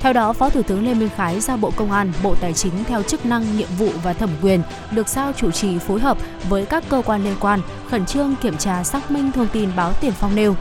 Theo 0.00 0.12
đó, 0.12 0.32
Phó 0.32 0.50
Thủ 0.50 0.62
tướng 0.62 0.84
Lê 0.84 0.94
Minh 0.94 1.08
Khái 1.16 1.40
giao 1.40 1.56
Bộ 1.56 1.70
Công 1.76 1.92
an, 1.92 2.12
Bộ 2.22 2.34
Tài 2.34 2.52
chính 2.52 2.84
theo 2.84 3.02
chức 3.02 3.26
năng, 3.26 3.56
nhiệm 3.56 3.68
vụ 3.78 3.88
và 4.02 4.12
thẩm 4.12 4.30
quyền 4.42 4.62
được 4.90 5.08
giao 5.08 5.32
chủ 5.32 5.50
trì 5.50 5.78
phối 5.78 6.00
hợp 6.00 6.18
với 6.48 6.66
các 6.66 6.84
cơ 6.88 7.02
quan 7.06 7.24
liên 7.24 7.36
quan 7.40 7.60
khẩn 7.90 8.06
trương 8.06 8.34
kiểm 8.42 8.56
tra 8.56 8.84
xác 8.84 9.10
minh 9.10 9.32
thông 9.32 9.48
tin 9.52 9.70
báo 9.76 9.92
Tiền 10.00 10.12
Phong 10.12 10.34
nêu. 10.34 10.54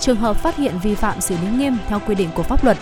Trường 0.00 0.16
hợp 0.16 0.36
phát 0.42 0.56
hiện 0.56 0.74
vi 0.82 0.94
phạm 0.94 1.20
xử 1.20 1.34
lý 1.42 1.48
nghiêm 1.58 1.76
theo 1.88 2.00
quy 2.06 2.14
định 2.14 2.28
của 2.34 2.42
pháp 2.42 2.64
luật. 2.64 2.78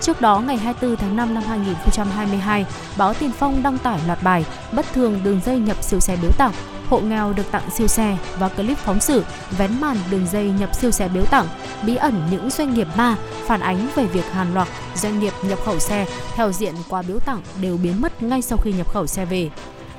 Trước 0.00 0.20
đó, 0.20 0.40
ngày 0.40 0.56
24 0.56 0.96
tháng 0.96 1.16
5 1.16 1.34
năm 1.34 1.42
2022, 1.48 2.66
báo 2.96 3.14
Tiền 3.14 3.30
Phong 3.38 3.62
đăng 3.62 3.78
tải 3.78 4.00
loạt 4.06 4.22
bài 4.22 4.44
bất 4.72 4.86
thường 4.94 5.20
đường 5.24 5.40
dây 5.44 5.58
nhập 5.58 5.82
siêu 5.82 6.00
xe 6.00 6.16
biếu 6.22 6.30
tặng, 6.38 6.52
hộ 6.88 7.00
nghèo 7.00 7.32
được 7.32 7.50
tặng 7.50 7.70
siêu 7.70 7.86
xe 7.86 8.16
và 8.38 8.48
clip 8.48 8.78
phóng 8.78 9.00
sự 9.00 9.24
vén 9.58 9.80
màn 9.80 9.96
đường 10.10 10.26
dây 10.32 10.50
nhập 10.50 10.74
siêu 10.74 10.90
xe 10.90 11.08
biếu 11.08 11.24
tặng, 11.24 11.46
bí 11.86 11.96
ẩn 11.96 12.22
những 12.30 12.50
doanh 12.50 12.74
nghiệp 12.74 12.86
ma 12.96 13.16
phản 13.46 13.60
ánh 13.60 13.88
về 13.94 14.04
việc 14.06 14.32
hàng 14.32 14.54
loạt 14.54 14.68
doanh 14.94 15.18
nghiệp 15.18 15.32
nhập 15.42 15.58
khẩu 15.64 15.78
xe 15.78 16.06
theo 16.34 16.52
diện 16.52 16.74
quà 16.88 17.02
biếu 17.02 17.18
tặng 17.18 17.42
đều 17.60 17.76
biến 17.76 18.00
mất 18.00 18.22
ngay 18.22 18.42
sau 18.42 18.58
khi 18.58 18.72
nhập 18.72 18.88
khẩu 18.92 19.06
xe 19.06 19.24
về. 19.24 19.50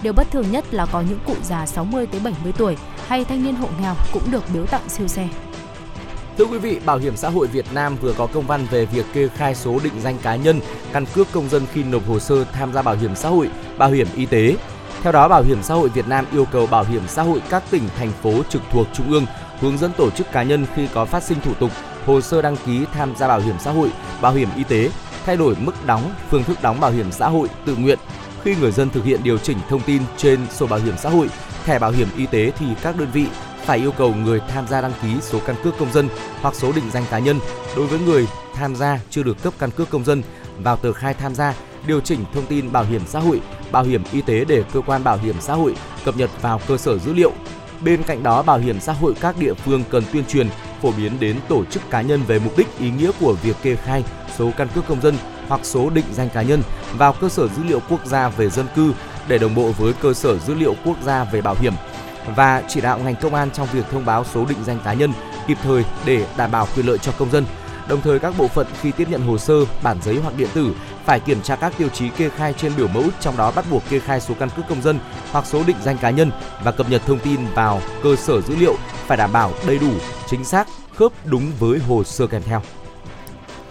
Điều 0.02 0.14
bất 0.14 0.32
thường 0.32 0.52
nhất 0.52 0.74
là 0.74 0.86
có 0.86 1.02
những 1.02 1.20
cụ 1.26 1.36
già 1.44 1.66
60 1.66 2.08
tới 2.08 2.22
70 2.24 2.54
tuổi 2.58 2.78
hay 3.08 3.26
thanh 3.26 3.44
niên 3.44 3.56
hộ 3.56 3.68
nghèo 3.82 3.96
cũng 4.14 4.32
được 4.32 4.44
biếu 4.54 4.66
tặng 4.66 4.90
siêu 4.90 5.08
xe. 5.08 5.28
Thưa 6.40 6.45
quý 6.45 6.57
vị, 6.57 6.80
Bảo 6.86 6.98
hiểm 6.98 7.16
xã 7.16 7.30
hội 7.30 7.48
Việt 7.48 7.66
Nam 7.74 7.98
vừa 8.02 8.14
có 8.14 8.28
công 8.28 8.48
văn 8.48 8.68
về 8.72 8.86
việc 8.86 9.06
kê 9.14 9.28
khai 9.28 9.56
số 9.56 9.80
định 9.84 9.94
danh 10.02 10.18
cá 10.18 10.36
nhân, 10.36 10.61
căn 10.91 11.06
cước 11.14 11.28
công 11.32 11.49
dân 11.49 11.66
khi 11.74 11.84
nộp 11.84 12.07
hồ 12.07 12.20
sơ 12.20 12.44
tham 12.44 12.74
gia 12.74 12.82
bảo 12.82 12.95
hiểm 12.95 13.16
xã 13.16 13.30
hội, 13.30 13.49
bảo 13.78 13.90
hiểm 13.90 14.07
y 14.16 14.26
tế. 14.26 14.56
Theo 15.02 15.11
đó, 15.11 15.28
Bảo 15.28 15.44
hiểm 15.44 15.64
xã 15.64 15.74
hội 15.74 15.90
Việt 15.90 16.07
Nam 16.07 16.26
yêu 16.32 16.45
cầu 16.52 16.68
bảo 16.68 16.84
hiểm 16.84 17.02
xã 17.07 17.22
hội 17.24 17.41
các 17.49 17.64
tỉnh, 17.70 17.84
thành 17.98 18.11
phố 18.11 18.44
trực 18.49 18.61
thuộc 18.72 18.88
Trung 18.94 19.11
ương 19.11 19.26
hướng 19.60 19.78
dẫn 19.78 19.91
tổ 19.98 20.10
chức 20.10 20.32
cá 20.32 20.44
nhân 20.44 20.66
khi 20.76 20.88
có 20.94 21.06
phát 21.06 21.24
sinh 21.24 21.38
thủ 21.41 21.53
tục, 21.53 21.72
hồ 22.06 22.22
sơ 22.22 22.41
đăng 22.41 22.56
ký 22.66 22.86
tham 22.94 23.16
gia 23.16 23.28
bảo 23.28 23.40
hiểm 23.40 23.56
xã 23.60 23.72
hội, 23.72 23.90
bảo 24.22 24.34
hiểm 24.34 24.49
y 24.56 24.64
tế, 24.64 24.90
thay 25.26 25.38
đổi 25.38 25.56
mức 25.60 25.86
đóng, 25.86 26.14
phương 26.30 26.44
thức 26.44 26.57
đóng 26.61 26.80
bảo 26.80 26.91
hiểm 26.91 27.11
xã 27.11 27.28
hội 27.28 27.48
tự 27.66 27.76
nguyện. 27.76 27.99
Khi 28.44 28.56
người 28.56 28.72
dân 28.72 28.90
thực 28.90 29.06
hiện 29.06 29.24
điều 29.24 29.38
chỉnh 29.38 29.57
thông 29.70 29.82
tin 29.82 30.02
trên 30.18 30.40
sổ 30.52 30.68
bảo 30.68 30.80
hiểm 30.80 30.95
xã 30.98 31.10
hội, 31.10 31.28
thẻ 31.66 31.80
bảo 31.80 31.91
hiểm 31.91 32.07
y 32.18 32.26
tế 32.26 32.52
thì 32.60 32.66
các 32.82 32.98
đơn 32.98 33.07
vị 33.14 33.26
phải 33.70 33.80
yêu 33.80 33.91
cầu 33.91 34.14
người 34.14 34.40
tham 34.48 34.68
gia 34.68 34.82
đăng 34.82 34.94
ký 35.02 35.08
số 35.22 35.40
căn 35.46 35.56
cước 35.64 35.78
công 35.78 35.91
dân 35.91 36.10
hoặc 36.41 36.56
số 36.56 36.72
định 36.72 36.84
danh 36.91 37.04
cá 37.10 37.20
nhân 37.20 37.40
đối 37.76 37.88
với 37.88 38.00
người 38.00 38.28
tham 38.54 38.76
gia 38.76 39.00
chưa 39.10 39.24
được 39.24 39.44
cấp 39.44 39.54
căn 39.60 39.72
cước 39.72 39.90
công 39.90 40.06
dân 40.06 40.24
vào 40.58 40.78
tờ 40.78 40.94
khai 40.94 41.14
tham 41.14 41.36
gia, 41.36 41.54
điều 41.88 42.00
chỉnh 42.00 42.26
thông 42.34 42.46
tin 42.46 42.72
bảo 42.72 42.84
hiểm 42.84 43.02
xã 43.08 43.20
hội, 43.20 43.41
bảo 43.72 43.84
hiểm 43.84 44.04
y 44.12 44.22
tế 44.22 44.46
để 44.46 44.64
cơ 44.74 44.82
quan 44.82 45.04
bảo 45.04 45.18
hiểm 45.18 45.36
xã 45.40 45.54
hội 45.54 45.76
cập 46.06 46.18
nhật 46.18 46.30
vào 46.41 46.62
cơ 46.68 46.78
sở 46.78 46.98
dữ 46.98 47.14
liệu. 47.14 47.32
Bên 47.82 48.04
cạnh 48.04 48.24
đó, 48.24 48.41
bảo 48.41 48.58
hiểm 48.58 48.80
xã 48.80 48.94
hội 48.94 49.14
các 49.22 49.38
địa 49.40 49.54
phương 49.54 49.84
cần 49.90 50.04
tuyên 50.14 50.26
truyền, 50.26 50.50
phổ 50.82 50.91
biến 50.91 51.20
đến 51.20 51.36
tổ 51.50 51.66
chức 51.66 51.90
cá 51.90 52.02
nhân 52.02 52.22
về 52.28 52.40
mục 52.40 52.58
đích 52.58 52.68
ý 52.80 52.91
nghĩa 52.91 53.12
của 53.20 53.34
việc 53.34 53.56
kê 53.64 53.76
khai 53.76 54.04
số 54.38 54.52
căn 54.58 54.68
cước 54.76 54.88
công 54.88 55.02
dân 55.02 55.16
hoặc 55.48 55.62
số 55.64 55.90
định 55.90 56.06
danh 56.14 56.30
cá 56.30 56.41
nhân 56.41 56.62
vào 56.98 57.14
cơ 57.14 57.30
sở 57.30 57.48
dữ 57.48 57.64
liệu 57.64 57.80
quốc 57.90 58.06
gia 58.06 58.30
về 58.30 58.50
dân 58.50 58.66
cư 58.76 58.94
để 59.28 59.38
đồng 59.38 59.56
bộ 59.56 59.72
với 59.78 59.94
cơ 59.94 60.14
sở 60.14 60.38
dữ 60.38 60.54
liệu 60.54 60.76
quốc 60.86 60.98
gia 61.04 61.24
về 61.24 61.41
bảo 61.41 61.56
hiểm 61.60 61.74
và 62.36 62.64
chỉ 62.68 62.82
đạo 62.82 63.00
ngành 63.00 63.16
công 63.16 63.36
an 63.36 63.52
trong 63.52 63.68
việc 63.74 63.86
thông 63.91 64.06
báo 64.06 64.26
số 64.34 64.46
định 64.46 64.64
danh 64.66 64.80
cá 64.84 64.94
nhân 64.94 65.14
kịp 65.48 65.58
thời 65.64 65.86
để 66.06 66.26
đảm 66.38 66.52
bảo 66.52 66.68
quyền 66.76 66.88
lợi 66.88 66.98
cho 66.98 67.12
công 67.12 67.32
dân. 67.32 67.46
Đồng 67.88 68.02
thời 68.02 68.20
các 68.20 68.34
bộ 68.38 68.48
phận 68.48 68.68
khi 68.82 68.91
tiếp 68.91 69.08
nhận 69.10 69.28
hồ 69.28 69.38
sơ, 69.38 69.54
bản 69.84 69.98
giấy 70.04 70.20
hoặc 70.24 70.38
điện 70.38 70.50
tử 70.54 70.76
phải 71.06 71.20
kiểm 71.20 71.41
tra 71.41 71.56
các 71.56 71.74
tiêu 71.78 71.90
chí 71.90 72.10
kê 72.10 72.30
khai 72.30 72.54
trên 72.54 72.72
biểu 72.78 72.88
mẫu 72.88 73.04
trong 73.20 73.38
đó 73.38 73.52
bắt 73.52 73.66
buộc 73.72 73.84
kê 73.90 74.00
khai 74.00 74.22
số 74.22 74.34
căn 74.40 74.50
cước 74.50 74.68
công 74.70 74.82
dân 74.82 75.00
hoặc 75.32 75.46
số 75.46 75.64
định 75.68 75.76
danh 75.84 75.98
cá 75.98 76.10
nhân 76.10 76.32
và 76.64 76.72
cập 76.72 76.90
nhật 76.90 77.02
thông 77.06 77.20
tin 77.20 77.40
vào 77.56 77.82
cơ 78.04 78.16
sở 78.16 78.41
dữ 78.41 78.56
liệu 78.56 78.76
phải 79.08 79.18
đảm 79.18 79.32
bảo 79.32 79.52
đầy 79.68 79.80
đủ, 79.80 79.91
chính 80.28 80.44
xác, 80.44 80.68
khớp 80.96 81.12
đúng 81.26 81.52
với 81.60 81.80
hồ 81.80 82.04
sơ 82.04 82.28
kèm 82.28 82.41
theo. 82.44 82.62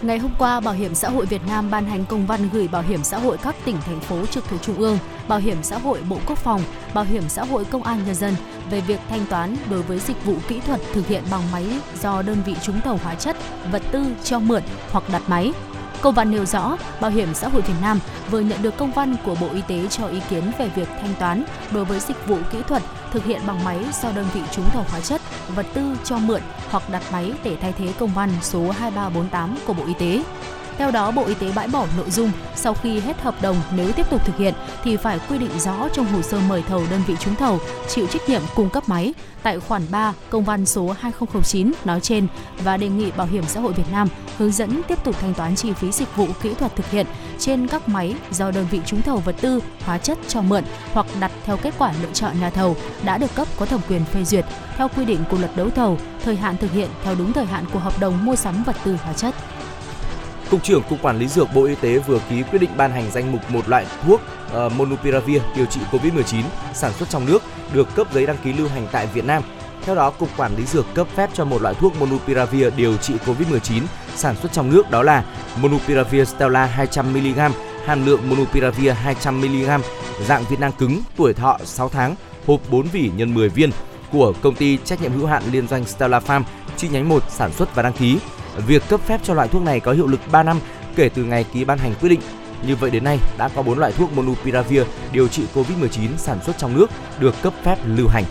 Ngày 0.03 0.19
hôm 0.19 0.31
qua, 0.39 0.61
Bảo 0.61 0.75
hiểm 0.75 0.95
xã 0.95 1.09
hội 1.09 1.27
Việt 1.27 1.41
Nam 1.49 1.71
ban 1.71 1.87
hành 1.87 2.05
công 2.05 2.27
văn 2.27 2.49
gửi 2.53 2.69
Bảo 2.69 2.83
hiểm 2.83 3.05
xã 3.05 3.19
hội 3.19 3.39
các 3.43 3.57
tỉnh 3.65 3.77
thành 3.87 4.01
phố 4.01 4.27
trực 4.27 4.49
thuộc 4.49 4.63
Trung 4.63 4.77
ương, 4.77 4.99
Bảo 5.29 5.39
hiểm 5.39 5.63
xã 5.63 5.79
hội 5.79 6.03
Bộ 6.09 6.19
Quốc 6.27 6.39
phòng, 6.39 6.61
Bảo 6.95 7.05
hiểm 7.05 7.29
xã 7.29 7.45
hội 7.45 7.65
Công 7.65 7.83
an 7.83 8.03
nhân 8.07 8.15
dân 8.15 8.35
về 8.71 8.81
việc 8.81 9.01
thanh 9.09 9.27
toán 9.31 9.57
đối 9.71 9.83
với 9.83 9.99
dịch 9.99 10.25
vụ 10.25 10.35
kỹ 10.49 10.61
thuật 10.61 10.81
thực 10.93 11.07
hiện 11.07 11.25
bằng 11.31 11.43
máy 11.53 11.67
do 12.03 12.23
đơn 12.23 12.43
vị 12.47 12.55
trúng 12.63 12.81
thầu 12.81 12.99
hóa 13.03 13.15
chất, 13.15 13.37
vật 13.73 13.83
tư 13.93 14.07
cho 14.25 14.39
mượn 14.39 14.63
hoặc 14.91 15.05
đặt 15.13 15.23
máy. 15.29 15.53
Công 16.03 16.15
văn 16.15 16.31
nêu 16.31 16.45
rõ, 16.45 16.77
Bảo 17.01 17.11
hiểm 17.11 17.35
xã 17.35 17.49
hội 17.49 17.63
Việt 17.63 17.75
Nam 17.83 18.01
vừa 18.31 18.41
nhận 18.41 18.63
được 18.63 18.77
công 18.77 18.93
văn 18.93 19.17
của 19.25 19.35
Bộ 19.41 19.49
Y 19.55 19.63
tế 19.69 19.87
cho 19.91 20.07
ý 20.07 20.21
kiến 20.31 20.43
về 20.59 20.69
việc 20.69 20.89
thanh 21.01 21.15
toán 21.19 21.45
đối 21.73 21.85
với 21.85 22.01
dịch 22.01 22.27
vụ 22.27 22.39
kỹ 22.53 22.59
thuật 22.69 22.83
thực 23.11 23.25
hiện 23.25 23.41
bằng 23.47 23.65
máy 23.65 23.79
do 24.03 24.13
đơn 24.13 24.27
vị 24.35 24.41
trúng 24.53 24.71
thầu 24.71 24.85
hóa 24.89 25.01
chất, 25.01 25.21
vật 25.55 25.67
tư 25.75 25.97
cho 26.05 26.19
mượn 26.19 26.41
hoặc 26.71 26.91
đặt 26.91 27.03
máy 27.13 27.33
để 27.45 27.57
thay 27.61 27.73
thế 27.79 27.93
công 27.99 28.15
văn 28.15 28.31
số 28.43 28.71
2348 28.71 29.57
của 29.67 29.73
Bộ 29.73 29.85
Y 29.87 29.95
tế. 29.99 30.23
Theo 30.79 30.91
đó, 30.91 31.11
Bộ 31.11 31.25
Y 31.25 31.35
tế 31.35 31.53
bãi 31.55 31.69
bỏ 31.69 31.87
nội 31.97 32.11
dung 32.11 32.31
sau 32.57 32.75
khi 32.75 33.01
hết 33.01 33.21
hợp 33.21 33.43
đồng 33.43 33.57
nếu 33.77 33.93
tiếp 33.93 34.11
tục 34.11 34.25
thực 34.25 34.37
hiện 34.37 34.55
thì 34.85 34.97
phải 34.97 35.19
quy 35.29 35.39
định 35.39 35.59
rõ 35.59 35.89
trong 35.93 36.07
hồ 36.07 36.23
sơ 36.23 36.41
mời 36.49 36.63
thầu 36.69 36.83
đơn 36.91 37.01
vị 37.07 37.15
trúng 37.21 37.35
thầu 37.35 37.61
chịu 37.89 38.07
trách 38.07 38.29
nhiệm 38.29 38.43
cung 38.55 38.71
cấp 38.71 38.89
máy 38.89 39.15
tại 39.43 39.61
khoản 39.61 39.83
3 39.91 40.13
công 40.31 40.45
văn 40.45 40.67
số 40.67 40.95
2009 41.01 41.73
nói 41.85 42.01
trên 42.01 42.27
và 42.65 42.77
đề 42.77 42.89
nghị 42.89 43.11
Bảo 43.11 43.27
hiểm 43.27 43.45
xã 43.47 43.61
hội 43.61 43.73
Việt 43.73 43.93
Nam 43.93 44.09
hướng 44.39 44.53
dẫn 44.53 44.83
tiếp 44.89 45.05
tục 45.05 45.17
thanh 45.21 45.35
toán 45.35 45.57
chi 45.57 45.73
phí 45.73 45.93
dịch 45.93 46.17
vụ 46.17 46.27
kỹ 46.43 46.55
thuật 46.55 46.77
thực 46.77 46.91
hiện 46.91 47.07
trên 47.39 47.69
các 47.69 47.89
máy 47.89 48.15
do 48.31 48.51
đơn 48.51 48.67
vị 48.71 48.81
trúng 48.87 49.03
thầu 49.03 49.17
vật 49.17 49.37
tư, 49.41 49.61
hóa 49.85 49.99
chất 49.99 50.19
cho 50.29 50.43
mượn 50.43 50.65
hoặc 50.93 51.07
đặt 51.21 51.33
theo 51.45 51.57
kết 51.57 51.75
quả 51.79 51.93
lựa 52.03 52.13
chọn 52.13 52.41
nhà 52.41 52.51
thầu 52.51 52.77
đã 53.05 53.19
được 53.19 53.35
cấp 53.35 53.49
có 53.59 53.67
thẩm 53.67 53.81
quyền 53.89 54.05
phê 54.05 54.25
duyệt 54.25 54.45
theo 54.77 54.89
quy 54.97 55.05
định 55.05 55.25
của 55.31 55.39
luật 55.39 55.57
đấu 55.57 55.71
thầu, 55.71 55.99
thời 56.25 56.37
hạn 56.37 56.57
thực 56.57 56.73
hiện 56.73 56.89
theo 57.05 57.15
đúng 57.15 57.33
thời 57.33 57.47
hạn 57.47 57.65
của 57.73 57.79
hợp 57.79 58.01
đồng 58.01 58.25
mua 58.25 58.37
sắm 58.37 58.63
vật 58.63 58.77
tư 58.85 58.97
hóa 59.03 59.13
chất. 59.13 59.35
Cục 60.51 60.63
trưởng 60.63 60.83
Cục 60.83 61.03
Quản 61.03 61.19
lý 61.19 61.29
Dược 61.29 61.49
Bộ 61.55 61.65
Y 61.65 61.75
tế 61.75 61.99
vừa 61.99 62.19
ký 62.31 62.43
quyết 62.43 62.59
định 62.59 62.71
ban 62.77 62.91
hành 62.91 63.11
danh 63.11 63.33
mục 63.33 63.51
một 63.51 63.69
loại 63.69 63.87
thuốc 64.03 64.21
uh, 64.67 64.73
Monupiravir 64.73 65.43
điều 65.57 65.67
trị 65.67 65.81
COVID-19 65.91 66.43
sản 66.75 66.93
xuất 66.93 67.09
trong 67.11 67.27
nước 67.27 67.43
được 67.73 67.95
cấp 67.95 68.07
giấy 68.15 68.27
đăng 68.27 68.37
ký 68.45 68.53
lưu 68.53 68.69
hành 68.69 68.87
tại 68.93 69.07
Việt 69.15 69.25
Nam. 69.25 69.43
Theo 69.83 69.95
đó, 69.95 70.11
Cục 70.11 70.29
Quản 70.37 70.57
lý 70.57 70.65
Dược 70.65 70.87
cấp 70.95 71.07
phép 71.17 71.31
cho 71.35 71.45
một 71.45 71.63
loại 71.63 71.75
thuốc 71.75 72.01
Monupiravir 72.01 72.75
điều 72.77 72.97
trị 72.97 73.15
COVID-19 73.27 73.83
sản 74.15 74.37
xuất 74.37 74.53
trong 74.53 74.71
nước 74.71 74.91
đó 74.91 75.03
là 75.03 75.25
Monupiravir 75.63 76.29
Stella 76.29 76.87
200mg, 76.93 77.51
hàm 77.87 78.07
lượng 78.07 78.29
Monupiravir 78.29 78.93
200mg, 79.23 79.81
dạng 80.27 80.45
viên 80.45 80.61
nang 80.61 80.73
cứng, 80.73 81.01
tuổi 81.17 81.35
thọ 81.35 81.59
6 81.65 81.89
tháng, 81.89 82.15
hộp 82.47 82.61
4 82.71 82.83
vỉ 82.83 83.11
nhân 83.17 83.35
10 83.35 83.49
viên 83.49 83.71
của 84.13 84.33
công 84.43 84.55
ty 84.55 84.79
trách 84.85 85.03
nhiệm 85.03 85.13
hữu 85.13 85.27
hạn 85.27 85.43
liên 85.53 85.69
doanh 85.69 85.85
Stella 85.85 86.19
Farm 86.19 86.43
chi 86.77 86.89
nhánh 86.89 87.09
1 87.09 87.23
sản 87.29 87.53
xuất 87.53 87.75
và 87.75 87.83
đăng 87.83 87.93
ký 87.93 88.19
Việc 88.67 88.83
cấp 88.89 89.01
phép 89.01 89.21
cho 89.25 89.35
loại 89.35 89.49
thuốc 89.49 89.63
này 89.63 89.81
có 89.81 89.93
hiệu 89.93 90.07
lực 90.07 90.21
3 90.33 90.43
năm 90.43 90.61
kể 90.97 91.09
từ 91.09 91.25
ngày 91.25 91.45
ký 91.53 91.65
ban 91.65 91.79
hành 91.79 91.95
quyết 92.01 92.09
định. 92.09 92.21
Như 92.67 92.77
vậy 92.77 92.91
đến 92.91 93.05
nay 93.05 93.19
đã 93.39 93.49
có 93.49 93.63
4 93.63 93.79
loại 93.79 93.93
thuốc 93.93 94.13
Monupiravir 94.13 94.83
điều 95.13 95.29
trị 95.29 95.43
COVID-19 95.55 96.17
sản 96.17 96.39
xuất 96.45 96.59
trong 96.59 96.75
nước 96.75 96.87
được 97.21 97.35
cấp 97.43 97.53
phép 97.63 97.77
lưu 97.87 98.09
hành. 98.09 98.25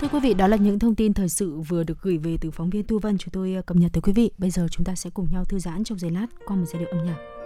Thưa 0.00 0.08
quý 0.08 0.20
vị, 0.20 0.34
đó 0.34 0.46
là 0.46 0.56
những 0.56 0.78
thông 0.78 0.94
tin 0.94 1.14
thời 1.14 1.28
sự 1.28 1.60
vừa 1.60 1.84
được 1.84 2.02
gửi 2.02 2.18
về 2.18 2.36
từ 2.40 2.50
phóng 2.50 2.70
viên 2.70 2.84
Tu 2.86 2.98
Vân 2.98 3.18
chúng 3.18 3.30
tôi 3.32 3.54
ờ, 3.54 3.62
cập 3.62 3.76
nhật 3.76 3.92
tới 3.92 4.00
quý 4.00 4.12
vị. 4.12 4.30
Bây 4.38 4.50
giờ 4.50 4.66
chúng 4.70 4.84
ta 4.84 4.94
sẽ 4.94 5.10
cùng 5.10 5.26
nhau 5.32 5.44
thư 5.44 5.58
giãn 5.58 5.84
trong 5.84 5.98
giây 5.98 6.10
lát 6.10 6.26
qua 6.46 6.56
một 6.56 6.64
giai 6.72 6.78
điệu 6.78 6.88
âm 6.88 7.06
nhạc. 7.06 7.41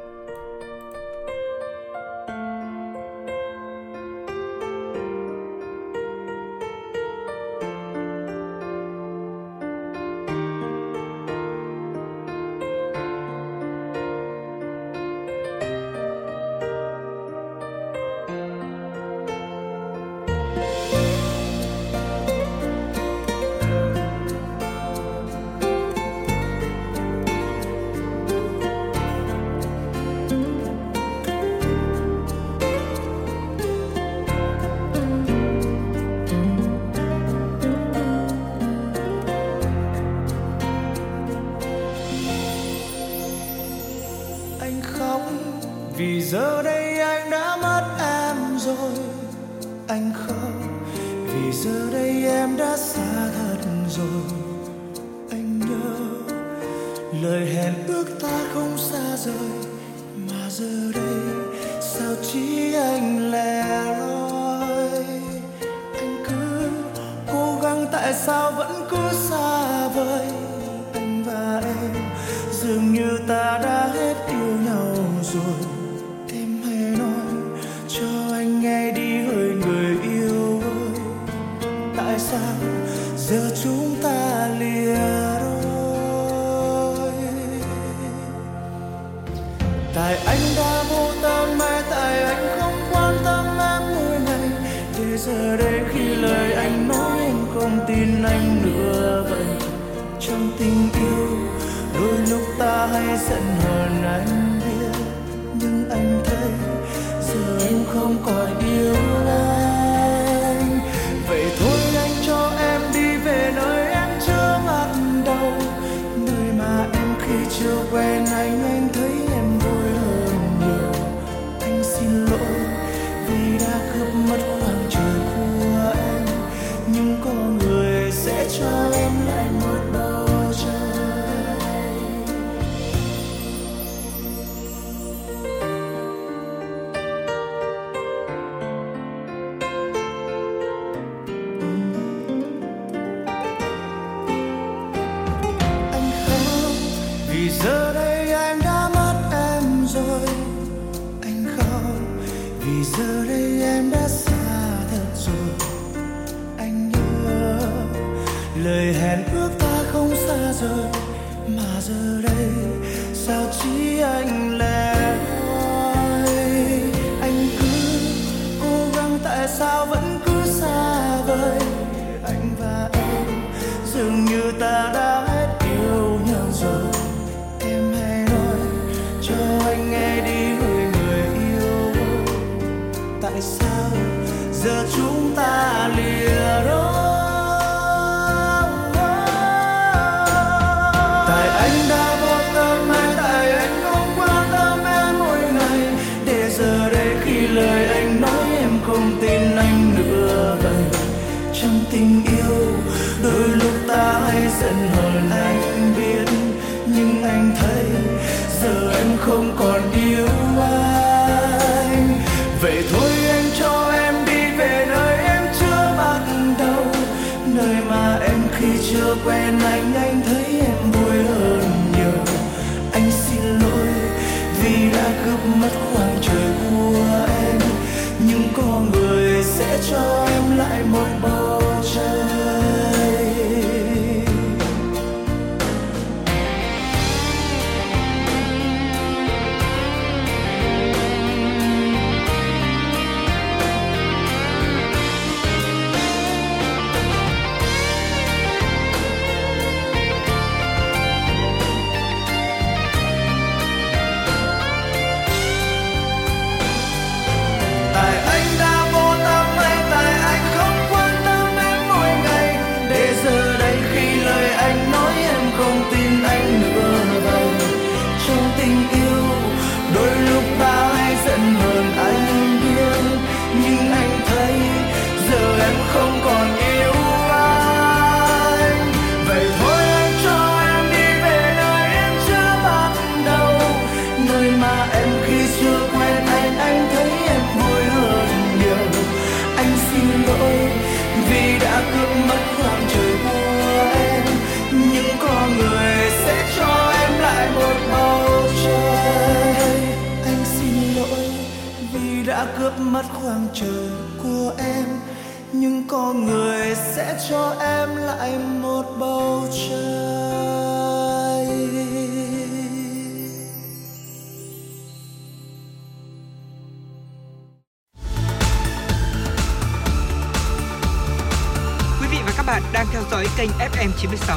FM 324.06 324.14
96 324.14 324.14
MHz 324.14 324.35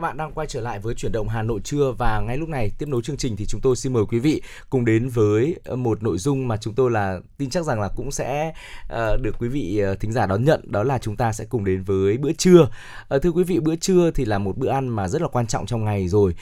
các 0.00 0.06
bạn 0.06 0.16
đang 0.16 0.32
quay 0.32 0.46
trở 0.46 0.60
lại 0.60 0.78
với 0.78 0.94
chuyển 0.94 1.12
động 1.12 1.28
Hà 1.28 1.42
Nội 1.42 1.60
trưa 1.64 1.94
và 1.98 2.20
ngay 2.20 2.36
lúc 2.36 2.48
này 2.48 2.70
tiếp 2.78 2.88
nối 2.88 3.02
chương 3.02 3.16
trình 3.16 3.36
thì 3.36 3.46
chúng 3.46 3.60
tôi 3.60 3.76
xin 3.76 3.92
mời 3.92 4.04
quý 4.08 4.18
vị 4.18 4.42
cùng 4.70 4.84
đến 4.84 5.08
với 5.08 5.56
ờ, 5.64 5.76
một 5.76 6.02
nội 6.02 6.18
dung 6.18 6.48
mà 6.48 6.56
chúng 6.56 6.74
tôi 6.74 6.90
là, 6.90 7.20
tin 7.38 7.50
chắc 7.50 7.64
rằng 7.64 7.80
là 7.80 7.88
cũng 7.96 8.10
sẽ 8.10 8.52
ờ, 8.88 9.16
được 9.22 9.36
quý 9.38 9.48
vị 9.48 9.78
ờ, 9.78 9.94
thính 9.94 10.12
giả 10.12 10.26
đón 10.26 10.44
nhận, 10.44 10.72
đó 10.72 10.82
là 10.82 10.98
chúng 10.98 11.16
ta 11.16 11.32
sẽ 11.32 11.44
cùng 11.44 11.64
đến 11.64 11.82
với 11.82 12.18
bữa 12.18 12.32
trưa. 12.32 12.68
Thưa 13.22 13.30
quý 13.30 13.44
vị, 13.44 13.60
bữa 13.60 13.76
trưa 13.76 14.10
thì 14.10 14.24
là 14.24 14.38
một 14.38 14.58
bữa 14.58 14.68
ăn 14.68 14.88
mà 14.88 15.08
rất 15.08 15.22
là 15.22 15.28
quan 15.28 15.46
trọng 15.46 15.66
trong 15.66 15.84
ngày 15.84 16.08
rồi. 16.08 16.34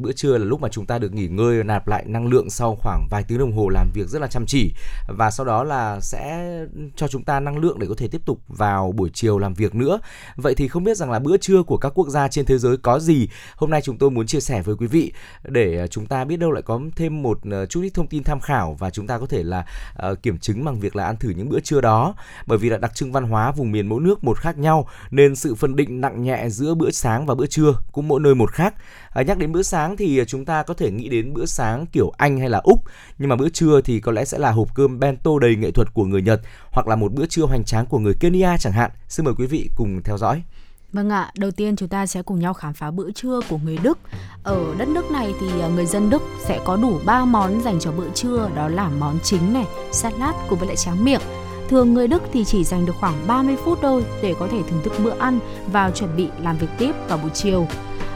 Bữa 0.00 0.12
trưa 0.16 0.38
là 0.38 0.44
lúc 0.44 0.60
mà 0.60 0.68
chúng 0.68 0.86
ta 0.86 0.98
được 0.98 1.12
nghỉ 1.12 1.26
ngơi, 1.26 1.64
nạp 1.64 1.88
lại 1.88 2.04
năng 2.06 2.26
lượng 2.26 2.50
sau 2.50 2.76
khoảng 2.80 3.06
vài 3.10 3.24
tiếng 3.28 3.38
đồng 3.38 3.52
hồ 3.52 3.68
làm 3.68 3.90
việc 3.94 4.08
rất 4.08 4.18
là 4.18 4.26
chăm 4.26 4.46
chỉ 4.46 4.72
và 5.08 5.30
sau 5.30 5.46
đó 5.46 5.64
là 5.64 6.00
sẽ 6.00 6.54
cho 6.96 7.08
chúng 7.08 7.24
ta 7.24 7.40
năng 7.40 7.58
lượng 7.58 7.78
để 7.78 7.86
có 7.88 7.94
thể 7.98 8.08
tiếp 8.08 8.20
tục 8.26 8.38
vào 8.48 8.92
buổi 8.92 9.10
chiều 9.14 9.38
làm 9.38 9.54
việc 9.54 9.74
nữa. 9.74 10.00
Vậy 10.36 10.54
thì 10.54 10.68
không 10.68 10.84
biết 10.84 10.96
rằng 10.96 11.10
là 11.10 11.18
bữa 11.18 11.36
trưa 11.36 11.62
của 11.62 11.76
các 11.76 11.92
quốc 11.94 12.08
gia 12.08 12.28
trên 12.28 12.46
thế 12.46 12.58
giới 12.58 12.76
có 12.82 12.98
gì? 12.98 13.28
Hôm 13.56 13.70
nay 13.70 13.80
chúng 13.82 13.98
tôi 13.98 14.10
muốn 14.10 14.26
chia 14.26 14.40
sẻ 14.40 14.62
với 14.62 14.76
quý 14.76 14.86
vị 14.86 15.12
để 15.44 15.78
à, 15.78 15.86
chúng 15.86 16.06
ta 16.06 16.24
biết 16.24 16.36
đâu 16.36 16.50
lại 16.50 16.62
có 16.62 16.80
thêm 16.96 17.22
một 17.22 17.38
ờ, 17.50 17.66
chút 17.66 17.80
ít 17.82 17.90
thông 17.94 18.06
tin 18.06 18.24
tham 18.24 18.40
khảo 18.40 18.76
và 18.78 18.90
chúng 18.90 19.06
ta 19.06 19.18
có 19.18 19.26
thể 19.26 19.42
là 19.42 19.66
ờ, 19.94 20.14
kiểm 20.14 20.38
chứng 20.38 20.64
bằng 20.64 20.80
việc 20.80 20.96
là 20.96 21.04
ăn 21.04 21.16
thử 21.16 21.30
những 21.30 21.48
bữa 21.48 21.60
trưa 21.60 21.80
đó. 21.80 22.14
Bởi 22.46 22.58
vì 22.58 22.68
là 22.68 22.78
đặc 22.78 22.94
trưng 22.94 23.12
văn 23.12 23.24
hóa 23.24 23.52
vùng 23.52 23.72
miền 23.72 23.88
mỗi 23.88 24.00
nước 24.00 24.24
một 24.24 24.38
khác 24.38 24.58
nhau 24.58 24.88
nên 25.10 25.36
sự 25.36 25.54
phân 25.54 25.76
định 25.76 26.00
nặng 26.00 26.22
nhẹ 26.22 26.48
giữa 26.48 26.74
bữa 26.74 26.90
sáng 26.90 27.26
và 27.26 27.34
bữa 27.34 27.46
trưa 27.46 27.74
cũng 27.92 28.08
mỗi 28.08 28.20
nơi 28.20 28.34
một 28.34 28.52
khác. 28.52 28.74
À, 29.10 29.22
nhắc 29.22 29.38
đến 29.38 29.52
bữa 29.52 29.62
sáng 29.62 29.96
thì 29.96 30.18
à, 30.18 30.24
chúng 30.24 30.44
ta 30.44 30.62
có 30.62 30.74
thể 30.74 30.90
nghĩ 30.90 31.08
đến 31.08 31.34
bữa 31.34 31.46
sáng 31.46 31.86
kiểu 31.86 32.12
Anh 32.16 32.38
hay 32.38 32.48
là 32.48 32.58
Úc, 32.58 32.80
nhưng 33.18 33.28
mà 33.28 33.36
bữa 33.36 33.48
trưa 33.48 33.80
thì 33.80 34.00
có 34.00 34.12
lẽ 34.12 34.24
sẽ 34.24 34.38
là 34.38 34.50
hộp 34.50 34.74
cơm 34.74 34.98
bento 34.98 35.38
đầy 35.40 35.56
nghệ 35.56 35.70
thuật 35.70 35.94
của 35.94 36.04
người 36.04 36.22
Nhật 36.22 36.40
hoặc 36.70 36.86
là 36.86 36.96
một 36.96 37.12
bữa 37.12 37.26
trưa 37.26 37.42
hoành 37.42 37.64
tráng 37.64 37.86
của 37.86 37.98
người 37.98 38.14
Kenya 38.20 38.56
chẳng 38.58 38.72
hạn. 38.72 38.90
Xin 39.08 39.24
mời 39.24 39.34
quý 39.38 39.46
vị 39.46 39.70
cùng 39.76 40.02
theo 40.04 40.18
dõi. 40.18 40.42
Vâng 40.92 41.10
ạ, 41.10 41.30
đầu 41.38 41.50
tiên 41.50 41.76
chúng 41.76 41.88
ta 41.88 42.06
sẽ 42.06 42.22
cùng 42.22 42.40
nhau 42.40 42.54
khám 42.54 42.72
phá 42.74 42.90
bữa 42.90 43.10
trưa 43.10 43.40
của 43.48 43.58
người 43.64 43.78
Đức. 43.82 43.98
Ở 44.42 44.74
đất 44.78 44.88
nước 44.88 45.10
này 45.10 45.34
thì 45.40 45.60
à, 45.60 45.68
người 45.68 45.86
dân 45.86 46.10
Đức 46.10 46.22
sẽ 46.44 46.60
có 46.64 46.76
đủ 46.76 46.98
3 47.04 47.24
món 47.24 47.60
dành 47.62 47.80
cho 47.80 47.92
bữa 47.92 48.10
trưa, 48.14 48.50
đó 48.54 48.68
là 48.68 48.88
món 48.88 49.18
chính 49.22 49.52
này, 49.52 49.64
salad 49.92 50.34
cùng 50.48 50.58
với 50.58 50.68
lại 50.68 50.76
tráng 50.76 51.04
miệng. 51.04 51.20
Thường 51.68 51.94
người 51.94 52.08
Đức 52.08 52.22
thì 52.32 52.44
chỉ 52.44 52.64
dành 52.64 52.86
được 52.86 52.92
khoảng 53.00 53.26
30 53.26 53.56
phút 53.64 53.78
thôi 53.82 54.04
để 54.22 54.34
có 54.38 54.48
thể 54.48 54.62
thưởng 54.62 54.80
thức 54.84 54.92
bữa 55.04 55.18
ăn 55.18 55.38
và 55.72 55.90
chuẩn 55.90 56.16
bị 56.16 56.28
làm 56.38 56.58
việc 56.58 56.68
tiếp 56.78 56.92
vào 57.08 57.18
buổi 57.18 57.30
chiều. 57.34 57.66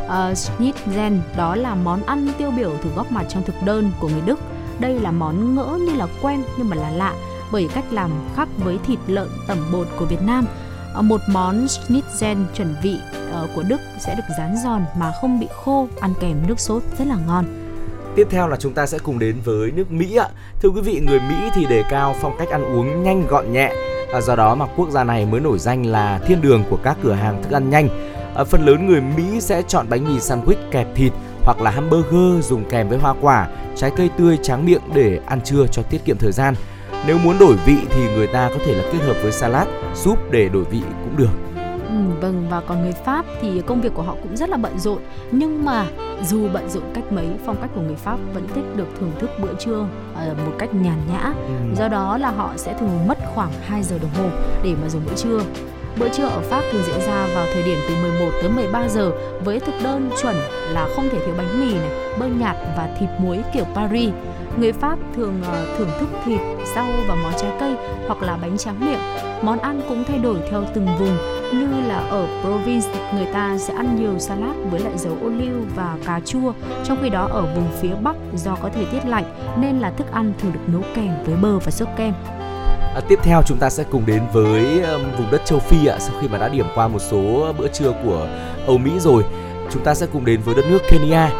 Ờ, 0.08 0.30
uh, 0.32 0.38
Schnitzel 0.38 1.18
đó 1.36 1.56
là 1.56 1.74
món 1.74 2.02
ăn 2.02 2.28
tiêu 2.38 2.50
biểu 2.50 2.72
thường 2.82 2.92
góp 2.96 3.12
mặt 3.12 3.24
trong 3.28 3.42
thực 3.42 3.54
đơn 3.64 3.90
của 4.00 4.08
người 4.08 4.22
Đức. 4.26 4.38
Đây 4.78 5.00
là 5.00 5.10
món 5.10 5.54
ngỡ 5.54 5.78
như 5.86 5.94
là 5.94 6.06
quen 6.22 6.42
nhưng 6.58 6.68
mà 6.68 6.76
là 6.76 6.90
lạ 6.90 7.14
bởi 7.52 7.68
cách 7.74 7.84
làm 7.90 8.10
khác 8.36 8.48
với 8.58 8.78
thịt 8.86 8.98
lợn 9.06 9.28
tẩm 9.46 9.58
bột 9.72 9.88
của 9.98 10.04
Việt 10.04 10.22
Nam. 10.22 10.46
Ờ, 10.96 11.02
một 11.02 11.20
món 11.26 11.66
schnitzel 11.66 12.36
chuẩn 12.54 12.74
vị 12.82 12.96
ờ, 13.32 13.48
của 13.54 13.62
Đức 13.62 13.80
sẽ 13.98 14.14
được 14.14 14.22
rán 14.38 14.54
giòn 14.64 14.84
mà 14.98 15.12
không 15.20 15.40
bị 15.40 15.46
khô, 15.64 15.88
ăn 16.00 16.12
kèm 16.20 16.36
nước 16.46 16.60
sốt 16.60 16.82
rất 16.98 17.06
là 17.06 17.16
ngon. 17.26 17.44
Tiếp 18.16 18.26
theo 18.30 18.48
là 18.48 18.56
chúng 18.56 18.72
ta 18.72 18.86
sẽ 18.86 18.98
cùng 18.98 19.18
đến 19.18 19.36
với 19.44 19.70
nước 19.70 19.90
Mỹ 19.90 20.16
ạ. 20.16 20.28
Thưa 20.62 20.68
quý 20.68 20.80
vị, 20.80 21.00
người 21.06 21.20
Mỹ 21.28 21.34
thì 21.54 21.66
đề 21.66 21.84
cao 21.90 22.14
phong 22.20 22.36
cách 22.38 22.48
ăn 22.48 22.64
uống 22.64 23.02
nhanh 23.02 23.26
gọn 23.26 23.52
nhẹ. 23.52 23.72
Ờ, 24.12 24.20
do 24.20 24.36
đó 24.36 24.54
mà 24.54 24.66
quốc 24.76 24.90
gia 24.90 25.04
này 25.04 25.26
mới 25.26 25.40
nổi 25.40 25.58
danh 25.58 25.86
là 25.86 26.20
thiên 26.26 26.40
đường 26.40 26.64
của 26.70 26.78
các 26.82 26.96
cửa 27.02 27.12
hàng 27.12 27.42
thức 27.42 27.52
ăn 27.52 27.70
nhanh. 27.70 27.88
Phần 28.46 28.66
lớn 28.66 28.86
người 28.86 29.00
Mỹ 29.00 29.40
sẽ 29.40 29.62
chọn 29.68 29.86
bánh 29.88 30.04
mì 30.04 30.18
sandwich 30.18 30.70
kẹp 30.70 30.86
thịt 30.94 31.12
hoặc 31.44 31.60
là 31.60 31.70
hamburger 31.70 32.48
dùng 32.48 32.64
kèm 32.70 32.88
với 32.88 32.98
hoa 32.98 33.14
quả, 33.20 33.48
trái 33.76 33.90
cây 33.96 34.10
tươi 34.18 34.38
tráng 34.42 34.66
miệng 34.66 34.82
để 34.94 35.20
ăn 35.26 35.40
trưa 35.40 35.66
cho 35.72 35.82
tiết 35.82 36.04
kiệm 36.04 36.18
thời 36.18 36.32
gian. 36.32 36.54
Nếu 37.06 37.18
muốn 37.18 37.38
đổi 37.38 37.56
vị 37.66 37.76
thì 37.90 38.08
người 38.14 38.26
ta 38.26 38.50
có 38.52 38.58
thể 38.66 38.74
là 38.74 38.82
kết 38.92 38.98
hợp 38.98 39.16
với 39.22 39.32
salad, 39.32 39.68
súp 39.94 40.30
để 40.30 40.48
đổi 40.48 40.64
vị 40.64 40.80
cũng 40.80 41.16
được. 41.16 41.30
Ừ, 41.88 41.96
vâng 42.20 42.46
và 42.50 42.60
còn 42.60 42.82
người 42.82 42.92
Pháp 42.92 43.24
thì 43.40 43.62
công 43.66 43.80
việc 43.80 43.94
của 43.94 44.02
họ 44.02 44.16
cũng 44.22 44.36
rất 44.36 44.48
là 44.48 44.56
bận 44.56 44.78
rộn 44.78 44.98
nhưng 45.30 45.64
mà 45.64 45.86
dù 46.24 46.48
bận 46.52 46.70
rộn 46.70 46.82
cách 46.94 47.12
mấy 47.12 47.26
phong 47.46 47.56
cách 47.60 47.70
của 47.74 47.80
người 47.80 47.96
Pháp 47.96 48.18
vẫn 48.34 48.46
thích 48.54 48.64
được 48.76 48.86
thưởng 49.00 49.12
thức 49.18 49.30
bữa 49.42 49.54
trưa 49.58 49.86
uh, 50.12 50.38
một 50.38 50.52
cách 50.58 50.74
nhàn 50.74 50.98
nhã 51.12 51.32
ừ. 51.48 51.74
do 51.76 51.88
đó 51.88 52.18
là 52.18 52.30
họ 52.30 52.52
sẽ 52.56 52.74
thường 52.80 53.06
mất 53.08 53.18
khoảng 53.34 53.52
2 53.66 53.82
giờ 53.82 53.98
đồng 53.98 54.10
hồ 54.14 54.28
để 54.62 54.74
mà 54.82 54.88
dùng 54.88 55.02
bữa 55.06 55.14
trưa 55.16 55.40
Bữa 55.98 56.08
trưa 56.08 56.24
ở 56.24 56.40
Pháp 56.40 56.62
thường 56.72 56.82
diễn 56.86 57.00
ra 57.00 57.26
vào 57.34 57.46
thời 57.54 57.62
điểm 57.62 57.78
từ 57.88 57.94
11 58.02 58.30
tới 58.40 58.50
13 58.50 58.88
giờ 58.88 59.12
với 59.44 59.60
thực 59.60 59.74
đơn 59.82 60.10
chuẩn 60.22 60.34
là 60.72 60.88
không 60.96 61.08
thể 61.12 61.18
thiếu 61.26 61.34
bánh 61.38 61.60
mì 61.60 61.74
này, 61.74 61.90
bơ 62.18 62.26
nhạt 62.26 62.56
và 62.76 62.96
thịt 63.00 63.08
muối 63.18 63.38
kiểu 63.54 63.64
Paris. 63.74 64.10
Người 64.56 64.72
Pháp 64.72 64.98
thường 65.16 65.40
uh, 65.40 65.78
thưởng 65.78 65.90
thức 66.00 66.08
thịt, 66.24 66.40
rau 66.74 66.86
và 67.08 67.14
món 67.14 67.32
trái 67.36 67.50
cây 67.60 67.74
hoặc 68.06 68.22
là 68.22 68.36
bánh 68.36 68.58
tráng 68.58 68.80
miệng. 68.80 69.00
Món 69.42 69.58
ăn 69.58 69.80
cũng 69.88 70.04
thay 70.04 70.18
đổi 70.18 70.36
theo 70.50 70.64
từng 70.74 70.86
vùng 70.98 71.16
như 71.52 71.88
là 71.88 71.98
ở 71.98 72.26
province 72.42 72.88
người 73.14 73.26
ta 73.32 73.58
sẽ 73.58 73.74
ăn 73.74 73.96
nhiều 74.00 74.18
salad 74.18 74.56
với 74.70 74.80
lại 74.80 74.98
dầu 74.98 75.16
ô 75.22 75.28
liu 75.28 75.54
và 75.76 75.96
cà 76.06 76.20
chua 76.24 76.52
trong 76.84 76.98
khi 77.02 77.08
đó 77.10 77.28
ở 77.32 77.42
vùng 77.54 77.68
phía 77.80 77.94
bắc 78.02 78.16
do 78.34 78.56
có 78.62 78.70
thời 78.74 78.84
tiết 78.84 79.06
lạnh 79.06 79.24
nên 79.60 79.78
là 79.78 79.90
thức 79.90 80.12
ăn 80.12 80.32
thường 80.38 80.52
được 80.52 80.60
nấu 80.66 80.82
kèm 80.94 81.10
với 81.24 81.36
bơ 81.36 81.58
và 81.58 81.70
sốt 81.70 81.88
kem 81.96 82.14
À, 82.96 83.00
tiếp 83.08 83.18
theo 83.22 83.42
chúng 83.46 83.58
ta 83.58 83.70
sẽ 83.70 83.84
cùng 83.90 84.06
đến 84.06 84.22
với 84.32 84.82
um, 84.82 85.02
vùng 85.18 85.30
đất 85.30 85.42
châu 85.44 85.58
Phi 85.58 85.86
ạ. 85.86 85.96
Sau 85.98 86.14
khi 86.20 86.28
mà 86.28 86.38
đã 86.38 86.48
điểm 86.48 86.66
qua 86.74 86.88
một 86.88 86.98
số 86.98 87.52
bữa 87.58 87.68
trưa 87.68 87.92
của 88.04 88.28
Âu 88.66 88.78
Mỹ 88.78 88.90
rồi, 88.98 89.24
chúng 89.70 89.84
ta 89.84 89.94
sẽ 89.94 90.06
cùng 90.12 90.24
đến 90.24 90.40
với 90.44 90.54
đất 90.54 90.64
nước 90.70 90.78
Kenya. 90.90 91.30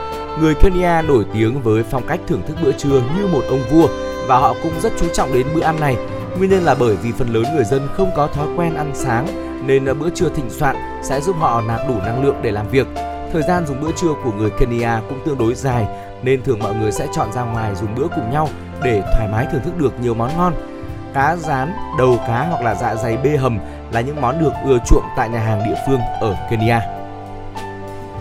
Người 0.41 0.55
Kenya 0.55 1.03
nổi 1.03 1.25
tiếng 1.33 1.63
với 1.63 1.83
phong 1.91 2.07
cách 2.07 2.21
thưởng 2.27 2.43
thức 2.47 2.57
bữa 2.65 2.73
trưa 2.73 3.03
như 3.17 3.27
một 3.27 3.43
ông 3.49 3.61
vua 3.71 3.89
và 4.27 4.39
họ 4.39 4.55
cũng 4.63 4.73
rất 4.81 4.93
chú 5.01 5.07
trọng 5.13 5.33
đến 5.33 5.47
bữa 5.55 5.61
ăn 5.61 5.81
này. 5.81 5.97
Nguyên 6.39 6.51
nhân 6.51 6.63
là 6.63 6.75
bởi 6.75 6.97
vì 6.97 7.13
phần 7.13 7.29
lớn 7.29 7.45
người 7.55 7.65
dân 7.65 7.89
không 7.93 8.11
có 8.17 8.27
thói 8.27 8.47
quen 8.57 8.75
ăn 8.75 8.91
sáng 8.95 9.27
nên 9.67 9.99
bữa 9.99 10.11
trưa 10.11 10.29
thịnh 10.29 10.51
soạn 10.51 10.77
sẽ 11.03 11.21
giúp 11.21 11.37
họ 11.39 11.63
nạp 11.69 11.89
đủ 11.89 11.95
năng 11.99 12.25
lượng 12.25 12.37
để 12.43 12.51
làm 12.51 12.69
việc. 12.69 12.87
Thời 13.33 13.43
gian 13.49 13.67
dùng 13.67 13.81
bữa 13.81 13.93
trưa 13.97 14.13
của 14.25 14.33
người 14.33 14.51
Kenya 14.51 15.01
cũng 15.09 15.21
tương 15.27 15.39
đối 15.39 15.55
dài 15.55 15.87
nên 16.23 16.43
thường 16.43 16.59
mọi 16.59 16.75
người 16.75 16.93
sẽ 16.93 17.07
chọn 17.15 17.33
ra 17.33 17.45
ngoài 17.45 17.75
dùng 17.75 17.95
bữa 17.95 18.07
cùng 18.17 18.31
nhau 18.31 18.49
để 18.83 19.03
thoải 19.03 19.29
mái 19.33 19.47
thưởng 19.53 19.63
thức 19.65 19.79
được 19.79 20.01
nhiều 20.01 20.15
món 20.15 20.31
ngon 20.37 20.76
cá 21.17 21.37
rán, 21.37 21.73
đầu 21.99 22.19
cá 22.27 22.47
hoặc 22.51 22.63
là 22.63 22.75
dạ 22.75 22.95
dày 22.95 23.17
bê 23.17 23.37
hầm 23.37 23.59
là 23.93 24.01
những 24.01 24.21
món 24.21 24.41
được 24.41 24.53
ưa 24.65 24.79
chuộng 24.87 25.05
tại 25.17 25.29
nhà 25.29 25.39
hàng 25.39 25.63
địa 25.69 25.77
phương 25.87 26.01
ở 26.21 26.37
Kenya. 26.51 26.81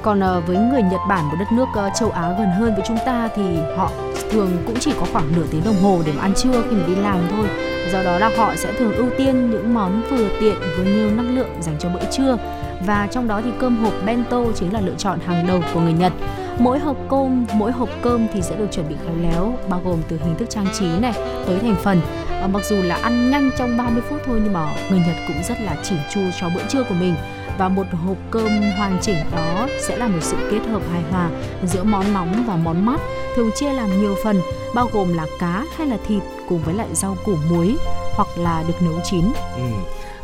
Còn 0.02 0.20
ờ, 0.20 0.42
với 0.48 0.58
người 0.58 0.82
Nhật 0.82 1.02
Bản 1.10 1.26
một 1.26 1.36
đất 1.40 1.52
nước 1.52 1.66
ờ, 1.76 1.90
châu 2.00 2.12
Á 2.12 2.36
gần 2.40 2.52
hơn 2.52 2.76
với 2.76 2.84
chúng 2.88 2.98
ta 3.06 3.30
thì 3.36 3.44
họ 3.78 3.92
thường 4.32 4.52
cũng 4.66 4.76
chỉ 4.80 4.94
có 5.00 5.06
khoảng 5.14 5.36
nửa 5.36 5.46
tiếng 5.52 5.64
đồng 5.66 5.82
hồ 5.84 6.02
để 6.06 6.12
mà 6.16 6.22
ăn 6.22 6.34
trưa 6.34 6.64
khi 6.70 6.76
mà 6.76 6.88
đi 6.88 6.96
làm 6.96 7.28
thôi. 7.32 7.48
Do 7.92 8.04
đó 8.04 8.20
là 8.20 8.32
họ 8.38 8.56
sẽ 8.56 8.74
thường 8.74 8.96
ưu 8.96 9.08
tiên 9.18 9.52
những 9.52 9.74
món 9.74 10.02
vừa 10.12 10.30
tiện 10.40 10.56
với 10.78 10.86
nhiều 10.86 11.12
năng 11.12 11.36
lượng 11.36 11.50
dành 11.62 11.76
cho 11.80 11.90
bữa 11.90 12.12
trưa 12.12 12.38
và 12.86 13.08
trong 13.12 13.28
đó 13.28 13.42
thì 13.44 13.50
cơm 13.60 13.84
hộp 13.84 13.94
bento 14.06 14.42
chính 14.56 14.74
là 14.74 14.82
lựa 14.82 14.96
chọn 14.98 15.20
hàng 15.26 15.48
đầu 15.48 15.60
của 15.74 15.80
người 15.80 15.94
Nhật. 15.94 16.14
Mỗi 16.60 16.80
hộp 16.80 16.98
cơm, 17.10 17.46
mỗi 17.54 17.72
hộp 17.72 17.90
cơm 18.02 18.28
thì 18.34 18.42
sẽ 18.42 18.56
được 18.56 18.68
chuẩn 18.72 18.90
bị 18.90 18.96
khéo 19.06 19.16
léo, 19.22 19.54
bao 19.70 19.82
gồm 19.86 20.02
từ 20.08 20.18
hình 20.18 20.36
thức 20.38 20.50
trang 20.50 20.68
trí 20.80 20.86
này 21.00 21.14
tới 21.48 21.60
thành 21.60 21.76
phần. 21.84 22.02
À, 22.30 22.48
mặc 22.48 22.66
dù 22.66 22.76
là 22.76 22.96
ăn 22.96 23.32
nhanh 23.32 23.52
trong 23.58 23.78
30 23.78 24.02
phút 24.10 24.20
thôi 24.26 24.40
nhưng 24.44 24.54
mà 24.54 24.76
người 24.90 25.00
Nhật 25.00 25.16
cũng 25.28 25.44
rất 25.44 25.62
là 25.62 25.76
chỉn 25.84 25.98
chu 26.14 26.22
cho 26.40 26.50
bữa 26.56 26.64
trưa 26.70 26.84
của 26.84 26.96
mình 27.00 27.16
và 27.58 27.70
một 27.70 27.84
hộp 28.06 28.18
cơm 28.32 28.50
hoàn 28.78 28.98
chỉnh 29.02 29.18
đó 29.36 29.68
sẽ 29.80 29.98
là 29.98 30.08
một 30.08 30.20
sự 30.22 30.38
kết 30.52 30.60
hợp 30.72 30.82
hài 30.92 31.02
hòa 31.12 31.30
giữa 31.64 31.84
món 31.84 32.14
nóng 32.14 32.44
và 32.48 32.56
món 32.56 32.86
mát 32.86 33.00
thường 33.36 33.52
chia 33.56 33.74
làm 33.74 34.02
nhiều 34.02 34.16
phần 34.24 34.42
bao 34.76 34.90
gồm 34.94 35.14
là 35.14 35.26
cá 35.40 35.64
hay 35.78 35.88
là 35.88 35.98
thịt 36.08 36.24
cùng 36.50 36.60
với 36.66 36.74
lại 36.74 36.88
rau 36.94 37.18
củ 37.26 37.36
muối 37.50 37.76
hoặc 38.16 38.28
là 38.38 38.64
được 38.68 38.82
nấu 38.82 39.00
chín. 39.04 39.26
Ừ. 39.56 39.62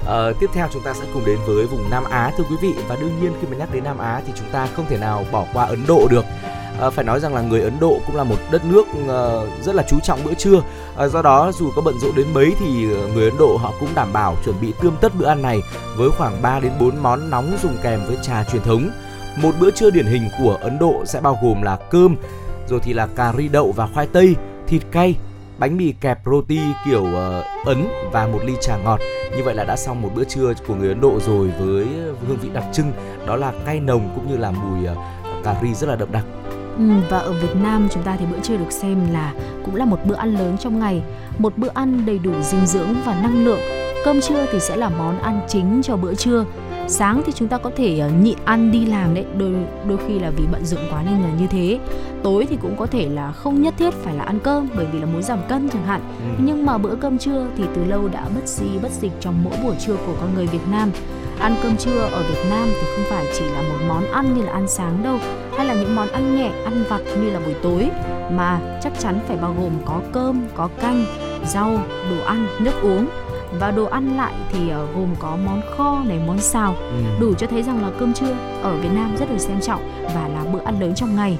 À, 0.07 0.31
tiếp 0.39 0.49
theo 0.53 0.67
chúng 0.73 0.83
ta 0.83 0.93
sẽ 0.93 1.05
cùng 1.13 1.25
đến 1.25 1.39
với 1.47 1.65
vùng 1.65 1.89
Nam 1.89 2.03
Á 2.03 2.31
thưa 2.37 2.43
quý 2.49 2.55
vị 2.61 2.73
và 2.87 2.95
đương 2.95 3.19
nhiên 3.21 3.33
khi 3.41 3.47
mà 3.51 3.57
nhắc 3.57 3.69
đến 3.73 3.83
Nam 3.83 3.97
Á 3.97 4.21
thì 4.27 4.33
chúng 4.35 4.49
ta 4.51 4.67
không 4.75 4.85
thể 4.89 4.97
nào 4.97 5.25
bỏ 5.31 5.45
qua 5.53 5.65
Ấn 5.65 5.79
Độ 5.87 6.07
được. 6.09 6.25
À, 6.81 6.89
phải 6.89 7.05
nói 7.05 7.19
rằng 7.19 7.35
là 7.35 7.41
người 7.41 7.61
Ấn 7.61 7.79
Độ 7.79 7.99
cũng 8.07 8.15
là 8.15 8.23
một 8.23 8.35
đất 8.51 8.65
nước 8.65 8.85
uh, 8.87 9.63
rất 9.63 9.75
là 9.75 9.83
chú 9.89 9.99
trọng 10.03 10.23
bữa 10.23 10.33
trưa. 10.33 10.61
À, 10.97 11.07
do 11.07 11.21
đó 11.21 11.51
dù 11.51 11.71
có 11.75 11.81
bận 11.81 11.99
rộn 11.99 12.15
đến 12.15 12.27
mấy 12.33 12.55
thì 12.59 12.85
người 13.13 13.29
Ấn 13.29 13.37
Độ 13.39 13.57
họ 13.57 13.73
cũng 13.79 13.89
đảm 13.95 14.13
bảo 14.13 14.35
chuẩn 14.45 14.55
bị 14.61 14.73
tươm 14.81 14.95
tất 15.01 15.11
bữa 15.15 15.25
ăn 15.25 15.41
này 15.41 15.61
với 15.97 16.09
khoảng 16.09 16.41
3 16.41 16.59
đến 16.59 16.71
4 16.79 16.97
món 17.03 17.29
nóng 17.29 17.57
dùng 17.63 17.77
kèm 17.83 17.99
với 18.07 18.17
trà 18.21 18.43
truyền 18.43 18.61
thống. 18.61 18.89
Một 19.37 19.51
bữa 19.59 19.71
trưa 19.71 19.89
điển 19.89 20.05
hình 20.05 20.29
của 20.39 20.57
Ấn 20.61 20.79
Độ 20.79 21.03
sẽ 21.05 21.21
bao 21.21 21.39
gồm 21.43 21.61
là 21.61 21.77
cơm, 21.91 22.15
rồi 22.67 22.79
thì 22.83 22.93
là 22.93 23.07
cà 23.07 23.33
ri 23.37 23.47
đậu 23.47 23.71
và 23.71 23.87
khoai 23.93 24.07
tây, 24.07 24.35
thịt 24.67 24.81
cay, 24.91 25.15
bánh 25.61 25.77
mì 25.77 25.93
kẹp 26.01 26.19
roti 26.25 26.59
kiểu 26.85 27.03
uh, 27.03 27.65
ấn 27.65 27.87
và 28.11 28.27
một 28.27 28.39
ly 28.45 28.53
trà 28.61 28.77
ngọt. 28.77 28.99
Như 29.37 29.43
vậy 29.43 29.55
là 29.55 29.63
đã 29.63 29.75
xong 29.75 30.01
một 30.01 30.09
bữa 30.15 30.23
trưa 30.23 30.53
của 30.67 30.75
người 30.75 30.87
Ấn 30.87 31.01
Độ 31.01 31.19
rồi 31.19 31.47
với 31.59 31.85
ờ, 32.05 32.13
hương 32.27 32.37
vị 32.41 32.49
đặc 32.53 32.63
trưng 32.73 32.91
đó 33.27 33.35
là 33.35 33.53
cay 33.65 33.79
nồng 33.79 34.09
cũng 34.15 34.31
như 34.31 34.37
là 34.37 34.51
mùi 34.51 34.91
uh, 34.91 34.97
cà 35.43 35.55
ri 35.61 35.73
rất 35.73 35.89
là 35.89 35.95
đậm 35.95 36.11
đặc. 36.11 36.25
Ừ, 36.77 36.83
và 37.09 37.19
ở 37.19 37.33
Việt 37.33 37.55
Nam 37.63 37.87
chúng 37.91 38.03
ta 38.03 38.15
thì 38.19 38.25
bữa 38.31 38.39
trưa 38.39 38.57
được 38.57 38.71
xem 38.71 39.13
là 39.13 39.33
cũng 39.65 39.75
là 39.75 39.85
một 39.85 39.97
bữa 40.05 40.15
ăn 40.15 40.37
lớn 40.37 40.57
trong 40.59 40.79
ngày, 40.79 41.01
một 41.37 41.57
bữa 41.57 41.69
ăn 41.73 42.05
đầy 42.05 42.19
đủ 42.19 42.31
dinh 42.41 42.65
dưỡng 42.65 42.95
và 43.05 43.21
năng 43.21 43.45
lượng. 43.45 43.59
Cơm 44.05 44.21
trưa 44.21 44.45
thì 44.51 44.59
sẽ 44.59 44.75
là 44.75 44.89
món 44.89 45.19
ăn 45.19 45.41
chính 45.47 45.81
cho 45.83 45.97
bữa 45.97 46.13
trưa 46.13 46.45
sáng 46.91 47.21
thì 47.25 47.31
chúng 47.35 47.47
ta 47.47 47.57
có 47.57 47.71
thể 47.75 48.01
uh, 48.05 48.23
nhịn 48.23 48.37
ăn 48.45 48.71
đi 48.71 48.85
làm 48.85 49.13
đấy. 49.13 49.25
Đôi 49.37 49.53
đôi 49.87 49.97
khi 50.07 50.19
là 50.19 50.29
vì 50.29 50.43
bận 50.51 50.65
rộn 50.65 50.79
quá 50.91 51.03
nên 51.05 51.21
là 51.21 51.29
như 51.39 51.47
thế. 51.47 51.79
Tối 52.23 52.47
thì 52.49 52.57
cũng 52.61 52.75
có 52.77 52.85
thể 52.85 53.09
là 53.09 53.31
không 53.31 53.61
nhất 53.61 53.73
thiết 53.77 53.93
phải 53.93 54.15
là 54.15 54.23
ăn 54.23 54.39
cơm 54.43 54.67
bởi 54.75 54.85
vì 54.91 54.99
là 54.99 55.05
muốn 55.05 55.23
giảm 55.23 55.39
cân 55.49 55.69
chẳng 55.69 55.85
hạn. 55.85 56.01
Ừ. 56.19 56.43
nhưng 56.45 56.65
mà 56.65 56.77
bữa 56.77 56.95
cơm 56.95 57.17
trưa 57.17 57.47
thì 57.57 57.63
từ 57.75 57.83
lâu 57.83 58.07
đã 58.07 58.25
bất 58.35 58.47
di 58.47 58.79
bất 58.81 58.91
dịch 58.91 59.11
trong 59.19 59.43
mỗi 59.43 59.53
buổi 59.63 59.75
trưa 59.79 59.95
của 59.95 60.13
con 60.21 60.35
người 60.35 60.47
Việt 60.47 60.67
Nam. 60.71 60.91
Ăn 61.39 61.55
cơm 61.63 61.77
trưa 61.77 61.99
ở 61.99 62.23
Việt 62.29 62.43
Nam 62.49 62.67
thì 62.71 62.87
không 62.95 63.05
phải 63.09 63.25
chỉ 63.37 63.45
là 63.45 63.61
một 63.61 63.85
món 63.87 64.11
ăn 64.11 64.35
như 64.37 64.41
là 64.41 64.51
ăn 64.51 64.67
sáng 64.67 65.03
đâu 65.03 65.19
hay 65.57 65.65
là 65.65 65.73
những 65.73 65.95
món 65.95 66.07
ăn 66.07 66.35
nhẹ 66.35 66.51
ăn 66.65 66.83
vặt 66.89 67.01
như 67.21 67.29
là 67.29 67.39
buổi 67.39 67.55
tối 67.63 67.89
mà 68.31 68.59
chắc 68.83 68.93
chắn 68.99 69.19
phải 69.27 69.37
bao 69.37 69.55
gồm 69.61 69.71
có 69.85 70.01
cơm 70.11 70.47
có 70.55 70.69
canh 70.81 71.05
rau 71.45 71.71
đồ 72.09 72.25
ăn 72.25 72.47
nước 72.59 72.73
uống 72.81 73.07
và 73.59 73.71
đồ 73.71 73.85
ăn 73.85 74.17
lại 74.17 74.33
thì 74.51 74.59
uh, 74.59 74.95
gồm 74.95 75.15
có 75.19 75.37
món 75.45 75.61
kho 75.77 76.03
này 76.05 76.19
món 76.27 76.39
xào. 76.39 76.75
Ừ. 76.79 77.03
đủ 77.19 77.33
cho 77.33 77.47
thấy 77.47 77.63
rằng 77.63 77.81
là 77.81 77.91
cơm 77.99 78.13
trưa 78.13 78.35
ở 78.61 78.77
Việt 78.77 78.89
Nam 78.93 79.15
rất 79.19 79.29
được 79.29 79.37
xem 79.37 79.61
trọng 79.61 79.81
và 80.15 80.27
là 80.27 80.43
bữa 80.53 80.63
ăn 80.65 80.81
lớn 80.81 80.93
trong 80.95 81.15
ngày. 81.15 81.37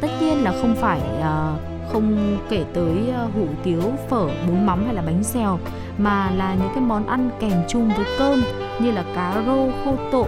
Tất 0.00 0.08
nhiên 0.20 0.44
là 0.44 0.52
không 0.60 0.74
phải 0.80 1.00
uh, 1.18 1.60
không 1.92 2.38
kể 2.50 2.64
tới 2.74 2.96
uh, 3.24 3.34
hủ 3.34 3.46
tiếu 3.62 3.82
phở 4.10 4.28
bún 4.46 4.66
mắm 4.66 4.84
hay 4.84 4.94
là 4.94 5.02
bánh 5.02 5.24
xèo 5.24 5.58
mà 5.98 6.30
là 6.30 6.54
những 6.54 6.70
cái 6.74 6.80
món 6.80 7.06
ăn 7.06 7.30
kèm 7.40 7.62
chung 7.68 7.90
với 7.96 8.06
cơm 8.18 8.42
như 8.78 8.90
là 8.90 9.04
cá 9.14 9.42
rô 9.46 9.68
khô 9.84 9.96
tộ 10.12 10.26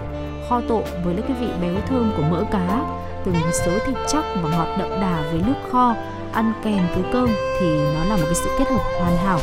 kho 0.48 0.60
tộ 0.68 0.82
với 1.04 1.16
cái 1.28 1.36
vị 1.40 1.48
béo 1.62 1.74
thơm 1.88 2.12
của 2.16 2.22
mỡ 2.30 2.44
cá. 2.50 2.84
Từng 3.24 3.34
sớ 3.52 3.78
thịt 3.86 3.96
chắc 4.06 4.24
và 4.42 4.50
ngọt 4.50 4.76
đậm 4.78 4.90
đà 5.00 5.22
với 5.32 5.42
nước 5.46 5.70
kho 5.72 5.94
ăn 6.32 6.52
kèm 6.64 6.86
với 6.94 7.12
cơm 7.12 7.28
thì 7.60 7.66
nó 7.94 8.04
là 8.04 8.16
một 8.16 8.22
cái 8.24 8.34
sự 8.34 8.50
kết 8.58 8.68
hợp 8.70 8.82
hoàn 9.00 9.16
hảo 9.16 9.40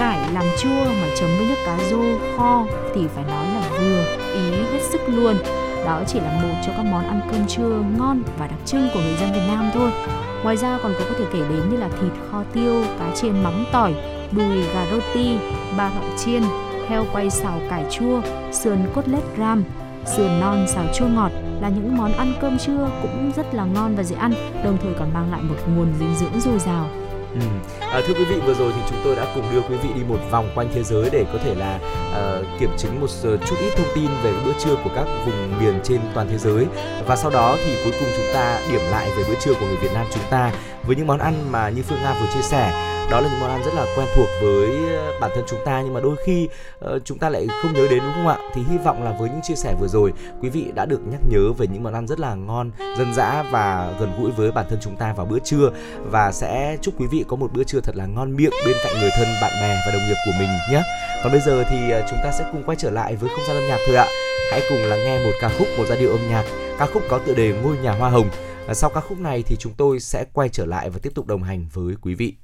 cải 0.00 0.18
làm 0.32 0.44
chua 0.58 0.84
mà 0.84 1.08
chấm 1.20 1.30
với 1.36 1.46
nước 1.46 1.54
cá 1.66 1.78
rô 1.90 2.02
kho 2.36 2.64
thì 2.94 3.00
phải 3.14 3.24
nói 3.24 3.46
là 3.54 3.62
vừa, 3.70 4.04
ý 4.34 4.50
hết 4.72 4.82
sức 4.90 5.00
luôn. 5.06 5.36
Đó 5.84 6.02
chỉ 6.06 6.20
là 6.20 6.40
một 6.42 6.54
trong 6.66 6.74
các 6.76 6.86
món 6.86 7.04
ăn 7.04 7.20
cơm 7.32 7.46
trưa 7.46 7.82
ngon 7.98 8.22
và 8.38 8.46
đặc 8.46 8.58
trưng 8.66 8.88
của 8.94 9.00
người 9.00 9.16
dân 9.20 9.32
Việt 9.32 9.46
Nam 9.48 9.70
thôi. 9.74 9.90
Ngoài 10.42 10.56
ra 10.56 10.78
còn 10.82 10.92
có 10.98 11.04
thể 11.18 11.24
kể 11.32 11.38
đến 11.38 11.70
như 11.70 11.76
là 11.76 11.88
thịt 11.88 12.12
kho 12.30 12.42
tiêu 12.52 12.84
cá 12.98 13.14
chiên 13.14 13.42
mắm 13.42 13.64
tỏi, 13.72 13.94
đùi 14.32 14.62
gà 14.74 14.86
rô 14.90 15.00
ti 15.14 15.38
ba 15.76 15.90
thọ 15.90 16.16
chiên, 16.24 16.42
heo 16.88 17.04
quay 17.12 17.30
xào 17.30 17.60
cải 17.70 17.84
chua, 17.90 18.20
sườn 18.52 18.78
cốt 18.94 19.08
lết 19.08 19.22
ram. 19.38 19.64
Sườn 20.16 20.40
non 20.40 20.66
xào 20.68 20.84
chua 20.94 21.06
ngọt 21.06 21.32
là 21.60 21.68
những 21.68 21.96
món 21.96 22.12
ăn 22.12 22.32
cơm 22.40 22.58
trưa 22.58 22.90
cũng 23.02 23.32
rất 23.36 23.54
là 23.54 23.64
ngon 23.64 23.96
và 23.96 24.02
dễ 24.02 24.16
ăn, 24.16 24.32
đồng 24.64 24.76
thời 24.82 24.92
còn 24.98 25.14
mang 25.14 25.30
lại 25.30 25.42
một 25.42 25.56
nguồn 25.76 25.88
dinh 25.98 26.14
dưỡng 26.14 26.40
dồi 26.40 26.58
dào. 26.58 26.86
Ừ. 27.34 27.40
À, 27.80 28.00
thưa 28.06 28.14
quý 28.14 28.24
vị 28.24 28.40
vừa 28.46 28.54
rồi 28.54 28.72
thì 28.76 28.82
chúng 28.88 28.98
tôi 29.04 29.16
đã 29.16 29.26
cùng 29.34 29.44
đưa 29.52 29.60
quý 29.60 29.76
vị 29.76 29.88
đi 29.94 30.00
một 30.08 30.18
vòng 30.30 30.50
quanh 30.54 30.68
thế 30.74 30.82
giới 30.82 31.10
để 31.12 31.24
có 31.32 31.38
thể 31.44 31.54
là 31.54 31.78
uh, 32.10 32.60
kiểm 32.60 32.70
chứng 32.78 33.00
một 33.00 33.06
chút 33.22 33.56
ít 33.60 33.70
thông 33.76 33.86
tin 33.94 34.08
về 34.22 34.32
bữa 34.44 34.52
trưa 34.58 34.74
của 34.84 34.90
các 34.94 35.06
vùng 35.26 35.60
miền 35.60 35.80
trên 35.84 36.00
toàn 36.14 36.28
thế 36.30 36.38
giới 36.38 36.66
và 37.06 37.16
sau 37.16 37.30
đó 37.30 37.56
thì 37.64 37.74
cuối 37.84 37.92
cùng 38.00 38.08
chúng 38.16 38.34
ta 38.34 38.60
điểm 38.72 38.80
lại 38.90 39.10
về 39.16 39.24
bữa 39.28 39.40
trưa 39.40 39.54
của 39.54 39.66
người 39.66 39.76
Việt 39.76 39.92
Nam 39.94 40.06
chúng 40.14 40.24
ta 40.30 40.52
với 40.86 40.96
những 40.96 41.06
món 41.06 41.18
ăn 41.18 41.52
mà 41.52 41.68
như 41.68 41.82
Phương 41.82 42.02
Nga 42.02 42.14
vừa 42.20 42.26
chia 42.34 42.42
sẻ 42.42 42.89
đó 43.10 43.20
là 43.20 43.28
những 43.30 43.40
món 43.40 43.50
ăn 43.50 43.62
rất 43.64 43.74
là 43.74 43.86
quen 43.96 44.08
thuộc 44.14 44.28
với 44.42 44.96
ờ, 44.96 45.20
bản 45.20 45.30
thân 45.34 45.44
chúng 45.48 45.58
ta 45.64 45.80
nhưng 45.80 45.94
mà 45.94 46.00
đôi 46.00 46.16
khi 46.24 46.48
uh, 46.84 47.02
chúng 47.04 47.18
ta 47.18 47.28
lại 47.28 47.46
không 47.62 47.72
nhớ 47.72 47.86
đến 47.90 47.98
đúng 48.02 48.12
không 48.14 48.28
ạ? 48.28 48.38
Thì 48.54 48.62
hy 48.70 48.78
vọng 48.78 49.02
là 49.04 49.16
với 49.18 49.30
những 49.30 49.40
chia 49.42 49.54
sẻ 49.54 49.74
vừa 49.80 49.86
rồi 49.88 50.12
quý 50.40 50.48
vị 50.48 50.72
đã 50.74 50.86
được 50.86 51.00
nhắc 51.10 51.20
nhớ 51.28 51.52
về 51.58 51.66
những 51.66 51.82
món 51.82 51.94
ăn 51.94 52.06
rất 52.06 52.20
là 52.20 52.34
ngon 52.34 52.70
dân 52.98 53.14
dã 53.14 53.44
và 53.50 53.92
gần 54.00 54.12
gũi 54.20 54.30
với 54.30 54.52
bản 54.52 54.66
thân 54.70 54.78
chúng 54.82 54.96
ta 54.96 55.12
vào 55.12 55.26
bữa 55.26 55.38
trưa. 55.38 55.70
Và 56.10 56.32
sẽ 56.32 56.76
chúc 56.82 57.00
quý 57.00 57.06
vị 57.06 57.24
có 57.28 57.36
một 57.36 57.52
bữa 57.52 57.64
trưa 57.64 57.80
thật 57.80 57.96
là 57.96 58.06
ngon 58.06 58.36
miệng 58.36 58.52
bên 58.66 58.76
cạnh 58.84 59.00
người 59.00 59.10
thân 59.16 59.28
bạn 59.42 59.52
bè 59.62 59.82
và 59.86 59.92
đồng 59.92 60.06
nghiệp 60.08 60.16
của 60.26 60.32
mình 60.38 60.48
nhé. 60.70 60.82
Còn 61.22 61.32
bây 61.32 61.40
giờ 61.40 61.64
thì 61.70 61.90
ờ, 61.90 62.06
chúng 62.10 62.18
ta 62.24 62.32
sẽ 62.32 62.44
cùng 62.52 62.62
quay 62.66 62.76
trở 62.76 62.90
lại 62.90 63.16
với 63.16 63.30
không 63.30 63.46
gian 63.48 63.56
âm 63.56 63.68
nhạc 63.68 63.78
thôi 63.86 63.96
ạ. 63.96 64.06
Hãy 64.50 64.62
cùng 64.68 64.78
lắng 64.78 64.98
nghe 65.04 65.24
một 65.24 65.32
ca 65.40 65.50
khúc 65.58 65.68
một 65.78 65.84
giai 65.88 65.98
điệu 65.98 66.10
âm 66.10 66.28
nhạc. 66.28 66.44
Ca 66.78 66.86
khúc 66.86 67.02
có 67.08 67.18
tựa 67.18 67.34
đề 67.34 67.52
ngôi 67.62 67.78
nhà 67.78 67.92
hoa 67.92 68.10
hồng. 68.10 68.30
Sau 68.72 68.90
ca 68.90 69.00
khúc 69.00 69.18
này 69.20 69.42
thì 69.42 69.56
chúng 69.56 69.72
tôi 69.76 70.00
sẽ 70.00 70.24
quay 70.32 70.48
trở 70.48 70.66
lại 70.66 70.90
và 70.90 70.98
tiếp 71.02 71.10
tục 71.14 71.26
đồng 71.26 71.42
hành 71.42 71.66
với 71.72 71.94
quý 72.02 72.14
vị. 72.14 72.34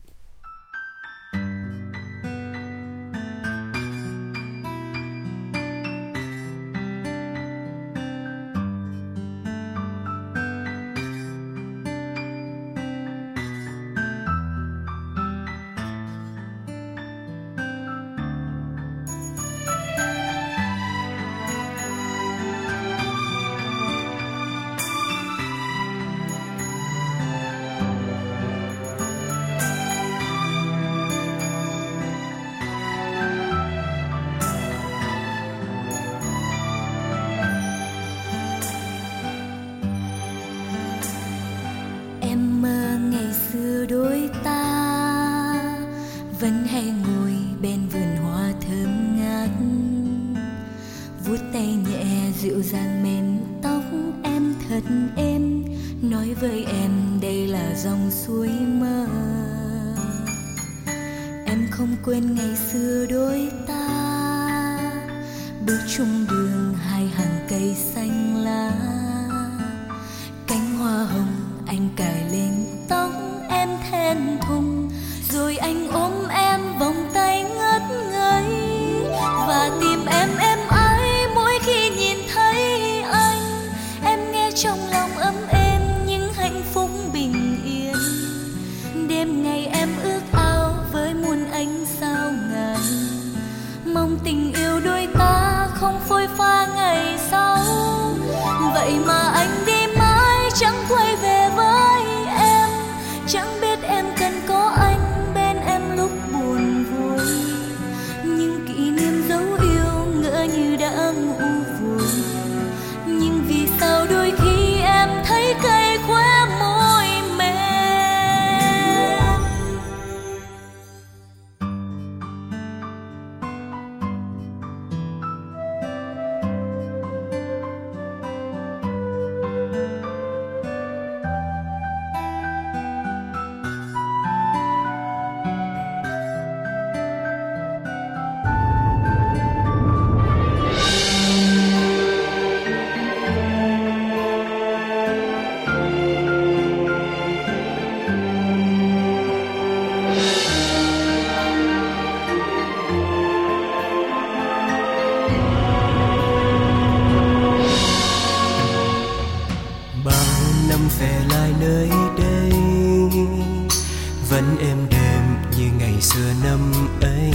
năm 166.46 166.72
ấy, 167.00 167.32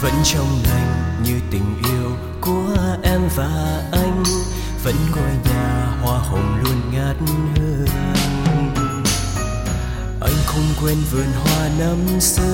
vẫn 0.00 0.12
trong 0.24 0.62
lành 0.70 1.22
như 1.24 1.34
tình 1.50 1.82
yêu 1.84 2.10
của 2.40 2.76
em 3.02 3.20
và 3.36 3.82
anh, 3.92 4.22
vẫn 4.84 4.94
ngôi 5.10 5.30
nhà 5.44 5.92
hoa 6.02 6.18
hồng 6.18 6.60
luôn 6.64 6.80
ngát 6.92 7.16
hương 7.56 7.86
anh 10.20 10.36
không 10.46 10.64
quên 10.82 10.96
vườn 11.10 11.26
hoa 11.44 11.68
năm 11.78 12.20
xưa, 12.20 12.44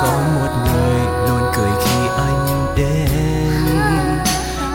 có 0.00 0.22
một 0.34 0.52
người 0.66 1.28
luôn 1.28 1.52
cười 1.56 1.70
khi 1.84 1.98
anh 2.16 2.74
đến. 2.76 3.50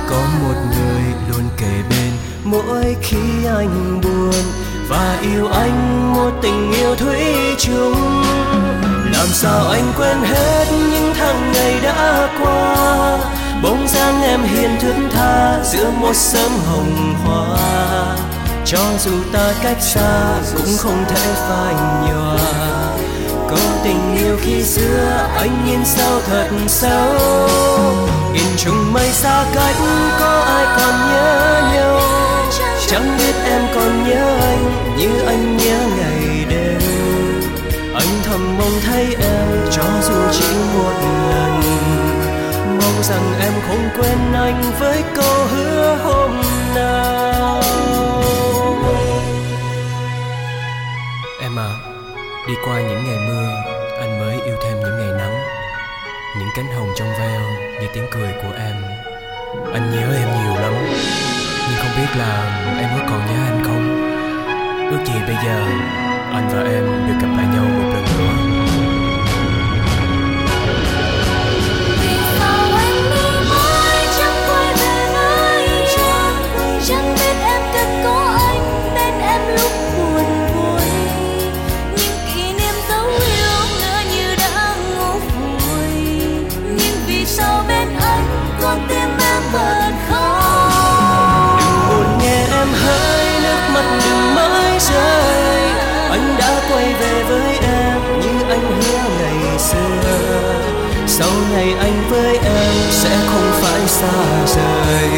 Có 0.09 0.21
một 0.41 0.55
người 0.75 1.03
luôn 1.29 1.49
kề 1.57 1.83
bên 1.89 2.11
mỗi 2.43 2.95
khi 3.01 3.45
anh 3.45 4.01
buồn 4.03 4.33
và 4.91 5.17
yêu 5.21 5.47
anh 5.47 6.13
một 6.13 6.31
tình 6.41 6.71
yêu 6.71 6.95
thủy 6.95 7.23
chung. 7.59 8.23
Làm 9.13 9.27
sao 9.27 9.67
anh 9.67 9.93
quên 9.97 10.17
hết 10.21 10.65
những 10.71 11.13
tháng 11.15 11.51
ngày 11.53 11.79
đã 11.83 12.29
qua? 12.41 13.17
Bóng 13.63 13.87
dáng 13.87 14.21
em 14.23 14.43
hiền 14.43 14.69
thướt 14.79 14.95
tha 15.11 15.59
giữa 15.63 15.91
một 15.91 16.15
sớm 16.15 16.51
hồng 16.65 17.15
hoa. 17.23 17.57
Cho 18.65 18.79
dù 18.99 19.11
ta 19.33 19.53
cách 19.63 19.81
xa 19.81 20.35
cũng 20.57 20.77
không 20.77 21.05
thể 21.07 21.33
phai 21.35 21.73
nhòa. 21.73 22.37
Câu 23.49 23.69
tình 23.83 24.17
yêu 24.17 24.37
khi 24.41 24.63
xưa 24.63 25.27
anh 25.35 25.65
nhìn 25.65 25.85
sao 25.85 26.21
thật 26.27 26.49
sâu 26.67 27.17
in 28.33 28.47
chung 28.57 28.93
mây 28.93 29.09
xa 29.09 29.45
cách 29.55 29.75
có 30.19 30.43
ai 30.47 30.65
còn 30.77 30.93
nhớ 31.11 31.61
nhau? 31.73 32.01
Chẳng 32.87 33.17
biết 33.17 33.30
em 33.51 33.61
còn 33.75 34.09
nhớ 34.09 34.37
anh 34.41 34.63
như 34.97 35.19
anh 35.27 35.57
nhớ 35.57 35.79
ngày 35.97 36.45
đêm. 36.49 36.81
Anh 37.93 38.11
thầm 38.23 38.57
mong 38.57 38.79
thấy 38.85 39.15
em 39.21 39.47
cho 39.71 39.83
dù 40.01 40.15
chỉ 40.31 40.55
một 40.73 40.93
lần. 41.29 41.61
Mong 42.79 43.03
rằng 43.03 43.33
em 43.41 43.53
không 43.67 43.89
quên 43.97 44.33
anh 44.33 44.61
với 44.79 45.03
câu 45.15 45.45
hứa 45.45 45.97
hôm 46.03 46.41
nào. 46.75 47.61
À, 51.57 51.69
đi 52.47 52.53
qua 52.65 52.81
những 52.81 53.03
ngày 53.05 53.27
mưa, 53.27 53.49
anh 53.99 54.19
mới 54.19 54.41
yêu 54.45 54.55
thêm 54.63 54.79
những 54.79 54.97
ngày 54.99 55.17
nắng. 55.17 55.39
Những 56.39 56.49
cánh 56.55 56.67
hồng 56.75 56.93
trong 56.95 57.13
veo 57.19 57.41
như 57.81 57.87
tiếng 57.93 58.07
cười 58.11 58.31
của 58.43 58.53
em. 58.57 58.75
Anh 59.73 59.91
nhớ 59.91 60.15
em 60.15 60.27
nhiều 60.43 60.61
lắm 60.61 60.73
nhưng 61.71 61.79
không 61.79 61.97
biết 61.97 62.19
là 62.19 62.33
em 62.79 62.89
có 62.97 63.05
còn 63.09 63.19
nhớ 63.25 63.43
anh 63.45 63.63
không? 63.63 63.83
Ước 64.91 65.05
gì 65.05 65.13
bây 65.27 65.35
giờ 65.45 65.65
anh 66.31 66.49
và 66.53 66.63
em 66.71 66.83
được 67.07 67.13
gặp 67.21 67.33
lại 67.37 67.47
nhau 67.53 67.65
một 67.65 67.89
lần 67.93 68.03
nữa. 68.03 68.60
Anh 101.91 102.09
với 102.09 102.37
em 102.37 102.73
sẽ 102.91 103.17
không 103.27 103.51
phải 103.61 103.87
xa 103.87 104.45
rời. 104.45 105.09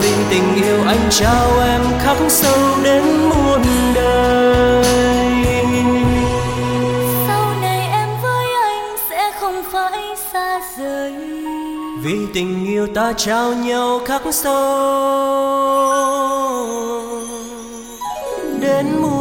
Vì 0.00 0.12
tình 0.30 0.54
yêu 0.64 0.78
anh 0.86 1.08
trao 1.10 1.60
em 1.60 1.80
khắc 1.98 2.16
sâu 2.28 2.58
đến 2.84 3.02
muôn 3.28 3.62
đời. 3.94 4.84
Sau 7.28 7.54
này 7.60 7.88
em 7.92 8.08
với 8.22 8.46
anh 8.62 8.96
sẽ 9.10 9.32
không 9.40 9.62
phải 9.72 10.02
xa 10.32 10.60
rời. 10.78 11.12
Vì 12.02 12.16
tình 12.34 12.66
yêu 12.66 12.86
ta 12.94 13.12
trao 13.12 13.52
nhau 13.52 14.00
khắc 14.06 14.22
sâu 14.32 14.70
đến 18.60 18.86
muôn 19.02 19.19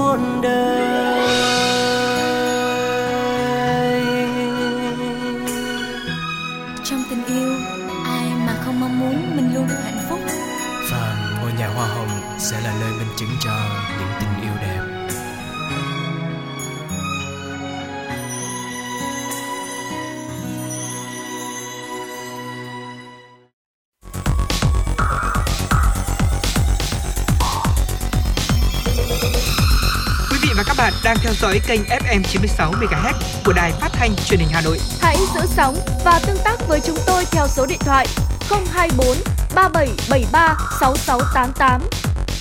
đang 31.04 31.18
theo 31.22 31.34
dõi 31.34 31.60
kênh 31.68 31.82
FM 31.82 32.24
96 32.24 32.72
MHz 32.72 33.14
của 33.46 33.54
đài 33.54 33.72
phát 33.72 33.90
thanh 33.94 34.16
truyền 34.16 34.40
hình 34.40 34.50
Hà 34.52 34.62
Nội. 34.62 34.78
Hãy 35.02 35.18
giữ 35.36 35.42
sóng 35.56 35.76
và 36.06 36.20
tương 36.28 36.38
tác 36.44 36.68
với 36.68 36.80
chúng 36.86 36.98
tôi 37.08 37.26
theo 37.32 37.48
số 37.48 37.66
điện 37.66 37.80
thoại 37.80 38.08
024 38.50 39.18
3773 39.56 40.58
6688. 40.80 41.82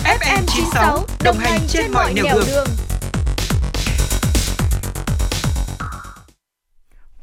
FM 0.04 0.42
96 0.46 1.06
đồng 1.24 1.38
hành 1.38 1.60
trên 1.68 1.92
mọi 1.92 2.14
nẻo 2.14 2.24
đường. 2.34 2.44
đường. 2.46 2.66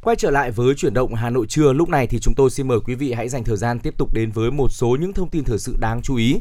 Quay 0.02 0.16
trở 0.16 0.32
lại 0.32 0.52
với 0.52 0.76
chuyển 0.76 0.94
động 0.94 1.16
Hà 1.16 1.30
Nội 1.30 1.46
trưa, 1.50 1.74
lúc 1.74 1.90
này 1.90 2.08
thì 2.08 2.20
chúng 2.20 2.34
tôi 2.36 2.50
xin 2.50 2.68
mời 2.68 2.80
quý 2.86 2.96
vị 2.96 3.14
hãy 3.14 3.30
dành 3.30 3.44
thời 3.44 3.58
gian 3.58 3.80
tiếp 3.80 3.94
tục 3.98 4.14
đến 4.14 4.32
với 4.32 4.52
một 4.52 4.72
số 4.72 4.98
những 5.00 5.14
thông 5.14 5.30
tin 5.30 5.44
thời 5.44 5.60
sự 5.60 5.76
đáng 5.80 6.02
chú 6.02 6.16
ý. 6.16 6.36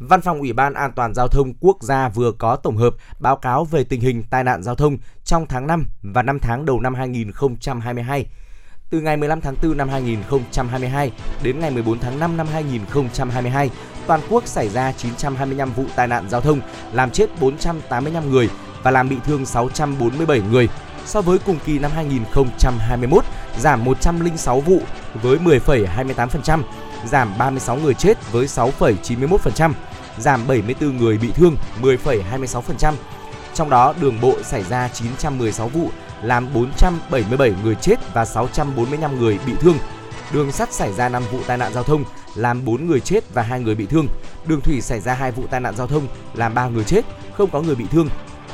Văn 0.00 0.20
phòng 0.20 0.38
Ủy 0.38 0.52
ban 0.52 0.74
An 0.74 0.92
toàn 0.96 1.14
giao 1.14 1.28
thông 1.28 1.54
quốc 1.60 1.82
gia 1.82 2.08
vừa 2.08 2.32
có 2.32 2.56
tổng 2.56 2.76
hợp 2.76 2.94
báo 3.18 3.36
cáo 3.36 3.64
về 3.64 3.84
tình 3.84 4.00
hình 4.00 4.22
tai 4.30 4.44
nạn 4.44 4.62
giao 4.62 4.74
thông 4.74 4.96
trong 5.24 5.46
tháng 5.46 5.66
5 5.66 5.86
và 6.02 6.22
5 6.22 6.38
tháng 6.38 6.64
đầu 6.64 6.80
năm 6.80 6.94
2022. 6.94 8.26
Từ 8.90 9.00
ngày 9.00 9.16
15 9.16 9.40
tháng 9.40 9.54
4 9.62 9.76
năm 9.76 9.88
2022 9.88 11.12
đến 11.42 11.60
ngày 11.60 11.70
14 11.70 11.98
tháng 11.98 12.18
5 12.18 12.36
năm 12.36 12.46
2022, 12.52 13.70
toàn 14.06 14.20
quốc 14.30 14.46
xảy 14.46 14.68
ra 14.68 14.92
925 14.92 15.72
vụ 15.72 15.84
tai 15.96 16.08
nạn 16.08 16.28
giao 16.28 16.40
thông, 16.40 16.60
làm 16.92 17.10
chết 17.10 17.26
485 17.40 18.30
người 18.30 18.48
và 18.82 18.90
làm 18.90 19.08
bị 19.08 19.16
thương 19.24 19.46
647 19.46 20.40
người. 20.50 20.68
So 21.06 21.20
với 21.20 21.38
cùng 21.38 21.58
kỳ 21.64 21.78
năm 21.78 21.90
2021, 21.94 23.24
giảm 23.58 23.84
106 23.84 24.60
vụ 24.60 24.80
với 25.22 25.38
10,28%, 25.38 26.62
giảm 27.06 27.38
36 27.38 27.76
người 27.76 27.94
chết 27.94 28.32
với 28.32 28.46
6,91%, 28.46 29.72
giảm 30.18 30.46
74 30.46 30.96
người 30.96 31.18
bị 31.18 31.28
thương 31.34 31.56
10,26%. 31.82 32.94
Trong 33.54 33.70
đó, 33.70 33.94
đường 34.00 34.20
bộ 34.20 34.34
xảy 34.42 34.62
ra 34.62 34.88
916 34.88 35.68
vụ, 35.68 35.90
làm 36.22 36.54
477 36.54 37.54
người 37.64 37.74
chết 37.74 37.96
và 38.14 38.24
645 38.24 39.18
người 39.18 39.38
bị 39.46 39.52
thương. 39.60 39.76
Đường 40.32 40.52
sắt 40.52 40.72
xảy 40.72 40.92
ra 40.92 41.08
5 41.08 41.22
vụ 41.32 41.38
tai 41.46 41.58
nạn 41.58 41.72
giao 41.74 41.82
thông, 41.82 42.04
làm 42.34 42.64
4 42.64 42.86
người 42.86 43.00
chết 43.00 43.34
và 43.34 43.42
2 43.42 43.60
người 43.60 43.74
bị 43.74 43.86
thương. 43.86 44.06
Đường 44.46 44.60
thủy 44.60 44.80
xảy 44.80 45.00
ra 45.00 45.14
2 45.14 45.32
vụ 45.32 45.42
tai 45.50 45.60
nạn 45.60 45.76
giao 45.76 45.86
thông, 45.86 46.06
làm 46.34 46.54
3 46.54 46.68
người 46.68 46.84
chết, 46.84 47.04
không 47.32 47.50
có 47.50 47.60
người 47.60 47.74
bị 47.74 47.84
thương. 47.90 48.08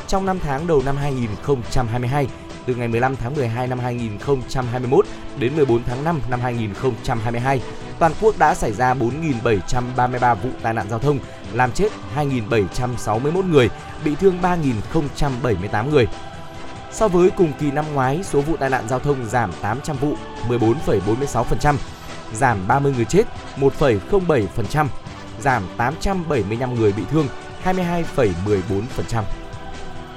Trong 0.06 0.26
5 0.26 0.38
tháng 0.38 0.66
đầu 0.66 0.82
năm 0.84 0.96
2022, 0.96 2.26
từ 2.66 2.74
ngày 2.74 2.88
15 2.88 3.16
tháng 3.16 3.34
12 3.34 3.66
năm 3.66 3.78
2021 3.78 5.06
đến 5.38 5.56
14 5.56 5.84
tháng 5.84 6.04
5 6.04 6.20
năm 6.30 6.40
2022, 6.40 7.60
toàn 7.98 8.12
quốc 8.20 8.38
đã 8.38 8.54
xảy 8.54 8.72
ra 8.72 8.94
4.733 8.94 10.34
vụ 10.34 10.50
tai 10.62 10.74
nạn 10.74 10.86
giao 10.90 10.98
thông, 10.98 11.18
làm 11.52 11.72
chết 11.72 11.88
2.761 12.16 13.50
người, 13.50 13.70
bị 14.04 14.14
thương 14.14 14.38
3.078 14.42 15.90
người. 15.90 16.06
So 16.92 17.08
với 17.08 17.30
cùng 17.30 17.52
kỳ 17.58 17.70
năm 17.70 17.84
ngoái, 17.94 18.20
số 18.24 18.40
vụ 18.40 18.56
tai 18.56 18.70
nạn 18.70 18.84
giao 18.88 18.98
thông 18.98 19.24
giảm 19.24 19.52
800 19.60 19.96
vụ, 19.96 20.14
14,46%, 20.48 21.74
giảm 22.32 22.68
30 22.68 22.92
người 22.96 23.04
chết, 23.04 23.22
1,07%, 23.56 24.86
giảm 25.40 25.62
875 25.76 26.74
người 26.74 26.92
bị 26.92 27.02
thương, 27.10 27.28
22,14%. 27.64 29.22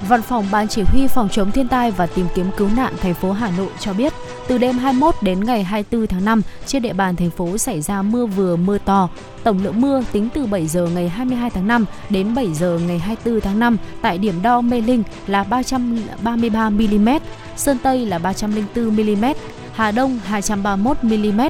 Văn 0.08 0.22
phòng 0.22 0.46
Ban 0.50 0.68
Chỉ 0.68 0.82
huy 0.82 1.06
Phòng 1.06 1.28
chống 1.28 1.52
thiên 1.52 1.68
tai 1.68 1.90
và 1.90 2.06
tìm 2.06 2.26
kiếm 2.34 2.50
cứu 2.56 2.68
nạn 2.76 2.94
thành 3.00 3.14
phố 3.14 3.32
Hà 3.32 3.50
Nội 3.50 3.70
cho 3.80 3.92
biết, 3.92 4.12
từ 4.50 4.58
đêm 4.58 4.78
21 4.78 5.14
đến 5.22 5.44
ngày 5.44 5.64
24 5.64 6.06
tháng 6.06 6.24
5, 6.24 6.42
trên 6.66 6.82
địa 6.82 6.92
bàn 6.92 7.16
thành 7.16 7.30
phố 7.30 7.58
xảy 7.58 7.80
ra 7.80 8.02
mưa 8.02 8.26
vừa 8.26 8.56
mưa 8.56 8.78
to. 8.78 9.08
Tổng 9.42 9.64
lượng 9.64 9.80
mưa 9.80 10.02
tính 10.12 10.28
từ 10.34 10.46
7 10.46 10.66
giờ 10.66 10.88
ngày 10.94 11.08
22 11.08 11.50
tháng 11.50 11.68
5 11.68 11.84
đến 12.10 12.34
7 12.34 12.54
giờ 12.54 12.78
ngày 12.86 12.98
24 12.98 13.40
tháng 13.40 13.58
5 13.58 13.76
tại 14.02 14.18
điểm 14.18 14.42
đo 14.42 14.60
Mê 14.60 14.80
Linh 14.80 15.02
là 15.26 15.44
333 15.44 16.70
mm, 16.70 17.08
Sơn 17.56 17.78
Tây 17.82 18.06
là 18.06 18.18
304 18.18 18.84
mm, 18.84 19.24
Hà 19.72 19.90
Đông 19.90 20.18
231 20.24 20.96
mm, 21.04 21.40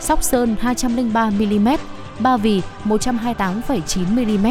Sóc 0.00 0.22
Sơn 0.22 0.56
203 0.60 1.30
mm, 1.30 1.68
Ba 2.18 2.36
Vì 2.36 2.62
128,9 2.84 4.38
mm. 4.38 4.46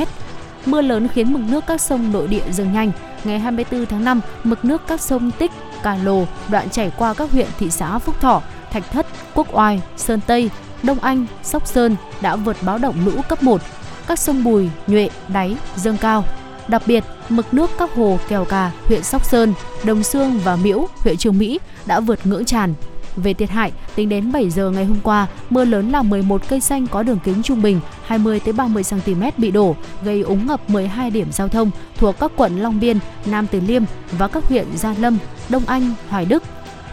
Mưa 0.65 0.81
lớn 0.81 1.07
khiến 1.07 1.33
mực 1.33 1.41
nước 1.41 1.63
các 1.67 1.81
sông 1.81 2.11
nội 2.11 2.27
địa 2.27 2.43
dâng 2.51 2.73
nhanh. 2.73 2.91
Ngày 3.23 3.39
24 3.39 3.85
tháng 3.85 4.03
5, 4.03 4.21
mực 4.43 4.65
nước 4.65 4.81
các 4.87 5.01
sông 5.01 5.31
Tích, 5.31 5.51
Cà 5.83 5.97
Lồ, 6.03 6.25
đoạn 6.49 6.69
chảy 6.69 6.91
qua 6.97 7.13
các 7.13 7.31
huyện 7.31 7.47
thị 7.59 7.69
xã 7.71 7.99
Phúc 7.99 8.21
Thọ, 8.21 8.41
Thạch 8.71 8.91
Thất, 8.91 9.07
Quốc 9.33 9.47
Oai, 9.51 9.81
Sơn 9.97 10.19
Tây, 10.27 10.49
Đông 10.83 10.99
Anh, 10.99 11.25
Sóc 11.43 11.67
Sơn 11.67 11.95
đã 12.21 12.35
vượt 12.35 12.57
báo 12.61 12.77
động 12.77 12.95
lũ 13.05 13.21
cấp 13.29 13.43
1. 13.43 13.61
Các 14.07 14.19
sông 14.19 14.43
Bùi, 14.43 14.69
Nhuệ, 14.87 15.09
Đáy 15.27 15.55
dâng 15.75 15.97
cao. 15.97 16.23
Đặc 16.67 16.81
biệt, 16.85 17.03
mực 17.29 17.53
nước 17.53 17.71
các 17.79 17.95
hồ 17.95 18.19
Kèo 18.29 18.45
Cà, 18.45 18.71
huyện 18.85 19.03
Sóc 19.03 19.25
Sơn, 19.25 19.53
Đồng 19.83 20.03
Xương 20.03 20.39
và 20.43 20.55
Miễu, 20.55 20.87
huyện 20.97 21.17
Trường 21.17 21.37
Mỹ 21.37 21.59
đã 21.85 21.99
vượt 21.99 22.19
ngưỡng 22.23 22.45
tràn. 22.45 22.73
Về 23.15 23.33
thiệt 23.33 23.49
hại, 23.49 23.71
tính 23.95 24.09
đến 24.09 24.31
7 24.31 24.49
giờ 24.49 24.69
ngày 24.69 24.85
hôm 24.85 24.97
qua, 25.03 25.27
mưa 25.49 25.65
lớn 25.65 25.89
làm 25.91 26.09
11 26.09 26.41
cây 26.49 26.59
xanh 26.59 26.87
có 26.87 27.03
đường 27.03 27.19
kính 27.23 27.43
trung 27.43 27.61
bình 27.61 27.79
20 28.05 28.39
tới 28.39 28.53
30 28.53 28.83
cm 28.89 29.23
bị 29.37 29.51
đổ, 29.51 29.75
gây 30.03 30.21
úng 30.21 30.47
ngập 30.47 30.69
12 30.69 31.11
điểm 31.11 31.31
giao 31.31 31.47
thông 31.47 31.71
thuộc 31.97 32.19
các 32.19 32.31
quận 32.35 32.59
Long 32.59 32.79
Biên, 32.79 32.99
Nam 33.25 33.47
Từ 33.51 33.59
Liêm 33.59 33.83
và 34.11 34.27
các 34.27 34.43
huyện 34.43 34.65
Gia 34.75 34.93
Lâm, 34.93 35.17
Đông 35.49 35.63
Anh, 35.65 35.93
Hoài 36.09 36.25
Đức. 36.25 36.43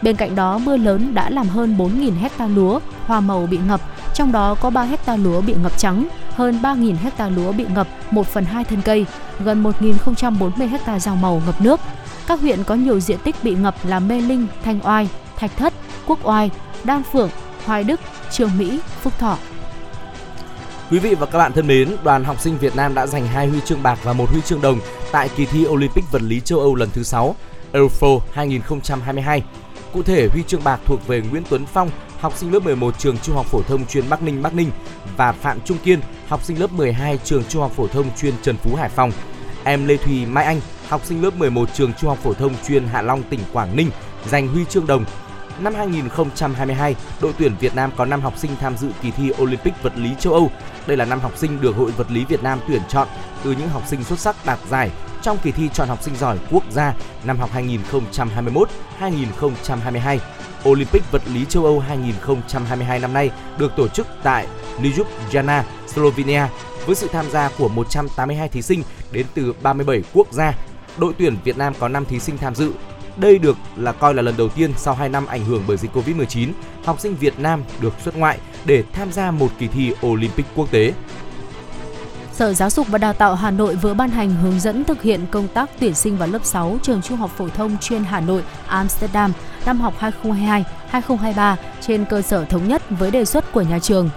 Bên 0.02 0.16
cạnh 0.16 0.34
đó, 0.34 0.58
mưa 0.58 0.76
lớn 0.76 1.14
đã 1.14 1.30
làm 1.30 1.48
hơn 1.48 1.76
4.000 1.78 2.18
hecta 2.18 2.46
lúa, 2.46 2.80
hoa 3.06 3.20
màu 3.20 3.46
bị 3.50 3.58
ngập, 3.68 3.80
trong 4.14 4.32
đó 4.32 4.54
có 4.54 4.70
3 4.70 4.82
hecta 4.82 5.16
lúa 5.16 5.40
bị 5.40 5.54
ngập 5.62 5.78
trắng, 5.78 6.08
hơn 6.30 6.58
3.000 6.62 6.94
hecta 7.02 7.28
lúa 7.28 7.52
bị 7.52 7.64
ngập 7.74 7.88
1 8.10 8.26
phần 8.26 8.44
2 8.44 8.64
thân 8.64 8.82
cây, 8.82 9.06
gần 9.44 9.62
1.040 9.62 10.68
hecta 10.68 10.98
rau 10.98 11.16
màu 11.16 11.42
ngập 11.46 11.60
nước. 11.60 11.80
Các 12.26 12.40
huyện 12.40 12.64
có 12.64 12.74
nhiều 12.74 13.00
diện 13.00 13.18
tích 13.24 13.36
bị 13.42 13.54
ngập 13.54 13.74
là 13.84 14.00
Mê 14.00 14.20
Linh, 14.20 14.46
Thanh 14.64 14.80
Oai, 14.84 15.08
Thạch 15.36 15.56
Thất, 15.56 15.72
Quốc 16.06 16.18
Oai, 16.22 16.50
Đan 16.84 17.02
Phượng, 17.12 17.30
Hoài 17.64 17.84
Đức, 17.84 18.00
Trường 18.30 18.58
Mỹ, 18.58 18.80
Phúc 19.02 19.12
Thọ. 19.18 19.38
Quý 20.90 20.98
vị 20.98 21.14
và 21.14 21.26
các 21.26 21.38
bạn 21.38 21.52
thân 21.52 21.66
mến, 21.66 21.96
đoàn 22.04 22.24
học 22.24 22.40
sinh 22.40 22.58
Việt 22.58 22.76
Nam 22.76 22.94
đã 22.94 23.06
giành 23.06 23.26
hai 23.26 23.46
huy 23.46 23.60
chương 23.60 23.82
bạc 23.82 23.98
và 24.02 24.12
một 24.12 24.30
huy 24.30 24.40
chương 24.40 24.60
đồng 24.60 24.80
tại 25.12 25.30
kỳ 25.36 25.46
thi 25.46 25.66
Olympic 25.66 26.04
vật 26.10 26.22
lý 26.22 26.40
châu 26.40 26.58
Âu 26.58 26.74
lần 26.74 26.88
thứ 26.92 27.02
6 27.02 27.34
Eurofo 27.72 28.20
2022. 28.32 29.42
Cụ 29.92 30.02
thể, 30.02 30.28
huy 30.32 30.42
chương 30.42 30.64
bạc 30.64 30.80
thuộc 30.84 31.06
về 31.06 31.22
Nguyễn 31.30 31.42
Tuấn 31.50 31.66
Phong, 31.66 31.90
học 32.20 32.32
sinh 32.36 32.52
lớp 32.52 32.60
11 32.60 32.98
trường 32.98 33.18
Trung 33.18 33.36
học 33.36 33.46
phổ 33.46 33.62
thông 33.62 33.86
chuyên 33.86 34.04
Bắc 34.10 34.22
Ninh 34.22 34.42
Bắc 34.42 34.54
Ninh 34.54 34.70
và 35.16 35.32
Phạm 35.32 35.60
Trung 35.64 35.78
Kiên, 35.78 36.00
học 36.28 36.44
sinh 36.44 36.60
lớp 36.60 36.72
12 36.72 37.18
trường 37.24 37.44
Trung 37.44 37.62
học 37.62 37.72
phổ 37.72 37.86
thông 37.86 38.06
chuyên 38.16 38.34
Trần 38.42 38.56
Phú 38.56 38.76
Hải 38.76 38.88
Phòng. 38.88 39.12
Em 39.64 39.86
Lê 39.86 39.96
Thùy 39.96 40.26
Mai 40.26 40.44
Anh, 40.44 40.60
học 40.88 41.00
sinh 41.04 41.22
lớp 41.22 41.36
11 41.36 41.68
trường 41.74 41.92
Trung 41.92 42.10
học 42.10 42.18
phổ 42.22 42.32
thông 42.32 42.52
chuyên 42.68 42.86
Hạ 42.86 43.02
Long 43.02 43.22
tỉnh 43.22 43.40
Quảng 43.52 43.76
Ninh 43.76 43.90
giành 44.26 44.48
huy 44.48 44.64
chương 44.64 44.86
đồng 44.86 45.04
Năm 45.60 45.74
2022, 45.74 46.94
đội 47.20 47.32
tuyển 47.38 47.52
Việt 47.60 47.74
Nam 47.74 47.90
có 47.96 48.04
5 48.04 48.20
học 48.20 48.38
sinh 48.38 48.50
tham 48.60 48.76
dự 48.76 48.88
kỳ 49.02 49.10
thi 49.10 49.32
Olympic 49.42 49.82
vật 49.82 49.92
lý 49.96 50.10
châu 50.18 50.32
Âu. 50.32 50.50
Đây 50.86 50.96
là 50.96 51.04
năm 51.04 51.20
học 51.20 51.36
sinh 51.36 51.60
được 51.60 51.76
Hội 51.76 51.90
vật 51.90 52.10
lý 52.10 52.24
Việt 52.24 52.42
Nam 52.42 52.58
tuyển 52.68 52.82
chọn 52.88 53.08
từ 53.44 53.52
những 53.52 53.68
học 53.68 53.82
sinh 53.86 54.04
xuất 54.04 54.18
sắc 54.18 54.46
đạt 54.46 54.58
giải 54.68 54.90
trong 55.22 55.38
kỳ 55.42 55.52
thi 55.52 55.68
chọn 55.72 55.88
học 55.88 56.02
sinh 56.02 56.16
giỏi 56.16 56.38
quốc 56.50 56.62
gia 56.70 56.94
năm 57.24 57.38
học 57.38 57.50
2021-2022. 59.00 60.18
Olympic 60.68 61.02
vật 61.12 61.22
lý 61.34 61.44
châu 61.44 61.64
Âu 61.64 61.80
2022 61.80 62.98
năm 62.98 63.12
nay 63.12 63.30
được 63.58 63.72
tổ 63.76 63.88
chức 63.88 64.06
tại 64.22 64.46
Ljubljana, 64.78 65.62
Slovenia 65.86 66.48
với 66.86 66.94
sự 66.94 67.08
tham 67.12 67.30
gia 67.30 67.50
của 67.58 67.68
182 67.68 68.48
thí 68.48 68.62
sinh 68.62 68.82
đến 69.12 69.26
từ 69.34 69.54
37 69.62 70.02
quốc 70.12 70.32
gia. 70.32 70.54
Đội 70.98 71.12
tuyển 71.18 71.36
Việt 71.44 71.58
Nam 71.58 71.74
có 71.78 71.88
5 71.88 72.04
thí 72.04 72.18
sinh 72.18 72.38
tham 72.38 72.54
dự 72.54 72.72
đây 73.16 73.38
được 73.38 73.56
là 73.76 73.92
coi 73.92 74.14
là 74.14 74.22
lần 74.22 74.36
đầu 74.36 74.48
tiên 74.48 74.72
sau 74.76 74.94
2 74.94 75.08
năm 75.08 75.26
ảnh 75.26 75.44
hưởng 75.44 75.62
bởi 75.66 75.76
dịch 75.76 75.96
Covid-19, 75.96 76.48
học 76.84 77.00
sinh 77.00 77.16
Việt 77.16 77.38
Nam 77.38 77.62
được 77.80 77.94
xuất 78.04 78.16
ngoại 78.16 78.38
để 78.64 78.84
tham 78.92 79.12
gia 79.12 79.30
một 79.30 79.48
kỳ 79.58 79.68
thi 79.68 79.92
Olympic 80.06 80.46
quốc 80.54 80.70
tế. 80.70 80.92
Sở 82.32 82.52
Giáo 82.52 82.70
dục 82.70 82.88
và 82.88 82.98
Đào 82.98 83.12
tạo 83.12 83.34
Hà 83.34 83.50
Nội 83.50 83.74
vừa 83.74 83.94
ban 83.94 84.10
hành 84.10 84.30
hướng 84.30 84.60
dẫn 84.60 84.84
thực 84.84 85.02
hiện 85.02 85.20
công 85.30 85.48
tác 85.48 85.70
tuyển 85.78 85.94
sinh 85.94 86.16
vào 86.16 86.28
lớp 86.28 86.44
6 86.44 86.78
trường 86.82 87.02
Trung 87.02 87.16
học 87.16 87.30
phổ 87.36 87.48
thông 87.48 87.76
chuyên 87.78 88.04
Hà 88.04 88.20
Nội 88.20 88.42
Amsterdam 88.66 89.32
năm 89.66 89.80
học 89.80 89.94
2022-2023 90.92 91.56
trên 91.80 92.04
cơ 92.04 92.22
sở 92.22 92.44
thống 92.44 92.68
nhất 92.68 92.82
với 92.90 93.10
đề 93.10 93.24
xuất 93.24 93.52
của 93.52 93.62
nhà 93.62 93.78
trường. 93.78 94.10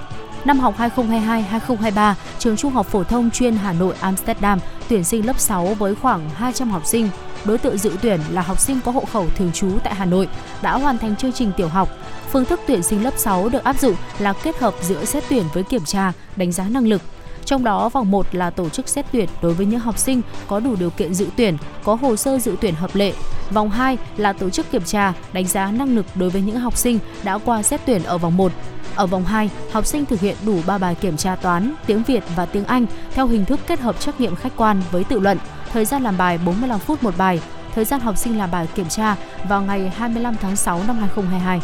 Năm 0.45 0.59
học 0.59 0.75
2022-2023, 0.77 2.13
trường 2.39 2.57
Trung 2.57 2.73
học 2.73 2.87
phổ 2.87 3.03
thông 3.03 3.31
chuyên 3.31 3.55
Hà 3.55 3.73
Nội 3.73 3.93
Amsterdam 3.99 4.59
tuyển 4.89 5.03
sinh 5.03 5.25
lớp 5.25 5.39
6 5.39 5.65
với 5.65 5.95
khoảng 5.95 6.29
200 6.29 6.69
học 6.69 6.85
sinh. 6.85 7.09
Đối 7.45 7.57
tượng 7.57 7.77
dự 7.77 7.91
tuyển 8.01 8.19
là 8.29 8.41
học 8.41 8.59
sinh 8.59 8.79
có 8.85 8.91
hộ 8.91 9.05
khẩu 9.13 9.25
thường 9.35 9.51
trú 9.51 9.67
tại 9.83 9.95
Hà 9.95 10.05
Nội, 10.05 10.27
đã 10.61 10.77
hoàn 10.77 10.97
thành 10.97 11.15
chương 11.15 11.31
trình 11.31 11.51
tiểu 11.57 11.67
học. 11.67 11.89
Phương 12.31 12.45
thức 12.45 12.59
tuyển 12.67 12.83
sinh 12.83 13.03
lớp 13.03 13.13
6 13.17 13.49
được 13.49 13.63
áp 13.63 13.79
dụng 13.79 13.95
là 14.19 14.33
kết 14.33 14.59
hợp 14.59 14.73
giữa 14.81 15.05
xét 15.05 15.23
tuyển 15.29 15.43
với 15.53 15.63
kiểm 15.63 15.85
tra, 15.85 16.13
đánh 16.35 16.51
giá 16.51 16.63
năng 16.69 16.87
lực. 16.87 17.01
Trong 17.45 17.63
đó, 17.63 17.89
vòng 17.89 18.11
1 18.11 18.35
là 18.35 18.49
tổ 18.49 18.69
chức 18.69 18.87
xét 18.87 19.05
tuyển 19.11 19.29
đối 19.41 19.53
với 19.53 19.65
những 19.65 19.79
học 19.79 19.97
sinh 19.97 20.21
có 20.47 20.59
đủ 20.59 20.75
điều 20.75 20.89
kiện 20.89 21.13
dự 21.13 21.27
tuyển, 21.37 21.57
có 21.83 21.95
hồ 21.95 22.15
sơ 22.15 22.39
dự 22.39 22.55
tuyển 22.61 22.75
hợp 22.75 22.95
lệ. 22.95 23.13
Vòng 23.51 23.69
2 23.69 23.97
là 24.17 24.33
tổ 24.33 24.49
chức 24.49 24.71
kiểm 24.71 24.83
tra, 24.83 25.13
đánh 25.33 25.47
giá 25.47 25.71
năng 25.71 25.95
lực 25.95 26.05
đối 26.15 26.29
với 26.29 26.41
những 26.41 26.59
học 26.59 26.77
sinh 26.77 26.99
đã 27.23 27.37
qua 27.37 27.63
xét 27.63 27.81
tuyển 27.85 28.03
ở 28.03 28.17
vòng 28.17 28.37
1. 28.37 28.51
Ở 28.95 29.07
vòng 29.07 29.25
2, 29.25 29.49
học 29.71 29.85
sinh 29.85 30.05
thực 30.05 30.19
hiện 30.19 30.35
đủ 30.45 30.59
3 30.65 30.77
bài 30.77 30.95
kiểm 30.95 31.17
tra 31.17 31.35
toán, 31.35 31.73
tiếng 31.85 32.03
Việt 32.03 32.23
và 32.35 32.45
tiếng 32.45 32.65
Anh 32.65 32.85
theo 33.13 33.27
hình 33.27 33.45
thức 33.45 33.59
kết 33.67 33.79
hợp 33.79 33.99
trắc 33.99 34.21
nghiệm 34.21 34.35
khách 34.35 34.55
quan 34.55 34.81
với 34.91 35.03
tự 35.03 35.19
luận. 35.19 35.37
Thời 35.73 35.85
gian 35.85 36.03
làm 36.03 36.17
bài 36.17 36.39
45 36.45 36.79
phút 36.79 37.03
một 37.03 37.17
bài. 37.17 37.41
Thời 37.75 37.85
gian 37.85 37.99
học 37.99 38.17
sinh 38.17 38.37
làm 38.37 38.51
bài 38.51 38.67
kiểm 38.75 38.89
tra 38.89 39.15
vào 39.49 39.61
ngày 39.61 39.89
25 39.89 40.35
tháng 40.41 40.55
6 40.55 40.83
năm 40.87 40.97
2022 40.99 41.61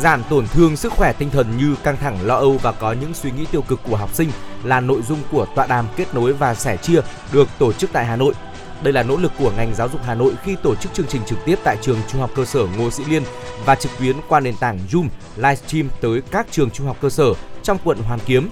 giảm 0.00 0.22
tổn 0.30 0.46
thương 0.46 0.76
sức 0.76 0.92
khỏe 0.92 1.12
tinh 1.12 1.30
thần 1.30 1.46
như 1.56 1.74
căng 1.82 1.96
thẳng, 1.96 2.18
lo 2.22 2.34
âu 2.34 2.58
và 2.62 2.72
có 2.72 2.92
những 2.92 3.14
suy 3.14 3.30
nghĩ 3.30 3.46
tiêu 3.50 3.62
cực 3.62 3.80
của 3.90 3.96
học 3.96 4.14
sinh 4.14 4.30
là 4.64 4.80
nội 4.80 5.02
dung 5.02 5.18
của 5.30 5.46
tọa 5.54 5.66
đàm 5.66 5.86
kết 5.96 6.14
nối 6.14 6.32
và 6.32 6.54
sẻ 6.54 6.76
chia 6.76 7.00
được 7.32 7.48
tổ 7.58 7.72
chức 7.72 7.90
tại 7.92 8.06
Hà 8.06 8.16
Nội. 8.16 8.34
Đây 8.82 8.92
là 8.92 9.02
nỗ 9.02 9.16
lực 9.16 9.32
của 9.38 9.52
ngành 9.56 9.74
giáo 9.74 9.88
dục 9.88 10.00
Hà 10.04 10.14
Nội 10.14 10.32
khi 10.42 10.56
tổ 10.62 10.74
chức 10.74 10.94
chương 10.94 11.06
trình 11.06 11.22
trực 11.26 11.38
tiếp 11.44 11.58
tại 11.64 11.76
trường 11.82 11.98
Trung 12.08 12.20
học 12.20 12.30
cơ 12.34 12.44
sở 12.44 12.66
Ngô 12.78 12.90
Sĩ 12.90 13.04
Liên 13.04 13.22
và 13.64 13.74
trực 13.74 13.92
tuyến 13.98 14.16
qua 14.28 14.40
nền 14.40 14.56
tảng 14.56 14.78
Zoom 14.90 15.08
livestream 15.36 15.88
tới 16.00 16.22
các 16.30 16.46
trường 16.50 16.70
trung 16.70 16.86
học 16.86 16.96
cơ 17.00 17.10
sở 17.10 17.32
trong 17.62 17.78
quận 17.84 17.98
Hoàn 17.98 18.20
Kiếm. 18.26 18.48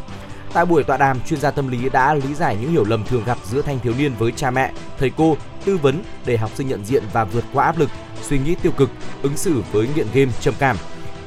Tại 0.53 0.67
buổi 0.67 0.85
tọa 0.85 0.97
đàm, 0.97 1.21
chuyên 1.21 1.41
gia 1.41 1.51
tâm 1.51 1.69
lý 1.69 1.89
đã 1.89 2.15
lý 2.15 2.35
giải 2.35 2.57
những 2.61 2.73
hiểu 2.73 2.85
lầm 2.85 3.05
thường 3.05 3.25
gặp 3.27 3.39
giữa 3.45 3.63
thanh 3.63 3.79
thiếu 3.79 3.95
niên 3.99 4.15
với 4.19 4.33
cha 4.33 4.51
mẹ, 4.51 4.73
thầy 4.99 5.11
cô, 5.17 5.37
tư 5.65 5.77
vấn 5.77 6.03
để 6.27 6.37
học 6.37 6.51
sinh 6.55 6.69
nhận 6.69 6.85
diện 6.85 7.03
và 7.13 7.25
vượt 7.25 7.45
qua 7.53 7.65
áp 7.65 7.79
lực, 7.79 7.91
suy 8.23 8.39
nghĩ 8.39 8.55
tiêu 8.63 8.73
cực, 8.73 8.91
ứng 9.23 9.37
xử 9.37 9.63
với 9.73 9.89
nghiện 9.95 10.07
game 10.15 10.31
trầm 10.41 10.55
cảm, 10.59 10.77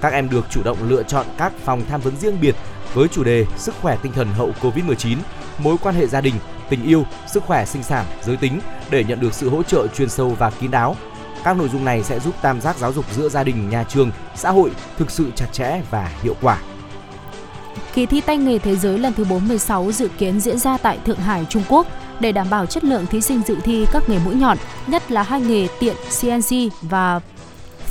các 0.01 0.13
em 0.13 0.29
được 0.29 0.45
chủ 0.49 0.63
động 0.63 0.77
lựa 0.89 1.03
chọn 1.03 1.25
các 1.37 1.53
phòng 1.63 1.81
tham 1.89 2.01
vấn 2.01 2.15
riêng 2.15 2.41
biệt 2.41 2.55
với 2.93 3.07
chủ 3.07 3.23
đề 3.23 3.45
sức 3.57 3.75
khỏe 3.81 3.97
tinh 4.03 4.11
thần 4.11 4.27
hậu 4.27 4.51
Covid-19, 4.61 5.17
mối 5.57 5.75
quan 5.81 5.95
hệ 5.95 6.07
gia 6.07 6.21
đình, 6.21 6.35
tình 6.71 6.83
yêu, 6.83 7.05
sức 7.27 7.43
khỏe 7.43 7.65
sinh 7.65 7.83
sản, 7.83 8.05
giới 8.23 8.37
tính 8.37 8.59
để 8.89 9.03
nhận 9.03 9.19
được 9.19 9.33
sự 9.33 9.49
hỗ 9.49 9.63
trợ 9.63 9.87
chuyên 9.87 10.09
sâu 10.09 10.35
và 10.39 10.49
kín 10.49 10.71
đáo. 10.71 10.95
Các 11.43 11.57
nội 11.57 11.69
dung 11.69 11.85
này 11.85 12.03
sẽ 12.03 12.19
giúp 12.19 12.35
tam 12.41 12.61
giác 12.61 12.77
giáo 12.77 12.93
dục 12.93 13.05
giữa 13.15 13.29
gia 13.29 13.43
đình, 13.43 13.69
nhà 13.69 13.83
trường, 13.83 14.11
xã 14.35 14.51
hội 14.51 14.71
thực 14.97 15.11
sự 15.11 15.31
chặt 15.35 15.45
chẽ 15.51 15.81
và 15.91 16.11
hiệu 16.23 16.35
quả. 16.41 16.57
Kỳ 17.93 18.05
thi 18.05 18.21
tay 18.21 18.37
nghề 18.37 18.59
thế 18.59 18.75
giới 18.75 18.99
lần 18.99 19.13
thứ 19.13 19.25
46 19.25 19.91
dự 19.91 20.07
kiến 20.17 20.39
diễn 20.39 20.59
ra 20.59 20.77
tại 20.77 20.99
Thượng 21.05 21.17
Hải, 21.17 21.45
Trung 21.49 21.63
Quốc 21.69 21.87
để 22.19 22.31
đảm 22.31 22.49
bảo 22.49 22.65
chất 22.65 22.83
lượng 22.83 23.05
thí 23.05 23.21
sinh 23.21 23.41
dự 23.47 23.55
thi 23.63 23.85
các 23.91 24.09
nghề 24.09 24.19
mũi 24.19 24.35
nhọn, 24.35 24.57
nhất 24.87 25.11
là 25.11 25.23
hai 25.23 25.41
nghề 25.41 25.67
tiện 25.79 25.95
CNC 26.21 26.73
và 26.81 27.19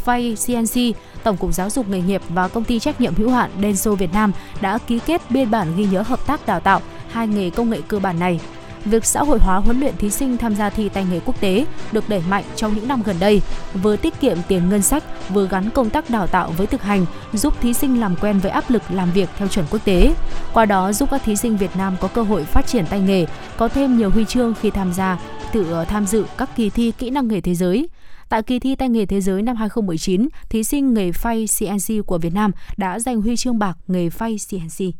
phay 0.04 0.36
CNC 0.46 0.96
Tổng 1.22 1.36
cục 1.36 1.54
Giáo 1.54 1.70
dục 1.70 1.88
nghề 1.88 2.00
nghiệp 2.00 2.22
và 2.28 2.48
công 2.48 2.64
ty 2.64 2.78
trách 2.78 3.00
nhiệm 3.00 3.14
hữu 3.14 3.30
hạn 3.30 3.50
Denso 3.62 3.94
Việt 3.94 4.12
Nam 4.12 4.32
đã 4.60 4.78
ký 4.78 5.00
kết 5.06 5.30
biên 5.30 5.50
bản 5.50 5.76
ghi 5.76 5.86
nhớ 5.90 6.02
hợp 6.02 6.26
tác 6.26 6.46
đào 6.46 6.60
tạo 6.60 6.80
hai 7.10 7.28
nghề 7.28 7.50
công 7.50 7.70
nghệ 7.70 7.80
cơ 7.88 7.98
bản 7.98 8.18
này. 8.18 8.40
Việc 8.84 9.04
xã 9.04 9.22
hội 9.22 9.38
hóa 9.38 9.56
huấn 9.56 9.80
luyện 9.80 9.96
thí 9.96 10.10
sinh 10.10 10.36
tham 10.36 10.54
gia 10.54 10.70
thi 10.70 10.88
tay 10.88 11.06
nghề 11.10 11.20
quốc 11.20 11.40
tế 11.40 11.66
được 11.92 12.08
đẩy 12.08 12.22
mạnh 12.30 12.44
trong 12.56 12.74
những 12.74 12.88
năm 12.88 13.02
gần 13.02 13.16
đây, 13.20 13.42
vừa 13.82 13.96
tiết 13.96 14.20
kiệm 14.20 14.38
tiền 14.48 14.68
ngân 14.68 14.82
sách, 14.82 15.04
vừa 15.28 15.48
gắn 15.48 15.70
công 15.70 15.90
tác 15.90 16.10
đào 16.10 16.26
tạo 16.26 16.52
với 16.56 16.66
thực 16.66 16.82
hành, 16.82 17.06
giúp 17.32 17.54
thí 17.60 17.72
sinh 17.72 18.00
làm 18.00 18.16
quen 18.20 18.38
với 18.38 18.50
áp 18.50 18.70
lực 18.70 18.82
làm 18.90 19.12
việc 19.12 19.28
theo 19.38 19.48
chuẩn 19.48 19.66
quốc 19.70 19.84
tế. 19.84 20.14
Qua 20.54 20.66
đó 20.66 20.92
giúp 20.92 21.08
các 21.10 21.22
thí 21.24 21.36
sinh 21.36 21.56
Việt 21.56 21.76
Nam 21.76 21.96
có 22.00 22.08
cơ 22.08 22.22
hội 22.22 22.44
phát 22.44 22.66
triển 22.66 22.86
tay 22.86 23.00
nghề, 23.00 23.26
có 23.56 23.68
thêm 23.68 23.98
nhiều 23.98 24.10
huy 24.10 24.24
chương 24.24 24.54
khi 24.60 24.70
tham 24.70 24.92
gia 24.92 25.18
tự 25.52 25.72
ờ, 25.72 25.84
tham 25.84 26.06
dự 26.06 26.24
các 26.38 26.56
kỳ 26.56 26.70
thi 26.70 26.92
kỹ 26.98 27.10
năng 27.10 27.28
nghề 27.28 27.40
thế 27.40 27.54
giới. 27.54 27.88
Tại 28.28 28.42
kỳ 28.42 28.58
thi 28.58 28.74
tay 28.74 28.88
nghề 28.88 29.06
thế 29.06 29.20
giới 29.20 29.42
năm 29.42 29.56
2019, 29.56 30.28
thí 30.48 30.64
sinh 30.64 30.94
nghề 30.94 31.12
phay 31.12 31.46
CNC 31.58 32.06
của 32.06 32.18
Việt 32.18 32.34
Nam 32.34 32.50
đã 32.76 32.98
giành 32.98 33.20
huy 33.20 33.36
chương 33.36 33.58
bạc 33.58 33.78
nghề 33.86 34.10
phay 34.10 34.36
CNC. 34.50 34.94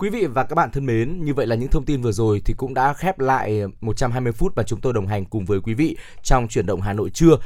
Quý 0.00 0.10
vị 0.10 0.26
và 0.26 0.44
các 0.44 0.54
bạn 0.54 0.70
thân 0.70 0.86
mến, 0.86 1.24
như 1.24 1.34
vậy 1.34 1.46
là 1.46 1.56
những 1.56 1.70
thông 1.70 1.84
tin 1.84 2.02
vừa 2.02 2.12
rồi 2.12 2.42
thì 2.44 2.54
cũng 2.56 2.74
đã 2.74 2.92
khép 2.92 3.18
lại 3.18 3.62
120 3.80 4.32
phút 4.32 4.56
mà 4.56 4.62
chúng 4.62 4.80
tôi 4.80 4.92
đồng 4.92 5.06
hành 5.06 5.24
cùng 5.24 5.44
với 5.44 5.60
quý 5.60 5.74
vị 5.74 5.96
trong 6.22 6.48
chuyển 6.48 6.66
động 6.66 6.80
Hà 6.80 6.92
Nội 6.92 7.10
trưa. 7.10 7.36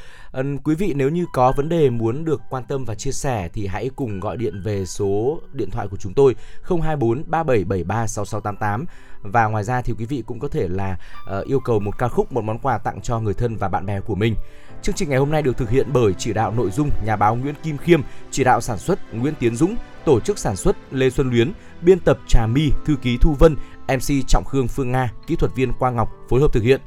Quý 0.64 0.74
vị 0.74 0.92
nếu 0.96 1.10
như 1.10 1.24
có 1.32 1.52
vấn 1.56 1.68
đề 1.68 1.90
muốn 1.90 2.24
được 2.24 2.40
quan 2.50 2.64
tâm 2.68 2.84
và 2.84 2.94
chia 2.94 3.12
sẻ 3.12 3.48
thì 3.52 3.66
hãy 3.66 3.90
cùng 3.96 4.20
gọi 4.20 4.36
điện 4.36 4.62
về 4.64 4.86
số 4.86 5.40
điện 5.52 5.70
thoại 5.70 5.88
của 5.88 5.96
chúng 5.96 6.14
tôi 6.14 6.34
024 6.62 7.24
3773 7.26 8.06
6688 8.06 8.84
và 9.22 9.46
ngoài 9.46 9.64
ra 9.64 9.82
thì 9.82 9.94
quý 9.98 10.04
vị 10.04 10.22
cũng 10.26 10.38
có 10.38 10.48
thể 10.48 10.68
là 10.68 10.96
ờ, 11.26 11.44
yêu 11.46 11.60
cầu 11.60 11.80
một 11.80 11.98
ca 11.98 12.08
khúc, 12.08 12.32
một 12.32 12.44
món 12.44 12.58
quà 12.58 12.78
tặng 12.78 13.00
cho 13.00 13.20
người 13.20 13.34
thân 13.34 13.56
và 13.56 13.68
bạn 13.68 13.86
bè 13.86 14.00
của 14.00 14.14
mình. 14.14 14.34
Chương 14.82 14.94
trình 14.94 15.08
ngày 15.08 15.18
hôm 15.18 15.30
nay 15.30 15.42
được 15.42 15.56
thực 15.56 15.70
hiện 15.70 15.86
bởi 15.92 16.12
chỉ 16.18 16.32
đạo 16.32 16.52
nội 16.56 16.70
dung 16.70 16.90
nhà 17.04 17.16
báo 17.16 17.36
Nguyễn 17.36 17.54
Kim 17.62 17.78
Khiêm, 17.78 18.00
chỉ 18.30 18.44
đạo 18.44 18.60
sản 18.60 18.78
xuất 18.78 19.14
Nguyễn 19.14 19.34
Tiến 19.38 19.56
Dũng, 19.56 19.76
tổ 20.04 20.20
chức 20.20 20.38
sản 20.38 20.56
xuất 20.56 20.76
Lê 20.90 21.10
Xuân 21.10 21.30
Luyến, 21.30 21.52
biên 21.82 22.00
tập 22.00 22.18
Trà 22.28 22.46
My, 22.46 22.70
thư 22.84 22.96
ký 23.02 23.18
Thu 23.20 23.34
Vân, 23.38 23.56
MC 23.88 24.28
Trọng 24.28 24.44
Khương 24.44 24.68
Phương 24.68 24.92
Nga, 24.92 25.12
kỹ 25.26 25.36
thuật 25.36 25.54
viên 25.54 25.72
Quang 25.72 25.96
Ngọc 25.96 26.08
phối 26.28 26.40
hợp 26.40 26.52
thực 26.52 26.62
hiện. 26.62 26.80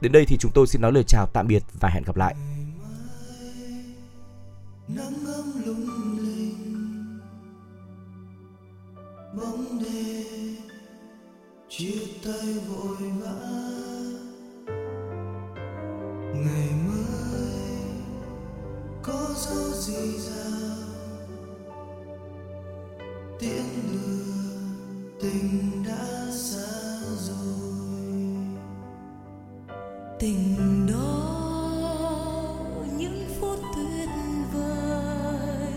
Đến 0.00 0.12
đây 0.12 0.24
thì 0.26 0.36
chúng 0.36 0.50
tôi 0.54 0.66
xin 0.66 0.82
nói 0.82 0.92
lời 0.92 1.04
chào 1.04 1.26
tạm 1.26 1.46
biệt 1.46 1.62
và 1.80 1.88
hẹn 1.88 2.02
gặp 2.02 2.16
lại. 2.16 2.34
Nắng 4.88 5.26
ấm 5.26 5.62
lung 5.66 6.18
linh 6.18 7.18
bóng 9.36 9.78
đêm 9.84 10.56
chia 11.68 12.00
tay 12.24 12.54
vội 12.68 12.96
vã 13.20 13.32
ngày 16.34 16.70
mới 16.86 17.50
có 19.02 19.34
dấu 19.36 19.70
gì 19.72 20.18
rào 20.18 20.89
tiễn 23.40 23.64
đưa 23.92 24.00
tình 25.22 25.84
đã 25.88 26.26
xa 26.30 27.00
rồi. 27.18 27.60
Tình 30.18 30.86
đó 30.86 31.36
những 32.96 33.28
phút 33.40 33.58
tuyệt 33.76 34.08
vời 34.52 35.72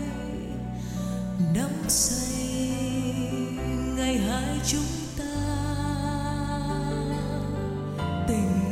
đắm 1.54 1.70
say 1.88 2.70
ngày 3.96 4.18
hai 4.18 4.60
chúng 4.66 4.82
ta. 5.18 5.24
Tình 8.28 8.63